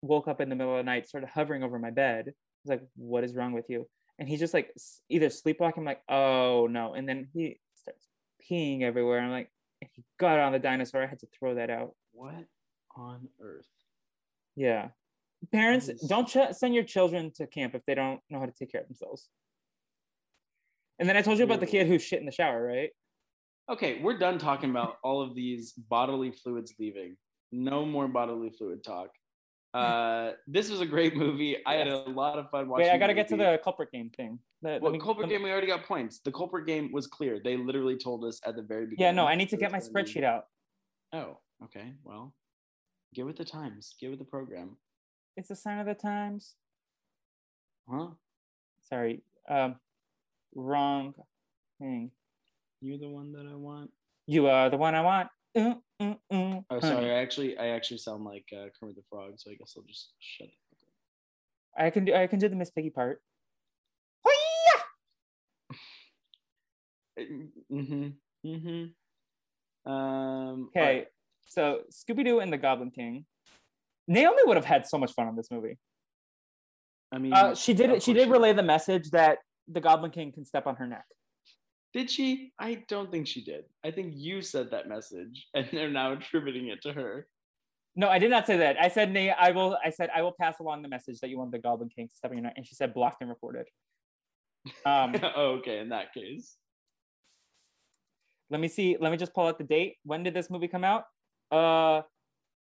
woke 0.00 0.26
up 0.28 0.40
in 0.40 0.48
the 0.48 0.56
middle 0.56 0.72
of 0.72 0.78
the 0.78 0.82
night, 0.90 1.06
started 1.08 1.28
hovering 1.32 1.62
over 1.62 1.78
my 1.78 1.90
bed. 1.90 2.24
I 2.28 2.32
was 2.64 2.70
like, 2.80 2.88
"What 2.96 3.24
is 3.24 3.34
wrong 3.34 3.52
with 3.52 3.68
you?" 3.68 3.88
And 4.18 4.28
he's 4.28 4.40
just 4.40 4.54
like 4.54 4.72
either 5.08 5.28
sleepwalking, 5.30 5.82
I'm 5.82 5.84
like, 5.86 6.02
"Oh 6.08 6.66
no!" 6.70 6.94
And 6.94 7.08
then 7.08 7.28
he 7.34 7.60
starts 7.74 8.06
peeing 8.50 8.82
everywhere. 8.82 9.20
I'm 9.20 9.30
like, 9.30 9.50
and 9.80 9.90
he 9.94 10.02
got 10.18 10.38
on 10.38 10.52
the 10.52 10.58
dinosaur. 10.58 11.02
I 11.02 11.06
had 11.06 11.18
to 11.20 11.28
throw 11.38 11.54
that 11.56 11.70
out. 11.70 11.94
what 12.12 12.34
on 12.96 13.28
earth? 13.40 13.68
Yeah. 14.56 14.88
Parents, 15.50 15.88
is- 15.88 16.00
don't 16.02 16.28
ch- 16.28 16.52
send 16.52 16.74
your 16.74 16.84
children 16.84 17.32
to 17.36 17.46
camp 17.46 17.74
if 17.74 17.84
they 17.86 17.94
don't 17.94 18.20
know 18.30 18.38
how 18.38 18.46
to 18.46 18.52
take 18.52 18.70
care 18.70 18.80
of 18.82 18.86
themselves. 18.86 19.28
And 20.98 21.08
then 21.08 21.16
I 21.16 21.22
told 21.22 21.38
you 21.38 21.44
about 21.44 21.60
the 21.60 21.66
kid 21.66 21.86
who 21.88 21.98
shit 21.98 22.20
in 22.20 22.26
the 22.26 22.32
shower, 22.32 22.62
right? 22.64 22.90
Okay, 23.70 24.00
we're 24.02 24.18
done 24.18 24.38
talking 24.38 24.70
about 24.70 24.96
all 25.04 25.22
of 25.22 25.34
these 25.34 25.72
bodily 25.72 26.32
fluids 26.32 26.74
leaving. 26.78 27.16
No 27.52 27.86
more 27.86 28.08
bodily 28.08 28.50
fluid 28.50 28.82
talk. 28.84 29.08
Uh, 29.74 30.32
this 30.46 30.68
was 30.68 30.82
a 30.82 30.84
great 30.86 31.16
movie. 31.16 31.56
I 31.64 31.76
had 31.76 31.88
a 31.88 31.96
lot 31.96 32.38
of 32.38 32.50
fun 32.50 32.68
watching. 32.68 32.84
Wait, 32.88 32.92
I 32.92 32.98
got 32.98 33.06
to 33.06 33.14
get 33.14 33.26
to 33.28 33.38
the 33.38 33.58
culprit 33.64 33.90
game 33.90 34.10
thing. 34.14 34.38
The- 34.60 34.78
Well, 34.82 34.92
me- 34.92 34.98
culprit 35.00 35.28
me- 35.28 35.34
game, 35.34 35.42
we 35.42 35.50
already 35.50 35.66
got 35.66 35.84
points. 35.84 36.18
The 36.22 36.30
culprit 36.30 36.66
game 36.66 36.92
was 36.92 37.06
clear. 37.06 37.40
They 37.42 37.56
literally 37.56 37.96
told 37.96 38.22
us 38.26 38.38
at 38.46 38.54
the 38.54 38.60
very 38.60 38.84
beginning. 38.84 39.02
Yeah, 39.16 39.22
no, 39.22 39.26
I 39.26 39.34
need 39.34 39.48
to 39.48 39.56
get 39.56 39.72
my 39.72 39.78
it's 39.78 39.88
gonna 39.88 40.04
be- 40.04 40.12
spreadsheet 40.12 40.24
out. 40.24 40.44
Oh, 41.14 41.38
okay. 41.64 41.94
Well, 42.04 42.34
get 43.14 43.24
with 43.24 43.36
the 43.38 43.46
times. 43.46 43.94
Get 43.98 44.10
with 44.10 44.18
the 44.18 44.26
program. 44.26 44.76
It's 45.38 45.50
a 45.50 45.56
sign 45.56 45.78
of 45.78 45.86
the 45.86 45.94
times. 45.94 46.56
Huh? 47.88 48.08
Sorry. 48.82 49.22
Um, 49.48 49.76
wrong 50.54 51.14
thing. 51.80 52.10
You're 52.82 52.98
the 52.98 53.08
one 53.08 53.32
that 53.32 53.46
I 53.50 53.54
want. 53.54 53.90
You 54.26 54.48
are 54.48 54.68
the 54.68 54.76
one 54.76 54.94
I 54.96 55.00
want. 55.02 55.28
Mm, 55.56 55.80
mm, 56.00 56.18
mm, 56.32 56.64
Oh, 56.68 56.80
honey. 56.80 56.92
sorry. 56.92 57.10
I 57.12 57.14
actually, 57.22 57.56
I 57.56 57.68
actually 57.68 57.98
sound 57.98 58.24
like 58.24 58.44
uh, 58.52 58.66
Kermit 58.78 58.96
the 58.96 59.02
Frog, 59.08 59.34
so 59.36 59.50
I 59.50 59.54
guess 59.54 59.74
I'll 59.76 59.84
just 59.84 60.12
shut 60.18 60.48
the 60.48 60.54
fuck 60.76 60.78
up. 61.80 61.84
I 61.86 61.90
can 61.90 62.04
do. 62.04 62.12
I 62.14 62.26
can 62.26 62.38
do 62.40 62.48
the 62.48 62.56
Miss 62.56 62.70
Piggy 62.70 62.90
part. 62.90 63.22
Mm-hmm. 67.70 68.08
Mm-hmm. 68.46 69.90
Um. 69.92 70.68
Okay, 70.76 71.06
so 71.46 71.80
Scooby 71.92 72.24
Doo 72.24 72.40
and 72.40 72.52
the 72.52 72.56
Goblin 72.58 72.90
King. 72.90 73.26
Naomi 74.08 74.42
would 74.46 74.56
have 74.56 74.64
had 74.64 74.86
so 74.86 74.98
much 74.98 75.12
fun 75.12 75.28
on 75.28 75.36
this 75.36 75.50
movie. 75.50 75.78
I 77.12 77.18
mean, 77.18 77.32
Uh, 77.32 77.54
she 77.54 77.74
did. 77.74 78.02
She 78.02 78.12
did 78.12 78.30
relay 78.30 78.52
the 78.54 78.62
message 78.62 79.10
that 79.10 79.38
the 79.68 79.80
Goblin 79.80 80.10
King 80.10 80.32
can 80.32 80.44
step 80.44 80.66
on 80.66 80.76
her 80.76 80.86
neck. 80.86 81.04
Did 81.92 82.10
she? 82.10 82.52
I 82.58 82.84
don't 82.88 83.10
think 83.10 83.26
she 83.26 83.44
did. 83.44 83.64
I 83.84 83.90
think 83.90 84.14
you 84.16 84.40
said 84.40 84.70
that 84.70 84.88
message, 84.88 85.48
and 85.54 85.68
they're 85.72 85.90
now 85.90 86.12
attributing 86.12 86.68
it 86.68 86.82
to 86.82 86.92
her. 86.92 87.26
No, 87.94 88.08
I 88.08 88.18
did 88.18 88.30
not 88.30 88.46
say 88.46 88.56
that. 88.56 88.76
I 88.80 88.88
said, 88.88 89.12
"Nay, 89.12 89.30
I 89.30 89.50
will." 89.50 89.76
I 89.84 89.90
said, 89.90 90.08
"I 90.14 90.22
will 90.22 90.34
pass 90.40 90.58
along 90.60 90.82
the 90.82 90.88
message 90.88 91.20
that 91.20 91.28
you 91.28 91.38
want 91.38 91.52
the 91.52 91.58
Goblin 91.58 91.90
King 91.90 92.08
to 92.08 92.16
step 92.16 92.30
on 92.30 92.38
your 92.38 92.44
neck," 92.44 92.54
and 92.56 92.66
she 92.66 92.74
said, 92.74 92.94
"Blocked 92.94 93.20
and 93.20 93.28
reported." 93.28 93.66
Um, 94.86 95.14
oh, 95.36 95.58
okay, 95.58 95.78
in 95.78 95.90
that 95.90 96.14
case. 96.14 96.56
let 98.48 98.60
me 98.60 98.68
see. 98.68 98.96
Let 98.98 99.12
me 99.12 99.18
just 99.18 99.34
pull 99.34 99.46
out 99.46 99.58
the 99.58 99.64
date. 99.64 99.96
When 100.04 100.22
did 100.22 100.32
this 100.32 100.48
movie 100.48 100.68
come 100.68 100.84
out? 100.84 101.04
Uh, 101.50 102.02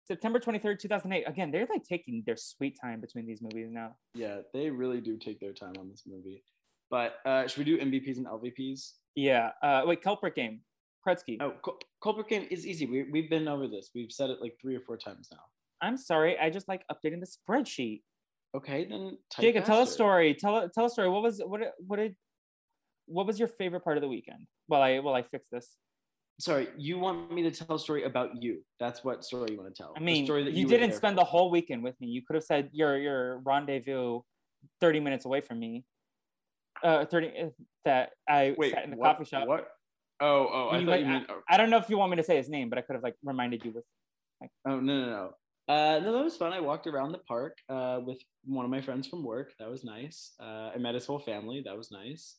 September 0.07 0.39
twenty 0.39 0.61
third, 0.61 0.79
two 0.79 0.87
thousand 0.87 1.13
eight. 1.13 1.25
Again, 1.27 1.51
they're 1.51 1.67
like 1.69 1.83
taking 1.83 2.23
their 2.25 2.37
sweet 2.37 2.79
time 2.81 3.01
between 3.01 3.27
these 3.27 3.43
movies 3.43 3.69
now. 3.73 3.97
Yeah, 4.15 4.43
they 4.55 4.71
really 4.71 5.01
do 5.01 5.17
take 5.17 5.41
their 5.41 5.53
time 5.53 5.75
on 5.81 5.89
this 5.89 6.05
movie. 6.07 6.45
But 6.91 7.17
uh, 7.25 7.47
should 7.47 7.59
we 7.59 7.65
do 7.65 7.79
MVPs 7.79 8.17
and 8.19 8.27
LVPs? 8.27 8.93
Yeah. 9.15 9.51
Uh, 9.63 9.83
wait, 9.87 10.03
culprit 10.03 10.35
game. 10.35 10.61
Kretzky. 11.07 11.37
Oh, 11.41 11.53
Cul- 11.65 11.79
culprit 12.03 12.29
game 12.29 12.47
is 12.51 12.67
easy. 12.67 12.87
We, 12.87 13.05
we've 13.05 13.31
been 13.31 13.49
over 13.49 13.67
this. 13.69 13.91
We've 13.95 14.11
said 14.13 14.31
it 14.31 14.41
like 14.41 14.55
three 14.61 14.75
or 14.77 14.81
four 14.81 14.97
times 14.97 15.29
now. 15.31 15.39
I'm 15.81 15.97
sorry. 15.97 16.39
I 16.39 16.51
just 16.51 16.69
like 16.69 16.83
updating 16.91 17.21
the 17.21 17.27
spreadsheet. 17.27 18.03
Okay, 18.57 18.87
then. 18.89 19.19
type 19.31 19.43
Jacob, 19.43 19.65
tell 19.65 19.83
a 19.83 19.87
story. 19.87 20.35
Tell 20.35 20.69
tell 20.71 20.87
a 20.87 20.91
story. 20.91 21.09
What 21.09 21.23
was 21.23 21.41
what 21.45 21.61
what 21.87 21.97
did 21.97 22.17
what 23.07 23.27
was 23.27 23.39
your 23.39 23.49
favorite 23.49 23.85
part 23.85 23.99
of 23.99 24.01
the 24.01 24.09
weekend? 24.09 24.47
While 24.67 24.83
I 24.83 24.99
while 25.01 25.15
I 25.15 25.23
fix 25.23 25.49
this. 25.51 25.77
Sorry, 26.41 26.69
you 26.77 26.99
want 26.99 27.33
me 27.33 27.43
to 27.43 27.51
tell 27.51 27.77
a 27.77 27.79
story 27.79 28.05
about 28.05 28.43
you? 28.43 28.63
That's 28.79 29.03
what 29.05 29.25
story 29.25 29.49
you 29.53 29.59
want 29.59 29.75
to 29.75 29.83
tell. 29.83 29.93
I 29.97 30.01
The 30.01 30.05
mean, 30.05 30.25
story 30.27 30.45
that 30.45 30.53
you, 30.53 30.67
were 30.67 30.71
didn't 30.71 30.93
spend 30.95 31.15
for. 31.17 31.21
the 31.23 31.25
whole 31.25 31.51
weekend 31.51 31.83
with 31.83 31.99
me. 32.01 32.09
You 32.09 32.21
could 32.27 32.35
have 32.35 32.45
said 32.45 32.71
your 32.73 32.97
your 32.99 33.39
rendezvous, 33.39 34.21
thirty 34.81 35.01
minutes 35.01 35.25
away 35.25 35.41
from 35.41 35.59
me. 35.59 35.85
Uh, 36.83 37.05
thirty 37.07 37.29
uh, 37.41 37.49
that 37.85 38.11
I 38.29 38.55
Wait, 38.59 38.73
sat 38.73 38.85
in 38.85 38.91
the 38.91 38.97
what, 38.97 39.17
coffee 39.17 39.25
shop. 39.25 39.47
What? 39.49 39.69
Oh, 40.21 40.49
oh, 40.53 40.69
I 40.71 40.81
might- 40.83 41.07
meant. 41.07 41.27
Oh, 41.29 41.41
I 41.49 41.57
don't 41.57 41.71
know 41.71 41.77
if 41.79 41.89
you 41.91 41.99
want 41.99 42.11
me 42.11 42.17
to 42.17 42.23
say 42.23 42.37
his 42.37 42.49
name, 42.49 42.69
but 42.71 42.79
I 42.79 42.83
could 42.83 42.95
have 42.95 43.03
like 43.03 43.17
reminded 43.23 43.65
you 43.65 43.73
with. 43.73 43.85
oh, 44.67 44.81
no, 44.81 44.81
no, 44.81 45.07
no. 45.07 45.31
Uh, 45.69 45.99
no, 45.99 46.13
that 46.13 46.25
was 46.25 46.37
fun. 46.37 46.53
I 46.53 46.61
walked 46.61 46.87
around 46.87 47.13
the 47.13 47.19
park 47.19 47.59
uh, 47.69 47.99
with 48.05 48.19
one 48.45 48.65
of 48.65 48.71
my 48.71 48.81
friends 48.81 49.09
from 49.09 49.25
work. 49.25 49.53
That 49.59 49.69
was 49.69 49.83
nice. 49.85 50.33
Uh, 50.41 50.71
I 50.75 50.79
met 50.79 50.95
his 50.95 51.07
whole 51.07 51.19
family. 51.19 51.63
That 51.65 51.77
was 51.77 51.91
nice. 51.91 52.37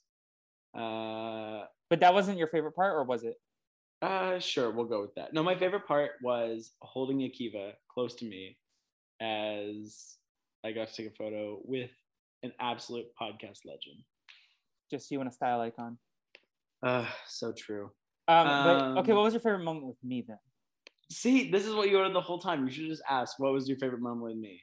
Uh, 0.74 1.66
But 1.90 2.00
that 2.02 2.14
wasn't 2.14 2.38
your 2.38 2.48
favorite 2.48 2.74
part, 2.76 2.94
or 2.96 3.04
was 3.04 3.24
it? 3.24 3.36
Uh, 4.02 4.40
sure, 4.40 4.72
we'll 4.72 4.86
go 4.86 5.02
with 5.02 5.14
that. 5.16 5.34
No, 5.34 5.44
my 5.44 5.58
favorite 5.58 5.88
part 5.88 6.12
was 6.22 6.72
holding 6.82 7.18
Akiva 7.20 7.74
close 7.92 8.16
to 8.16 8.26
me 8.26 8.58
as 9.20 10.16
I 10.64 10.72
got 10.72 10.88
to 10.90 10.94
take 10.96 11.12
a 11.12 11.16
photo 11.16 11.60
with 11.66 11.90
an 12.44 12.54
absolute 12.60 13.08
podcast 13.20 13.66
legend. 13.66 14.04
Just 14.90 15.12
you 15.12 15.20
and 15.20 15.30
a 15.30 15.32
style 15.32 15.62
icon. 15.62 15.98
Uh, 16.84 17.08
so 17.28 17.54
true. 17.58 17.92
Um, 18.28 18.64
but, 18.64 19.00
okay, 19.00 19.12
Um, 19.12 19.18
what 19.18 19.24
was 19.24 19.34
your 19.34 19.42
favorite 19.42 19.64
moment 19.64 19.86
with 19.88 19.98
me 20.04 20.24
then? 20.28 20.38
See, 21.12 21.50
this 21.50 21.66
is 21.66 21.74
what 21.74 21.90
you 21.90 21.98
wanted 21.98 22.14
the 22.14 22.22
whole 22.22 22.40
time. 22.40 22.66
You 22.66 22.72
should 22.72 22.88
just 22.88 23.04
ask, 23.10 23.40
what 23.40 23.54
was 23.54 23.68
your 23.68 23.78
favorite 23.78 24.02
moment 24.02 24.24
with 24.24 24.38
me? 24.38 24.62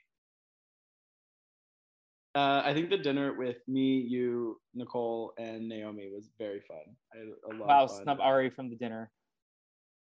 Uh, 2.34 2.62
I 2.64 2.74
think 2.74 2.90
the 2.90 2.98
dinner 2.98 3.32
with 3.38 3.58
me, 3.68 3.98
you, 3.98 4.60
Nicole, 4.74 5.32
and 5.38 5.68
Naomi 5.68 6.10
was 6.12 6.30
very 6.36 6.60
fun. 6.60 6.96
I 7.14 7.18
had 7.18 7.28
a 7.28 7.56
lot 7.56 7.68
Wow, 7.68 7.84
of 7.84 7.90
fun. 7.90 8.02
snub 8.02 8.20
Ari 8.20 8.50
from 8.50 8.70
the 8.70 8.76
dinner. 8.76 9.12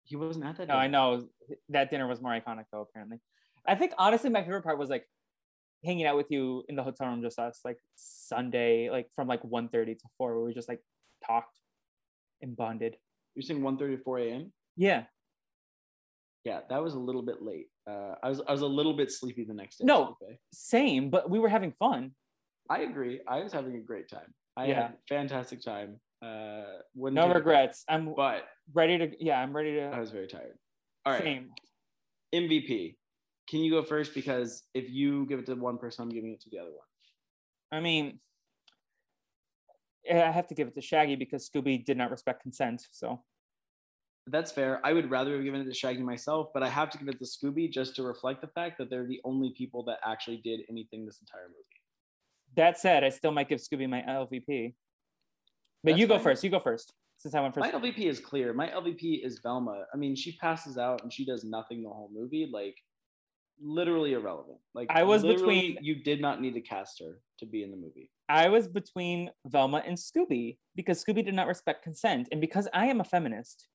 He 0.06 0.15
wasn't 0.15 0.45
at 0.45 0.57
that. 0.57 0.68
No, 0.69 0.76
I 0.76 0.88
know 0.88 1.27
that 1.69 1.90
dinner 1.90 2.07
was 2.07 2.22
more 2.22 2.31
iconic 2.31 2.65
though. 2.72 2.81
Apparently, 2.81 3.19
I 3.68 3.76
think 3.76 3.94
honestly 3.98 4.30
my 4.30 4.41
favorite 4.41 4.64
part 4.64 4.77
was 4.77 4.90
like 4.90 5.06
hanging 5.84 6.06
out 6.06 6.16
with 6.18 6.32
you 6.32 6.64
in 6.70 6.76
the 6.76 6.84
hotel 6.84 7.08
room, 7.08 7.22
just 7.22 7.40
us, 7.40 7.60
like 7.66 7.78
Sunday, 7.96 8.90
like 8.90 9.10
from 9.16 9.28
like 9.28 9.42
1.30 9.44 9.98
to 10.00 10.06
four, 10.18 10.36
where 10.36 10.46
we 10.46 10.54
just 10.54 10.70
like 10.70 10.82
talked 11.26 11.60
and 12.42 12.56
bonded. 12.56 12.98
You're 13.36 13.44
saying 13.44 13.62
1.30 13.62 13.98
to 13.98 14.04
4 14.04 14.20
a.m.? 14.20 14.54
Yeah, 14.76 15.04
Yeah, 16.46 16.62
that 16.70 16.82
was 16.84 16.94
a 16.96 17.00
little 17.00 17.22
bit 17.22 17.42
late. 17.42 17.68
Uh, 17.90 18.16
I 18.24 18.30
was 18.30 18.42
I 18.48 18.52
was 18.52 18.62
a 18.62 18.68
little 18.68 18.94
bit 18.94 19.12
sleepy 19.12 19.44
the 19.44 19.54
next 19.54 19.78
day. 19.78 19.86
No. 19.86 20.18
Same, 20.54 21.10
but 21.10 21.30
we 21.30 21.38
were 21.40 21.50
having 21.50 21.72
fun. 21.74 22.12
I 22.70 22.80
agree. 22.82 23.20
I 23.28 23.44
was 23.44 23.52
having 23.54 23.76
a 23.76 23.80
great 23.82 24.10
time. 24.10 24.34
I 24.58 24.66
Yeah. 24.68 24.82
had 24.82 24.98
fantastic 25.10 25.62
time. 25.62 26.00
Uh, 26.22 26.64
No 26.96 27.30
it 27.30 27.36
regrets. 27.36 27.84
I'm 27.90 28.14
But 28.16 28.46
ready 28.74 28.98
to. 28.98 29.12
Yeah, 29.20 29.40
I'm 29.42 29.54
ready 29.56 29.74
to. 29.74 29.84
I 29.90 30.00
was 30.00 30.12
very 30.12 30.28
tired. 30.28 30.58
All 31.06 31.12
right, 31.14 31.22
Same. 31.22 31.50
MVP. 32.34 32.96
Can 33.49 33.60
you 33.60 33.72
go 33.72 33.84
first? 33.84 34.14
Because 34.14 34.64
if 34.74 34.90
you 34.90 35.26
give 35.28 35.40
it 35.40 35.45
to 35.48 35.56
one 35.56 35.78
person, 35.78 36.03
I'm 36.03 36.10
giving 36.10 36.32
it 36.32 36.41
to 36.41 36.49
the 36.49 36.60
other 36.60 36.72
one. 36.72 36.88
I 37.72 37.80
mean, 37.82 38.20
I 40.11 40.32
have 40.32 40.48
to 40.48 40.56
give 40.56 40.68
it 40.68 40.76
to 40.76 40.82
Shaggy 40.82 41.15
because 41.15 41.49
Scooby 41.49 41.84
did 41.84 41.98
not 41.98 42.11
respect 42.11 42.41
consent. 42.41 42.84
So 42.91 43.22
That's 44.28 44.52
fair. 44.52 44.80
I 44.86 44.94
would 44.94 45.10
rather 45.10 45.36
have 45.36 45.44
given 45.44 45.61
it 45.61 45.65
to 45.65 45.74
Shaggy 45.74 46.02
myself, 46.02 46.49
but 46.53 46.64
I 46.64 46.70
have 46.70 46.90
to 46.91 46.98
give 46.98 47.07
it 47.10 47.20
to 47.20 47.26
Scooby 47.26 47.72
just 47.72 47.95
to 47.98 48.03
reflect 48.03 48.41
the 48.41 48.48
fact 48.48 48.78
that 48.78 48.90
they're 48.90 49.07
the 49.07 49.22
only 49.26 49.53
people 49.57 49.84
that 49.86 49.99
actually 50.06 50.38
did 50.38 50.61
anything 50.70 51.06
this 51.06 51.20
entire 51.20 51.48
movie. 51.48 51.82
that 52.56 52.80
said, 52.80 53.03
I 53.03 53.10
still 53.10 53.32
might 53.32 53.49
give 53.49 53.60
Scooby 53.60 53.90
my 53.90 54.02
LVP. 54.02 54.76
But 55.84 55.91
That's 55.91 55.99
you 55.99 56.07
go 56.07 56.15
fine. 56.15 56.24
first. 56.24 56.44
You 56.44 56.49
go 56.49 56.60
first. 56.60 56.94
Since 57.18 57.36
I 57.36 57.41
went 57.41 57.56
first. 57.56 57.74
My 57.74 57.80
LVP 57.80 57.99
is 57.99 58.20
clear. 58.20 58.53
My 58.53 58.68
LVP 58.68 59.26
is 59.26 59.40
Velma. 59.40 59.86
I 59.94 59.98
mean, 59.98 60.15
she 60.15 60.34
passes 60.38 60.78
out 60.78 61.03
and 61.03 61.11
she 61.11 61.26
does 61.26 61.44
nothing 61.44 61.82
the 61.84 61.90
whole 61.90 62.10
movie. 62.14 62.49
Like, 62.52 62.76
literally 63.60 64.14
irrelevant. 64.14 64.60
Like, 64.74 64.88
I 64.90 65.04
was 65.04 65.24
between- 65.24 65.78
You 65.82 65.96
did 65.96 66.22
not 66.22 66.42
need 66.42 66.54
to 66.56 66.62
cast 66.62 67.00
her 67.00 67.22
to 67.40 67.46
be 67.46 67.64
in 67.64 67.72
the 67.72 67.78
movie. 67.78 68.12
I 68.30 68.50
was 68.50 68.68
between 68.68 69.32
Velma 69.46 69.80
and 69.86 69.98
Scooby 69.98 70.58
because 70.76 71.04
Scooby 71.04 71.24
did 71.26 71.34
not 71.36 71.48
respect 71.48 71.84
consent, 71.84 72.28
and 72.32 72.40
because 72.42 72.68
I 72.74 72.88
am 72.88 73.00
a 73.02 73.04
feminist. 73.04 73.68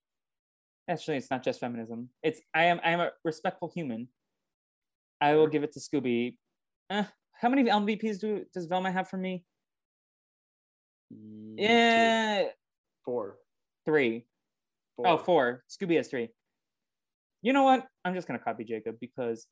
Actually, 0.88 1.18
it's 1.18 1.30
not 1.30 1.42
just 1.42 1.60
feminism. 1.60 2.10
It's 2.22 2.40
I 2.54 2.64
am 2.64 2.80
I 2.82 2.90
am 2.92 3.00
a 3.00 3.12
respectful 3.24 3.68
human. 3.68 4.08
I 5.20 5.34
will 5.34 5.46
give 5.46 5.62
it 5.62 5.72
to 5.72 5.80
Scooby. 5.80 6.38
Eh, 6.90 7.04
how 7.32 7.48
many 7.50 7.64
MVPs 7.64 8.18
do 8.20 8.46
does 8.54 8.66
Velma 8.66 8.90
have 8.90 9.08
for 9.08 9.18
me? 9.18 9.44
Mm, 11.12 11.56
two, 11.58 11.62
Yeah, 11.62 12.48
four. 13.04 13.38
three. 13.84 14.26
Four. 14.96 15.06
Oh, 15.08 15.18
four. 15.18 15.64
Scooby 15.68 15.96
has 15.96 16.08
three. 16.08 16.30
You 17.42 17.52
know 17.52 17.62
what? 17.64 17.86
I'm 18.04 18.14
just 18.14 18.26
gonna 18.26 18.38
copy 18.38 18.64
Jacob 18.64 18.98
because 19.00 19.46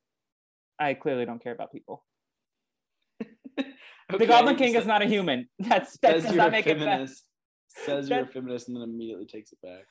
I 0.79 0.95
clearly 0.95 1.25
don't 1.25 1.43
care 1.43 1.53
about 1.53 1.73
people. 1.73 2.05
The 4.09 4.15
Okay, 4.15 4.27
Goblin 4.27 4.55
King 4.55 4.75
sa- 4.75 4.79
is 4.81 4.87
not 4.87 5.03
a 5.03 5.07
human. 5.07 5.49
That's 5.59 5.99
that 5.99 6.23
does 6.23 6.33
not 6.33 6.49
a 6.49 6.51
make 6.53 6.67
it 6.69 6.79
better. 6.79 6.91
feminist. 6.91 7.25
Says 7.85 8.09
you're 8.09 8.21
a 8.21 8.27
feminist 8.27 8.69
and 8.69 8.77
then 8.77 8.85
immediately 8.85 9.27
takes 9.27 9.53
it 9.53 9.59
back. 9.63 9.83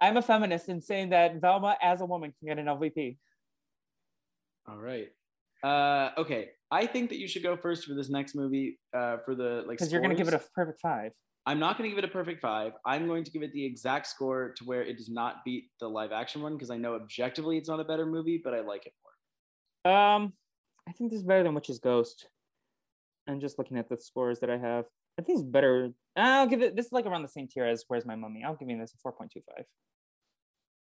I'm 0.00 0.16
a 0.16 0.22
feminist 0.22 0.68
in 0.68 0.80
saying 0.82 1.10
that 1.10 1.40
Velma 1.40 1.76
as 1.80 2.00
a 2.00 2.04
woman 2.04 2.32
can 2.38 2.48
get 2.48 2.58
an 2.58 2.66
LVP. 2.66 3.16
All 4.68 4.76
right. 4.78 5.08
Uh, 5.62 6.10
okay. 6.18 6.48
I 6.72 6.86
think 6.86 7.10
that 7.10 7.18
you 7.18 7.28
should 7.28 7.44
go 7.44 7.56
first 7.56 7.84
for 7.84 7.94
this 7.94 8.08
next 8.10 8.34
movie. 8.34 8.80
Uh, 8.92 9.18
for 9.24 9.36
the 9.36 9.62
like. 9.66 9.78
Because 9.78 9.92
you're 9.92 10.02
gonna 10.02 10.16
give 10.16 10.26
it 10.28 10.34
a 10.34 10.42
perfect 10.52 10.80
five. 10.80 11.12
I'm 11.46 11.58
not 11.58 11.78
going 11.78 11.88
to 11.88 11.94
give 11.94 12.04
it 12.04 12.08
a 12.08 12.12
perfect 12.12 12.42
five. 12.42 12.72
I'm 12.84 13.06
going 13.06 13.24
to 13.24 13.30
give 13.30 13.42
it 13.42 13.52
the 13.52 13.64
exact 13.64 14.06
score 14.08 14.52
to 14.58 14.64
where 14.64 14.82
it 14.82 14.98
does 14.98 15.08
not 15.08 15.36
beat 15.44 15.70
the 15.80 15.88
live 15.88 16.12
action 16.12 16.42
one 16.42 16.52
because 16.52 16.70
I 16.70 16.76
know 16.76 16.94
objectively 16.96 17.56
it's 17.56 17.68
not 17.68 17.80
a 17.80 17.84
better 17.84 18.04
movie, 18.04 18.40
but 18.42 18.52
I 18.52 18.60
like 18.60 18.84
it 18.86 18.92
more. 19.02 19.12
Um, 19.84 20.32
I 20.88 20.92
think 20.92 21.10
this 21.10 21.18
is 21.20 21.24
better 21.26 21.42
than 21.42 21.54
Witch's 21.54 21.78
Ghost. 21.78 22.28
I'm 23.28 23.40
just 23.40 23.58
looking 23.58 23.76
at 23.78 23.88
the 23.88 23.96
scores 23.96 24.40
that 24.40 24.50
I 24.50 24.58
have. 24.58 24.84
I 25.18 25.22
think 25.22 25.38
it's 25.38 25.46
better. 25.48 25.90
I'll 26.16 26.46
give 26.46 26.62
it. 26.62 26.76
This 26.76 26.86
is 26.86 26.92
like 26.92 27.06
around 27.06 27.22
the 27.22 27.28
same 27.28 27.48
tier 27.48 27.64
as 27.66 27.84
Where's 27.88 28.04
My 28.06 28.16
Mummy. 28.16 28.42
I'll 28.44 28.54
give 28.56 28.68
you 28.68 28.78
this 28.78 28.94
a 28.94 29.08
4.25. 29.08 29.42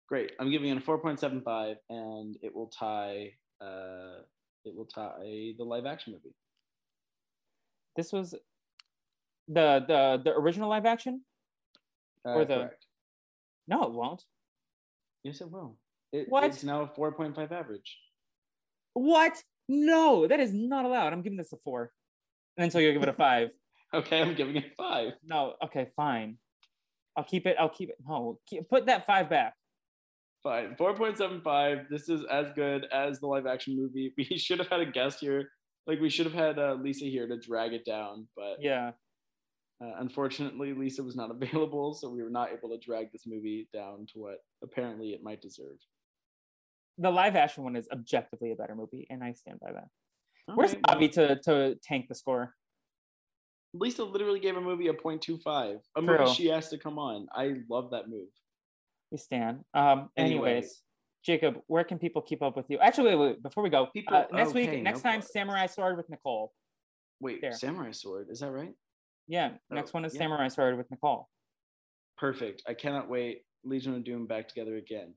Great. 0.08 0.32
I'm 0.40 0.50
giving 0.50 0.70
it 0.70 0.78
a 0.78 0.80
4.75, 0.80 1.76
and 1.90 2.36
it 2.42 2.54
will 2.54 2.68
tie. 2.68 3.32
Uh, 3.60 4.22
it 4.64 4.74
will 4.74 4.86
tie 4.86 5.52
the 5.58 5.64
live 5.64 5.86
action 5.86 6.12
movie. 6.12 6.34
This 7.96 8.12
was 8.12 8.32
the 9.48 9.84
the 9.86 10.20
the 10.24 10.32
original 10.36 10.68
live 10.70 10.86
action. 10.86 11.22
Uh, 12.24 12.30
Or 12.30 12.44
the- 12.44 12.54
correct. 12.56 12.86
No, 13.66 13.82
it 13.82 13.92
won't. 13.92 14.24
Yes, 15.24 15.40
it 15.42 15.50
will. 15.50 15.76
It, 16.12 16.28
What? 16.30 16.44
It's 16.44 16.64
now 16.64 16.82
a 16.82 16.86
4.5 16.88 17.52
average. 17.52 17.98
What? 18.98 19.42
No, 19.68 20.26
that 20.26 20.40
is 20.40 20.52
not 20.52 20.84
allowed. 20.84 21.12
I'm 21.12 21.22
giving 21.22 21.36
this 21.38 21.52
a 21.52 21.56
four. 21.62 21.92
And 22.56 22.64
then 22.64 22.70
so 22.70 22.78
you'll 22.78 22.92
give 22.94 23.02
it 23.02 23.08
a 23.08 23.12
five. 23.28 23.48
Okay, 23.94 24.20
I'm 24.20 24.34
giving 24.34 24.56
it 24.56 24.72
five. 24.76 25.12
No, 25.24 25.54
okay, 25.64 25.88
fine. 25.96 26.38
I'll 27.16 27.24
keep 27.24 27.46
it. 27.46 27.56
I'll 27.58 27.68
keep 27.68 27.90
it. 27.90 27.96
No, 28.06 28.38
keep, 28.46 28.68
put 28.68 28.86
that 28.86 29.06
five 29.06 29.28
back. 29.30 29.54
Fine. 30.42 30.76
4.75. 30.78 31.88
This 31.90 32.08
is 32.08 32.24
as 32.30 32.46
good 32.54 32.86
as 32.92 33.18
the 33.18 33.26
live 33.26 33.46
action 33.46 33.76
movie. 33.76 34.12
We 34.18 34.38
should 34.38 34.58
have 34.60 34.68
had 34.68 34.80
a 34.80 34.86
guest 34.86 35.18
here. 35.20 35.48
Like, 35.86 36.00
we 36.00 36.10
should 36.10 36.26
have 36.26 36.34
had 36.34 36.58
uh, 36.58 36.74
Lisa 36.80 37.06
here 37.06 37.26
to 37.26 37.36
drag 37.38 37.72
it 37.72 37.84
down. 37.84 38.28
But 38.36 38.58
Yeah. 38.60 38.92
uh, 39.82 39.92
unfortunately, 39.98 40.74
Lisa 40.74 41.02
was 41.02 41.16
not 41.16 41.30
available. 41.36 41.92
So 41.94 42.08
we 42.08 42.22
were 42.22 42.30
not 42.30 42.50
able 42.52 42.68
to 42.68 42.78
drag 42.78 43.10
this 43.12 43.26
movie 43.26 43.68
down 43.72 44.06
to 44.12 44.18
what 44.20 44.36
apparently 44.62 45.08
it 45.10 45.22
might 45.24 45.42
deserve. 45.42 45.76
The 46.98 47.10
live 47.10 47.36
action 47.36 47.64
one 47.64 47.76
is 47.76 47.88
objectively 47.92 48.52
a 48.52 48.56
better 48.56 48.74
movie, 48.74 49.06
and 49.08 49.22
I 49.22 49.32
stand 49.32 49.60
by 49.60 49.72
that. 49.72 49.88
Where's 50.54 50.70
Alright, 50.70 50.82
Bobby 50.82 51.08
to 51.10 51.36
to 51.44 51.76
tank 51.82 52.06
the 52.08 52.14
score? 52.14 52.54
Lisa 53.74 54.02
literally 54.02 54.40
gave 54.40 54.56
a 54.56 54.60
movie 54.60 54.88
a 54.88 54.94
0.25. 54.94 55.78
A 55.96 56.02
True. 56.02 56.18
movie 56.18 56.32
she 56.32 56.50
asked 56.50 56.70
to 56.70 56.78
come 56.78 56.98
on. 56.98 57.28
I 57.34 57.54
love 57.68 57.90
that 57.90 58.08
move. 58.08 58.28
We 59.10 59.18
stand. 59.18 59.60
Um. 59.74 60.08
Anyway. 60.16 60.50
Anyways, 60.50 60.82
Jacob, 61.24 61.60
where 61.66 61.84
can 61.84 61.98
people 61.98 62.22
keep 62.22 62.42
up 62.42 62.56
with 62.56 62.66
you? 62.68 62.78
Actually, 62.78 63.14
wait, 63.16 63.28
wait 63.28 63.42
before 63.42 63.62
we 63.62 63.70
go, 63.70 63.88
People- 63.92 64.16
uh, 64.16 64.24
next 64.32 64.50
okay, 64.50 64.60
week, 64.60 64.70
no 64.78 64.82
next 64.82 65.02
time, 65.02 65.20
problem. 65.20 65.30
Samurai 65.32 65.66
Sword 65.66 65.96
with 65.96 66.08
Nicole. 66.08 66.52
Wait, 67.20 67.40
There. 67.40 67.52
Samurai 67.52 67.90
Sword. 67.90 68.28
Is 68.30 68.40
that 68.40 68.50
right? 68.50 68.72
Yeah, 69.26 69.50
next 69.70 69.92
one 69.92 70.04
is 70.04 70.14
yeah. 70.14 70.20
Samurai 70.20 70.48
Sword 70.48 70.78
with 70.78 70.90
Nicole. 70.90 71.28
Perfect. 72.16 72.62
I 72.66 72.74
cannot 72.74 73.08
wait. 73.10 73.42
Legion 73.64 73.94
of 73.94 74.04
Doom 74.04 74.26
back 74.26 74.48
together 74.48 74.76
again. 74.76 75.14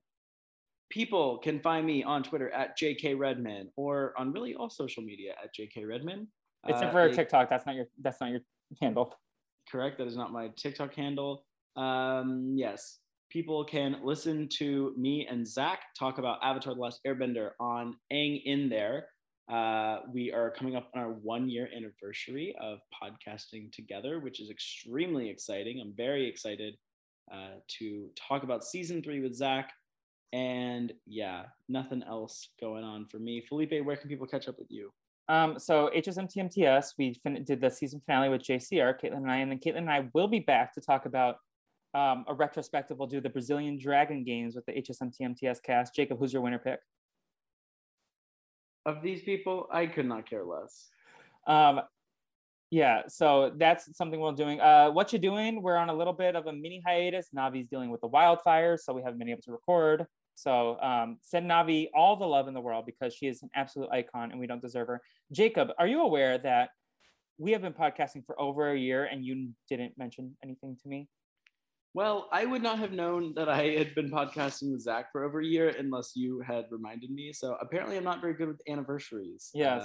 People 0.92 1.38
can 1.40 1.60
find 1.62 1.86
me 1.86 2.04
on 2.04 2.22
Twitter 2.22 2.50
at 2.52 2.78
JK 2.78 3.18
Redman 3.18 3.70
or 3.78 4.14
on 4.18 4.32
really 4.34 4.54
all 4.56 4.70
social 4.70 5.02
media 5.02 5.34
at 5.44 5.50
JK 5.56 5.88
Redman. 5.88 6.28
Except 6.68 6.90
Uh, 6.90 6.92
for 6.92 7.08
they- 7.10 7.16
TikTok, 7.16 7.50
that's 7.50 7.66
not 7.66 7.76
your 7.76 7.88
that's 8.00 8.20
not 8.22 8.30
your 8.32 8.42
handle. 8.82 9.16
correct. 9.72 9.98
That 9.98 10.08
is 10.08 10.18
not 10.18 10.32
my 10.32 10.50
TikTok 10.50 10.94
handle. 10.94 11.46
Um, 11.78 12.56
yes, 12.58 13.00
people 13.30 13.64
can 13.64 14.04
listen 14.04 14.48
to 14.60 14.94
me 14.98 15.26
and 15.28 15.48
Zach 15.48 15.80
talk 15.98 16.18
about 16.18 16.40
Avatar: 16.44 16.76
The 16.76 16.82
Last 16.82 17.00
Airbender 17.08 17.52
on 17.60 17.96
Aang 18.12 18.44
in 18.44 18.68
there. 18.70 19.08
Uh, 19.48 20.02
we 20.14 20.32
are 20.32 20.52
coming 20.52 20.76
up 20.76 20.90
on 20.94 21.02
our 21.02 21.12
one 21.12 21.50
year 21.50 21.70
anniversary 21.76 22.54
of 22.60 22.80
podcasting 23.02 23.72
together, 23.72 24.20
which 24.20 24.40
is 24.40 24.50
extremely 24.50 25.30
exciting. 25.30 25.80
I'm 25.82 25.94
very 25.96 26.28
excited 26.28 26.78
uh, 27.32 27.56
to 27.80 28.12
talk 28.16 28.44
about 28.44 28.64
season 28.64 29.02
three 29.02 29.22
with 29.22 29.34
Zach. 29.34 29.72
And 30.34 30.94
yeah, 31.06 31.44
nothing 31.68 32.04
else 32.04 32.50
going 32.60 32.84
on 32.84 33.06
for 33.06 33.20
me. 33.20 33.42
Felipe, 33.42 33.84
where 33.84 33.98
can 33.98 34.10
people 34.10 34.28
catch 34.28 34.48
up 34.48 34.58
with 34.58 34.72
you? 34.72 34.92
Um, 35.28 35.60
so 35.60 35.90
HSMTMTS, 35.96 36.94
we 36.98 37.14
fin- 37.24 37.44
did 37.44 37.62
the 37.62 37.70
season 37.70 38.02
finale 38.06 38.30
with 38.30 38.42
JCR, 38.42 39.00
Caitlin 39.02 39.18
and 39.18 39.32
I, 39.32 39.38
and 39.38 39.52
then 39.52 39.60
Caitlin 39.60 39.80
and 39.80 39.90
I 39.90 40.10
will 40.14 40.28
be 40.28 40.40
back 40.40 40.74
to 40.74 40.82
talk 40.82 41.06
about 41.06 41.38
um, 41.94 42.26
a 42.28 42.34
retrospective. 42.34 42.98
We'll 42.98 43.08
do 43.08 43.22
the 43.22 43.30
Brazilian 43.30 43.78
Dragon 43.78 44.24
games 44.24 44.56
with 44.56 44.66
the 44.66 44.74
HSMTMTS 44.74 45.62
cast. 45.64 45.96
Jacob, 45.96 46.20
who's 46.20 46.34
your 46.34 46.42
winner 46.42 46.60
pick? 46.60 46.80
Of 48.86 49.02
these 49.02 49.22
people, 49.22 49.68
I 49.72 49.86
could 49.86 50.06
not 50.06 50.30
care 50.30 50.44
less. 50.44 50.90
Um, 51.46 51.82
yeah, 52.72 53.02
so 53.08 53.52
that's 53.58 53.96
something 53.98 54.20
we're 54.20 54.32
doing. 54.32 54.62
Uh, 54.62 54.90
what 54.90 55.12
you 55.12 55.20
doing? 55.20 55.62
We're 55.62 55.76
on 55.76 55.90
a 55.90 55.94
little 55.94 56.14
bit 56.14 56.36
of 56.36 56.48
a 56.48 56.54
mini 56.54 56.82
hiatus. 56.86 57.28
Navi's 57.36 57.68
dealing 57.68 57.90
with 57.90 58.02
the 58.02 58.08
wildfires, 58.08 58.80
so 58.80 58.94
we 58.94 59.02
haven't 59.02 59.20
been 59.20 59.30
able 59.30 59.42
to 59.44 59.52
record. 59.52 60.06
So 60.42 60.80
um, 60.82 61.18
send 61.22 61.48
Navi 61.48 61.90
all 61.94 62.16
the 62.16 62.26
love 62.26 62.48
in 62.48 62.56
the 62.56 62.62
world 62.62 62.88
because 62.88 63.14
she 63.14 63.28
is 63.28 63.44
an 63.44 63.50
absolute 63.54 63.90
icon 63.92 64.32
and 64.32 64.40
we 64.40 64.48
don't 64.48 64.62
deserve 64.62 64.88
her. 64.88 65.02
Jacob, 65.32 65.70
are 65.78 65.86
you 65.86 66.02
aware 66.02 66.40
that 66.40 66.70
we 67.38 67.52
have 67.52 67.62
been 67.62 67.74
podcasting 67.74 68.26
for 68.26 68.40
over 68.42 68.72
a 68.72 68.78
year 68.78 69.06
and 69.06 69.24
you 69.24 69.50
didn't 69.70 70.00
mention 70.00 70.36
anything 70.44 70.76
to 70.82 70.90
me? 70.90 71.08
Well, 71.94 72.28
I 72.32 72.46
would 72.46 72.64
not 72.64 72.80
have 72.80 72.92
known 72.92 73.36
that 73.36 73.50
I 73.50 73.64
had 73.78 73.94
been 73.94 74.10
podcasting 74.10 74.72
with 74.72 74.82
Zach 74.82 75.12
for 75.12 75.26
over 75.26 75.42
a 75.42 75.46
year 75.46 75.76
unless 75.78 76.14
you 76.16 76.40
had 76.40 76.66
reminded 76.72 77.12
me. 77.12 77.34
So 77.34 77.56
apparently, 77.62 77.98
I'm 77.98 78.04
not 78.04 78.20
very 78.20 78.34
good 78.34 78.48
with 78.48 78.62
anniversaries. 78.68 79.52
Yes. 79.54 79.84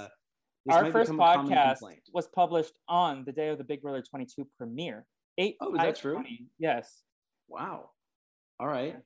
Uh, 0.69 0.73
Our 0.73 0.91
first 0.91 1.11
become 1.11 1.19
a 1.19 1.33
common 1.35 1.51
podcast 1.51 1.83
was 2.13 2.27
published 2.27 2.79
on 2.87 3.25
the 3.25 3.31
day 3.31 3.49
of 3.49 3.59
the 3.59 3.63
Big 3.63 3.83
Brother 3.83 4.01
22 4.01 4.47
premiere. 4.57 5.05
Eight. 5.37 5.57
Oh, 5.61 5.75
is 5.75 5.81
that 5.81 5.97
true? 5.97 6.23
Yes. 6.57 7.03
Wow. 7.47 7.91
All 8.59 8.67
right. 8.67 8.97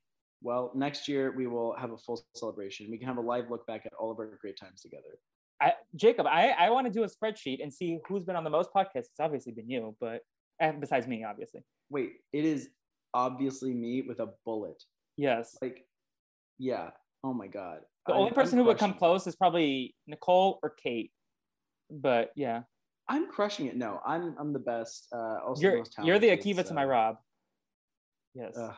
Well, 0.42 0.72
next 0.76 1.08
year 1.08 1.32
we 1.36 1.48
will 1.48 1.76
have 1.76 1.92
a 1.92 1.98
full 1.98 2.24
celebration. 2.36 2.90
We 2.90 2.98
can 2.98 3.08
have 3.08 3.18
a 3.18 3.22
live 3.22 3.50
look 3.50 3.66
back 3.68 3.86
at 3.86 3.94
all 3.94 4.12
of 4.12 4.20
our 4.20 4.38
great 4.42 4.58
times 4.58 4.82
together. 4.82 5.20
I, 5.62 5.74
Jacob, 5.96 6.26
I, 6.26 6.50
I 6.50 6.70
want 6.72 6.88
to 6.88 6.94
do 6.94 7.04
a 7.04 7.08
spreadsheet 7.08 7.62
and 7.62 7.72
see 7.72 8.00
who's 8.08 8.24
been 8.24 8.36
on 8.36 8.44
the 8.44 8.50
most 8.50 8.72
podcasts. 8.76 9.10
It's 9.12 9.20
obviously 9.20 9.52
been 9.52 9.70
you, 9.70 9.96
but 10.00 10.22
besides 10.80 11.06
me, 11.08 11.24
obviously. 11.24 11.64
Wait, 11.90 12.14
it 12.34 12.46
is 12.46 12.70
obviously 13.14 13.74
me 13.74 14.02
with 14.02 14.20
a 14.20 14.30
bullet. 14.46 14.84
Yes. 15.18 15.56
Like, 15.62 15.86
yeah. 16.58 16.90
Oh 17.24 17.34
my 17.34 17.48
god. 17.48 17.82
The 18.08 18.14
I'm- 18.14 18.22
only 18.22 18.32
person 18.32 18.58
I'm 18.58 18.64
who 18.64 18.70
would 18.70 18.80
come 18.80 18.96
close 18.96 19.28
is 19.28 19.36
probably 19.36 19.96
Nicole 20.08 20.60
or 20.64 20.72
Kate. 20.72 21.12
But 21.92 22.32
yeah, 22.36 22.64
I'm 23.08 23.30
crushing 23.30 23.68
it. 23.68 23.76
No, 23.76 24.00
I'm 24.06 24.34
I'm 24.40 24.54
the 24.54 24.60
best. 24.60 25.08
Uh, 25.14 25.40
also 25.46 25.62
you're 25.62 25.78
most 25.80 25.96
you're 26.02 26.20
the 26.20 26.28
talented, 26.28 26.58
Akiva 26.58 26.68
to 26.68 26.74
my 26.74 26.86
Rob. 26.86 27.18
Yes. 28.34 28.54
Ugh, 28.58 28.74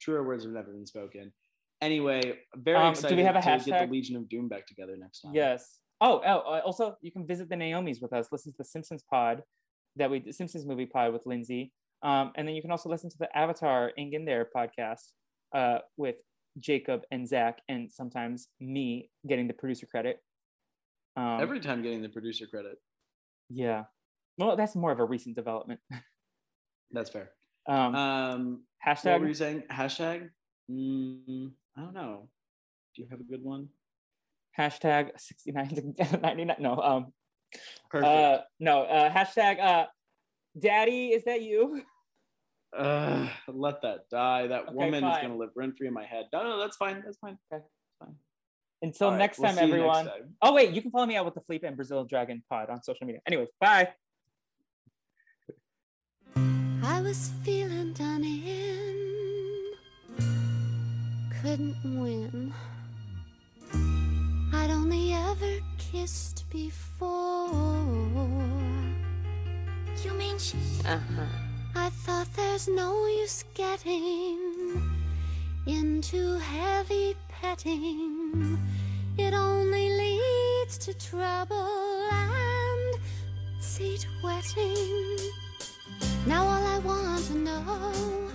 truer 0.00 0.22
words 0.22 0.44
have 0.44 0.52
never 0.52 0.72
been 0.72 0.86
spoken. 0.86 1.32
Anyway, 1.80 2.38
very 2.56 2.76
Um, 2.76 2.94
do 2.94 3.14
we 3.14 3.22
have 3.22 3.36
a 3.36 3.40
to 3.40 3.64
get 3.64 3.86
the 3.86 3.92
Legion 3.92 4.16
of 4.16 4.28
Doom 4.28 4.48
back 4.48 4.66
together 4.66 4.96
next 4.96 5.20
time. 5.20 5.32
Yes. 5.34 5.78
Oh, 6.00 6.20
oh, 6.24 6.38
uh, 6.38 6.60
also 6.64 6.96
you 7.00 7.12
can 7.12 7.26
visit 7.26 7.48
the 7.48 7.56
Naomi's 7.56 8.00
with 8.00 8.12
us. 8.12 8.28
Listen 8.32 8.52
to 8.52 8.58
the 8.58 8.64
Simpsons 8.64 9.04
pod 9.08 9.42
that 9.96 10.10
we 10.10 10.20
the 10.20 10.32
Simpsons 10.32 10.66
movie 10.66 10.86
pod 10.86 11.12
with 11.12 11.26
Lindsay. 11.26 11.72
Um, 12.02 12.32
and 12.36 12.46
then 12.46 12.54
you 12.54 12.62
can 12.62 12.70
also 12.70 12.88
listen 12.88 13.10
to 13.10 13.18
the 13.18 13.36
Avatar 13.36 13.92
Aang 13.98 14.12
in 14.12 14.24
There 14.24 14.48
podcast 14.54 15.12
uh, 15.54 15.78
with 15.96 16.16
Jacob 16.60 17.02
and 17.10 17.26
Zach, 17.28 17.60
and 17.68 17.90
sometimes 17.92 18.48
me 18.60 19.10
getting 19.28 19.48
the 19.48 19.54
producer 19.54 19.86
credit. 19.86 20.20
Um, 21.16 21.40
Every 21.40 21.58
time 21.58 21.82
getting 21.82 22.02
the 22.02 22.08
producer 22.08 22.46
credit. 22.46 22.78
yeah. 23.48 23.84
Well, 24.36 24.54
that's 24.54 24.76
more 24.76 24.92
of 24.92 25.00
a 25.00 25.04
recent 25.04 25.34
development. 25.34 25.80
That's 26.92 27.10
fair. 27.10 27.30
Um, 27.68 27.94
Um, 27.94 28.62
hashtag 28.84 29.12
what 29.12 29.20
were 29.20 29.28
you 29.28 29.34
saying? 29.34 29.62
Hashtag? 29.70 30.30
Mm, 30.70 31.52
I 31.76 31.80
don't 31.80 31.94
know. 31.94 32.28
Do 32.96 33.02
you 33.02 33.08
have 33.10 33.20
a 33.20 33.24
good 33.24 33.42
one? 33.44 33.68
hashtag 34.58 35.10
69 35.20 35.94
99 36.20 36.56
no 36.58 36.74
um 36.82 37.12
Perfect. 37.90 38.10
uh 38.12 38.38
no 38.58 38.82
uh 38.82 39.08
hashtag 39.08 39.60
uh 39.60 39.86
daddy 40.58 41.10
is 41.10 41.22
that 41.24 41.42
you 41.42 41.80
Ugh, 42.76 43.28
let 43.46 43.80
that 43.82 44.10
die. 44.10 44.48
That 44.48 44.62
Okay, 44.64 44.72
woman 44.74 45.04
is 45.04 45.18
gonna 45.22 45.36
live 45.36 45.50
rent 45.54 45.78
free 45.78 45.86
in 45.86 45.94
my 45.94 46.04
head. 46.04 46.26
No, 46.32 46.42
no, 46.42 46.58
that's 46.58 46.76
fine. 46.76 47.02
That's 47.04 47.16
fine. 47.18 47.38
Okay. 47.52 47.62
Fine. 48.00 48.16
until 48.82 49.10
right, 49.10 49.18
next 49.18 49.38
we'll 49.38 49.48
time 49.48 49.56
next 49.56 49.68
everyone 49.72 50.04
time. 50.06 50.34
oh 50.42 50.52
wait 50.52 50.72
you 50.74 50.82
can 50.82 50.90
follow 50.90 51.06
me 51.06 51.14
out 51.16 51.24
with 51.24 51.34
the 51.34 51.40
Felipe 51.40 51.62
and 51.64 51.76
brazil 51.76 52.04
dragon 52.04 52.42
pod 52.50 52.68
on 52.70 52.82
social 52.82 53.06
media 53.06 53.20
anyways 53.26 53.48
bye 53.60 53.88
I 56.82 57.00
was 57.00 57.30
feeling 57.42 57.92
done 57.92 58.24
in, 58.24 59.72
couldn't 61.40 61.76
win. 61.84 62.52
I'd 64.52 64.70
only 64.70 65.12
ever 65.12 65.58
kissed 65.78 66.44
before. 66.50 67.48
You 70.04 70.12
mean 70.14 70.38
she? 70.38 70.58
Uh 70.84 70.98
huh. 70.98 71.26
I 71.74 71.90
thought 71.90 72.28
there's 72.34 72.68
no 72.68 73.06
use 73.06 73.44
getting 73.54 74.82
into 75.66 76.38
heavy 76.38 77.14
petting. 77.28 78.58
It 79.16 79.34
only 79.34 79.90
leads 79.90 80.78
to 80.78 80.94
trouble 80.94 82.08
and 82.12 83.00
seat 83.60 84.06
wetting. 84.22 85.18
Now 86.28 86.42
all 86.42 86.66
I 86.66 86.78
want 86.80 87.24
to 87.28 87.34
know 87.38 88.28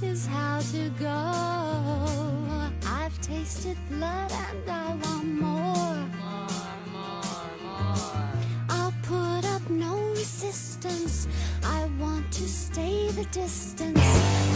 is 0.00 0.26
how 0.26 0.60
to 0.72 0.88
go. 0.98 2.70
I've 2.86 3.20
tasted 3.20 3.76
blood 3.90 4.32
and 4.32 4.70
I 4.70 4.94
want 5.04 5.26
more. 5.26 5.96
More, 6.22 6.48
more, 6.94 7.34
more. 7.62 8.28
I'll 8.70 8.94
put 9.02 9.44
up 9.54 9.68
no 9.68 9.98
resistance. 10.12 11.28
I 11.62 11.90
want 12.00 12.32
to 12.32 12.48
stay 12.48 13.10
the 13.10 13.26
distance. 13.26 14.00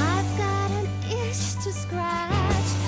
I've 0.01 0.39
got 0.39 0.71
an 0.71 0.89
itch 1.11 1.63
to 1.65 1.71
scratch. 1.71 2.86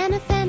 Then 0.00 0.39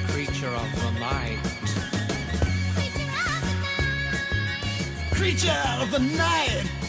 Creature 0.10 0.48
of 0.50 0.70
the 0.84 0.92
night. 1.00 1.40
Creature 5.14 5.64
of 5.80 5.92
the 5.92 6.00
night! 6.00 6.66
Creature 6.66 6.81